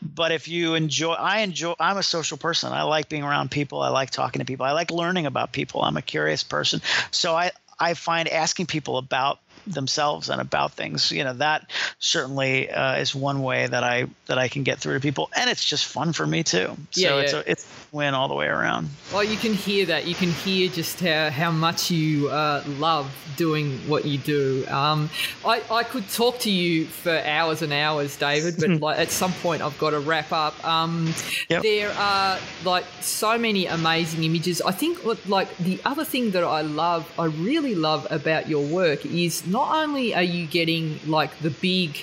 but 0.00 0.30
if 0.30 0.46
you 0.46 0.74
enjoy, 0.74 1.14
I 1.14 1.38
enjoy. 1.38 1.74
I'm 1.80 1.96
a 1.96 2.02
social 2.02 2.36
person. 2.36 2.72
I 2.72 2.82
like 2.82 3.08
being 3.08 3.24
around 3.24 3.50
people. 3.50 3.80
I 3.80 3.88
like 3.88 4.10
talking 4.10 4.38
to 4.38 4.44
people. 4.44 4.66
I 4.66 4.72
like 4.72 4.90
learning 4.90 5.26
about 5.26 5.52
people. 5.52 5.82
I'm 5.82 5.96
a 5.96 6.02
curious 6.02 6.42
person. 6.42 6.80
So 7.10 7.34
I 7.34 7.50
I 7.80 7.94
find 7.94 8.28
asking 8.28 8.66
people 8.66 8.98
about 8.98 9.40
themselves 9.66 10.28
and 10.28 10.40
about 10.40 10.72
things. 10.72 11.12
You 11.12 11.24
know 11.24 11.34
that 11.34 11.70
certainly 11.98 12.70
uh, 12.70 12.96
is 12.96 13.14
one 13.14 13.42
way 13.42 13.66
that 13.66 13.84
i 13.84 14.06
that 14.26 14.38
i 14.38 14.48
can 14.48 14.62
get 14.62 14.78
through 14.78 14.94
to 14.94 15.00
people. 15.00 15.30
And 15.36 15.48
it's 15.50 15.64
just 15.64 15.86
fun 15.86 16.12
for 16.12 16.26
me 16.26 16.42
too. 16.42 16.76
So 16.90 17.00
yeah, 17.00 17.08
yeah. 17.08 17.20
it's 17.20 17.32
a 17.32 17.50
it's 17.50 17.81
win 17.92 18.14
all 18.14 18.26
the 18.26 18.34
way 18.34 18.46
around. 18.46 18.88
Well 19.12 19.22
you 19.22 19.36
can 19.36 19.52
hear 19.52 19.84
that. 19.86 20.06
You 20.06 20.14
can 20.14 20.30
hear 20.30 20.70
just 20.70 20.98
how, 21.00 21.28
how 21.28 21.50
much 21.50 21.90
you 21.90 22.30
uh, 22.30 22.64
love 22.78 23.14
doing 23.36 23.78
what 23.86 24.06
you 24.06 24.16
do. 24.16 24.64
Um, 24.68 25.10
I, 25.44 25.62
I 25.70 25.84
could 25.84 26.08
talk 26.08 26.38
to 26.40 26.50
you 26.50 26.86
for 26.86 27.12
hours 27.18 27.60
and 27.60 27.72
hours 27.72 28.16
david 28.16 28.56
but 28.58 28.70
like 28.80 28.98
at 28.98 29.10
some 29.10 29.32
point 29.34 29.62
i've 29.62 29.78
got 29.78 29.90
to 29.90 30.00
wrap 30.00 30.32
up. 30.32 30.64
Um, 30.66 31.12
yep. 31.50 31.62
there 31.62 31.92
are 31.92 32.38
like 32.64 32.84
so 33.02 33.36
many 33.36 33.66
amazing 33.66 34.24
images. 34.24 34.62
I 34.62 34.72
think 34.72 35.04
like 35.28 35.54
the 35.58 35.78
other 35.84 36.04
thing 36.04 36.30
that 36.30 36.44
i 36.44 36.62
love 36.62 37.10
i 37.18 37.26
really 37.26 37.74
love 37.74 38.06
about 38.10 38.48
your 38.48 38.64
work 38.66 39.04
is 39.04 39.46
not 39.46 39.68
only 39.82 40.14
are 40.14 40.22
you 40.22 40.46
getting 40.46 40.98
like 41.06 41.38
the 41.40 41.50
big 41.50 41.98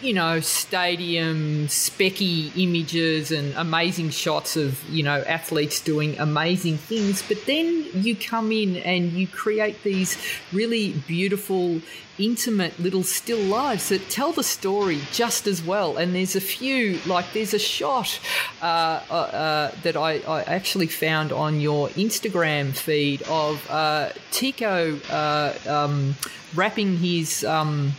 you 0.00 0.14
know, 0.14 0.38
stadium 0.38 1.66
specky 1.66 2.52
images 2.56 3.32
and 3.32 3.52
amazing 3.54 4.10
shots 4.10 4.56
of, 4.56 4.88
you 4.88 5.02
know, 5.02 5.22
athletes 5.26 5.80
doing 5.80 6.18
amazing 6.18 6.76
things. 6.76 7.22
But 7.26 7.46
then 7.46 7.86
you 7.94 8.14
come 8.14 8.52
in 8.52 8.76
and 8.76 9.12
you 9.12 9.26
create 9.26 9.82
these 9.82 10.16
really 10.52 10.92
beautiful, 10.92 11.80
intimate 12.16 12.78
little 12.78 13.02
still 13.02 13.40
lives 13.40 13.88
that 13.88 14.08
tell 14.08 14.32
the 14.32 14.44
story 14.44 15.00
just 15.12 15.48
as 15.48 15.62
well. 15.62 15.96
And 15.96 16.14
there's 16.14 16.36
a 16.36 16.40
few, 16.40 17.00
like, 17.06 17.32
there's 17.32 17.54
a 17.54 17.58
shot 17.58 18.20
uh, 18.62 19.00
uh, 19.10 19.14
uh, 19.14 19.70
that 19.82 19.96
I, 19.96 20.18
I, 20.18 20.42
actually 20.42 20.88
found 20.88 21.32
on 21.32 21.60
your 21.60 21.88
Instagram 21.90 22.72
feed 22.72 23.22
of 23.22 23.68
uh, 23.68 24.10
Tico 24.30 24.98
uh, 25.10 25.54
um, 25.66 26.14
wrapping 26.54 26.98
his. 26.98 27.44
Um, 27.44 27.94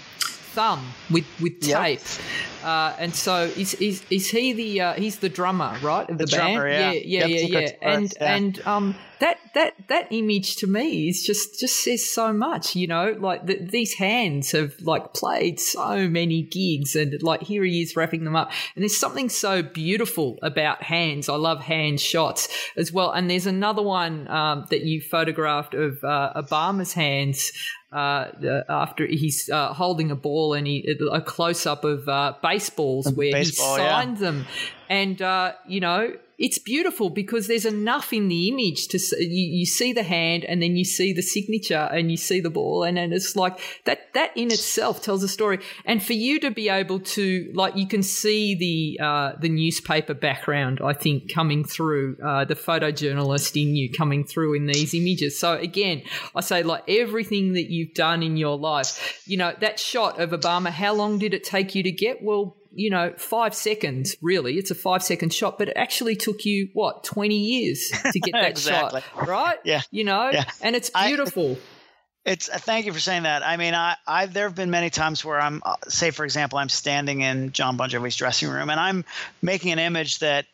thumb 0.53 0.85
with 1.09 1.25
with 1.41 1.59
tape. 1.61 1.99
Yep. 1.99 2.63
Uh, 2.63 2.95
and 2.99 3.15
so 3.15 3.43
is, 3.55 3.73
is 3.75 4.03
is 4.09 4.29
he 4.29 4.53
the 4.53 4.81
uh, 4.81 4.93
he's 4.93 5.19
the 5.19 5.29
drummer 5.29 5.77
right 5.81 6.09
of 6.09 6.17
the, 6.17 6.25
the 6.25 6.37
band? 6.37 6.55
Drummer, 6.55 6.69
yeah, 6.69 6.91
yeah, 6.91 7.25
yeah, 7.25 7.25
yeah. 7.25 7.59
yeah. 7.59 7.71
And 7.81 8.13
yeah. 8.13 8.35
and 8.35 8.67
um 8.67 8.95
that 9.19 9.37
that 9.53 9.73
that 9.87 10.07
image 10.11 10.57
to 10.57 10.67
me 10.67 11.09
is 11.09 11.23
just 11.23 11.59
just 11.59 11.83
says 11.83 12.09
so 12.09 12.33
much. 12.33 12.75
You 12.75 12.87
know, 12.87 13.15
like 13.19 13.45
the, 13.45 13.55
these 13.55 13.93
hands 13.93 14.51
have 14.51 14.79
like 14.81 15.13
played 15.13 15.59
so 15.59 16.07
many 16.07 16.43
gigs, 16.43 16.95
and 16.95 17.21
like 17.21 17.41
here 17.41 17.63
he 17.63 17.81
is 17.81 17.95
wrapping 17.95 18.23
them 18.23 18.35
up. 18.35 18.51
And 18.75 18.83
there's 18.83 18.99
something 18.99 19.29
so 19.29 19.61
beautiful 19.61 20.37
about 20.41 20.83
hands. 20.83 21.29
I 21.29 21.35
love 21.35 21.61
hand 21.61 21.99
shots 21.99 22.47
as 22.77 22.91
well. 22.91 23.11
And 23.11 23.29
there's 23.29 23.47
another 23.47 23.81
one 23.81 24.27
um, 24.29 24.65
that 24.69 24.83
you 24.83 25.01
photographed 25.01 25.73
of 25.73 26.03
uh, 26.03 26.33
Obama's 26.35 26.93
hands 26.93 27.51
uh, 27.91 28.27
after 28.69 29.05
he's 29.05 29.49
uh, 29.49 29.73
holding 29.73 30.11
a 30.11 30.15
ball 30.15 30.53
and 30.53 30.67
he 30.67 30.97
a 31.11 31.21
close 31.21 31.65
up 31.65 31.83
of 31.83 32.07
uh, 32.07 32.33
baseballs 32.41 33.11
where 33.13 33.31
Baseball, 33.31 33.75
he 33.75 33.81
signed 33.81 34.17
yeah. 34.17 34.25
them, 34.25 34.45
and 34.89 35.21
uh, 35.21 35.53
you 35.67 35.79
know 35.79 36.13
it's 36.39 36.57
beautiful 36.57 37.09
because 37.09 37.47
there's 37.47 37.65
enough 37.65 38.13
in 38.13 38.29
the 38.29 38.47
image 38.47 38.87
to 38.87 38.97
you, 39.19 39.57
you 39.59 39.65
see 39.65 39.91
the 39.91 40.03
hand 40.03 40.45
and 40.45 40.61
then 40.61 40.77
you 40.77 40.85
see 40.85 41.11
the 41.11 41.21
signature 41.21 41.89
and 41.91 42.09
you 42.09 42.15
see 42.15 42.39
the 42.39 42.49
ball 42.49 42.83
and, 42.83 42.97
and 42.97 43.13
it's 43.13 43.35
like 43.35 43.59
that 43.83 44.13
that 44.13 44.35
in 44.37 44.47
itself 44.47 45.01
tells 45.01 45.21
a 45.21 45.27
story. 45.27 45.59
And 45.83 46.01
for 46.01 46.13
you 46.13 46.39
to 46.39 46.49
be 46.49 46.69
able 46.69 47.01
to 47.01 47.51
like 47.53 47.75
you 47.75 47.87
can 47.87 48.01
see 48.01 48.55
the 48.55 49.03
uh, 49.03 49.33
the 49.39 49.49
newspaper 49.49 50.13
background 50.13 50.79
I 50.81 50.93
think 50.93 51.33
coming 51.33 51.65
through 51.65 52.17
uh, 52.23 52.45
the 52.45 52.55
photojournalist 52.55 53.61
in 53.61 53.75
you 53.75 53.91
coming 53.91 54.23
through 54.23 54.53
in 54.53 54.65
these 54.65 54.93
images. 54.93 55.37
So 55.37 55.55
again 55.55 56.03
I 56.33 56.41
say 56.41 56.63
like 56.63 56.85
everything 56.87 57.53
that 57.53 57.69
you've 57.69 57.93
done 57.93 58.23
in 58.23 58.37
your 58.37 58.57
life 58.57 59.23
you 59.27 59.35
know 59.35 59.53
that 59.59 59.77
shot 59.77 60.21
of 60.21 60.29
Obama 60.29 60.69
how 60.69 60.93
long 60.93 61.19
did 61.19 61.33
it 61.33 61.43
take 61.43 61.75
you 61.75 61.83
to 61.83 61.91
get? 61.91 62.23
Well 62.23 62.55
you 62.71 62.89
know, 62.89 63.13
five 63.17 63.55
seconds, 63.55 64.15
really. 64.21 64.57
It's 64.57 64.71
a 64.71 64.75
five 64.75 65.03
second 65.03 65.33
shot, 65.33 65.57
but 65.57 65.69
it 65.69 65.77
actually 65.77 66.15
took 66.15 66.45
you, 66.45 66.69
what, 66.73 67.03
20 67.03 67.35
years 67.35 67.91
to 68.11 68.19
get 68.19 68.33
that 68.33 68.49
exactly. 68.49 69.01
shot, 69.01 69.27
right? 69.27 69.57
Yeah. 69.63 69.81
You 69.91 70.03
know, 70.03 70.29
yeah. 70.31 70.45
and 70.61 70.75
it's 70.75 70.89
beautiful. 70.89 71.53
I, 71.53 72.31
it's 72.31 72.49
uh, 72.49 72.57
thank 72.57 72.85
you 72.85 72.93
for 72.93 72.99
saying 72.99 73.23
that. 73.23 73.43
I 73.43 73.57
mean, 73.57 73.73
I, 73.73 73.95
I 74.05 74.25
there 74.25 74.47
have 74.47 74.55
been 74.55 74.69
many 74.69 74.89
times 74.89 75.23
where 75.23 75.39
I'm, 75.39 75.61
uh, 75.65 75.75
say, 75.87 76.11
for 76.11 76.25
example, 76.25 76.59
I'm 76.59 76.69
standing 76.69 77.21
in 77.21 77.51
Jon 77.53 77.77
Bon 77.77 77.89
Jovi's 77.89 78.15
dressing 78.15 78.49
room 78.49 78.69
and 78.69 78.79
I'm 78.79 79.05
making 79.41 79.71
an 79.71 79.79
image 79.79 80.19
that 80.19 80.45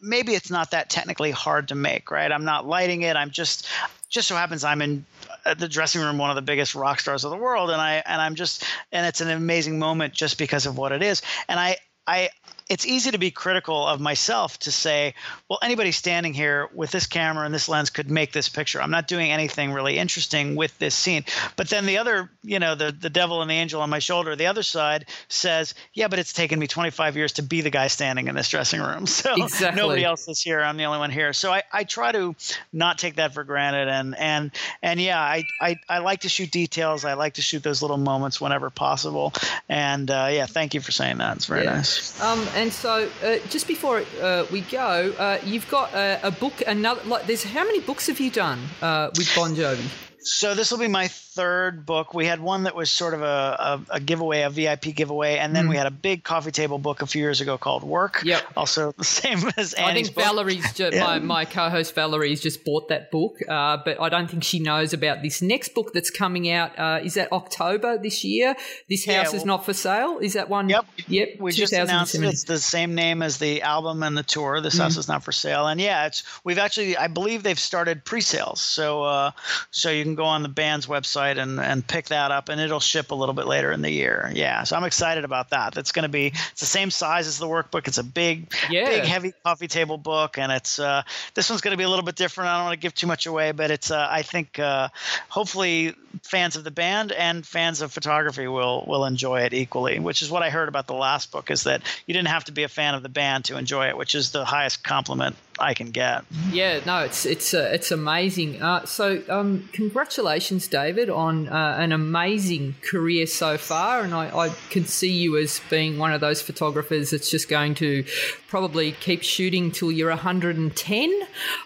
maybe 0.00 0.34
it's 0.34 0.50
not 0.50 0.70
that 0.70 0.90
technically 0.90 1.30
hard 1.30 1.68
to 1.68 1.74
make, 1.74 2.10
right? 2.10 2.30
I'm 2.30 2.44
not 2.44 2.66
lighting 2.66 3.02
it. 3.02 3.16
I'm 3.16 3.30
just 3.30 3.68
just 4.08 4.28
so 4.28 4.36
happens 4.36 4.64
I'm 4.64 4.80
in 4.80 5.04
Uh, 5.44 5.54
the 5.54 5.68
dressing 5.68 6.02
room 6.02 6.18
one 6.18 6.30
of 6.30 6.36
the 6.36 6.42
biggest 6.42 6.74
rock 6.74 7.00
stars 7.00 7.24
of 7.24 7.30
the 7.30 7.36
world. 7.36 7.70
And 7.70 7.80
I 7.80 8.02
and 8.06 8.20
I'm 8.20 8.34
just 8.34 8.64
and 8.92 9.06
it's 9.06 9.20
an 9.20 9.30
amazing 9.30 9.78
moment 9.78 10.14
just 10.14 10.38
because 10.38 10.66
of 10.66 10.76
what 10.76 10.92
it 10.92 11.02
is. 11.02 11.22
And 11.48 11.58
I 11.58 11.76
I 12.06 12.30
it's 12.68 12.84
easy 12.86 13.10
to 13.10 13.18
be 13.18 13.30
critical 13.30 13.86
of 13.86 13.98
myself 13.98 14.58
to 14.60 14.70
say, 14.70 15.14
well, 15.48 15.58
anybody 15.62 15.90
standing 15.90 16.34
here 16.34 16.68
with 16.74 16.90
this 16.90 17.06
camera 17.06 17.46
and 17.46 17.54
this 17.54 17.68
lens 17.68 17.88
could 17.88 18.10
make 18.10 18.32
this 18.32 18.48
picture. 18.48 18.82
I'm 18.82 18.90
not 18.90 19.08
doing 19.08 19.30
anything 19.30 19.72
really 19.72 19.96
interesting 19.96 20.54
with 20.54 20.78
this 20.78 20.94
scene. 20.94 21.24
But 21.56 21.70
then 21.70 21.86
the 21.86 21.98
other, 21.98 22.30
you 22.42 22.58
know, 22.58 22.74
the 22.74 22.92
the 22.92 23.08
devil 23.08 23.40
and 23.40 23.50
the 23.50 23.54
angel 23.54 23.80
on 23.80 23.88
my 23.88 24.00
shoulder, 24.00 24.36
the 24.36 24.46
other 24.46 24.62
side 24.62 25.06
says, 25.28 25.74
yeah, 25.94 26.08
but 26.08 26.18
it's 26.18 26.34
taken 26.34 26.58
me 26.58 26.66
25 26.66 27.16
years 27.16 27.32
to 27.34 27.42
be 27.42 27.62
the 27.62 27.70
guy 27.70 27.86
standing 27.86 28.28
in 28.28 28.34
this 28.34 28.48
dressing 28.48 28.80
room. 28.80 29.06
So 29.18 29.34
exactly. 29.34 29.82
nobody 29.82 30.04
else 30.04 30.28
is 30.28 30.40
here. 30.40 30.60
I'm 30.60 30.76
the 30.76 30.84
only 30.84 31.00
one 31.00 31.10
here. 31.10 31.32
So 31.32 31.50
I, 31.50 31.64
I 31.72 31.82
try 31.82 32.12
to 32.12 32.36
not 32.72 32.98
take 32.98 33.16
that 33.16 33.34
for 33.34 33.42
granted. 33.42 33.88
And 33.88 34.16
and 34.16 34.52
and 34.80 35.00
yeah, 35.00 35.20
I, 35.20 35.42
I 35.60 35.76
I 35.88 35.98
like 35.98 36.20
to 36.20 36.28
shoot 36.28 36.52
details. 36.52 37.04
I 37.04 37.14
like 37.14 37.34
to 37.34 37.42
shoot 37.42 37.64
those 37.64 37.82
little 37.82 37.96
moments 37.96 38.40
whenever 38.40 38.70
possible. 38.70 39.32
And 39.68 40.08
uh, 40.08 40.28
yeah, 40.30 40.46
thank 40.46 40.74
you 40.74 40.80
for 40.80 40.92
saying 40.92 41.18
that. 41.18 41.36
It's 41.36 41.46
very 41.46 41.64
yeah. 41.64 41.74
nice. 41.74 42.20
Um, 42.20 42.46
and 42.58 42.72
so, 42.72 43.08
uh, 43.22 43.38
just 43.48 43.68
before 43.68 44.02
uh, 44.20 44.44
we 44.50 44.62
go, 44.62 45.14
uh, 45.16 45.38
you've 45.44 45.70
got 45.70 45.94
a, 45.94 46.18
a, 46.24 46.30
book. 46.32 46.60
Another 46.66 47.00
like, 47.04 47.24
there's 47.26 47.44
how 47.44 47.62
many 47.62 47.78
books 47.78 48.08
have 48.08 48.18
you 48.18 48.32
done 48.32 48.58
uh, 48.82 49.10
with 49.16 49.32
Bon 49.36 49.54
Jovi? 49.54 50.07
So 50.20 50.54
this 50.54 50.70
will 50.70 50.78
be 50.78 50.88
my 50.88 51.08
third 51.08 51.86
book. 51.86 52.14
We 52.14 52.26
had 52.26 52.40
one 52.40 52.64
that 52.64 52.74
was 52.74 52.90
sort 52.90 53.14
of 53.14 53.22
a, 53.22 53.24
a, 53.24 53.96
a 53.96 54.00
giveaway, 54.00 54.42
a 54.42 54.50
VIP 54.50 54.94
giveaway, 54.94 55.36
and 55.36 55.54
then 55.54 55.66
mm. 55.66 55.70
we 55.70 55.76
had 55.76 55.86
a 55.86 55.90
big 55.90 56.24
coffee 56.24 56.50
table 56.50 56.78
book 56.78 57.02
a 57.02 57.06
few 57.06 57.22
years 57.22 57.40
ago 57.40 57.56
called 57.56 57.84
Work. 57.84 58.22
Yep. 58.24 58.42
Also 58.56 58.92
the 58.92 59.04
same 59.04 59.38
as 59.56 59.74
Annie's 59.74 59.78
I 59.78 59.94
think 59.94 60.14
book. 60.14 60.24
Valerie's 60.24 60.72
just, 60.72 60.94
yeah. 60.96 61.04
my, 61.04 61.18
my 61.20 61.44
co-host 61.44 61.94
Valerie's 61.94 62.40
just 62.40 62.64
bought 62.64 62.88
that 62.88 63.10
book, 63.10 63.38
uh, 63.48 63.78
but 63.84 64.00
I 64.00 64.08
don't 64.08 64.28
think 64.28 64.42
she 64.42 64.58
knows 64.58 64.92
about 64.92 65.22
this 65.22 65.40
next 65.40 65.74
book 65.74 65.92
that's 65.92 66.10
coming 66.10 66.50
out. 66.50 66.76
Uh, 66.76 67.00
is 67.04 67.14
that 67.14 67.30
October 67.32 67.98
this 67.98 68.24
year? 68.24 68.56
This 68.88 69.06
house 69.06 69.14
yeah, 69.14 69.22
well, 69.24 69.34
is 69.34 69.44
not 69.44 69.64
for 69.64 69.72
sale. 69.72 70.18
Is 70.18 70.32
that 70.32 70.48
one? 70.48 70.68
Yep. 70.68 70.86
Yep. 71.06 71.28
We 71.38 71.52
just 71.52 71.72
announced 71.72 72.16
it. 72.16 72.24
It's 72.24 72.44
the 72.44 72.58
same 72.58 72.94
name 72.94 73.22
as 73.22 73.38
the 73.38 73.62
album 73.62 74.02
and 74.02 74.18
the 74.18 74.24
tour. 74.24 74.60
This 74.60 74.76
mm. 74.76 74.80
house 74.80 74.96
is 74.96 75.06
not 75.06 75.22
for 75.22 75.32
sale, 75.32 75.66
and 75.68 75.80
yeah, 75.80 76.06
it's 76.06 76.24
we've 76.42 76.58
actually 76.58 76.96
I 76.96 77.06
believe 77.06 77.44
they've 77.44 77.58
started 77.58 78.04
pre-sales, 78.04 78.60
so 78.60 79.04
uh, 79.04 79.30
so 79.70 79.90
you 79.90 80.07
can 80.08 80.14
go 80.14 80.24
on 80.24 80.42
the 80.42 80.48
band's 80.48 80.86
website 80.86 81.38
and 81.38 81.60
and 81.60 81.86
pick 81.86 82.06
that 82.06 82.30
up, 82.30 82.48
and 82.48 82.60
it'll 82.60 82.80
ship 82.80 83.10
a 83.10 83.14
little 83.14 83.34
bit 83.34 83.46
later 83.46 83.70
in 83.72 83.82
the 83.82 83.90
year. 83.90 84.30
Yeah, 84.34 84.64
so 84.64 84.76
I'm 84.76 84.84
excited 84.84 85.24
about 85.24 85.50
that. 85.50 85.74
That's 85.74 85.92
going 85.92 86.02
to 86.02 86.08
be 86.08 86.26
it's 86.26 86.60
the 86.60 86.66
same 86.66 86.90
size 86.90 87.26
as 87.26 87.38
the 87.38 87.46
workbook. 87.46 87.86
It's 87.88 87.98
a 87.98 88.04
big, 88.04 88.52
yeah. 88.70 88.88
big, 88.88 89.04
heavy 89.04 89.32
coffee 89.44 89.68
table 89.68 89.98
book, 89.98 90.38
and 90.38 90.50
it's 90.50 90.78
uh, 90.78 91.02
this 91.34 91.50
one's 91.50 91.62
going 91.62 91.72
to 91.72 91.78
be 91.78 91.84
a 91.84 91.88
little 91.88 92.04
bit 92.04 92.16
different. 92.16 92.50
I 92.50 92.56
don't 92.56 92.66
want 92.66 92.74
to 92.74 92.80
give 92.80 92.94
too 92.94 93.06
much 93.06 93.26
away, 93.26 93.52
but 93.52 93.70
it's 93.70 93.90
uh, 93.90 94.06
I 94.10 94.22
think 94.22 94.58
uh, 94.58 94.88
hopefully 95.28 95.94
fans 96.22 96.56
of 96.56 96.64
the 96.64 96.70
band 96.70 97.12
and 97.12 97.46
fans 97.46 97.80
of 97.80 97.92
photography 97.92 98.48
will 98.48 98.84
will 98.86 99.04
enjoy 99.04 99.42
it 99.42 99.54
equally. 99.54 99.98
Which 99.98 100.22
is 100.22 100.30
what 100.30 100.42
I 100.42 100.50
heard 100.50 100.68
about 100.68 100.86
the 100.86 100.94
last 100.94 101.30
book 101.30 101.50
is 101.50 101.64
that 101.64 101.82
you 102.06 102.14
didn't 102.14 102.28
have 102.28 102.44
to 102.44 102.52
be 102.52 102.62
a 102.62 102.68
fan 102.68 102.94
of 102.94 103.02
the 103.02 103.08
band 103.08 103.46
to 103.46 103.58
enjoy 103.58 103.88
it, 103.88 103.96
which 103.96 104.14
is 104.14 104.32
the 104.32 104.44
highest 104.44 104.82
compliment 104.82 105.36
I 105.58 105.74
can 105.74 105.90
get. 105.90 106.24
Yeah, 106.50 106.80
no, 106.86 107.00
it's 107.00 107.26
it's 107.26 107.54
uh, 107.54 107.70
it's 107.72 107.90
amazing. 107.90 108.62
Uh, 108.62 108.84
so, 108.84 109.22
um, 109.28 109.68
congratulations, 109.72 110.66
David, 110.66 111.10
on 111.10 111.48
uh, 111.48 111.76
an 111.78 111.92
amazing 111.92 112.74
career 112.82 113.26
so 113.26 113.58
far, 113.58 114.02
and 114.02 114.14
I, 114.14 114.28
I, 114.36 114.48
can 114.70 114.84
see 114.84 115.10
you 115.10 115.36
as 115.36 115.60
being 115.70 115.98
one 115.98 116.12
of 116.12 116.20
those 116.20 116.40
photographers 116.42 117.10
that's 117.10 117.30
just 117.30 117.48
going 117.48 117.74
to 117.76 118.04
probably 118.48 118.92
keep 118.92 119.22
shooting 119.22 119.70
till 119.70 119.92
you're 119.92 120.10
110. 120.10 121.20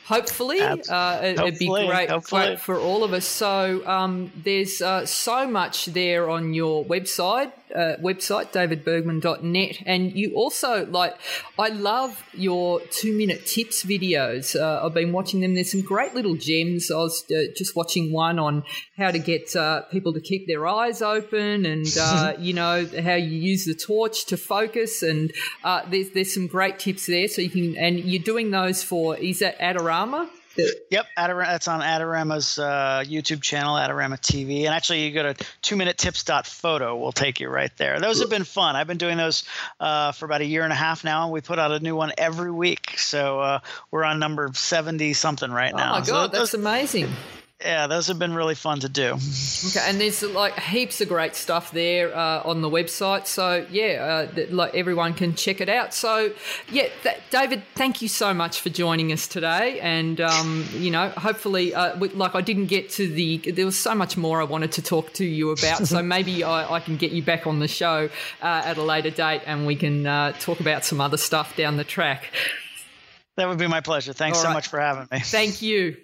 Hopefully, 0.07 0.61
uh, 0.61 0.77
it, 0.77 0.89
hopefully 0.89 1.43
would 1.43 1.59
be 1.59 1.69
great, 1.69 2.23
great, 2.25 2.61
for 2.61 2.79
all 2.79 3.05
of 3.05 3.13
us. 3.13 3.27
So, 3.27 3.87
um, 3.87 4.33
there's 4.37 4.81
uh, 4.83 5.07
so 5.07 5.47
much 5.47 5.87
there 5.87 6.31
on 6.31 6.55
your 6.55 6.85
website 6.85 7.53
uh, 7.75 7.97
website, 8.01 8.53
davidbergman.net. 8.53 9.83
And 9.87 10.13
you 10.13 10.35
also, 10.35 10.87
like, 10.87 11.15
I 11.59 11.69
love 11.69 12.23
your 12.33 12.81
two 12.91 13.17
minute 13.17 13.47
tips 13.47 13.85
videos. 13.85 14.59
Uh, 14.59 14.85
I've 14.85 14.95
been 14.95 15.13
watching 15.13 15.41
them. 15.41 15.55
There's 15.55 15.71
some 15.71 15.83
great 15.83 16.15
little 16.15 16.35
gems. 16.35 16.91
I 16.91 16.97
was 16.97 17.25
uh, 17.31 17.53
just 17.57 17.77
watching 17.77 18.13
one 18.13 18.39
on 18.39 18.65
how 18.97 19.11
to 19.11 19.19
get 19.19 19.55
uh, 19.57 19.83
people 19.91 20.13
to 20.13 20.21
keep 20.21 20.47
their 20.47 20.67
eyes 20.67 21.03
open 21.03 21.67
and, 21.67 21.87
uh, 22.01 22.35
you 22.39 22.53
know, 22.53 22.87
how 23.03 23.15
you 23.15 23.39
use 23.39 23.65
the 23.65 23.75
torch 23.75 24.27
to 24.27 24.37
focus. 24.37 25.03
And 25.03 25.33
uh, 25.65 25.83
there's, 25.91 26.11
there's 26.11 26.35
some 26.35 26.47
great 26.47 26.79
tips 26.79 27.07
there. 27.07 27.29
So 27.29 27.43
you 27.43 27.51
can, 27.51 27.77
and 27.77 27.99
you're 28.01 28.23
doing 28.23 28.51
those 28.51 28.83
for, 28.83 29.17
is 29.17 29.41
that 29.41 29.59
Adorama? 29.59 30.29
Yep, 30.57 31.07
Adorama, 31.17 31.47
that's 31.47 31.69
on 31.69 31.81
Adorama's 31.81 32.59
uh, 32.59 33.05
YouTube 33.07 33.43
channel, 33.43 33.77
Adorama 33.77 34.19
TV. 34.19 34.65
And 34.65 34.75
actually, 34.75 35.07
you 35.07 35.13
go 35.13 35.33
to 35.33 35.47
two 35.63 35.77
minute 35.77 35.99
tips.photo, 35.99 36.97
will 36.97 37.13
take 37.13 37.41
you 37.41 37.49
right 37.49 37.75
there. 37.77 38.01
Those 38.01 38.21
have 38.21 38.31
been 38.31 38.45
fun. 38.45 38.77
I've 38.77 38.87
been 38.87 38.99
doing 38.99 39.17
those 39.17 39.45
uh, 39.81 40.13
for 40.13 40.25
about 40.25 40.41
a 40.41 40.47
year 40.47 40.65
and 40.65 40.73
a 40.73 40.77
half 40.77 41.05
now, 41.05 41.25
and 41.25 41.33
we 41.33 41.41
put 41.41 41.59
out 41.59 41.73
a 41.73 41.81
new 41.81 41.97
one 41.97 42.13
every 42.19 42.51
week. 42.51 42.99
So 42.99 43.41
uh, 43.41 43.61
we're 43.91 44.05
on 44.05 44.19
number 44.19 44.51
70 44.53 45.15
something 45.15 45.51
right 45.51 45.75
now. 45.75 45.97
Oh, 45.97 46.01
my 46.01 46.07
God, 46.07 46.33
so 46.33 46.39
that's 46.39 46.55
amazing 46.55 47.09
yeah, 47.65 47.87
those 47.87 48.07
have 48.09 48.19
been 48.19 48.35
really 48.35 48.55
fun 48.55 48.81
to 48.81 48.89
do. 48.89 49.13
Okay, 49.13 49.81
and 49.85 50.01
there's 50.01 50.23
like 50.23 50.59
heaps 50.59 51.01
of 51.01 51.09
great 51.09 51.37
stuff 51.37 51.71
there 51.71 52.15
uh, 52.17 52.43
on 52.45 52.61
the 52.61 52.69
website. 52.69 53.27
So 53.27 53.67
yeah, 53.71 54.29
uh, 54.37 54.47
like 54.51 54.75
everyone 54.75 55.15
can 55.15 55.35
check 55.35 55.61
it 55.61 55.69
out. 55.69 55.95
So 55.95 56.33
yeah, 56.71 56.89
th- 57.03 57.19
David, 57.31 57.63
thank 57.75 58.03
you 58.03 58.09
so 58.09 58.35
much 58.35 58.61
for 58.61 58.71
joining 58.71 59.13
us 59.13 59.27
today. 59.27 59.81
And 59.81 60.21
um, 60.21 60.67
you 60.73 60.91
know, 60.91 61.09
hopefully, 61.11 61.75
uh, 61.75 61.97
like 62.15 62.35
I 62.35 62.41
didn't 62.41 62.67
get 62.67 62.91
to 62.91 63.09
the, 63.09 63.39
there 63.39 63.67
was 63.67 63.79
so 63.79 63.95
much 63.95 64.17
more 64.17 64.41
I 64.41 64.45
wanted 64.45 64.73
to 64.73 64.83
talk 64.83 65.13
to 65.15 65.25
you 65.25 65.51
about. 65.51 65.87
so 65.87 66.03
maybe 66.13 66.45
I, 66.45 66.75
I, 66.75 66.81
can 66.81 66.97
get 66.97 67.13
you 67.13 67.23
back 67.23 67.47
on 67.47 67.61
the 67.61 67.69
show 67.69 68.09
uh, 68.43 68.63
at 68.65 68.77
a 68.77 68.83
later 68.83 69.11
date, 69.11 69.43
and 69.47 69.67
we 69.67 69.77
can 69.77 70.07
uh, 70.07 70.33
talk 70.33 70.61
about 70.61 70.85
some 70.85 71.01
other 71.01 71.17
stuff 71.17 71.57
down 71.57 71.77
the 71.77 71.85
track. 71.85 72.33
That 73.37 73.49
would 73.49 73.59
be 73.59 73.67
my 73.67 73.81
pleasure. 73.81 74.13
Thanks 74.13 74.41
so 74.41 74.53
much 74.53 74.69
for 74.69 74.79
having 74.79 75.09
me. 75.11 75.21
Thank 75.21 75.63
you. 75.63 75.97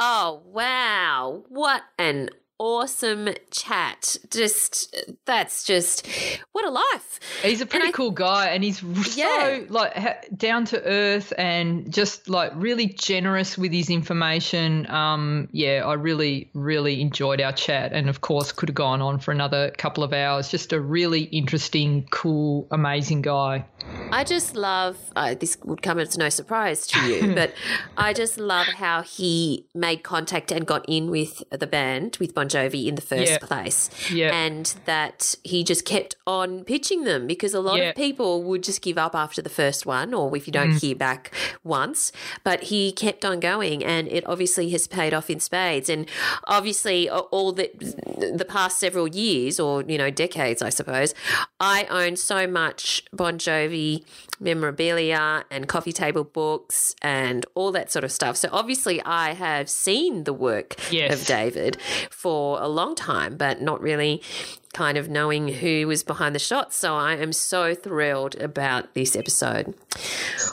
Oh, 0.00 0.42
wow. 0.44 1.44
What 1.48 1.82
an 1.98 2.30
awesome 2.58 3.28
chat. 3.50 4.16
Just 4.30 4.94
that's 5.24 5.64
just 5.64 6.06
what 6.52 6.64
a 6.64 6.70
life. 6.70 7.20
He's 7.42 7.60
a 7.60 7.66
pretty 7.66 7.88
I, 7.88 7.92
cool 7.92 8.10
guy, 8.10 8.48
and 8.48 8.62
he's 8.64 8.82
yeah. 9.16 9.24
so 9.26 9.66
like 9.68 10.28
down 10.36 10.64
to 10.66 10.82
earth 10.84 11.32
and 11.38 11.92
just 11.92 12.28
like 12.28 12.52
really 12.56 12.86
generous 12.86 13.56
with 13.56 13.72
his 13.72 13.90
information. 13.90 14.90
Um, 14.90 15.48
yeah, 15.52 15.82
I 15.86 15.94
really 15.94 16.50
really 16.54 17.00
enjoyed 17.00 17.40
our 17.40 17.52
chat, 17.52 17.92
and 17.92 18.08
of 18.08 18.20
course 18.20 18.52
could 18.52 18.68
have 18.68 18.76
gone 18.76 19.00
on 19.00 19.18
for 19.18 19.30
another 19.32 19.70
couple 19.70 20.02
of 20.02 20.12
hours. 20.12 20.48
Just 20.48 20.72
a 20.72 20.80
really 20.80 21.22
interesting, 21.22 22.06
cool, 22.10 22.66
amazing 22.70 23.22
guy. 23.22 23.64
I 24.10 24.24
just 24.24 24.56
love 24.56 24.98
uh, 25.16 25.34
this 25.34 25.56
would 25.64 25.82
come 25.82 25.98
as 25.98 26.18
no 26.18 26.28
surprise 26.28 26.86
to 26.88 27.00
you, 27.06 27.34
but 27.34 27.52
I 27.96 28.12
just 28.12 28.38
love 28.38 28.66
how 28.66 29.02
he 29.02 29.66
made 29.74 30.02
contact 30.02 30.50
and 30.50 30.66
got 30.66 30.84
in 30.88 31.10
with 31.10 31.42
the 31.50 31.66
band 31.66 32.16
with 32.20 32.34
Bon 32.34 32.47
Jovi 32.48 32.86
in 32.86 32.94
the 32.94 33.02
first 33.02 33.30
yeah. 33.32 33.38
place, 33.38 33.90
yeah. 34.10 34.34
and 34.34 34.74
that 34.84 35.34
he 35.44 35.64
just 35.64 35.84
kept 35.84 36.16
on 36.26 36.64
pitching 36.64 37.04
them 37.04 37.26
because 37.26 37.54
a 37.54 37.60
lot 37.60 37.78
yeah. 37.78 37.90
of 37.90 37.96
people 37.96 38.42
would 38.44 38.62
just 38.62 38.82
give 38.82 38.98
up 38.98 39.14
after 39.14 39.40
the 39.42 39.50
first 39.50 39.86
one, 39.86 40.14
or 40.14 40.34
if 40.36 40.46
you 40.46 40.52
don't 40.52 40.72
mm. 40.72 40.80
hear 40.80 40.94
back 40.94 41.32
once. 41.64 42.12
But 42.44 42.64
he 42.64 42.92
kept 42.92 43.24
on 43.24 43.40
going, 43.40 43.84
and 43.84 44.08
it 44.08 44.26
obviously 44.26 44.70
has 44.70 44.86
paid 44.86 45.14
off 45.14 45.30
in 45.30 45.40
spades. 45.40 45.88
And 45.88 46.08
obviously, 46.46 47.08
all 47.08 47.52
the 47.52 47.70
the 48.36 48.46
past 48.46 48.78
several 48.78 49.08
years, 49.08 49.60
or 49.60 49.82
you 49.82 49.98
know, 49.98 50.10
decades, 50.10 50.62
I 50.62 50.70
suppose, 50.70 51.14
I 51.60 51.86
own 51.90 52.16
so 52.16 52.46
much 52.46 53.04
Bon 53.12 53.38
Jovi 53.38 54.04
memorabilia 54.40 55.44
and 55.50 55.68
coffee 55.68 55.92
table 55.92 56.24
books 56.24 56.94
and 57.02 57.44
all 57.54 57.72
that 57.72 57.90
sort 57.90 58.04
of 58.04 58.12
stuff. 58.12 58.36
So 58.36 58.48
obviously, 58.52 59.02
I 59.02 59.34
have 59.34 59.68
seen 59.68 60.24
the 60.24 60.32
work 60.32 60.76
yes. 60.90 61.20
of 61.20 61.26
David 61.26 61.78
for 62.10 62.60
a 62.60 62.68
long 62.68 62.94
time, 62.94 63.36
but 63.36 63.60
not 63.60 63.80
really 63.80 64.22
kind 64.78 64.96
of 64.96 65.08
knowing 65.08 65.48
who 65.48 65.88
was 65.88 66.04
behind 66.04 66.36
the 66.36 66.38
shots. 66.38 66.76
So 66.76 66.94
I 66.94 67.16
am 67.16 67.32
so 67.32 67.74
thrilled 67.74 68.40
about 68.40 68.94
this 68.94 69.16
episode. 69.16 69.74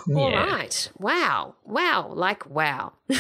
Yeah. 0.08 0.16
All 0.16 0.32
right. 0.32 0.90
Wow. 0.98 1.54
Wow. 1.64 2.12
Like, 2.12 2.50
wow. 2.50 2.94
well, 3.08 3.20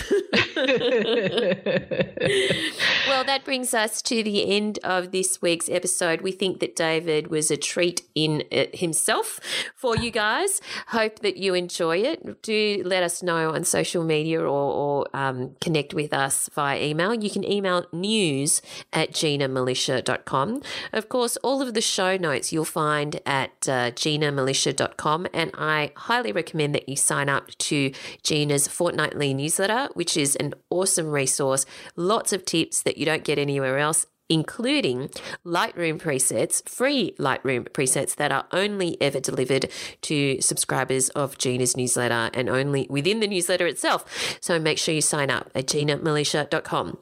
that 3.23 3.41
brings 3.45 3.75
us 3.75 4.01
to 4.01 4.23
the 4.23 4.49
end 4.55 4.79
of 4.83 5.11
this 5.11 5.43
week's 5.43 5.69
episode. 5.69 6.21
We 6.21 6.31
think 6.31 6.59
that 6.59 6.75
David 6.75 7.27
was 7.27 7.51
a 7.51 7.57
treat 7.57 8.01
in 8.15 8.43
himself 8.73 9.39
for 9.75 9.95
you 9.95 10.09
guys. 10.09 10.59
Hope 10.87 11.19
that 11.19 11.37
you 11.37 11.53
enjoy 11.53 11.97
it. 11.97 12.41
Do 12.41 12.81
let 12.83 13.03
us 13.03 13.21
know 13.21 13.51
on 13.53 13.63
social 13.63 14.03
media 14.03 14.41
or, 14.41 14.47
or 14.47 15.05
um, 15.13 15.55
connect 15.61 15.93
with 15.93 16.13
us 16.13 16.49
via 16.55 16.81
email. 16.81 17.13
You 17.13 17.29
can 17.29 17.43
email 17.43 17.85
news 17.93 18.63
at 18.91 19.11
ginamilicia.com. 19.11 20.63
Of 20.95 21.09
course, 21.09 21.35
all 21.43 21.61
of 21.61 21.73
the 21.73 21.81
show 21.81 22.15
notes 22.15 22.53
you'll 22.53 22.63
find 22.63 23.19
at 23.25 23.51
uh, 23.67 23.91
ginamilicia.com, 23.91 25.27
and 25.33 25.51
I 25.53 25.91
highly 25.97 26.31
recommend 26.31 26.73
that 26.73 26.87
you 26.87 26.95
sign 26.95 27.27
up 27.27 27.49
to 27.57 27.91
Gina's 28.23 28.69
fortnightly 28.69 29.33
newsletter, 29.33 29.89
which 29.93 30.15
is 30.15 30.37
an 30.37 30.53
awesome 30.69 31.11
resource. 31.11 31.65
Lots 31.97 32.31
of 32.31 32.45
tips 32.45 32.81
that 32.83 32.97
you 32.97 33.05
don't 33.05 33.25
get 33.25 33.37
anywhere 33.37 33.77
else 33.77 34.07
including 34.27 35.09
Lightroom 35.45 36.01
presets, 36.01 36.67
free 36.67 37.13
Lightroom 37.19 37.69
presets 37.69 38.15
that 38.15 38.31
are 38.31 38.47
only 38.51 38.99
ever 38.99 39.19
delivered 39.19 39.69
to 40.01 40.41
subscribers 40.41 41.09
of 41.09 41.37
Gina's 41.37 41.77
newsletter 41.77 42.31
and 42.33 42.49
only 42.49 42.87
within 42.89 43.19
the 43.19 43.27
newsletter 43.27 43.67
itself. 43.67 44.37
So 44.41 44.57
make 44.57 44.79
sure 44.79 44.95
you 44.95 45.01
sign 45.01 45.29
up 45.29 45.51
at 45.53 45.67
ginamilicia.com. 45.67 46.97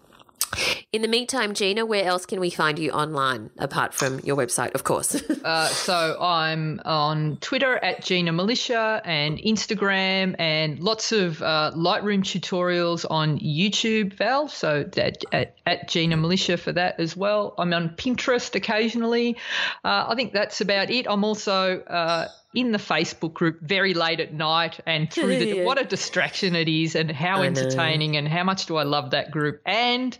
In 0.91 1.01
the 1.01 1.07
meantime, 1.07 1.53
Gina, 1.53 1.85
where 1.85 2.05
else 2.05 2.25
can 2.25 2.39
we 2.39 2.49
find 2.49 2.77
you 2.77 2.91
online 2.91 3.49
apart 3.57 3.93
from 3.93 4.19
your 4.19 4.35
website, 4.35 4.73
of 4.75 4.83
course? 4.83 5.15
uh, 5.43 5.67
so 5.67 6.17
I'm 6.19 6.81
on 6.85 7.37
Twitter 7.37 7.77
at 7.77 8.03
Gina 8.03 8.31
Milicia 8.31 9.01
and 9.03 9.37
Instagram 9.39 10.35
and 10.39 10.79
lots 10.79 11.11
of 11.11 11.41
uh, 11.41 11.71
Lightroom 11.75 12.21
tutorials 12.21 13.05
on 13.09 13.39
YouTube, 13.39 14.13
Val. 14.13 14.47
So 14.47 14.85
at, 14.97 15.23
at, 15.31 15.55
at, 15.65 15.87
Gina 15.87 16.15
Milicia 16.15 16.59
for 16.59 16.71
that 16.71 16.99
as 16.99 17.17
well. 17.17 17.53
I'm 17.57 17.73
on 17.73 17.89
Pinterest 17.89 18.53
occasionally. 18.55 19.37
Uh, 19.83 20.05
I 20.09 20.15
think 20.15 20.33
that's 20.33 20.61
about 20.61 20.89
it. 20.89 21.07
I'm 21.09 21.23
also 21.23 21.81
uh, 21.81 22.27
in 22.53 22.71
the 22.71 22.77
Facebook 22.77 23.33
group 23.33 23.59
very 23.61 23.93
late 23.93 24.19
at 24.19 24.33
night 24.33 24.79
and 24.85 25.11
through 25.11 25.39
the 25.39 25.63
what 25.65 25.81
a 25.81 25.83
distraction 25.83 26.55
it 26.55 26.69
is 26.69 26.95
and 26.95 27.11
how 27.11 27.41
entertaining 27.41 28.15
and 28.15 28.27
how 28.27 28.43
much 28.43 28.67
do 28.67 28.77
I 28.77 28.83
love 28.83 29.11
that 29.11 29.31
group. 29.31 29.61
And 29.65 30.17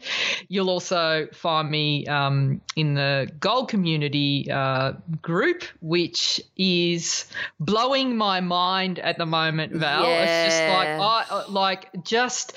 you'll 0.48 0.70
also 0.70 1.28
find 1.34 1.70
me 1.70 2.06
um, 2.08 2.62
in 2.76 2.94
the 2.94 3.30
gold 3.40 3.70
community 3.70 4.50
uh, 4.52 4.94
group, 5.22 5.64
which 5.82 6.40
is 6.58 7.26
blowing 7.60 8.16
my 8.18 8.40
mind 8.42 9.00
at 9.00 9.18
the 9.18 9.26
moment, 9.26 9.74
Val. 9.74 10.04
Yeah. 10.04 10.24
It's 10.46 10.56
just 10.56 10.68
like 10.70 10.88
I 10.88 11.26
uh, 11.30 11.44
like 11.50 11.90
just 12.04 12.54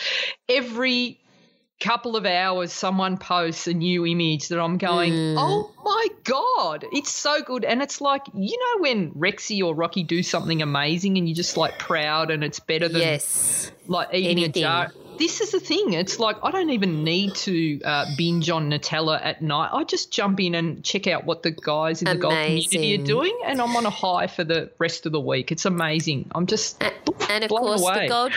every 0.48 1.20
couple 1.78 2.16
of 2.16 2.24
hours 2.24 2.72
someone 2.72 3.18
posts 3.18 3.66
a 3.66 3.74
new 3.74 4.06
image 4.06 4.48
that 4.48 4.58
I'm 4.58 4.78
going, 4.78 5.12
Mm. 5.12 5.34
oh 5.38 5.70
my 5.84 6.06
God, 6.24 6.86
it's 6.90 7.12
so 7.14 7.42
good. 7.42 7.66
And 7.66 7.82
it's 7.82 8.00
like, 8.00 8.22
you 8.34 8.56
know, 8.58 8.80
when 8.82 9.10
Rexy 9.12 9.62
or 9.62 9.74
Rocky 9.74 10.02
do 10.02 10.22
something 10.22 10.62
amazing 10.62 11.18
and 11.18 11.28
you're 11.28 11.34
just 11.36 11.58
like 11.58 11.78
proud 11.78 12.30
and 12.30 12.42
it's 12.42 12.60
better 12.60 12.88
than 12.88 13.02
Yes. 13.02 13.70
like 13.86 14.08
eating 14.14 14.38
Anything. 14.44 14.62
a 14.62 14.66
jar. 14.66 14.92
This 15.18 15.40
is 15.40 15.52
the 15.52 15.60
thing. 15.60 15.92
It's 15.92 16.18
like 16.18 16.36
I 16.42 16.50
don't 16.50 16.70
even 16.70 17.04
need 17.04 17.34
to 17.36 17.80
uh, 17.82 18.06
binge 18.16 18.50
on 18.50 18.70
Nutella 18.70 19.20
at 19.24 19.42
night. 19.42 19.70
I 19.72 19.84
just 19.84 20.12
jump 20.12 20.40
in 20.40 20.54
and 20.54 20.84
check 20.84 21.06
out 21.06 21.24
what 21.24 21.42
the 21.42 21.50
guys 21.50 22.02
in 22.02 22.06
the 22.06 22.16
gold 22.16 22.34
community 22.34 23.00
are 23.00 23.04
doing, 23.04 23.38
and 23.46 23.60
I'm 23.60 23.74
on 23.76 23.86
a 23.86 23.90
high 23.90 24.26
for 24.26 24.44
the 24.44 24.70
rest 24.78 25.06
of 25.06 25.12
the 25.12 25.20
week. 25.20 25.52
It's 25.52 25.64
amazing. 25.64 26.30
I'm 26.34 26.46
just 26.46 26.82
And 27.30 27.44
of 27.44 27.50
course, 27.50 27.80
away. 27.80 28.02
the 28.02 28.08
gold 28.08 28.32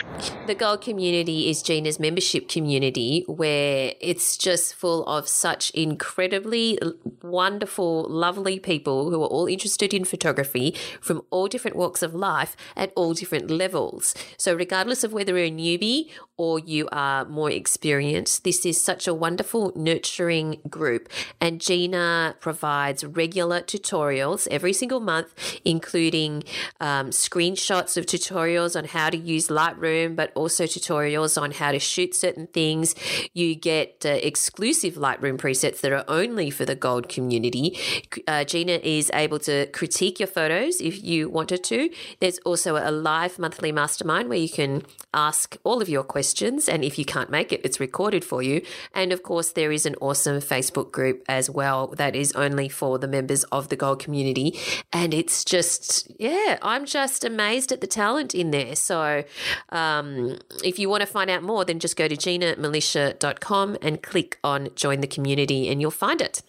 the 0.46 0.54
gold 0.54 0.80
community 0.80 1.48
is 1.50 1.62
Gina's 1.62 1.98
membership 2.00 2.48
community, 2.48 3.24
where 3.26 3.94
it's 4.00 4.36
just 4.36 4.74
full 4.74 5.04
of 5.06 5.28
such 5.28 5.70
incredibly 5.70 6.78
wonderful, 7.22 8.06
lovely 8.08 8.58
people 8.58 9.10
who 9.10 9.22
are 9.22 9.26
all 9.26 9.46
interested 9.46 9.92
in 9.92 10.04
photography 10.04 10.74
from 11.00 11.22
all 11.30 11.48
different 11.48 11.76
walks 11.76 12.02
of 12.02 12.14
life 12.14 12.56
at 12.76 12.92
all 12.96 13.14
different 13.14 13.50
levels. 13.50 14.14
So, 14.36 14.54
regardless 14.54 15.04
of 15.04 15.12
whether 15.12 15.36
you're 15.36 15.46
a 15.46 15.50
newbie 15.50 16.10
or 16.36 16.58
you 16.58 16.69
are 16.90 17.24
more 17.24 17.50
experienced, 17.50 18.44
this 18.44 18.64
is 18.64 18.82
such 18.82 19.06
a 19.06 19.14
wonderful, 19.14 19.72
nurturing 19.74 20.60
group. 20.68 21.08
And 21.40 21.60
Gina 21.60 22.36
provides 22.40 23.04
regular 23.04 23.60
tutorials 23.60 24.46
every 24.50 24.72
single 24.72 25.00
month, 25.00 25.60
including 25.64 26.44
um, 26.80 27.10
screenshots 27.10 27.96
of 27.96 28.06
tutorials 28.06 28.76
on 28.76 28.84
how 28.84 29.10
to 29.10 29.16
use 29.16 29.48
Lightroom, 29.48 30.16
but 30.16 30.32
also 30.34 30.64
tutorials 30.64 31.40
on 31.40 31.52
how 31.52 31.72
to 31.72 31.78
shoot 31.78 32.14
certain 32.14 32.46
things. 32.48 32.94
You 33.34 33.54
get 33.54 34.04
uh, 34.04 34.10
exclusive 34.22 34.94
Lightroom 34.94 35.38
presets 35.38 35.80
that 35.80 35.92
are 35.92 36.04
only 36.08 36.50
for 36.50 36.64
the 36.64 36.74
gold 36.74 37.08
community. 37.08 37.78
Uh, 38.26 38.44
Gina 38.44 38.80
is 38.82 39.10
able 39.14 39.38
to 39.40 39.66
critique 39.66 40.20
your 40.20 40.26
photos 40.26 40.80
if 40.80 41.02
you 41.02 41.28
wanted 41.28 41.64
to. 41.64 41.90
There's 42.20 42.38
also 42.40 42.76
a 42.76 42.90
live 42.90 43.38
monthly 43.38 43.72
mastermind 43.72 44.28
where 44.28 44.38
you 44.38 44.48
can 44.48 44.82
ask 45.14 45.56
all 45.64 45.80
of 45.82 45.88
your 45.88 46.04
questions, 46.04 46.59
and 46.68 46.84
if 46.84 46.98
you 46.98 47.04
can't 47.04 47.30
make 47.30 47.52
it, 47.52 47.60
it's 47.64 47.80
recorded 47.80 48.24
for 48.24 48.42
you. 48.42 48.62
And 48.94 49.12
of 49.12 49.22
course, 49.22 49.52
there 49.52 49.72
is 49.72 49.86
an 49.86 49.96
awesome 50.00 50.40
Facebook 50.40 50.92
group 50.92 51.22
as 51.28 51.50
well 51.50 51.88
that 51.96 52.14
is 52.16 52.32
only 52.32 52.68
for 52.68 52.98
the 52.98 53.08
members 53.08 53.44
of 53.44 53.68
the 53.68 53.76
gold 53.76 53.98
community. 53.98 54.58
And 54.92 55.14
it's 55.14 55.44
just, 55.44 56.10
yeah, 56.18 56.58
I'm 56.62 56.84
just 56.86 57.24
amazed 57.24 57.72
at 57.72 57.80
the 57.80 57.86
talent 57.86 58.34
in 58.34 58.50
there. 58.50 58.76
So 58.76 59.24
um, 59.70 60.38
if 60.64 60.78
you 60.78 60.88
want 60.88 61.02
to 61.02 61.06
find 61.06 61.30
out 61.30 61.42
more, 61.42 61.64
then 61.64 61.78
just 61.78 61.96
go 61.96 62.08
to 62.08 62.16
ginamilicia.com 62.16 63.78
and 63.82 64.02
click 64.02 64.38
on 64.42 64.68
join 64.74 65.00
the 65.00 65.06
community 65.06 65.68
and 65.68 65.80
you'll 65.80 65.90
find 65.90 66.20
it. 66.20 66.42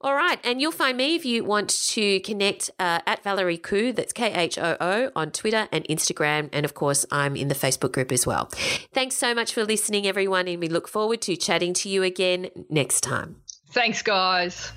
All 0.00 0.14
right. 0.14 0.38
And 0.44 0.60
you'll 0.60 0.70
find 0.70 0.98
me 0.98 1.14
if 1.14 1.24
you 1.24 1.44
want 1.44 1.70
to 1.70 2.20
connect 2.20 2.70
uh, 2.78 3.00
at 3.06 3.22
Valerie 3.22 3.56
Khoo, 3.56 3.94
that's 3.94 4.12
K 4.12 4.32
H 4.34 4.58
O 4.58 4.76
O, 4.78 5.10
on 5.16 5.30
Twitter 5.30 5.66
and 5.72 5.82
Instagram. 5.86 6.50
And 6.52 6.66
of 6.66 6.74
course, 6.74 7.06
I'm 7.10 7.36
in 7.36 7.48
the 7.48 7.54
Facebook 7.54 7.92
group 7.92 8.12
as 8.12 8.26
well. 8.26 8.50
Thanks 8.92 9.16
so 9.24 9.34
much 9.34 9.54
for 9.54 9.64
listening, 9.64 10.06
everyone. 10.06 10.46
And 10.48 10.60
we 10.60 10.68
look 10.68 10.86
forward 10.86 11.22
to 11.22 11.34
chatting 11.34 11.72
to 11.74 11.88
you 11.88 12.02
again 12.02 12.50
next 12.68 13.00
time. 13.00 13.36
thanks, 13.70 14.02
guys. 14.02 14.70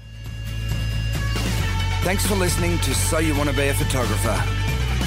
Thanks 2.03 2.25
for 2.25 2.35
listening 2.35 2.77
to 2.79 2.95
So 2.95 3.17
You 3.17 3.35
Want 3.35 3.49
to 3.49 3.55
Be 3.55 3.67
a 3.67 3.73
Photographer. 3.73 4.35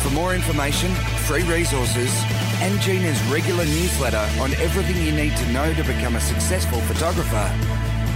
For 0.02 0.10
more 0.10 0.34
information, 0.34 0.94
free 1.24 1.42
resources, 1.44 2.12
and 2.60 2.78
Gina's 2.82 3.18
regular 3.32 3.64
newsletter 3.64 4.28
on 4.42 4.52
everything 4.56 5.02
you 5.02 5.12
need 5.12 5.34
to 5.34 5.52
know 5.52 5.72
to 5.72 5.84
become 5.84 6.16
a 6.16 6.20
successful 6.20 6.78
photographer, 6.82 7.50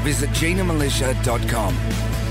visit 0.03 0.29
ginamilicia.com. 0.31 2.24